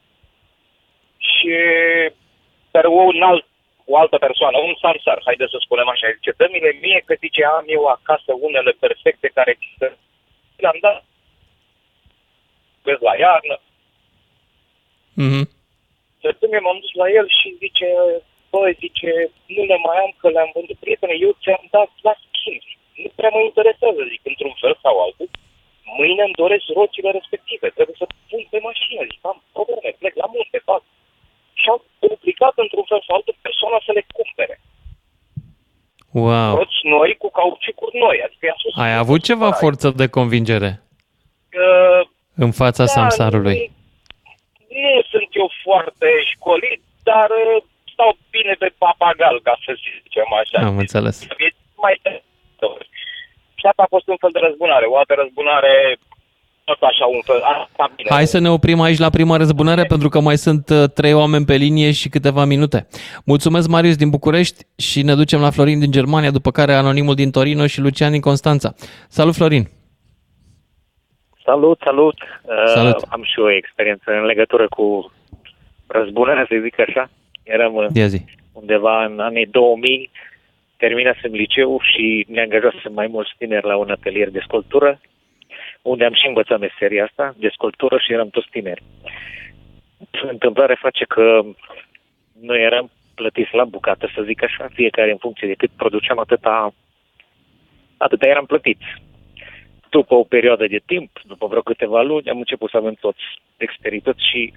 Și 1.36 1.50
dar 2.76 2.84
un 2.84 3.22
alt, 3.30 3.44
o 3.92 3.94
altă 4.02 4.16
persoană, 4.26 4.56
un 4.58 4.74
samsar, 4.82 5.18
haide 5.26 5.46
să 5.54 5.58
spunem 5.60 5.88
așa, 5.88 6.16
zice, 6.16 6.32
dă-mi-le 6.40 6.72
mie 6.84 7.00
că 7.04 7.14
zice, 7.24 7.40
am 7.44 7.66
eu 7.76 7.84
acasă 7.96 8.30
unele 8.46 8.72
perfecte 8.84 9.28
care 9.36 9.52
le-am 10.62 10.78
dat. 10.86 11.04
Vezi 12.84 13.06
la 13.08 13.14
iarnă. 13.24 13.56
Mhm. 15.24 15.42
Săptămâne 16.22 16.60
m-am 16.62 16.78
dus 16.84 16.94
la 17.02 17.08
el 17.18 17.26
și 17.38 17.48
zice, 17.62 17.88
băi, 18.50 18.78
zice, 18.84 19.10
nu 19.54 19.62
le 19.70 19.78
mai 19.86 19.98
am 20.04 20.12
că 20.20 20.28
le-am 20.28 20.50
vândut. 20.54 20.78
Prietene, 20.84 21.14
eu 21.26 21.32
ți-am 21.42 21.64
dat 21.76 21.90
la 22.06 22.14
schimb. 22.22 22.62
Nu 23.02 23.08
prea 23.18 23.30
mă 23.34 23.40
interesează, 23.40 24.00
zic, 24.12 24.22
într-un 24.32 24.54
fel 24.62 24.74
sau 24.84 24.94
altul. 25.04 25.28
Mâine 25.98 26.22
îmi 26.24 26.38
doresc 26.42 26.66
roțile 26.80 27.10
respective. 27.18 27.66
Trebuie 27.76 27.96
să 28.02 28.06
pun 28.28 28.42
pe 28.50 28.58
mașină. 28.68 29.00
Zic, 29.10 29.20
am 29.30 29.38
probleme, 29.56 29.88
plec 30.00 30.14
la 30.22 30.28
munte, 30.34 30.58
fac. 30.70 30.82
Și 31.66 31.72
au 31.74 31.80
obligat 32.14 32.54
într-un 32.64 32.84
fel 32.90 33.00
sau 33.06 33.14
altul 33.16 33.36
persoana 33.46 33.78
să 33.86 33.92
le 33.98 34.04
cumpere. 34.16 34.56
Wow. 36.24 36.50
Roți 36.60 36.80
noi 36.94 37.10
cu 37.22 37.28
cauciucuri 37.38 37.96
noi. 38.04 38.16
Adică 38.26 38.42
i-a 38.46 38.56
spus, 38.58 38.72
Ai 38.84 38.94
avut 39.02 39.20
ceva 39.30 39.48
forță 39.62 39.88
de 40.00 40.06
convingere 40.18 40.70
că 41.54 41.66
în 42.44 42.50
fața 42.62 42.84
Da, 42.84 42.92
samsarului. 42.96 43.56
nu 44.84 44.94
sunt 45.12 45.28
eu 45.42 45.48
foarte 45.66 46.08
școlit, 46.32 46.80
dar 47.10 47.28
uh, 47.30 47.62
stau 47.92 48.10
bine 48.30 48.54
pe 48.62 48.68
papagal, 48.84 49.36
ca 49.46 49.54
să 49.64 49.72
zicem 50.02 50.28
așa. 50.40 50.58
Am 50.66 50.78
înțeles. 50.84 51.16
E 51.46 51.48
mai 51.84 51.94
și 53.58 53.66
asta 53.66 53.82
a 53.82 53.94
fost 53.96 54.08
un 54.12 54.18
fel 54.22 54.32
de 54.36 54.44
răzbunare. 54.46 54.86
O 54.86 54.96
altă 54.96 55.14
răzbunare, 55.22 55.72
tot 56.70 56.82
așa 56.82 57.04
un 57.06 57.20
fel. 57.24 57.40
Asta 57.42 57.92
bine. 57.96 58.08
Hai 58.10 58.26
să 58.26 58.38
ne 58.38 58.50
oprim 58.50 58.80
aici 58.80 58.98
la 58.98 59.10
prima 59.10 59.36
răzbunare 59.36 59.84
pentru 59.84 60.08
că 60.08 60.20
mai 60.20 60.36
sunt 60.36 60.68
uh, 60.68 60.84
trei 60.94 61.12
oameni 61.12 61.44
pe 61.44 61.54
linie 61.54 61.90
și 61.92 62.08
câteva 62.08 62.44
minute. 62.44 62.86
Mulțumesc 63.24 63.68
Marius 63.68 63.96
din 63.96 64.10
București 64.10 64.64
și 64.76 65.02
ne 65.02 65.14
ducem 65.14 65.40
la 65.40 65.50
Florin 65.50 65.78
din 65.78 65.90
Germania, 65.90 66.30
după 66.30 66.50
care 66.50 66.72
Anonimul 66.72 67.14
din 67.14 67.30
Torino 67.30 67.66
și 67.66 67.80
Lucian 67.80 68.10
din 68.10 68.20
Constanța. 68.20 68.74
Salut 69.08 69.34
Florin! 69.34 69.64
Salut, 71.44 71.78
salut. 71.84 72.14
Uh, 72.42 72.72
Salut. 72.74 73.04
am 73.08 73.22
și 73.24 73.38
o 73.38 73.50
experiență 73.50 74.10
în 74.20 74.24
legătură 74.24 74.66
cu 74.68 75.12
răzbunarea, 75.86 76.46
să 76.48 76.56
zic 76.62 76.80
așa. 76.80 77.10
Eram 77.42 77.74
uh, 77.74 77.86
Ia 77.94 78.06
zi. 78.06 78.20
undeva 78.52 79.04
în 79.04 79.20
anii 79.20 79.46
2000, 79.46 80.10
terminasem 80.76 81.32
liceu 81.32 81.80
și 81.82 82.26
ne 82.28 82.40
angajasem 82.40 82.92
mai 82.92 83.06
mulți 83.06 83.30
tineri 83.38 83.66
la 83.66 83.76
un 83.76 83.90
atelier 83.90 84.30
de 84.30 84.40
sculptură, 84.42 85.00
unde 85.92 86.04
am 86.04 86.14
și 86.14 86.26
învățat 86.26 86.58
meseria 86.58 87.04
asta 87.04 87.34
de 87.36 87.48
sculptură 87.48 87.98
și 87.98 88.12
eram 88.12 88.28
toți 88.28 88.48
tineri. 88.50 88.82
Întâmplare 90.10 90.74
face 90.74 91.04
că 91.04 91.42
noi 92.40 92.62
eram 92.62 92.90
plătiți 93.14 93.54
la 93.54 93.64
bucată, 93.64 94.10
să 94.14 94.22
zic 94.22 94.42
așa, 94.42 94.68
fiecare 94.72 95.10
în 95.10 95.16
funcție 95.16 95.48
de 95.48 95.54
cât 95.54 95.70
produceam, 95.76 96.18
atâta, 96.18 96.74
atâta 97.96 98.26
eram 98.26 98.46
plătiți 98.46 98.86
după 99.90 100.14
o 100.14 100.22
perioadă 100.22 100.66
de 100.66 100.80
timp, 100.86 101.10
după 101.24 101.46
vreo 101.46 101.60
câteva 101.60 102.02
luni, 102.02 102.30
am 102.30 102.38
început 102.38 102.70
să 102.70 102.76
avem 102.76 102.96
toți 103.00 103.24
experități 103.56 104.28
și 104.30 104.52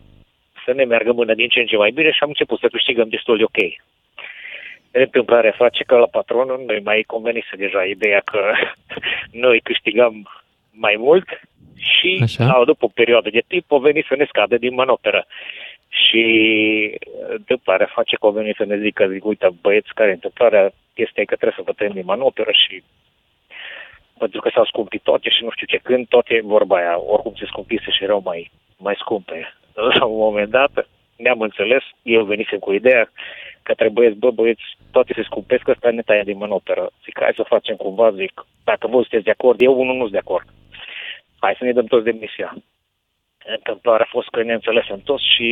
să 0.65 0.71
ne 0.73 0.83
meargă 0.83 1.11
mână 1.11 1.33
din 1.33 1.49
ce 1.49 1.59
în 1.59 1.65
ce 1.65 1.77
mai 1.77 1.91
bine 1.91 2.11
și 2.11 2.23
am 2.23 2.29
început 2.29 2.59
să 2.59 2.67
câștigăm 2.67 3.09
destul 3.09 3.37
de 3.37 3.43
ok. 3.43 3.59
Întâmplarea 4.91 5.51
face 5.51 5.83
că 5.83 5.95
la 5.95 6.07
patronul 6.17 6.63
noi 6.67 6.79
mai 6.83 7.03
convenise 7.07 7.55
deja 7.55 7.83
ideea 7.83 8.21
că 8.25 8.41
noi 9.45 9.59
câștigăm 9.59 10.13
mai 10.85 10.95
mult 10.97 11.27
și 11.77 12.19
Așa. 12.23 12.45
la, 12.45 12.65
după 12.65 12.85
o 12.85 12.95
perioadă 12.99 13.29
de 13.29 13.43
timp 13.47 13.71
o 13.71 13.79
veni 13.79 14.05
să 14.07 14.15
ne 14.15 14.25
scadă 14.25 14.57
din 14.57 14.73
manoperă. 14.73 15.25
Și 15.89 16.23
întâmplarea 17.27 17.91
face 17.93 18.15
că 18.15 18.25
o 18.27 18.31
veni 18.31 18.53
să 18.57 18.65
ne 18.65 18.77
zică, 18.79 19.07
zic, 19.07 19.25
uite, 19.25 19.47
băieți, 19.61 19.93
care 19.93 20.09
e 20.09 20.19
întâmplarea 20.19 20.71
este 20.93 21.23
că 21.23 21.35
trebuie 21.35 21.59
să 21.59 21.63
vă 21.65 21.71
tăiem 21.71 21.93
din 21.93 22.05
manoperă 22.05 22.51
și 22.51 22.83
pentru 24.17 24.41
că 24.41 24.49
s-au 24.53 24.65
scumpit 24.65 25.01
toate 25.01 25.29
și 25.29 25.43
nu 25.43 25.51
știu 25.51 25.65
ce, 25.65 25.77
când 25.77 26.07
toate 26.07 26.41
vorba 26.43 26.75
aia, 26.77 26.99
oricum 26.99 27.33
se 27.35 27.45
scumpise 27.45 27.91
și 27.91 28.03
erau 28.03 28.21
mai, 28.25 28.51
mai 28.77 28.95
scumpe. 28.97 29.53
La 29.99 30.05
un 30.05 30.17
moment 30.17 30.49
dat 30.49 30.87
ne-am 31.15 31.41
înțeles, 31.41 31.83
eu 32.01 32.23
venisem 32.23 32.59
cu 32.59 32.73
ideea 32.73 33.11
că 33.63 33.73
trebuie, 33.73 34.09
bă 34.09 34.31
băieți, 34.31 34.63
toate 34.91 35.13
se 35.15 35.23
scumpesc, 35.23 35.67
ăsta 35.67 35.89
ne 35.91 36.01
taie 36.01 36.23
din 36.23 36.37
manoperă. 36.37 36.89
Zic, 37.03 37.19
hai 37.21 37.31
să 37.35 37.43
facem 37.43 37.75
cumva, 37.75 38.11
zic, 38.11 38.45
dacă 38.63 38.87
voi 38.87 39.01
sunteți 39.01 39.23
de 39.23 39.31
acord, 39.31 39.61
eu 39.61 39.79
unul 39.79 39.95
nu 39.95 39.99
sunt 40.01 40.11
de 40.11 40.17
acord. 40.17 40.47
Hai 41.39 41.55
să 41.57 41.63
ne 41.63 41.71
dăm 41.71 41.85
toți 41.85 42.03
demisia. 42.03 42.55
Întâmplarea 43.45 44.05
a 44.05 44.11
fost 44.11 44.29
că 44.29 44.43
ne 44.43 44.53
înțelesem 44.53 44.99
toți 44.99 45.23
și 45.35 45.49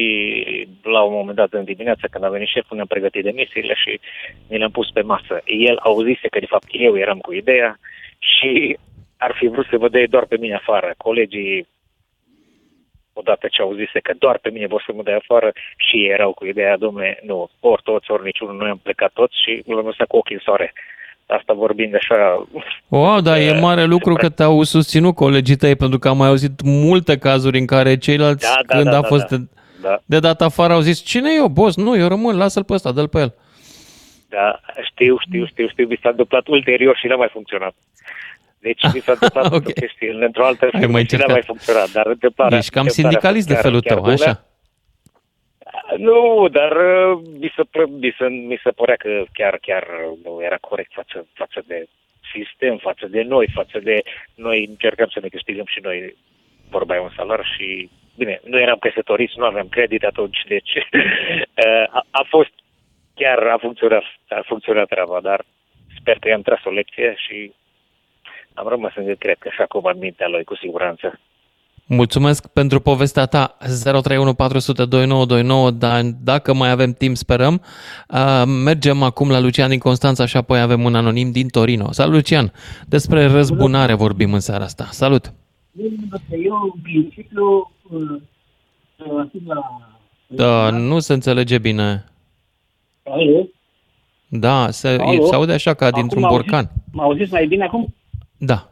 la 0.84 1.01
un 1.01 1.14
moment 1.14 1.35
dat 1.35 1.53
în 1.53 1.64
dimineața 1.64 2.07
când 2.11 2.23
a 2.23 2.30
venit 2.30 2.47
șeful 2.47 2.76
ne-am 2.76 2.88
pregătit 2.88 3.23
demisiile 3.23 3.73
și 3.73 3.99
ne 4.47 4.57
le-am 4.57 4.72
pus 4.72 4.91
pe 4.91 5.01
masă. 5.01 5.41
El 5.45 5.77
auzise 5.84 6.27
că 6.27 6.39
de 6.39 6.45
fapt 6.45 6.68
eu 6.72 6.97
eram 6.97 7.19
cu 7.19 7.34
ideea 7.34 7.80
și 8.18 8.77
ar 9.18 9.35
fi 9.39 9.47
vrut 9.47 9.65
să 9.69 9.77
mă 9.77 9.89
dea 9.89 10.07
doar 10.07 10.26
pe 10.26 10.38
mine 10.38 10.55
afară. 10.55 10.93
Colegii, 10.97 11.68
odată 13.14 13.47
ce 13.47 13.61
auzise 13.61 13.99
că 13.99 14.14
doar 14.18 14.38
pe 14.38 14.49
mine 14.49 14.68
vor 14.68 14.84
să 14.85 14.91
mă 14.93 15.03
dea 15.03 15.15
afară, 15.15 15.51
și 15.77 15.95
ei 15.95 16.09
erau 16.09 16.34
cu 16.34 16.45
ideea, 16.45 16.77
domnule, 16.77 17.19
nu, 17.23 17.49
ori 17.59 17.81
toți, 17.84 18.11
ori 18.11 18.23
niciunul, 18.23 18.55
noi 18.55 18.69
am 18.69 18.77
plecat 18.84 19.11
toți 19.14 19.41
și 19.43 19.64
l-am 19.65 19.85
lăsat 19.85 20.07
cu 20.07 20.18
ochii 20.18 20.35
în 20.35 20.41
soare. 20.43 20.73
Asta 21.28 21.54
vorbind 21.54 21.95
așa... 21.95 22.48
Wow, 22.88 23.20
dar 23.20 23.38
e 23.38 23.60
mare 23.60 23.84
lucru 23.86 24.14
că 24.14 24.30
te-au 24.30 24.64
susținut 24.64 25.16
colegii 25.16 25.56
tăi, 25.56 25.76
pentru 25.76 25.99
că 25.99 26.08
am 26.08 26.18
mai 26.18 26.28
auzit 26.28 26.62
multe 26.64 27.18
cazuri 27.18 27.60
în 27.60 27.66
care 27.66 27.98
ceilalți, 27.98 28.45
Da, 28.45 28.62
da, 28.68 28.76
când 28.76 28.90
da, 28.90 28.98
a 28.98 29.02
da, 29.02 29.08
fost 29.08 29.26
da. 29.28 29.36
de, 29.38 29.44
Da. 29.82 30.02
de 30.06 30.20
dat 30.20 30.41
afară, 30.41 30.74
au 30.74 30.80
zis, 30.80 31.04
cine 31.04 31.30
e 31.32 31.36
eu, 31.36 31.48
boss? 31.48 31.76
Nu, 31.76 31.98
eu 31.98 32.08
rămân, 32.08 32.38
lasă-l 32.38 32.64
pe 32.64 32.74
ăsta, 32.74 32.91
dă-l 32.91 33.08
pe 33.08 33.20
el. 33.20 33.34
Da, 34.30 34.60
știu, 34.91 35.18
știu, 35.20 35.45
știu, 35.45 35.68
știu, 35.68 35.88
mi 35.88 35.99
s-a 36.02 36.10
întâmplat 36.10 36.48
ulterior 36.48 36.95
și 36.98 37.08
n-a 37.08 37.16
mai 37.16 37.30
funcționat. 37.32 37.74
Deci 38.60 38.82
mi 38.94 38.99
s-a 39.06 39.12
întâmplat 39.12 39.45
okay. 39.54 39.60
o 39.66 39.72
chestie 39.82 40.18
într-o 40.26 40.45
altă 40.45 40.64
Ai 40.66 40.80
firmă 40.80 40.91
mai 40.91 41.06
și 41.06 41.14
n-a 41.16 41.18
încercat. 41.20 41.30
mai 41.32 41.41
funcționat, 41.45 41.90
dar 41.91 42.06
întâmplarea... 42.08 42.58
Ești 42.58 42.72
cam 42.72 42.82
întâmplarea 42.86 43.10
sindicalist 43.20 43.48
de 43.48 43.54
chiar- 43.54 43.62
felul 43.64 43.82
chiar 43.82 43.94
tău, 43.94 44.02
bună. 44.04 44.14
așa? 44.14 44.45
Nu, 45.97 46.47
dar 46.51 46.72
uh, 46.72 47.19
mi 47.39 47.53
se, 47.55 47.61
pă- 47.64 47.89
mi 47.99 48.15
se, 48.18 48.27
mi 48.27 48.59
se 48.64 48.72
părea 48.72 48.95
că 48.95 49.23
chiar, 49.34 49.57
chiar 49.61 49.88
nu 50.23 50.41
era 50.41 50.57
corect 50.57 50.93
față, 50.93 51.27
față 51.34 51.64
de 51.68 51.88
sistem, 52.34 52.77
față 52.77 53.07
de 53.07 53.22
noi, 53.22 53.47
față 53.53 53.80
de 53.80 54.01
noi 54.35 54.65
încercăm 54.65 55.07
să 55.07 55.19
ne 55.19 55.27
câștigăm 55.27 55.65
și 55.65 55.80
noi 55.81 56.15
vorba 56.69 56.95
e 56.95 56.99
un 56.99 57.14
salar 57.15 57.45
și 57.57 57.89
bine, 58.15 58.41
nu 58.43 58.59
eram 58.59 58.77
căsătoriți, 58.77 59.38
nu 59.38 59.45
aveam 59.45 59.68
credit 59.68 60.03
atunci, 60.03 60.38
deci 60.47 60.73
uh, 61.65 61.84
a, 61.89 62.05
a 62.11 62.26
fost 62.30 62.51
chiar 63.15 63.47
a 63.47 63.57
funcționat, 63.57 64.03
a 64.27 64.41
funcționat 64.45 64.88
treaba, 64.88 65.19
dar 65.19 65.45
sper 65.99 66.18
că 66.19 66.27
i-am 66.27 66.41
tras 66.41 66.64
o 66.64 66.69
lecție 66.69 67.15
și 67.18 67.53
am 68.53 68.68
rămas 68.68 68.95
în 68.95 69.15
cred 69.15 69.38
că 69.38 69.49
și 69.49 69.61
acum 69.61 69.85
în 69.85 69.97
mintea 69.97 70.27
lui 70.27 70.43
cu 70.43 70.55
siguranță. 70.55 71.19
Mulțumesc 71.89 72.47
pentru 72.47 72.80
povestea 72.80 73.26
ta 73.26 73.57
031 73.84 74.34
400 74.34 74.85
2929, 74.85 75.72
dar 75.72 76.01
dacă 76.23 76.53
mai 76.53 76.72
avem 76.72 76.91
timp, 76.93 77.15
sperăm. 77.15 77.61
Uh, 78.09 78.43
mergem 78.64 79.03
acum 79.03 79.30
la 79.30 79.39
Lucian 79.39 79.69
din 79.69 79.80
Constanța 79.80 80.26
și 80.26 80.38
apoi 80.38 80.59
avem 80.59 80.84
un 80.84 80.95
anonim 80.95 81.31
din 81.31 81.47
Torino. 81.47 81.91
Salut, 81.91 82.14
Lucian! 82.14 82.51
Despre 82.88 83.26
răzbunare 83.26 83.93
vorbim 83.93 84.34
în 84.34 84.39
seara 84.39 84.64
asta. 84.64 84.88
Salut! 84.91 85.34
Eu, 86.30 86.72
în 86.73 86.81
principiu, 86.81 87.72
uh, 87.89 88.22
uh, 88.97 89.31
la 89.45 89.61
Da, 90.27 90.69
nu 90.69 90.99
se 90.99 91.14
înțelege 91.14 91.57
bine. 91.57 92.05
Alo? 93.03 93.47
Da, 94.27 94.72
se, 94.72 94.88
Alo? 94.88 95.26
se 95.26 95.35
aude 95.35 95.53
așa 95.53 95.73
ca 95.73 95.91
dintr-un 95.91 96.23
Acum 96.23 96.38
borcan. 96.38 96.69
M 96.91 96.99
auziți 96.99 97.31
mai 97.31 97.47
bine 97.47 97.64
acum? 97.64 97.93
Da. 98.38 98.69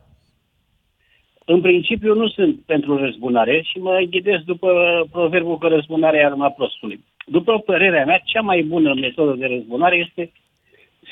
În 1.45 1.61
principiu 1.61 2.13
nu 2.13 2.27
sunt 2.27 2.59
pentru 2.65 2.97
răzbunare 2.97 3.61
și 3.61 3.77
mă 3.77 4.05
ghidez 4.09 4.39
după 4.45 4.69
proverbul 5.11 5.57
că 5.57 5.67
răzbunarea 5.67 6.19
e 6.19 6.26
arma 6.26 6.49
prostului. 6.49 7.03
După 7.26 7.59
părerea 7.59 8.05
mea, 8.05 8.22
cea 8.26 8.41
mai 8.41 8.61
bună 8.61 8.93
metodă 8.93 9.34
de 9.34 9.45
răzbunare 9.45 9.95
este 9.95 10.31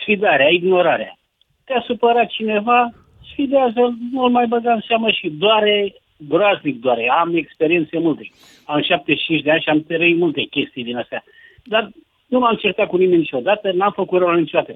sfidarea, 0.01 0.47
ignorarea. 0.47 1.17
Te-a 1.65 1.83
supărat 1.85 2.27
cineva, 2.27 2.93
sfidează, 3.31 3.97
nu-l 4.11 4.29
mai 4.29 4.47
băga 4.47 4.73
în 4.73 4.81
seamă 4.87 5.09
și 5.09 5.29
doare, 5.29 5.93
groaznic 6.27 6.81
doare. 6.81 7.09
Am 7.09 7.35
experiențe 7.35 7.99
multe. 7.99 8.29
Am 8.65 8.81
75 8.81 9.41
de 9.41 9.51
ani 9.51 9.61
și 9.61 9.69
am 9.69 9.83
trăit 9.83 10.17
multe 10.17 10.41
chestii 10.41 10.83
din 10.83 10.97
astea. 10.97 11.23
Dar 11.63 11.91
nu 12.27 12.39
m-am 12.39 12.55
certat 12.55 12.87
cu 12.87 12.97
nimeni 12.97 13.17
niciodată, 13.17 13.71
n-am 13.71 13.91
făcut 13.91 14.19
rău 14.19 14.29
la 14.29 14.37
niciodată. 14.37 14.73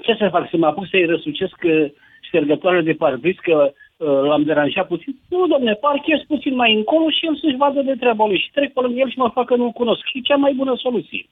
Ce 0.00 0.14
să 0.18 0.28
fac? 0.30 0.48
Să 0.50 0.56
mă 0.56 0.66
apuc 0.66 0.86
să-i 0.88 1.04
răsucesc 1.04 1.56
uh, 1.64 1.90
ștergătoarele 2.20 2.82
de 2.82 2.92
parbris 2.92 3.38
că 3.38 3.54
uh, 3.54 3.72
l-am 4.04 4.42
deranjat 4.42 4.86
puțin? 4.86 5.20
Nu, 5.28 5.46
domne, 5.46 5.72
parchez 5.74 6.20
puțin 6.26 6.54
mai 6.54 6.74
încolo 6.74 7.10
și 7.10 7.26
el 7.26 7.36
să-și 7.40 7.56
vadă 7.56 7.82
de 7.82 7.94
treaba 8.00 8.26
lui 8.26 8.38
și 8.38 8.50
trec 8.50 8.72
pe 8.72 8.80
lângă 8.80 8.98
el 9.00 9.10
și 9.10 9.18
mă 9.18 9.30
fac 9.34 9.46
că 9.46 9.56
nu-l 9.56 9.70
cunosc. 9.70 10.04
Și 10.04 10.22
cea 10.22 10.36
mai 10.36 10.52
bună 10.54 10.72
soluție. 10.76 11.28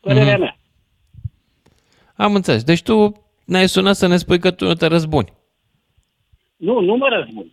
Părerea 0.00 0.32
Mhm. 0.32 0.40
mea. 0.40 0.56
Am 2.16 2.34
înțeles. 2.34 2.62
Deci 2.64 2.82
tu 2.82 3.22
ne-ai 3.44 3.68
sunat 3.68 3.94
să 3.96 4.06
ne 4.06 4.16
spui 4.16 4.38
că 4.38 4.50
tu 4.50 4.64
nu 4.64 4.74
te 4.74 4.86
răzbuni. 4.86 5.32
Nu, 6.56 6.80
nu 6.80 6.96
mă 6.96 7.08
răzbun. 7.08 7.52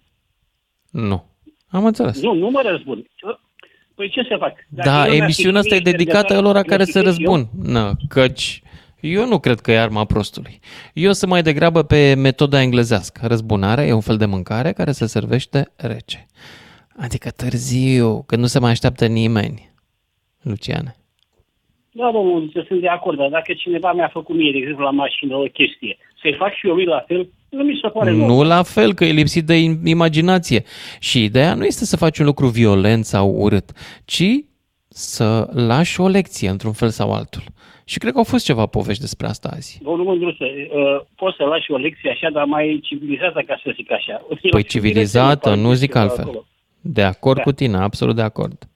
Nu. 0.92 1.24
Am 1.70 1.86
înțeles. 1.86 2.22
Nu, 2.22 2.34
nu 2.34 2.50
mă 2.50 2.62
răzbun. 2.66 3.06
Păi 3.96 4.10
ce 4.10 4.22
să 4.30 4.36
fac? 4.40 4.54
Dacă 4.70 4.90
Da, 4.90 5.04
eu 5.06 5.12
mi-ar 5.12 5.22
emisiunea 5.24 5.62
fi 5.62 5.68
asta 5.68 5.76
e 5.76 5.80
trimis 5.80 5.98
dedicată 5.98 6.26
ștergătoare, 6.26 6.58
lor 6.58 6.66
care 6.66 6.84
le 6.84 6.90
se 6.92 7.00
citesc 7.00 7.20
eu? 7.20 7.34
răzbun. 7.34 7.72
Na, 7.72 7.92
căci 8.10 8.62
eu 9.06 9.27
nu 9.27 9.40
cred 9.40 9.60
că 9.60 9.72
e 9.72 9.80
arma 9.80 10.06
prostului. 10.06 10.60
Eu 10.94 11.11
sunt 11.11 11.32
mai 11.32 11.41
degrabă 11.41 11.84
pe 11.84 12.14
metoda 12.18 12.61
englezească. 12.61 13.27
Răzbunarea 13.27 13.86
e 13.86 13.94
un 13.94 14.02
fel 14.02 14.18
de 14.18 14.26
mâncare 14.26 14.72
care 14.72 14.91
se 14.91 15.06
servește 15.06 15.72
rece. 15.76 16.26
Adică 16.98 17.30
târziu, 17.30 18.23
când 18.27 18.41
nu 18.41 18.48
se 18.48 18.60
mai 18.60 18.72
așteaptă 18.72 19.06
nimeni. 19.06 19.73
Luciane. 20.41 20.95
Da, 21.91 22.10
domnul, 22.14 22.45
zice, 22.45 22.65
sunt 22.68 22.82
de 22.82 22.88
acord, 22.88 23.18
dar 23.18 23.30
dacă 23.30 23.53
cineva 23.53 23.94
mi-a 23.94 24.10
făcut 24.14 24.36
mie, 24.36 24.52
de 24.52 24.57
exemplu, 24.57 24.84
la 24.84 24.90
mașină 24.90 25.36
o 25.36 25.41
chestie, 25.44 25.98
să-i 26.22 26.36
fac 26.38 26.53
și 26.53 26.68
eu 26.68 26.73
lui 26.73 26.86
la 26.86 27.03
fel, 27.07 27.30
nu 27.49 27.64
mi 27.64 27.80
se 27.82 27.88
pare 27.90 28.11
Nu 28.11 28.18
normal. 28.18 28.48
la 28.48 28.64
fel, 28.64 28.94
că 28.94 29.06
e 29.06 29.11
lipsit 29.11 29.45
de 29.45 29.56
im- 29.64 29.82
imaginație. 29.86 30.64
Și 30.99 31.23
ideea 31.23 31.53
nu 31.53 31.65
este 31.65 31.86
să 31.86 31.98
faci 31.98 32.18
un 32.19 32.26
lucru 32.26 32.48
violent 32.48 33.06
sau 33.06 33.30
urât, 33.30 33.72
ci 34.06 34.23
să 34.98 35.48
lași 35.54 36.00
o 36.02 36.08
lecție 36.08 36.50
într-un 36.50 36.74
fel 36.74 36.90
sau 36.90 37.14
altul. 37.14 37.44
Și 37.86 37.98
cred 37.98 38.12
că 38.12 38.18
au 38.18 38.24
fost 38.24 38.46
ceva 38.46 38.66
povești 38.66 39.02
despre 39.02 39.28
asta 39.28 39.50
azi. 39.56 39.80
Domnul 39.84 40.06
Mândruță, 40.06 40.44
uh, 40.44 41.02
poți 41.16 41.36
să 41.38 41.44
lași 41.44 41.72
o 41.72 41.78
lecție 41.78 42.10
așa, 42.12 42.30
dar 42.30 42.46
mai 42.46 42.80
civilizată, 42.84 43.44
ca 43.48 43.60
să 43.64 43.72
zic 43.76 43.92
așa. 43.92 44.22
Păi 44.50 44.64
civilizată, 44.64 45.56
nu 45.56 45.74
zic 45.74 45.96
altfel. 45.96 46.24
Acolo. 46.24 46.46
De 46.82 47.02
acord 47.04 47.38
Da. 47.38 47.44
cu 47.44 47.52
tine, 47.52 47.78
absolut 47.78 48.16
de 48.16 48.22
acord. 48.22 48.70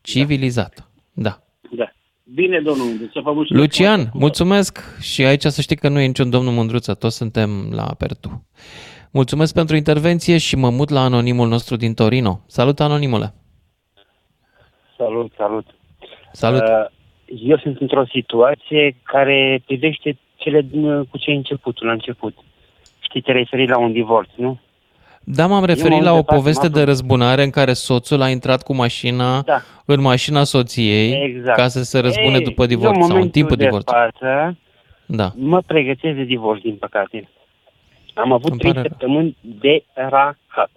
Civilizată, 0.00 0.90
da. 1.12 1.38
Da. 1.70 1.92
Bine, 2.34 2.60
domnul 2.60 2.86
Mândruță, 2.86 3.20
vă 3.20 3.32
mulțumesc. 3.32 3.64
Lucian, 3.64 4.10
mulțumesc 4.12 4.98
și 5.00 5.24
aici 5.24 5.42
să 5.42 5.60
știi 5.60 5.76
că 5.76 5.88
nu 5.88 6.00
e 6.00 6.06
niciun 6.06 6.30
domnul 6.30 6.52
Mândruță, 6.52 6.94
toți 6.94 7.16
suntem 7.16 7.70
la 7.72 7.82
Apertu. 7.84 8.46
Mulțumesc 9.10 9.54
pentru 9.54 9.76
intervenție 9.76 10.38
și 10.38 10.56
mă 10.56 10.70
mut 10.70 10.88
la 10.88 11.00
anonimul 11.00 11.48
nostru 11.48 11.76
din 11.76 11.94
Torino. 11.94 12.40
Salut, 12.46 12.80
anonimule! 12.80 13.34
Salut, 14.96 15.32
salut. 15.36 15.66
Salut! 16.32 16.60
Uh, 16.62 16.86
eu 17.44 17.58
sunt 17.58 17.80
într-o 17.80 18.04
situație 18.12 18.96
care 19.02 19.62
privește 19.66 20.18
cele 20.36 20.60
din, 20.60 21.04
cu 21.04 21.18
ce 21.18 21.30
ai 21.30 21.36
început, 21.36 21.82
la 21.82 21.92
început. 21.92 22.34
Știi, 23.00 23.20
te 23.20 23.32
referi 23.32 23.66
la 23.66 23.78
un 23.78 23.92
divorț, 23.92 24.28
nu? 24.36 24.58
Da, 25.26 25.46
m-am 25.46 25.58
Eu 25.60 25.64
referit 25.66 25.98
mă 25.98 26.04
la 26.04 26.12
o 26.12 26.14
uit 26.14 26.24
de 26.24 26.30
față, 26.30 26.40
poveste 26.40 26.66
mă 26.68 26.74
de 26.74 26.82
răzbunare 26.82 27.42
în 27.42 27.50
care 27.50 27.72
soțul 27.72 28.22
a 28.22 28.28
intrat 28.28 28.62
cu 28.62 28.74
mașina 28.74 29.40
Da. 29.42 29.60
în 29.84 30.00
mașina 30.00 30.44
soției 30.44 31.22
Exact. 31.22 31.56
ca 31.56 31.68
să 31.68 31.82
se 31.82 31.98
răzbune 31.98 32.36
Ei, 32.36 32.44
după 32.44 32.60
eu 32.62 32.66
divorț 32.68 32.94
în 32.94 32.94
sau 32.94 33.02
în 33.04 33.08
momentul 33.12 33.30
timpul 33.30 33.56
de 33.56 33.64
divorțului. 33.64 34.00
Față, 34.00 34.56
Da. 35.06 35.32
mă 35.36 35.60
pregătesc 35.66 36.16
de 36.16 36.22
divorț, 36.24 36.62
din 36.62 36.76
păcate. 36.76 37.28
Am 38.14 38.32
avut 38.32 38.50
Îmi 38.50 38.58
trei 38.58 38.72
pare 38.72 38.86
rău. 38.86 38.90
săptămâni 38.98 39.36
de 39.40 39.84
rahat. 39.94 40.70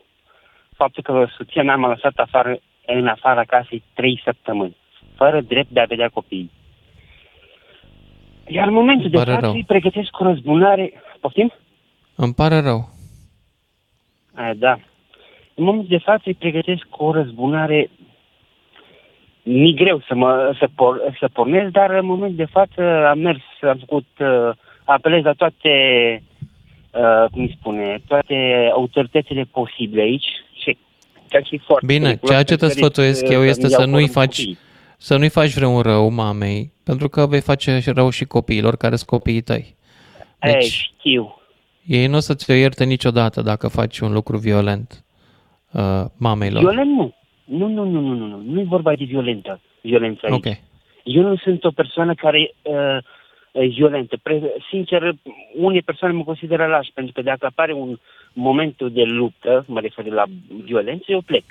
Faptul 0.76 1.04
că 1.04 1.26
soția 1.38 1.64
mea 1.64 1.76
m-a 1.76 1.88
lăsat 1.88 2.14
afară, 2.16 2.58
în 2.96 3.08
afara 3.08 3.44
casei 3.44 3.84
trei 3.94 4.22
săptămâni, 4.24 4.76
fără 5.16 5.42
drept 5.42 5.70
de 5.70 5.80
a 5.80 5.86
vedea 5.86 6.10
copiii. 6.10 6.52
Iar 8.48 8.68
în 8.68 8.74
momentul 8.74 9.10
de 9.10 9.18
Pare 9.18 9.32
față 9.32 9.46
rău. 9.46 9.54
îi 9.54 9.64
pregătesc 9.68 10.20
o 10.20 10.24
răzbunare. 10.24 10.94
Poftim? 11.20 11.54
Îmi 12.16 12.34
pare 12.34 12.60
rău. 12.60 12.90
A, 14.36 14.54
da. 14.54 14.80
În 15.54 15.64
momentul 15.64 15.90
de 15.90 16.04
față 16.04 16.24
îi 16.26 16.34
pregătesc 16.34 16.86
o 16.90 17.12
răzbunare 17.12 17.90
mi 19.44 19.74
greu 19.74 20.02
să, 20.08 20.16
mă, 20.16 20.56
să, 20.60 20.68
por, 20.76 21.16
să 21.20 21.28
pornesc, 21.34 21.72
dar 21.72 21.90
în 21.90 22.06
momentul 22.06 22.36
de 22.36 22.46
față 22.46 23.08
am 23.08 23.20
mers, 23.20 23.42
am 23.62 23.78
făcut, 23.78 24.08
uh, 24.20 24.50
apelez 24.84 25.24
la 25.24 25.34
toate, 25.34 25.72
uh, 26.92 27.30
cum 27.32 27.42
îi 27.42 27.58
spune, 27.60 28.02
toate 28.08 28.70
autoritățile 28.74 29.44
posibile 29.52 30.02
aici 30.02 30.28
și 31.28 31.34
chiar 31.34 31.46
și 31.46 31.58
foarte 31.66 31.86
Bine, 31.86 32.06
periculos 32.06 32.30
ceea 32.30 32.44
ce 32.44 32.56
te 32.56 32.60
să 32.60 32.66
risk, 32.66 32.78
sfătuiesc 32.78 33.24
uh, 33.24 33.30
eu 33.32 33.44
este 33.44 33.62
să-mi 33.62 33.74
să 33.74 33.80
iau 33.82 33.90
nu-i 33.90 34.00
corpul 34.00 34.22
faci, 34.22 34.38
copiii. 34.38 34.58
să 34.98 35.18
nu-i 35.18 35.30
faci 35.30 35.54
vreun 35.54 35.82
rău 35.82 36.10
mamei, 36.10 36.72
pentru 36.84 37.10
că 37.10 37.26
vei 37.26 37.42
face 37.42 37.80
și 37.80 37.90
rău 37.90 38.10
și 38.10 38.26
copiilor 38.26 38.76
care 38.76 38.96
sunt 38.96 39.10
copiii 39.10 39.42
tăi. 39.42 39.76
Ei, 40.42 40.54
Deci, 40.54 40.92
știu. 41.00 41.42
ei 41.86 42.08
nu 42.08 42.16
o 42.16 42.20
să-ți 42.20 42.52
o 42.52 42.54
ierte 42.54 42.84
niciodată 42.84 43.42
dacă 43.42 43.68
faci 43.68 44.00
un 44.00 44.14
lucru 44.14 44.38
violent 44.38 45.04
uh, 45.72 46.06
mamei 46.18 46.52
lor. 46.52 46.62
Violent 46.62 46.90
nu. 46.90 47.16
Nu, 47.46 47.68
nu, 47.68 47.84
nu, 47.84 48.00
nu, 48.00 48.14
nu, 48.14 48.26
nu. 48.26 48.42
Nu 48.46 48.60
e 48.60 48.64
vorba 48.64 48.96
de 48.96 49.04
violentă, 49.04 49.60
violență 49.82 50.26
aici. 50.26 50.36
Ok. 50.36 50.58
Eu 51.04 51.24
nu 51.24 51.36
sunt 51.36 51.64
o 51.64 51.72
persoană 51.72 52.14
care 52.14 52.54
uh, 52.62 52.98
e 53.52 53.66
violentă. 53.66 54.18
Pre- 54.24 54.54
sincer, 54.70 55.16
unii 55.56 55.82
persoane 55.82 56.14
mă 56.14 56.24
consideră 56.24 56.66
lași, 56.66 56.92
pentru 56.94 57.14
că 57.14 57.22
dacă 57.22 57.46
apare 57.46 57.74
un 57.74 58.00
moment 58.38 58.82
de 58.82 59.04
luptă, 59.04 59.66
mă 59.68 59.80
refer 59.80 60.06
la 60.06 60.24
violență, 60.64 61.06
eu 61.08 61.22
plec. 61.22 61.44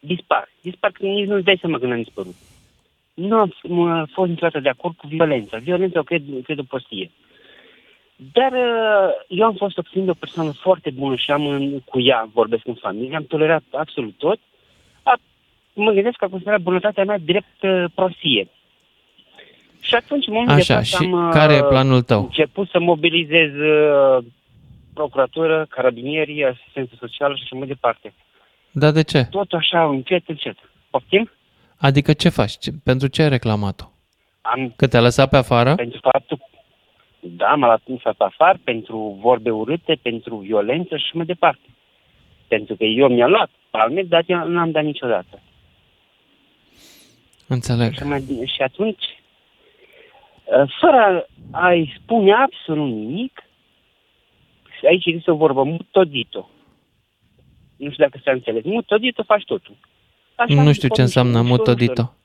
Dispar. 0.00 0.48
Dispar 0.60 0.90
că 0.90 1.06
nici 1.06 1.26
nu-ți 1.26 1.44
dai 1.44 1.58
seama 1.60 1.78
când 1.78 1.92
am 1.92 2.02
dispărut. 2.02 2.34
Nu 3.14 3.36
am 3.36 3.52
f- 3.52 3.68
m- 3.70 4.12
fost 4.12 4.30
niciodată 4.30 4.60
de 4.60 4.68
acord 4.68 4.96
cu 4.96 5.06
violența. 5.06 5.56
Violența 5.58 5.98
o 5.98 6.02
cred, 6.02 6.22
cred 6.44 6.58
o 6.58 6.62
prostie. 6.62 7.10
Dar 8.32 8.52
uh, 8.52 9.10
eu 9.28 9.46
am 9.46 9.54
fost 9.54 9.78
obținut 9.78 10.08
o 10.08 10.14
persoană 10.14 10.50
foarte 10.50 10.90
bună 10.90 11.16
și 11.16 11.30
am 11.30 11.46
în, 11.46 11.80
cu 11.80 12.00
ea, 12.00 12.28
vorbesc 12.32 12.66
în 12.66 12.74
familie, 12.74 13.16
am 13.16 13.24
tolerat 13.24 13.62
absolut 13.72 14.14
tot. 14.18 14.38
A, 15.02 15.18
mă 15.72 15.90
gândesc 15.92 16.16
că 16.16 16.24
a 16.24 16.28
considerat 16.28 16.60
bunătatea 16.60 17.04
mea 17.04 17.18
drept 17.18 17.62
uh, 17.62 17.84
prostie. 17.94 18.48
Și 19.80 19.94
atunci, 19.94 20.26
în 20.26 20.32
momentul 20.32 20.56
Așa, 20.56 20.74
de 20.74 20.84
față, 20.84 21.04
și 21.04 21.10
am 21.12 21.26
uh, 21.26 21.32
care 21.32 21.54
e 21.54 21.62
planul 21.62 22.02
tău? 22.02 22.20
început 22.22 22.68
să 22.68 22.80
mobilizez 22.80 23.50
uh, 23.54 24.24
procuratură, 24.98 25.66
carabinieri, 25.68 26.44
asistență 26.44 26.94
socială 26.98 27.34
și 27.34 27.42
așa 27.44 27.56
mai 27.56 27.66
departe. 27.66 28.14
Dar 28.70 28.92
de 28.92 29.02
ce? 29.02 29.24
Tot 29.30 29.52
așa, 29.52 29.84
încet, 29.84 30.28
încet. 30.28 30.56
Poftim? 30.90 31.30
Adică 31.76 32.12
ce 32.12 32.28
faci? 32.28 32.58
Ce- 32.58 32.70
Pentru 32.84 33.06
ce 33.08 33.22
ai 33.22 33.28
reclamat-o? 33.28 33.84
Am 34.40 34.72
Că 34.76 34.86
te-a 34.86 35.00
lăsat 35.00 35.28
pe 35.30 35.36
afară? 35.36 35.74
pentru 35.74 36.00
faptul 36.12 36.38
da, 37.20 37.54
m-a 37.54 37.80
lăsat 37.86 38.14
afară 38.18 38.58
pentru 38.64 39.18
vorbe 39.20 39.50
urâte, 39.50 39.98
pentru 40.02 40.36
violență 40.36 40.96
și 40.96 41.16
mai 41.16 41.26
departe. 41.26 41.68
Pentru 42.48 42.74
că 42.76 42.84
eu 42.84 43.08
mi-am 43.08 43.30
luat 43.30 43.50
palme, 43.70 44.02
dar 44.02 44.22
eu 44.26 44.48
nu 44.48 44.58
am 44.58 44.70
dat 44.70 44.84
niciodată. 44.84 45.40
Înțeleg. 47.46 47.92
Și, 47.92 48.02
mai, 48.02 48.20
și 48.54 48.62
atunci, 48.62 49.04
uh, 50.44 50.72
fără 50.80 51.26
a-i 51.50 51.92
spune 52.02 52.32
absolut 52.32 52.92
nimic, 52.92 53.42
și 53.42 53.47
aici 54.86 55.06
există 55.06 55.30
o 55.30 55.36
vorbă, 55.36 55.62
mutodito. 55.62 56.50
Nu 57.76 57.90
știu 57.90 58.04
dacă 58.04 58.20
s-a 58.24 58.30
înțeles. 58.30 58.64
Mutodito 58.64 59.22
faci 59.22 59.44
totul. 59.44 59.76
Așa 60.34 60.54
Nu 60.54 60.62
mi 60.62 60.74
știu 60.74 60.88
pot 60.88 60.96
ce 60.96 61.02
ușor, 61.02 61.22
înseamnă 61.22 61.38
ușor, 61.38 61.58
mutodito. 61.58 62.02
ușor. 62.02 62.16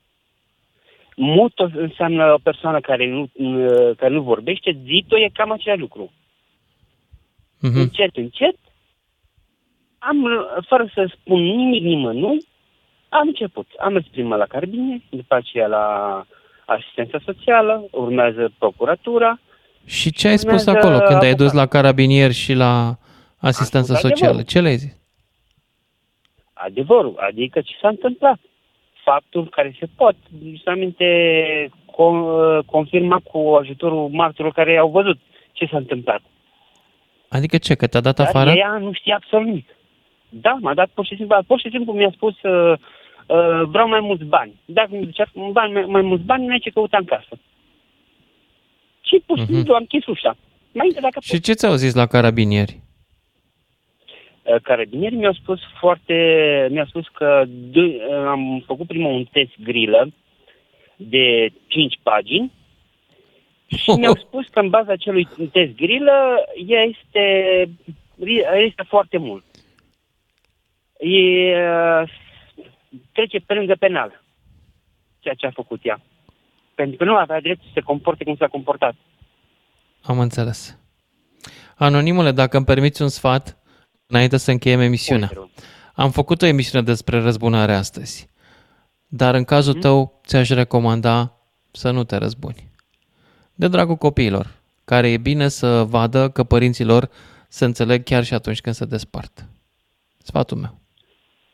Muto 1.15 1.69
înseamnă 1.75 2.33
o 2.33 2.37
persoană 2.43 2.79
care 2.79 3.07
nu, 3.07 3.21
uh, 3.33 3.95
care 3.97 4.13
nu 4.13 4.21
vorbește, 4.21 4.77
zito 4.83 5.17
e 5.17 5.29
cam 5.33 5.51
același 5.51 5.79
lucru. 5.79 6.11
Mhm. 7.59 7.79
Încet, 7.79 8.15
încet, 8.15 8.55
am, 9.97 10.27
fără 10.67 10.91
să 10.93 11.11
spun 11.19 11.41
nimic 11.41 11.83
nimănui, 11.83 12.45
am 13.09 13.27
început. 13.27 13.67
Am 13.79 13.93
mers 13.93 14.05
prima 14.07 14.35
la 14.35 14.45
carbine, 14.45 15.01
după 15.09 15.35
aceea 15.35 15.67
la 15.67 15.85
asistența 16.65 17.19
socială, 17.25 17.87
urmează 17.91 18.51
procuratura. 18.57 19.39
Și 19.85 20.11
ce 20.11 20.27
ai 20.27 20.37
spus 20.37 20.61
Urmează 20.65 20.69
acolo 20.69 20.97
când 20.97 21.21
ai 21.21 21.29
avocat. 21.29 21.37
dus 21.37 21.51
la 21.51 21.65
carabinier 21.65 22.31
și 22.31 22.53
la 22.53 22.97
asistență 23.37 23.93
spus 23.93 23.99
socială? 24.09 24.23
adevărul. 24.25 24.45
Ce 24.49 24.59
le-ai 24.61 24.75
zis? 24.75 24.97
Adevărul, 26.53 27.15
adică 27.29 27.61
ce 27.61 27.73
s-a 27.81 27.87
întâmplat. 27.87 28.39
Faptul 29.03 29.47
care 29.49 29.75
se 29.79 29.85
pot. 29.95 30.15
Și 30.55 30.61
aminte 30.65 31.05
con- 31.85 32.23
uh, 32.57 32.59
confirma 32.65 33.19
cu 33.31 33.39
ajutorul 33.61 34.09
martorilor 34.09 34.51
care 34.53 34.77
au 34.77 34.89
văzut 34.89 35.19
ce 35.51 35.65
s-a 35.65 35.77
întâmplat. 35.77 36.21
Adică 37.29 37.57
ce, 37.57 37.75
că 37.75 37.87
te-a 37.87 38.01
dat 38.01 38.15
Dar 38.15 38.27
afară? 38.27 38.49
ea 38.51 38.77
nu 38.77 38.91
știa 38.93 39.15
absolut 39.15 39.45
nimic. 39.47 39.67
Da, 40.29 40.57
m-a 40.61 40.73
dat 40.73 40.89
pur 40.93 41.05
și 41.05 41.15
simplu, 41.15 41.37
pur 41.47 41.59
și 41.59 41.69
simplu 41.69 41.93
mi-a 41.93 42.11
spus 42.13 42.41
uh, 42.41 42.73
uh, 43.27 43.61
vreau 43.67 43.87
mai 43.87 43.99
mulți 43.99 44.23
bani. 44.23 44.59
Dacă 44.65 44.87
mi 44.91 45.05
zicea 45.05 45.25
bani, 45.51 45.73
mai, 45.73 45.85
mai 45.87 46.01
mulți 46.01 46.23
bani, 46.23 46.45
n-ai 46.45 46.59
ce 46.59 46.69
căuta 46.69 46.97
în 46.97 47.05
casă. 47.05 47.29
Și 49.13 49.23
pur 49.25 49.37
și 49.37 49.43
Mhm. 49.43 49.53
simplu 49.53 49.73
am 49.73 49.79
închis 49.79 50.05
ușa. 50.05 50.37
Mai 50.71 50.89
de 50.93 50.99
dacă 50.99 51.19
Și 51.21 51.39
ce 51.39 51.53
ți-au 51.53 51.73
zis 51.75 51.93
la 51.93 52.05
carabinieri? 52.07 52.79
Uh, 54.43 54.55
Carabinierii 54.61 55.17
mi-au 55.17 55.33
spus 55.33 55.59
foarte, 55.79 56.13
mi-au 56.71 56.85
spus 56.85 57.07
că 57.07 57.43
d- 57.71 57.75
uh, 58.09 58.25
am 58.27 58.63
făcut 58.65 58.87
prima 58.87 59.07
un 59.07 59.23
test 59.31 59.51
grilă 59.63 60.11
de 60.95 61.51
5 61.67 61.99
pagini 62.03 62.51
și 63.67 63.91
mi-au 63.99 64.15
spus 64.15 64.47
că 64.47 64.59
în 64.59 64.69
baza 64.69 64.91
acelui 64.91 65.27
test 65.51 65.75
grilă 65.75 66.45
ea 66.67 66.81
este, 66.81 67.23
este 68.65 68.83
foarte 68.87 69.17
mult. 69.17 69.43
E, 70.99 71.55
uh, 71.65 72.09
trece 73.11 73.39
pe 73.39 73.53
lângă 73.53 73.75
penal 73.79 74.21
ceea 75.19 75.33
ce 75.33 75.45
a 75.45 75.51
făcut 75.51 75.79
ea. 75.85 76.01
Pentru 76.83 77.05
că 77.05 77.11
nu 77.11 77.15
avea 77.15 77.41
drept 77.41 77.61
să 77.61 77.69
se 77.73 77.79
comporte 77.79 78.23
cum 78.23 78.35
s-a 78.35 78.47
comportat. 78.47 78.95
Am 80.01 80.19
înțeles. 80.19 80.77
Anonimule, 81.75 82.31
dacă 82.31 82.57
îmi 82.57 82.65
permiți 82.65 83.01
un 83.01 83.07
sfat, 83.07 83.57
înainte 84.07 84.37
să 84.37 84.51
încheiem 84.51 84.79
emisiunea. 84.79 85.29
Am 85.95 86.11
făcut 86.11 86.41
o 86.41 86.45
emisiune 86.45 86.83
despre 86.83 87.19
răzbunare 87.19 87.73
astăzi, 87.73 88.29
dar 89.07 89.35
în 89.35 89.43
cazul 89.43 89.73
tău 89.73 90.21
ți-aș 90.25 90.49
recomanda 90.49 91.33
să 91.71 91.91
nu 91.91 92.03
te 92.03 92.17
răzbuni. 92.17 92.69
De 93.55 93.67
dragul 93.67 93.95
copiilor, 93.95 94.47
care 94.85 95.07
e 95.09 95.17
bine 95.17 95.47
să 95.47 95.83
vadă 95.83 96.29
că 96.29 96.43
părinților 96.43 97.09
se 97.47 97.65
înțeleg 97.65 98.03
chiar 98.03 98.23
și 98.23 98.33
atunci 98.33 98.61
când 98.61 98.75
se 98.75 98.85
despart. 98.85 99.45
Sfatul 100.17 100.57
meu. 100.57 100.81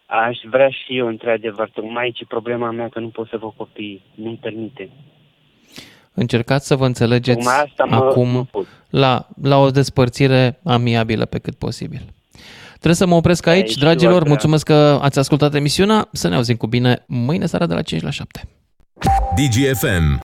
Aș 0.05 0.37
vrea 0.43 0.69
și 0.69 0.97
eu, 0.97 1.07
într-adevăr, 1.07 1.69
tocmai 1.69 2.03
aici 2.03 2.19
e 2.19 2.25
problema 2.27 2.71
mea 2.71 2.89
că 2.89 2.99
nu 2.99 3.09
pot 3.09 3.27
să 3.27 3.37
văd 3.37 3.53
copii, 3.55 4.03
nu-mi 4.15 4.37
permite. 4.41 4.89
Încercați 6.19 6.67
să 6.67 6.75
vă 6.75 6.85
înțelegeți 6.85 7.37
Tocmai 7.37 7.61
asta 7.63 7.83
mă- 7.89 7.95
acum 7.95 8.29
mă 8.29 8.43
pot. 8.45 8.65
la, 8.89 9.27
la 9.41 9.57
o 9.57 9.69
despărțire 9.71 10.59
amiabilă 10.63 11.25
pe 11.25 11.39
cât 11.39 11.55
posibil. 11.55 12.13
Trebuie 12.71 12.93
să 12.95 13.05
mă 13.05 13.15
opresc 13.15 13.45
aici, 13.47 13.69
Aici, 13.69 13.77
dragilor. 13.77 14.11
Ioana. 14.13 14.27
Mulțumesc 14.29 14.65
că 14.65 14.99
ați 15.01 15.19
ascultat 15.19 15.53
emisiunea. 15.55 16.07
Să 16.11 16.27
ne 16.27 16.35
auzim 16.35 16.55
cu 16.55 16.67
bine 16.67 17.03
mâine 17.07 17.45
seara 17.45 17.65
de 17.65 17.73
la 17.73 17.81
5 17.81 18.01
la 18.01 18.09
7. 18.09 18.47
DGFM. 19.35 20.17